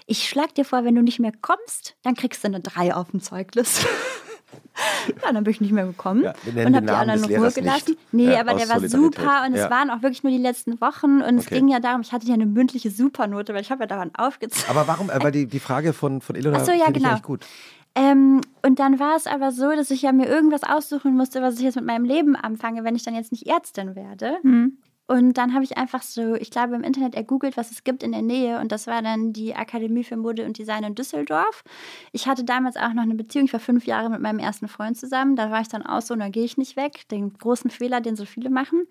Ich 0.07 0.29
schlag 0.29 0.55
dir 0.55 0.67
vor, 0.67 0.85
wenn 0.85 0.95
du 0.95 1.03
nicht 1.03 1.21
mehr 1.21 1.33
kommst, 1.41 1.97
dann 2.03 2.15
kriegst 2.15 2.45
du 2.45 2.49
eine 2.49 2.61
3 2.61 2.95
auf 2.95 3.13
dem 3.13 3.21
Zeugnis. 3.21 3.87
Ja, 5.25 5.33
dann 5.33 5.45
bin 5.45 5.51
ich 5.53 5.61
nicht 5.61 5.73
mehr 5.73 5.87
gekommen 5.87 6.23
Ja, 6.25 6.35
und 6.47 6.77
habe 6.77 6.87
die 6.87 6.93
anderen 6.93 7.25
in 7.31 7.37
Ruhe 7.41 7.51
gelassen. 7.53 7.63
nicht. 7.93 7.99
Nee, 8.13 8.33
Ja, 8.33 8.41
aber 8.41 8.55
der 8.55 8.69
war 8.69 8.81
Solidarität. 8.81 9.15
super 9.21 9.45
und 9.47 9.55
es 9.55 9.71
waren 9.71 9.91
auch 9.91 10.03
wirklich 10.03 10.23
nur 10.23 10.33
die 10.33 10.39
letzten 10.39 10.81
Wochen 10.81 11.23
und 11.23 11.39
es 11.39 11.47
Okay. 11.47 11.57
ging 11.57 11.69
ja 11.69 11.81
darum, 11.81 12.01
ich 12.03 12.13
hatte 12.13 12.27
ja 12.27 12.35
eine 12.35 12.47
mündliche 12.47 12.91
Supernote, 12.91 13.55
weil 13.55 13.63
ich 13.63 13.71
habe 13.71 13.85
ja 13.85 13.87
dauernd 13.87 14.19
aufgezeigt. 14.19 14.69
Aber 14.69 14.87
warum? 14.87 15.11
Äh, 15.11 15.23
weil 15.23 15.33
die, 15.33 15.47
die 15.47 15.61
Frage 15.61 15.93
von, 15.93 16.21
von 16.21 16.37
Ilona 16.37 16.65
so, 16.65 16.73
ja, 16.73 16.87
ich 16.89 16.95
genau. 16.95 17.11
eigentlich 17.11 17.23
gut. 17.23 17.47
Ähm, 17.95 18.43
und 18.63 18.79
dann 18.79 18.99
war 19.01 19.17
es 19.17 19.27
aber 19.27 19.53
so, 19.53 19.71
dass 19.71 19.91
ich 19.91 20.03
ja 20.03 20.13
mir 20.13 20.27
irgendwas 20.29 20.63
aussuchen 20.65 21.17
musste, 21.17 21.41
was 21.41 21.55
ich 21.57 21.63
jetzt 21.63 21.77
mit 21.77 21.87
meinem 21.87 22.05
Leben 22.05 22.37
anfange, 22.37 22.85
wenn 22.85 22.95
ich 22.95 23.03
dann 23.05 23.15
jetzt 23.15 23.33
nicht 23.33 23.47
Ärztin 23.47 23.97
werde. 23.97 24.37
Hm. 24.43 24.77
Und 25.09 25.35
dann 25.35 25.55
habe 25.55 25.63
ich 25.63 25.77
einfach 25.79 26.03
so, 26.03 26.35
ich 26.35 26.51
glaube, 26.51 26.75
im 26.75 26.83
Internet 26.83 27.15
ergoogelt, 27.15 27.57
was 27.57 27.71
es 27.71 27.85
gibt 27.85 28.03
in 28.03 28.11
der 28.11 28.23
Nähe. 28.23 28.59
Und 28.61 28.73
das 28.73 28.89
war 28.89 29.03
dann 29.03 29.33
die 29.33 29.55
Akademie 29.55 30.03
für 30.03 30.17
Mode 30.17 30.45
und 30.45 30.59
Design 30.59 30.83
in 30.83 30.95
Düsseldorf. 30.97 31.63
Ich 32.11 32.27
hatte 32.27 32.45
damals 32.45 32.77
auch 32.77 32.93
noch 32.93 33.05
eine 33.05 33.15
Beziehung. 33.15 33.47
Ich 33.47 33.53
war 33.53 33.61
fünf 33.61 33.87
Jahre 33.87 34.11
mit 34.11 34.21
meinem 34.21 34.41
ersten 34.41 34.67
Freund 34.67 34.97
zusammen. 34.97 35.37
Da 35.37 35.51
war 35.51 35.61
ich 35.61 35.69
dann 35.69 35.87
auch 35.87 36.03
so, 36.03 36.17
da 36.17 36.29
gehe 36.29 36.45
ich 36.45 36.57
nicht 36.57 36.77
weg. 36.77 37.09
Den 37.09 37.33
großen 37.35 37.71
Fehler, 37.71 38.01
den 38.01 38.17
so 38.17 38.25
viele 38.25 38.51
machen. 38.51 38.89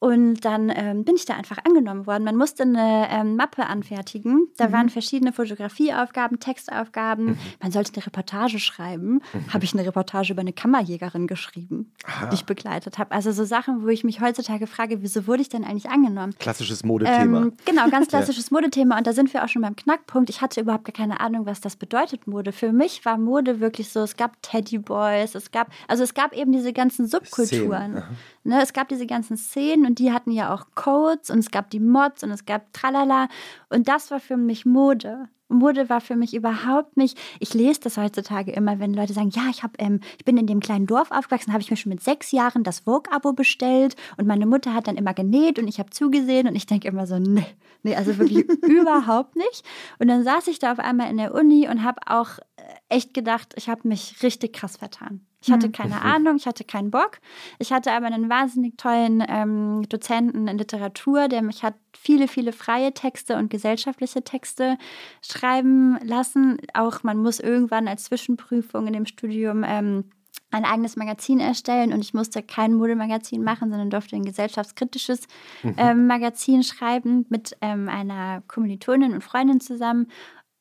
Und 0.00 0.46
dann 0.46 0.72
ähm, 0.74 1.04
bin 1.04 1.14
ich 1.14 1.26
da 1.26 1.34
einfach 1.34 1.58
angenommen 1.62 2.06
worden. 2.06 2.24
Man 2.24 2.34
musste 2.34 2.62
eine 2.62 3.06
ähm, 3.10 3.36
Mappe 3.36 3.66
anfertigen. 3.66 4.48
Da 4.56 4.72
waren 4.72 4.88
verschiedene 4.88 5.30
Fotografieaufgaben, 5.30 6.40
Textaufgaben. 6.40 7.38
Man 7.60 7.70
sollte 7.70 7.92
eine 7.94 8.06
Reportage 8.06 8.58
schreiben. 8.58 9.20
Habe 9.52 9.64
ich 9.64 9.74
eine 9.74 9.84
Reportage 9.84 10.32
über 10.32 10.40
eine 10.40 10.54
Kammerjägerin 10.54 11.26
geschrieben, 11.26 11.92
die 12.30 12.34
ich 12.34 12.46
begleitet 12.46 12.98
habe. 12.98 13.12
Also 13.12 13.30
so 13.32 13.44
Sachen, 13.44 13.82
wo 13.82 13.88
ich 13.88 14.02
mich 14.02 14.22
heutzutage 14.22 14.66
frage, 14.66 15.02
wieso 15.02 15.26
wurde 15.26 15.42
ich 15.42 15.50
denn 15.50 15.64
eigentlich 15.64 15.90
angenommen? 15.90 16.34
Klassisches 16.38 16.82
Modethema. 16.82 17.42
Ähm, 17.42 17.52
genau, 17.66 17.90
ganz 17.90 18.08
klassisches 18.08 18.50
Modethema. 18.50 18.96
Und 18.96 19.06
da 19.06 19.12
sind 19.12 19.34
wir 19.34 19.44
auch 19.44 19.48
schon 19.48 19.60
beim 19.60 19.76
Knackpunkt. 19.76 20.30
Ich 20.30 20.40
hatte 20.40 20.62
überhaupt 20.62 20.86
gar 20.86 20.94
keine 20.94 21.20
Ahnung, 21.20 21.44
was 21.44 21.60
das 21.60 21.76
bedeutet, 21.76 22.26
Mode. 22.26 22.52
Für 22.52 22.72
mich 22.72 23.04
war 23.04 23.18
Mode 23.18 23.60
wirklich 23.60 23.90
so, 23.90 24.00
es 24.00 24.16
gab 24.16 24.40
Teddyboys, 24.40 25.34
es 25.34 25.50
gab, 25.50 25.70
also 25.88 26.04
es 26.04 26.14
gab 26.14 26.34
eben 26.34 26.52
diese 26.52 26.72
ganzen 26.72 27.06
Subkulturen. 27.06 28.02
Ne, 28.42 28.62
es 28.62 28.72
gab 28.72 28.88
diese 28.88 29.06
ganzen 29.06 29.36
Szenen 29.36 29.89
und 29.90 29.98
die 29.98 30.12
hatten 30.12 30.30
ja 30.30 30.54
auch 30.54 30.66
Codes 30.76 31.30
und 31.30 31.40
es 31.40 31.50
gab 31.50 31.68
die 31.70 31.80
Mods 31.80 32.22
und 32.22 32.30
es 32.30 32.46
gab 32.46 32.72
Tralala. 32.72 33.26
Und 33.70 33.88
das 33.88 34.12
war 34.12 34.20
für 34.20 34.36
mich 34.36 34.64
Mode. 34.64 35.28
Mode 35.48 35.88
war 35.88 36.00
für 36.00 36.14
mich 36.14 36.32
überhaupt 36.32 36.96
nicht. 36.96 37.18
Ich 37.40 37.54
lese 37.54 37.80
das 37.80 37.96
heutzutage 37.96 38.52
immer, 38.52 38.78
wenn 38.78 38.94
Leute 38.94 39.12
sagen, 39.14 39.30
ja, 39.30 39.48
ich 39.50 39.64
habe, 39.64 39.72
ähm, 39.78 39.98
ich 40.16 40.24
bin 40.24 40.36
in 40.36 40.46
dem 40.46 40.60
kleinen 40.60 40.86
Dorf 40.86 41.10
aufgewachsen, 41.10 41.52
habe 41.52 41.60
ich 41.60 41.72
mir 41.72 41.76
schon 41.76 41.90
mit 41.90 42.04
sechs 42.04 42.30
Jahren 42.30 42.62
das 42.62 42.78
Vogue-Abo 42.80 43.32
bestellt 43.32 43.96
und 44.16 44.28
meine 44.28 44.46
Mutter 44.46 44.74
hat 44.74 44.86
dann 44.86 44.94
immer 44.94 45.12
genäht 45.12 45.58
und 45.58 45.66
ich 45.66 45.80
habe 45.80 45.90
zugesehen 45.90 46.46
und 46.46 46.54
ich 46.54 46.66
denke 46.66 46.86
immer 46.86 47.08
so, 47.08 47.18
nee, 47.18 47.44
nee, 47.82 47.96
also 47.96 48.16
wirklich 48.16 48.48
überhaupt 48.62 49.34
nicht. 49.34 49.64
Und 49.98 50.06
dann 50.06 50.22
saß 50.22 50.46
ich 50.46 50.60
da 50.60 50.70
auf 50.70 50.78
einmal 50.78 51.10
in 51.10 51.16
der 51.16 51.34
Uni 51.34 51.68
und 51.68 51.82
habe 51.82 52.00
auch 52.06 52.38
äh, 52.38 52.62
echt 52.88 53.12
gedacht, 53.12 53.54
ich 53.56 53.68
habe 53.68 53.88
mich 53.88 54.22
richtig 54.22 54.52
krass 54.52 54.76
vertan. 54.76 55.26
Ich 55.42 55.50
hatte 55.50 55.68
mhm. 55.68 55.72
keine 55.72 56.02
Ahnung, 56.02 56.36
ich 56.36 56.46
hatte 56.46 56.64
keinen 56.64 56.90
Bock. 56.90 57.18
Ich 57.58 57.72
hatte 57.72 57.92
aber 57.92 58.06
einen 58.06 58.28
wahnsinnig 58.28 58.76
tollen 58.76 59.24
ähm, 59.26 59.88
Dozenten 59.88 60.48
in 60.48 60.58
Literatur, 60.58 61.28
der 61.28 61.42
mich 61.42 61.62
hat 61.62 61.74
viele, 61.96 62.28
viele 62.28 62.52
freie 62.52 62.92
Texte 62.92 63.36
und 63.36 63.50
gesellschaftliche 63.50 64.22
Texte 64.22 64.76
schreiben 65.22 65.98
lassen. 66.02 66.58
Auch 66.74 67.02
man 67.02 67.18
muss 67.18 67.40
irgendwann 67.40 67.88
als 67.88 68.04
Zwischenprüfung 68.04 68.86
in 68.86 68.92
dem 68.92 69.06
Studium 69.06 69.64
ähm, 69.66 70.04
ein 70.50 70.64
eigenes 70.64 70.96
Magazin 70.96 71.40
erstellen 71.40 71.92
und 71.92 72.00
ich 72.00 72.12
musste 72.12 72.42
kein 72.42 72.74
Modemagazin 72.74 73.42
machen, 73.42 73.70
sondern 73.70 73.90
durfte 73.90 74.16
ein 74.16 74.24
gesellschaftskritisches 74.24 75.22
mhm. 75.62 75.74
ähm, 75.76 76.06
Magazin 76.06 76.62
schreiben 76.62 77.24
mit 77.28 77.56
ähm, 77.60 77.88
einer 77.88 78.42
Kommilitonin 78.48 79.12
und 79.12 79.22
Freundin 79.22 79.60
zusammen. 79.60 80.08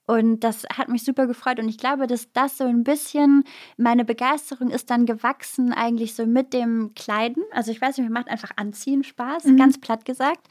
Und 0.09 0.39
das 0.39 0.63
hat 0.75 0.89
mich 0.89 1.03
super 1.03 1.27
gefreut. 1.27 1.59
Und 1.59 1.69
ich 1.69 1.77
glaube, 1.77 2.07
dass 2.07 2.33
das 2.33 2.57
so 2.57 2.63
ein 2.63 2.83
bisschen 2.83 3.43
meine 3.77 4.03
Begeisterung 4.03 4.71
ist 4.71 4.89
dann 4.89 5.05
gewachsen, 5.05 5.71
eigentlich 5.71 6.15
so 6.15 6.25
mit 6.25 6.51
dem 6.51 6.95
Kleiden. 6.95 7.43
Also 7.51 7.69
ich 7.69 7.79
weiß 7.79 7.95
nicht, 7.95 8.07
mir 8.07 8.13
macht 8.13 8.27
einfach 8.27 8.49
Anziehen 8.55 9.03
Spaß, 9.03 9.43
mhm. 9.43 9.57
ganz 9.57 9.79
platt 9.79 10.05
gesagt. 10.05 10.47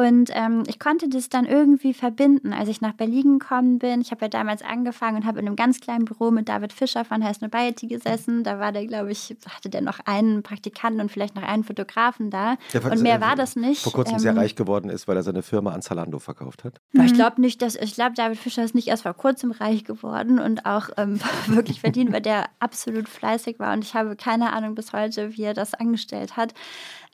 Und 0.00 0.30
ähm, 0.32 0.62
ich 0.66 0.78
konnte 0.78 1.10
das 1.10 1.28
dann 1.28 1.44
irgendwie 1.44 1.92
verbinden, 1.92 2.54
als 2.54 2.70
ich 2.70 2.80
nach 2.80 2.94
Berlin 2.94 3.38
gekommen 3.38 3.78
bin. 3.78 4.00
Ich 4.00 4.10
habe 4.12 4.22
ja 4.22 4.28
damals 4.28 4.62
angefangen 4.62 5.18
und 5.18 5.26
habe 5.26 5.40
in 5.40 5.46
einem 5.46 5.56
ganz 5.56 5.78
kleinen 5.78 6.06
Büro 6.06 6.30
mit 6.30 6.48
David 6.48 6.72
Fischer 6.72 7.04
von 7.04 7.22
Heiß 7.22 7.42
Nobiety 7.42 7.86
gesessen. 7.86 8.42
Da 8.42 8.58
war 8.58 8.72
der, 8.72 8.86
glaube 8.86 9.12
ich, 9.12 9.36
hatte 9.46 9.68
der 9.68 9.82
noch 9.82 10.00
einen 10.06 10.42
Praktikanten 10.42 11.02
und 11.02 11.12
vielleicht 11.12 11.34
noch 11.34 11.42
einen 11.42 11.64
Fotografen 11.64 12.30
da. 12.30 12.56
Der 12.72 12.82
und 12.82 13.02
mehr 13.02 13.20
war 13.20 13.36
das 13.36 13.56
nicht. 13.56 13.82
Vor 13.82 13.92
kurzem 13.92 14.14
ähm, 14.14 14.20
sehr 14.20 14.34
reich 14.34 14.56
geworden 14.56 14.88
ist, 14.88 15.06
weil 15.06 15.16
er 15.16 15.22
seine 15.22 15.42
Firma 15.42 15.72
an 15.72 15.82
Zalando 15.82 16.18
verkauft 16.18 16.64
hat. 16.64 16.80
Mhm. 16.92 17.02
Ich 17.02 17.12
glaube 17.12 17.38
nicht, 17.42 17.60
dass 17.60 17.74
ich 17.74 17.94
glaube, 17.94 18.14
David 18.14 18.38
Fischer 18.38 18.64
ist 18.64 18.74
nicht 18.74 18.88
erst 18.88 19.02
vor 19.02 19.12
kurzem 19.12 19.50
reich 19.50 19.84
geworden 19.84 20.38
und 20.38 20.64
auch 20.64 20.88
ähm, 20.96 21.20
wirklich 21.46 21.82
verdient, 21.82 22.10
weil 22.10 22.22
der 22.22 22.46
absolut 22.58 23.06
fleißig 23.06 23.58
war. 23.58 23.74
Und 23.74 23.84
ich 23.84 23.92
habe 23.92 24.16
keine 24.16 24.54
Ahnung 24.54 24.74
bis 24.74 24.94
heute, 24.94 25.36
wie 25.36 25.42
er 25.42 25.52
das 25.52 25.74
angestellt 25.74 26.38
hat. 26.38 26.54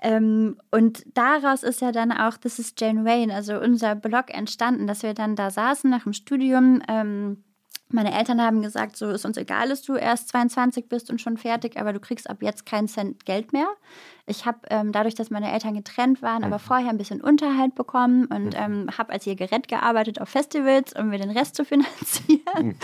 Ähm, 0.02 0.58
und 0.70 1.04
daraus 1.14 1.62
ist 1.62 1.80
ja 1.80 1.92
dann 1.92 2.12
auch 2.12 2.36
This 2.36 2.58
is 2.58 2.74
Jane 2.78 3.04
Wayne, 3.04 3.34
also 3.34 3.58
unser 3.58 3.94
Blog 3.94 4.26
entstanden, 4.28 4.86
dass 4.86 5.02
wir 5.02 5.14
dann 5.14 5.36
da 5.36 5.50
saßen 5.50 5.88
nach 5.88 6.02
dem 6.02 6.12
Studium. 6.12 6.82
Ähm, 6.88 7.42
meine 7.88 8.12
Eltern 8.12 8.42
haben 8.42 8.62
gesagt, 8.62 8.96
so 8.96 9.10
ist 9.10 9.24
uns 9.24 9.36
egal, 9.36 9.68
dass 9.68 9.82
du 9.82 9.94
erst 9.94 10.28
22 10.30 10.88
bist 10.88 11.08
und 11.08 11.20
schon 11.20 11.36
fertig, 11.36 11.78
aber 11.78 11.92
du 11.92 12.00
kriegst 12.00 12.28
ab 12.28 12.38
jetzt 12.40 12.66
keinen 12.66 12.88
Cent 12.88 13.24
Geld 13.24 13.52
mehr. 13.52 13.68
Ich 14.26 14.44
habe 14.44 14.58
ähm, 14.70 14.90
dadurch, 14.90 15.14
dass 15.14 15.30
meine 15.30 15.52
Eltern 15.52 15.74
getrennt 15.74 16.20
waren, 16.20 16.42
aber 16.42 16.56
mhm. 16.56 16.62
vorher 16.62 16.90
ein 16.90 16.98
bisschen 16.98 17.20
Unterhalt 17.20 17.76
bekommen 17.76 18.26
und 18.26 18.46
mhm. 18.46 18.52
ähm, 18.56 18.90
habe 18.98 19.12
als 19.12 19.24
ihr 19.26 19.36
Gerät 19.36 19.68
gearbeitet 19.68 20.20
auf 20.20 20.28
Festivals, 20.28 20.94
um 20.94 21.10
mir 21.10 21.18
den 21.18 21.30
Rest 21.30 21.54
zu 21.54 21.64
finanzieren 21.64 22.66
mhm. 22.66 22.76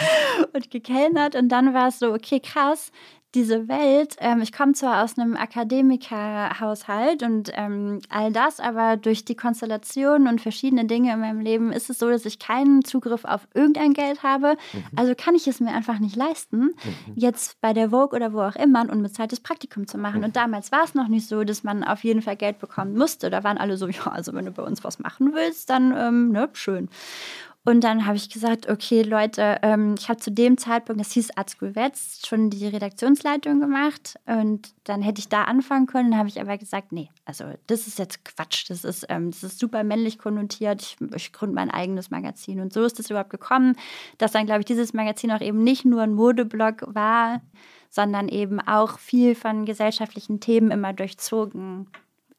und 0.53 0.71
gekellnert. 0.71 1.35
Und 1.35 1.49
dann 1.49 1.75
war 1.75 1.89
es 1.89 1.99
so, 1.99 2.13
okay, 2.15 2.39
krass, 2.39 2.93
diese 3.35 3.66
Welt, 3.68 4.16
ähm, 4.18 4.43
ich 4.43 4.53
komme 4.53 4.72
zwar 4.72 5.03
aus 5.03 5.18
einem 5.18 5.37
Akademikerhaushalt 5.37 7.22
und 7.22 7.51
ähm, 7.55 8.01
all 8.11 8.30
das, 8.30 8.61
aber 8.61 8.97
durch 8.97 9.24
die 9.24 9.35
Konstellationen 9.35 10.28
und 10.28 10.41
verschiedene 10.41 10.85
Dinge 10.85 11.12
in 11.14 11.20
meinem 11.20 11.41
Leben 11.41 11.72
ist 11.72 11.89
es 11.89 11.99
so, 11.99 12.11
dass 12.11 12.26
ich 12.26 12.39
keinen 12.39 12.85
Zugriff 12.85 13.24
auf 13.24 13.49
irgendein 13.55 13.95
Geld 13.95 14.22
habe. 14.22 14.57
Mhm. 14.72 14.85
Also 14.97 15.14
kann 15.16 15.35
ich 15.35 15.49
es 15.49 15.61
mir 15.61 15.72
einfach 15.72 15.99
nicht 15.99 16.14
leisten, 16.14 16.61
mhm. 16.61 16.72
jetzt 17.14 17.61
bei 17.61 17.72
der 17.72 17.91
Vogue 17.91 18.14
oder 18.14 18.33
wo 18.35 18.43
auch 18.43 18.57
immer 18.57 18.80
ein 18.80 18.91
unbezahltes 18.91 19.41
Praktikum 19.41 19.87
zu 19.87 19.97
machen. 19.97 20.18
Mhm. 20.18 20.24
Und 20.24 20.37
damals 20.37 20.70
war 20.70 20.85
es 20.85 20.95
noch 20.95 21.09
nicht 21.09 21.26
so, 21.26 21.45
dass 21.45 21.64
man 21.64 21.85
auf 21.85 22.05
jeden 22.05 22.20
Fall 22.20 22.37
Geld 22.37 22.59
bekommen 22.59 22.97
musste. 22.97 23.30
Da 23.30 23.45
waren 23.45 23.57
alle 23.57 23.78
so, 23.78 23.89
ja, 23.89 24.07
also 24.07 24.35
wenn 24.35 24.45
du 24.45 24.51
bei 24.51 24.62
uns 24.62 24.85
was 24.85 24.99
machen 24.99 25.33
willst, 25.33 25.70
dann 25.70 25.95
ähm, 25.97 26.33
ne, 26.33 26.51
schön. 26.53 26.89
Und 27.65 27.85
dann 27.85 28.07
habe 28.07 28.17
ich 28.17 28.29
gesagt, 28.29 28.69
okay, 28.69 29.03
Leute, 29.03 29.59
ähm, 29.63 29.95
ich 29.97 30.09
habe 30.09 30.19
zu 30.19 30.33
dem 30.33 30.59
Zeitpunkt, 30.59 31.01
das 31.01 31.13
hieß 31.13 31.37
Art 31.37 31.49
School 31.49 31.77
Wets, 31.77 32.27
schon 32.27 32.51
die 32.51 32.67
Redaktionsleitung 32.67 33.61
gemacht. 33.61 34.17
Und 34.27 34.75
dann 34.83 35.01
hätte 35.01 35.21
ich 35.21 35.29
da 35.29 35.45
anfangen 35.45 35.87
können. 35.87 36.11
Dann 36.11 36.19
habe 36.19 36.29
ich 36.29 36.41
aber 36.41 36.59
gesagt, 36.59 36.91
nee, 36.91 37.09
also 37.25 37.45
das 37.69 37.87
ist 37.87 38.01
jetzt 38.01 38.25
Quatsch. 38.25 38.69
Das 38.69 38.85
ist, 38.85 39.07
ähm, 39.09 39.31
das 39.31 39.45
ist 39.45 39.61
super 39.61 39.85
männlich 39.85 40.19
konnotiert. 40.19 40.83
Ich, 40.83 40.97
ich 41.15 41.33
gründe 41.33 41.55
mein 41.55 41.71
eigenes 41.71 42.11
Magazin. 42.11 42.59
Und 42.59 42.73
so 42.73 42.83
ist 42.83 42.99
es 42.99 43.11
überhaupt 43.11 43.31
gekommen, 43.31 43.77
dass 44.19 44.33
dann, 44.33 44.47
glaube 44.47 44.61
ich, 44.61 44.67
dieses 44.67 44.93
Magazin 44.93 45.31
auch 45.31 45.41
eben 45.41 45.63
nicht 45.63 45.85
nur 45.85 46.03
ein 46.03 46.15
Modeblog 46.15 46.83
war, 46.89 47.43
sondern 47.91 48.29
eben 48.29 48.59
auch 48.59 48.99
viel 48.99 49.37
von 49.37 49.67
gesellschaftlichen 49.67 50.41
Themen 50.41 50.73
immer 50.73 50.93
durchzogen 50.93 51.87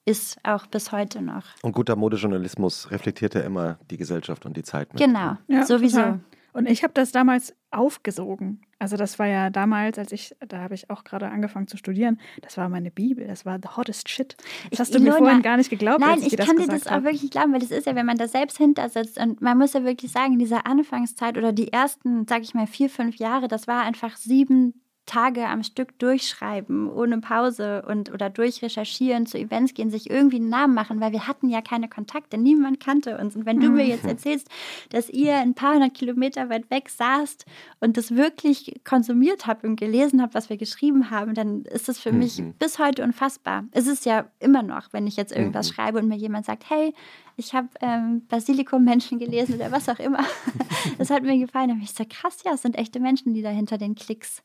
ist 0.05 0.37
auch 0.43 0.67
bis 0.67 0.91
heute 0.91 1.21
noch. 1.21 1.43
Und 1.61 1.73
guter 1.73 1.95
Modejournalismus 1.95 2.91
reflektiert 2.91 3.35
ja 3.35 3.41
immer 3.41 3.79
die 3.89 3.97
Gesellschaft 3.97 4.45
und 4.45 4.57
die 4.57 4.63
Zeit. 4.63 4.93
Mit. 4.93 5.01
Genau, 5.01 5.37
ja, 5.47 5.65
sowieso. 5.65 5.97
Total. 5.97 6.19
Und 6.53 6.69
ich 6.69 6.83
habe 6.83 6.93
das 6.93 7.11
damals 7.11 7.55
aufgesogen. 7.71 8.61
Also 8.77 8.95
das 8.95 9.17
war 9.17 9.25
ja 9.25 9.49
damals, 9.49 9.97
als 9.97 10.11
ich, 10.11 10.35
da 10.47 10.59
habe 10.59 10.75
ich 10.75 10.89
auch 10.91 11.03
gerade 11.03 11.27
angefangen 11.29 11.67
zu 11.67 11.77
studieren, 11.77 12.19
das 12.41 12.57
war 12.57 12.69
meine 12.69 12.91
Bibel, 12.91 13.25
das 13.25 13.45
war 13.45 13.57
the 13.61 13.69
hottest 13.75 14.07
shit. 14.07 14.35
Das 14.69 14.79
hast 14.79 14.93
du 14.93 14.99
Ilona, 14.99 15.13
mir 15.13 15.17
vorhin 15.17 15.41
gar 15.41 15.57
nicht 15.57 15.71
geglaubt. 15.71 15.99
Nein, 15.99 16.19
ich, 16.19 16.33
ich 16.33 16.37
kann 16.37 16.57
dir 16.57 16.67
das 16.67 16.85
auch 16.85 17.03
wirklich 17.03 17.31
glauben, 17.31 17.53
weil 17.53 17.59
das 17.59 17.71
ist 17.71 17.87
ja, 17.87 17.95
wenn 17.95 18.05
man 18.05 18.17
da 18.17 18.27
selbst 18.27 18.57
hintersetzt 18.57 19.17
und 19.17 19.41
man 19.41 19.57
muss 19.57 19.73
ja 19.73 19.83
wirklich 19.83 20.11
sagen, 20.11 20.33
in 20.33 20.39
dieser 20.39 20.67
Anfangszeit 20.67 21.37
oder 21.37 21.53
die 21.53 21.73
ersten, 21.73 22.27
sag 22.27 22.43
ich 22.43 22.53
mal, 22.53 22.67
vier, 22.67 22.89
fünf 22.89 23.15
Jahre, 23.15 23.47
das 23.47 23.67
war 23.67 23.81
einfach 23.81 24.15
sieben 24.15 24.82
Tage 25.05 25.47
am 25.47 25.63
Stück 25.63 25.99
durchschreiben, 25.99 26.89
ohne 26.89 27.19
Pause 27.19 27.83
und 27.87 28.13
oder 28.13 28.29
durchrecherchieren, 28.29 29.25
zu 29.25 29.37
Events 29.37 29.73
gehen, 29.73 29.91
sich 29.91 30.09
irgendwie 30.09 30.37
einen 30.37 30.49
Namen 30.49 30.73
machen, 30.73 31.01
weil 31.01 31.11
wir 31.11 31.27
hatten 31.27 31.49
ja 31.49 31.61
keine 31.61 31.89
Kontakte, 31.89 32.37
niemand 32.37 32.79
kannte 32.79 33.17
uns. 33.17 33.35
Und 33.35 33.45
wenn 33.45 33.59
du 33.59 33.69
mir 33.69 33.85
jetzt 33.85 34.03
mhm. 34.03 34.11
erzählst, 34.11 34.47
dass 34.91 35.09
ihr 35.09 35.35
ein 35.35 35.55
paar 35.55 35.73
hundert 35.73 35.93
Kilometer 35.93 36.49
weit 36.49 36.69
weg 36.71 36.89
saßt 36.89 37.45
und 37.81 37.97
das 37.97 38.15
wirklich 38.15 38.81
konsumiert 38.85 39.45
habt 39.45 39.65
und 39.65 39.75
gelesen 39.75 40.21
habt, 40.21 40.35
was 40.35 40.49
wir 40.49 40.57
geschrieben 40.57 41.09
haben, 41.09 41.33
dann 41.33 41.63
ist 41.63 41.89
das 41.89 41.99
für 41.99 42.13
mich 42.13 42.39
mhm. 42.39 42.53
bis 42.53 42.79
heute 42.79 43.03
unfassbar. 43.03 43.65
Es 43.71 43.87
ist 43.87 44.05
ja 44.05 44.25
immer 44.39 44.63
noch, 44.63 44.93
wenn 44.93 45.05
ich 45.05 45.17
jetzt 45.17 45.35
irgendwas 45.35 45.69
mhm. 45.69 45.73
schreibe 45.73 45.99
und 45.99 46.07
mir 46.07 46.17
jemand 46.17 46.45
sagt, 46.45 46.69
hey, 46.69 46.93
ich 47.35 47.53
habe 47.53 47.67
ähm, 47.81 48.25
Basilikum-Menschen 48.27 49.19
gelesen 49.19 49.55
oder 49.55 49.71
was 49.71 49.89
auch 49.89 49.99
immer. 49.99 50.23
das 50.97 51.09
hat 51.09 51.23
mir 51.23 51.37
gefallen. 51.37 51.69
Da 51.69 51.75
habe 51.75 51.83
ich 51.83 51.93
so 51.93 52.05
krass, 52.07 52.37
ja, 52.45 52.53
es 52.53 52.61
sind 52.61 52.77
echte 52.77 52.99
Menschen, 52.99 53.33
die 53.33 53.41
da 53.41 53.49
hinter 53.49 53.77
den 53.77 53.95
Klicks 53.95 54.43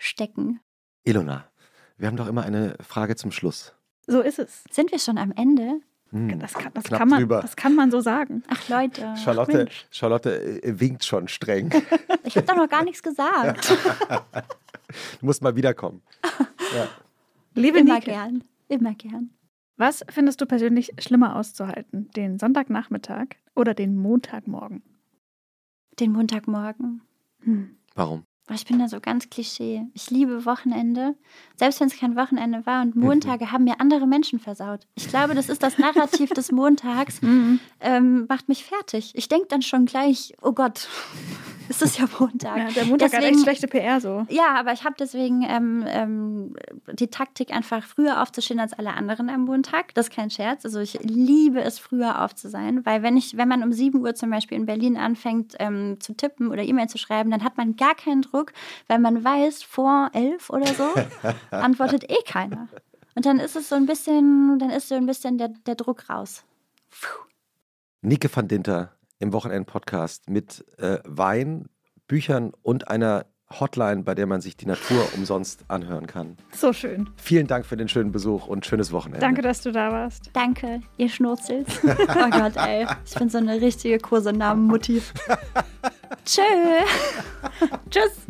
stecken. 0.00 0.60
Ilona, 1.04 1.44
wir 1.96 2.08
haben 2.08 2.16
doch 2.16 2.26
immer 2.26 2.42
eine 2.42 2.76
Frage 2.80 3.14
zum 3.14 3.30
Schluss. 3.30 3.74
So 4.06 4.20
ist 4.20 4.38
es. 4.38 4.64
Sind 4.70 4.90
wir 4.90 4.98
schon 4.98 5.18
am 5.18 5.32
Ende? 5.32 5.80
Hm, 6.10 6.40
das, 6.40 6.54
kann, 6.54 6.72
das, 6.74 6.84
kann 6.84 7.08
man, 7.08 7.28
das, 7.28 7.54
kann, 7.54 7.76
man, 7.76 7.90
so 7.92 8.00
sagen. 8.00 8.42
Ach 8.48 8.68
Leute. 8.68 9.14
Charlotte, 9.16 9.68
Charlotte 9.90 10.62
äh, 10.62 10.80
winkt 10.80 11.04
schon 11.04 11.28
streng. 11.28 11.70
Ich 12.22 12.36
habe 12.36 12.46
doch 12.46 12.54
noch 12.54 12.68
gar 12.68 12.84
nichts 12.84 13.02
gesagt. 13.02 13.70
du 15.20 15.26
musst 15.26 15.42
mal 15.42 15.56
wiederkommen. 15.56 16.02
Ja. 16.72 16.86
Liebe 17.54 17.80
Immer 17.80 17.94
Nike, 17.94 18.04
gern. 18.04 18.44
Immer 18.68 18.94
gern. 18.94 19.30
Was 19.76 20.04
findest 20.08 20.40
du 20.40 20.46
persönlich 20.46 20.92
schlimmer 21.00 21.34
auszuhalten? 21.34 22.08
Den 22.12 22.38
Sonntagnachmittag 22.38 23.26
oder 23.56 23.74
den 23.74 23.96
Montagmorgen? 23.96 24.84
Den 25.98 26.12
Montagmorgen. 26.12 27.02
Hm. 27.40 27.76
Warum? 27.96 28.24
Ich 28.54 28.66
bin 28.66 28.78
da 28.78 28.88
so 28.88 29.00
ganz 29.00 29.30
Klischee. 29.30 29.82
Ich 29.94 30.10
liebe 30.10 30.44
Wochenende. 30.44 31.14
Selbst 31.56 31.80
wenn 31.80 31.88
es 31.88 31.98
kein 31.98 32.16
Wochenende 32.16 32.64
war 32.66 32.82
und 32.82 32.96
Montage 32.96 33.46
mhm. 33.46 33.52
haben 33.52 33.64
mir 33.64 33.80
andere 33.80 34.06
Menschen 34.06 34.38
versaut. 34.38 34.86
Ich 34.94 35.08
glaube, 35.08 35.34
das 35.34 35.48
ist 35.48 35.62
das 35.62 35.78
Narrativ 35.78 36.30
des 36.30 36.52
Montags. 36.52 37.20
Mhm. 37.30 37.60
Ähm, 37.80 38.26
macht 38.28 38.48
mich 38.48 38.64
fertig. 38.64 39.12
Ich 39.14 39.28
denke 39.28 39.46
dann 39.48 39.62
schon 39.62 39.84
gleich, 39.84 40.34
oh 40.42 40.52
Gott, 40.52 40.88
es 41.68 41.80
ist 41.80 41.98
ja 41.98 42.06
Montag. 42.18 42.56
Ja, 42.56 42.70
der 42.70 42.84
Montag 42.86 43.10
deswegen, 43.10 43.26
hat 43.26 43.32
echt 43.34 43.42
schlechte 43.42 43.68
PR 43.68 44.00
so. 44.00 44.26
Ja, 44.28 44.54
aber 44.56 44.72
ich 44.72 44.84
habe 44.84 44.96
deswegen 44.98 45.44
ähm, 45.46 45.84
ähm, 45.86 46.56
die 46.92 47.08
Taktik, 47.08 47.54
einfach 47.54 47.84
früher 47.84 48.20
aufzustehen 48.22 48.58
als 48.58 48.72
alle 48.72 48.94
anderen 48.94 49.30
am 49.30 49.44
Montag. 49.44 49.94
Das 49.94 50.08
ist 50.08 50.14
kein 50.14 50.30
Scherz. 50.30 50.64
Also 50.64 50.80
ich 50.80 50.98
liebe 51.02 51.60
es, 51.60 51.78
früher 51.78 52.22
auf 52.24 52.34
zu 52.34 52.48
sein, 52.48 52.84
weil 52.84 53.02
wenn 53.02 53.16
ich, 53.16 53.36
wenn 53.36 53.48
man 53.48 53.62
um 53.62 53.72
7 53.72 54.00
Uhr 54.00 54.14
zum 54.14 54.30
Beispiel 54.30 54.58
in 54.58 54.66
Berlin 54.66 54.96
anfängt 54.96 55.54
ähm, 55.58 55.98
zu 56.00 56.14
tippen 56.14 56.48
oder 56.48 56.62
E-Mail 56.62 56.88
zu 56.88 56.98
schreiben, 56.98 57.30
dann 57.30 57.44
hat 57.44 57.56
man 57.56 57.76
gar 57.76 57.94
keinen 57.94 58.22
Druck, 58.22 58.39
weil 58.88 58.98
man 58.98 59.24
weiß, 59.24 59.62
vor 59.62 60.10
elf 60.12 60.50
oder 60.50 60.66
so 60.66 60.88
antwortet 61.50 62.10
eh 62.10 62.22
keiner. 62.26 62.68
Und 63.14 63.26
dann 63.26 63.38
ist 63.38 63.56
es 63.56 63.68
so 63.68 63.74
ein 63.74 63.86
bisschen, 63.86 64.58
dann 64.58 64.70
ist 64.70 64.88
so 64.88 64.94
ein 64.94 65.06
bisschen 65.06 65.38
der, 65.38 65.48
der 65.66 65.74
Druck 65.74 66.08
raus. 66.08 66.44
Puh. 66.90 67.24
Nike 68.02 68.34
van 68.34 68.48
Dinter 68.48 68.92
im 69.18 69.32
Wochenend-Podcast 69.32 70.30
mit 70.30 70.64
äh, 70.78 70.98
Wein, 71.04 71.66
Büchern 72.06 72.52
und 72.62 72.88
einer 72.88 73.26
Hotline, 73.58 74.04
bei 74.04 74.14
der 74.14 74.26
man 74.26 74.40
sich 74.40 74.56
die 74.56 74.66
Natur 74.66 75.06
umsonst 75.16 75.64
anhören 75.68 76.06
kann. 76.06 76.36
So 76.52 76.72
schön. 76.72 77.10
Vielen 77.16 77.46
Dank 77.46 77.66
für 77.66 77.76
den 77.76 77.88
schönen 77.88 78.12
Besuch 78.12 78.46
und 78.46 78.64
schönes 78.64 78.92
Wochenende. 78.92 79.20
Danke, 79.20 79.42
dass 79.42 79.62
du 79.62 79.72
da 79.72 79.90
warst. 79.90 80.30
Danke, 80.32 80.80
ihr 80.96 81.08
Schnurzels. 81.08 81.80
oh 81.84 82.30
Gott, 82.30 82.56
ey. 82.56 82.86
Ich 83.04 83.14
bin 83.14 83.28
so 83.28 83.38
eine 83.38 83.60
richtige 83.60 83.98
Kursenamen-Mutti. 83.98 85.02
Tschö. 86.24 86.42
Tschüss. 87.90 88.29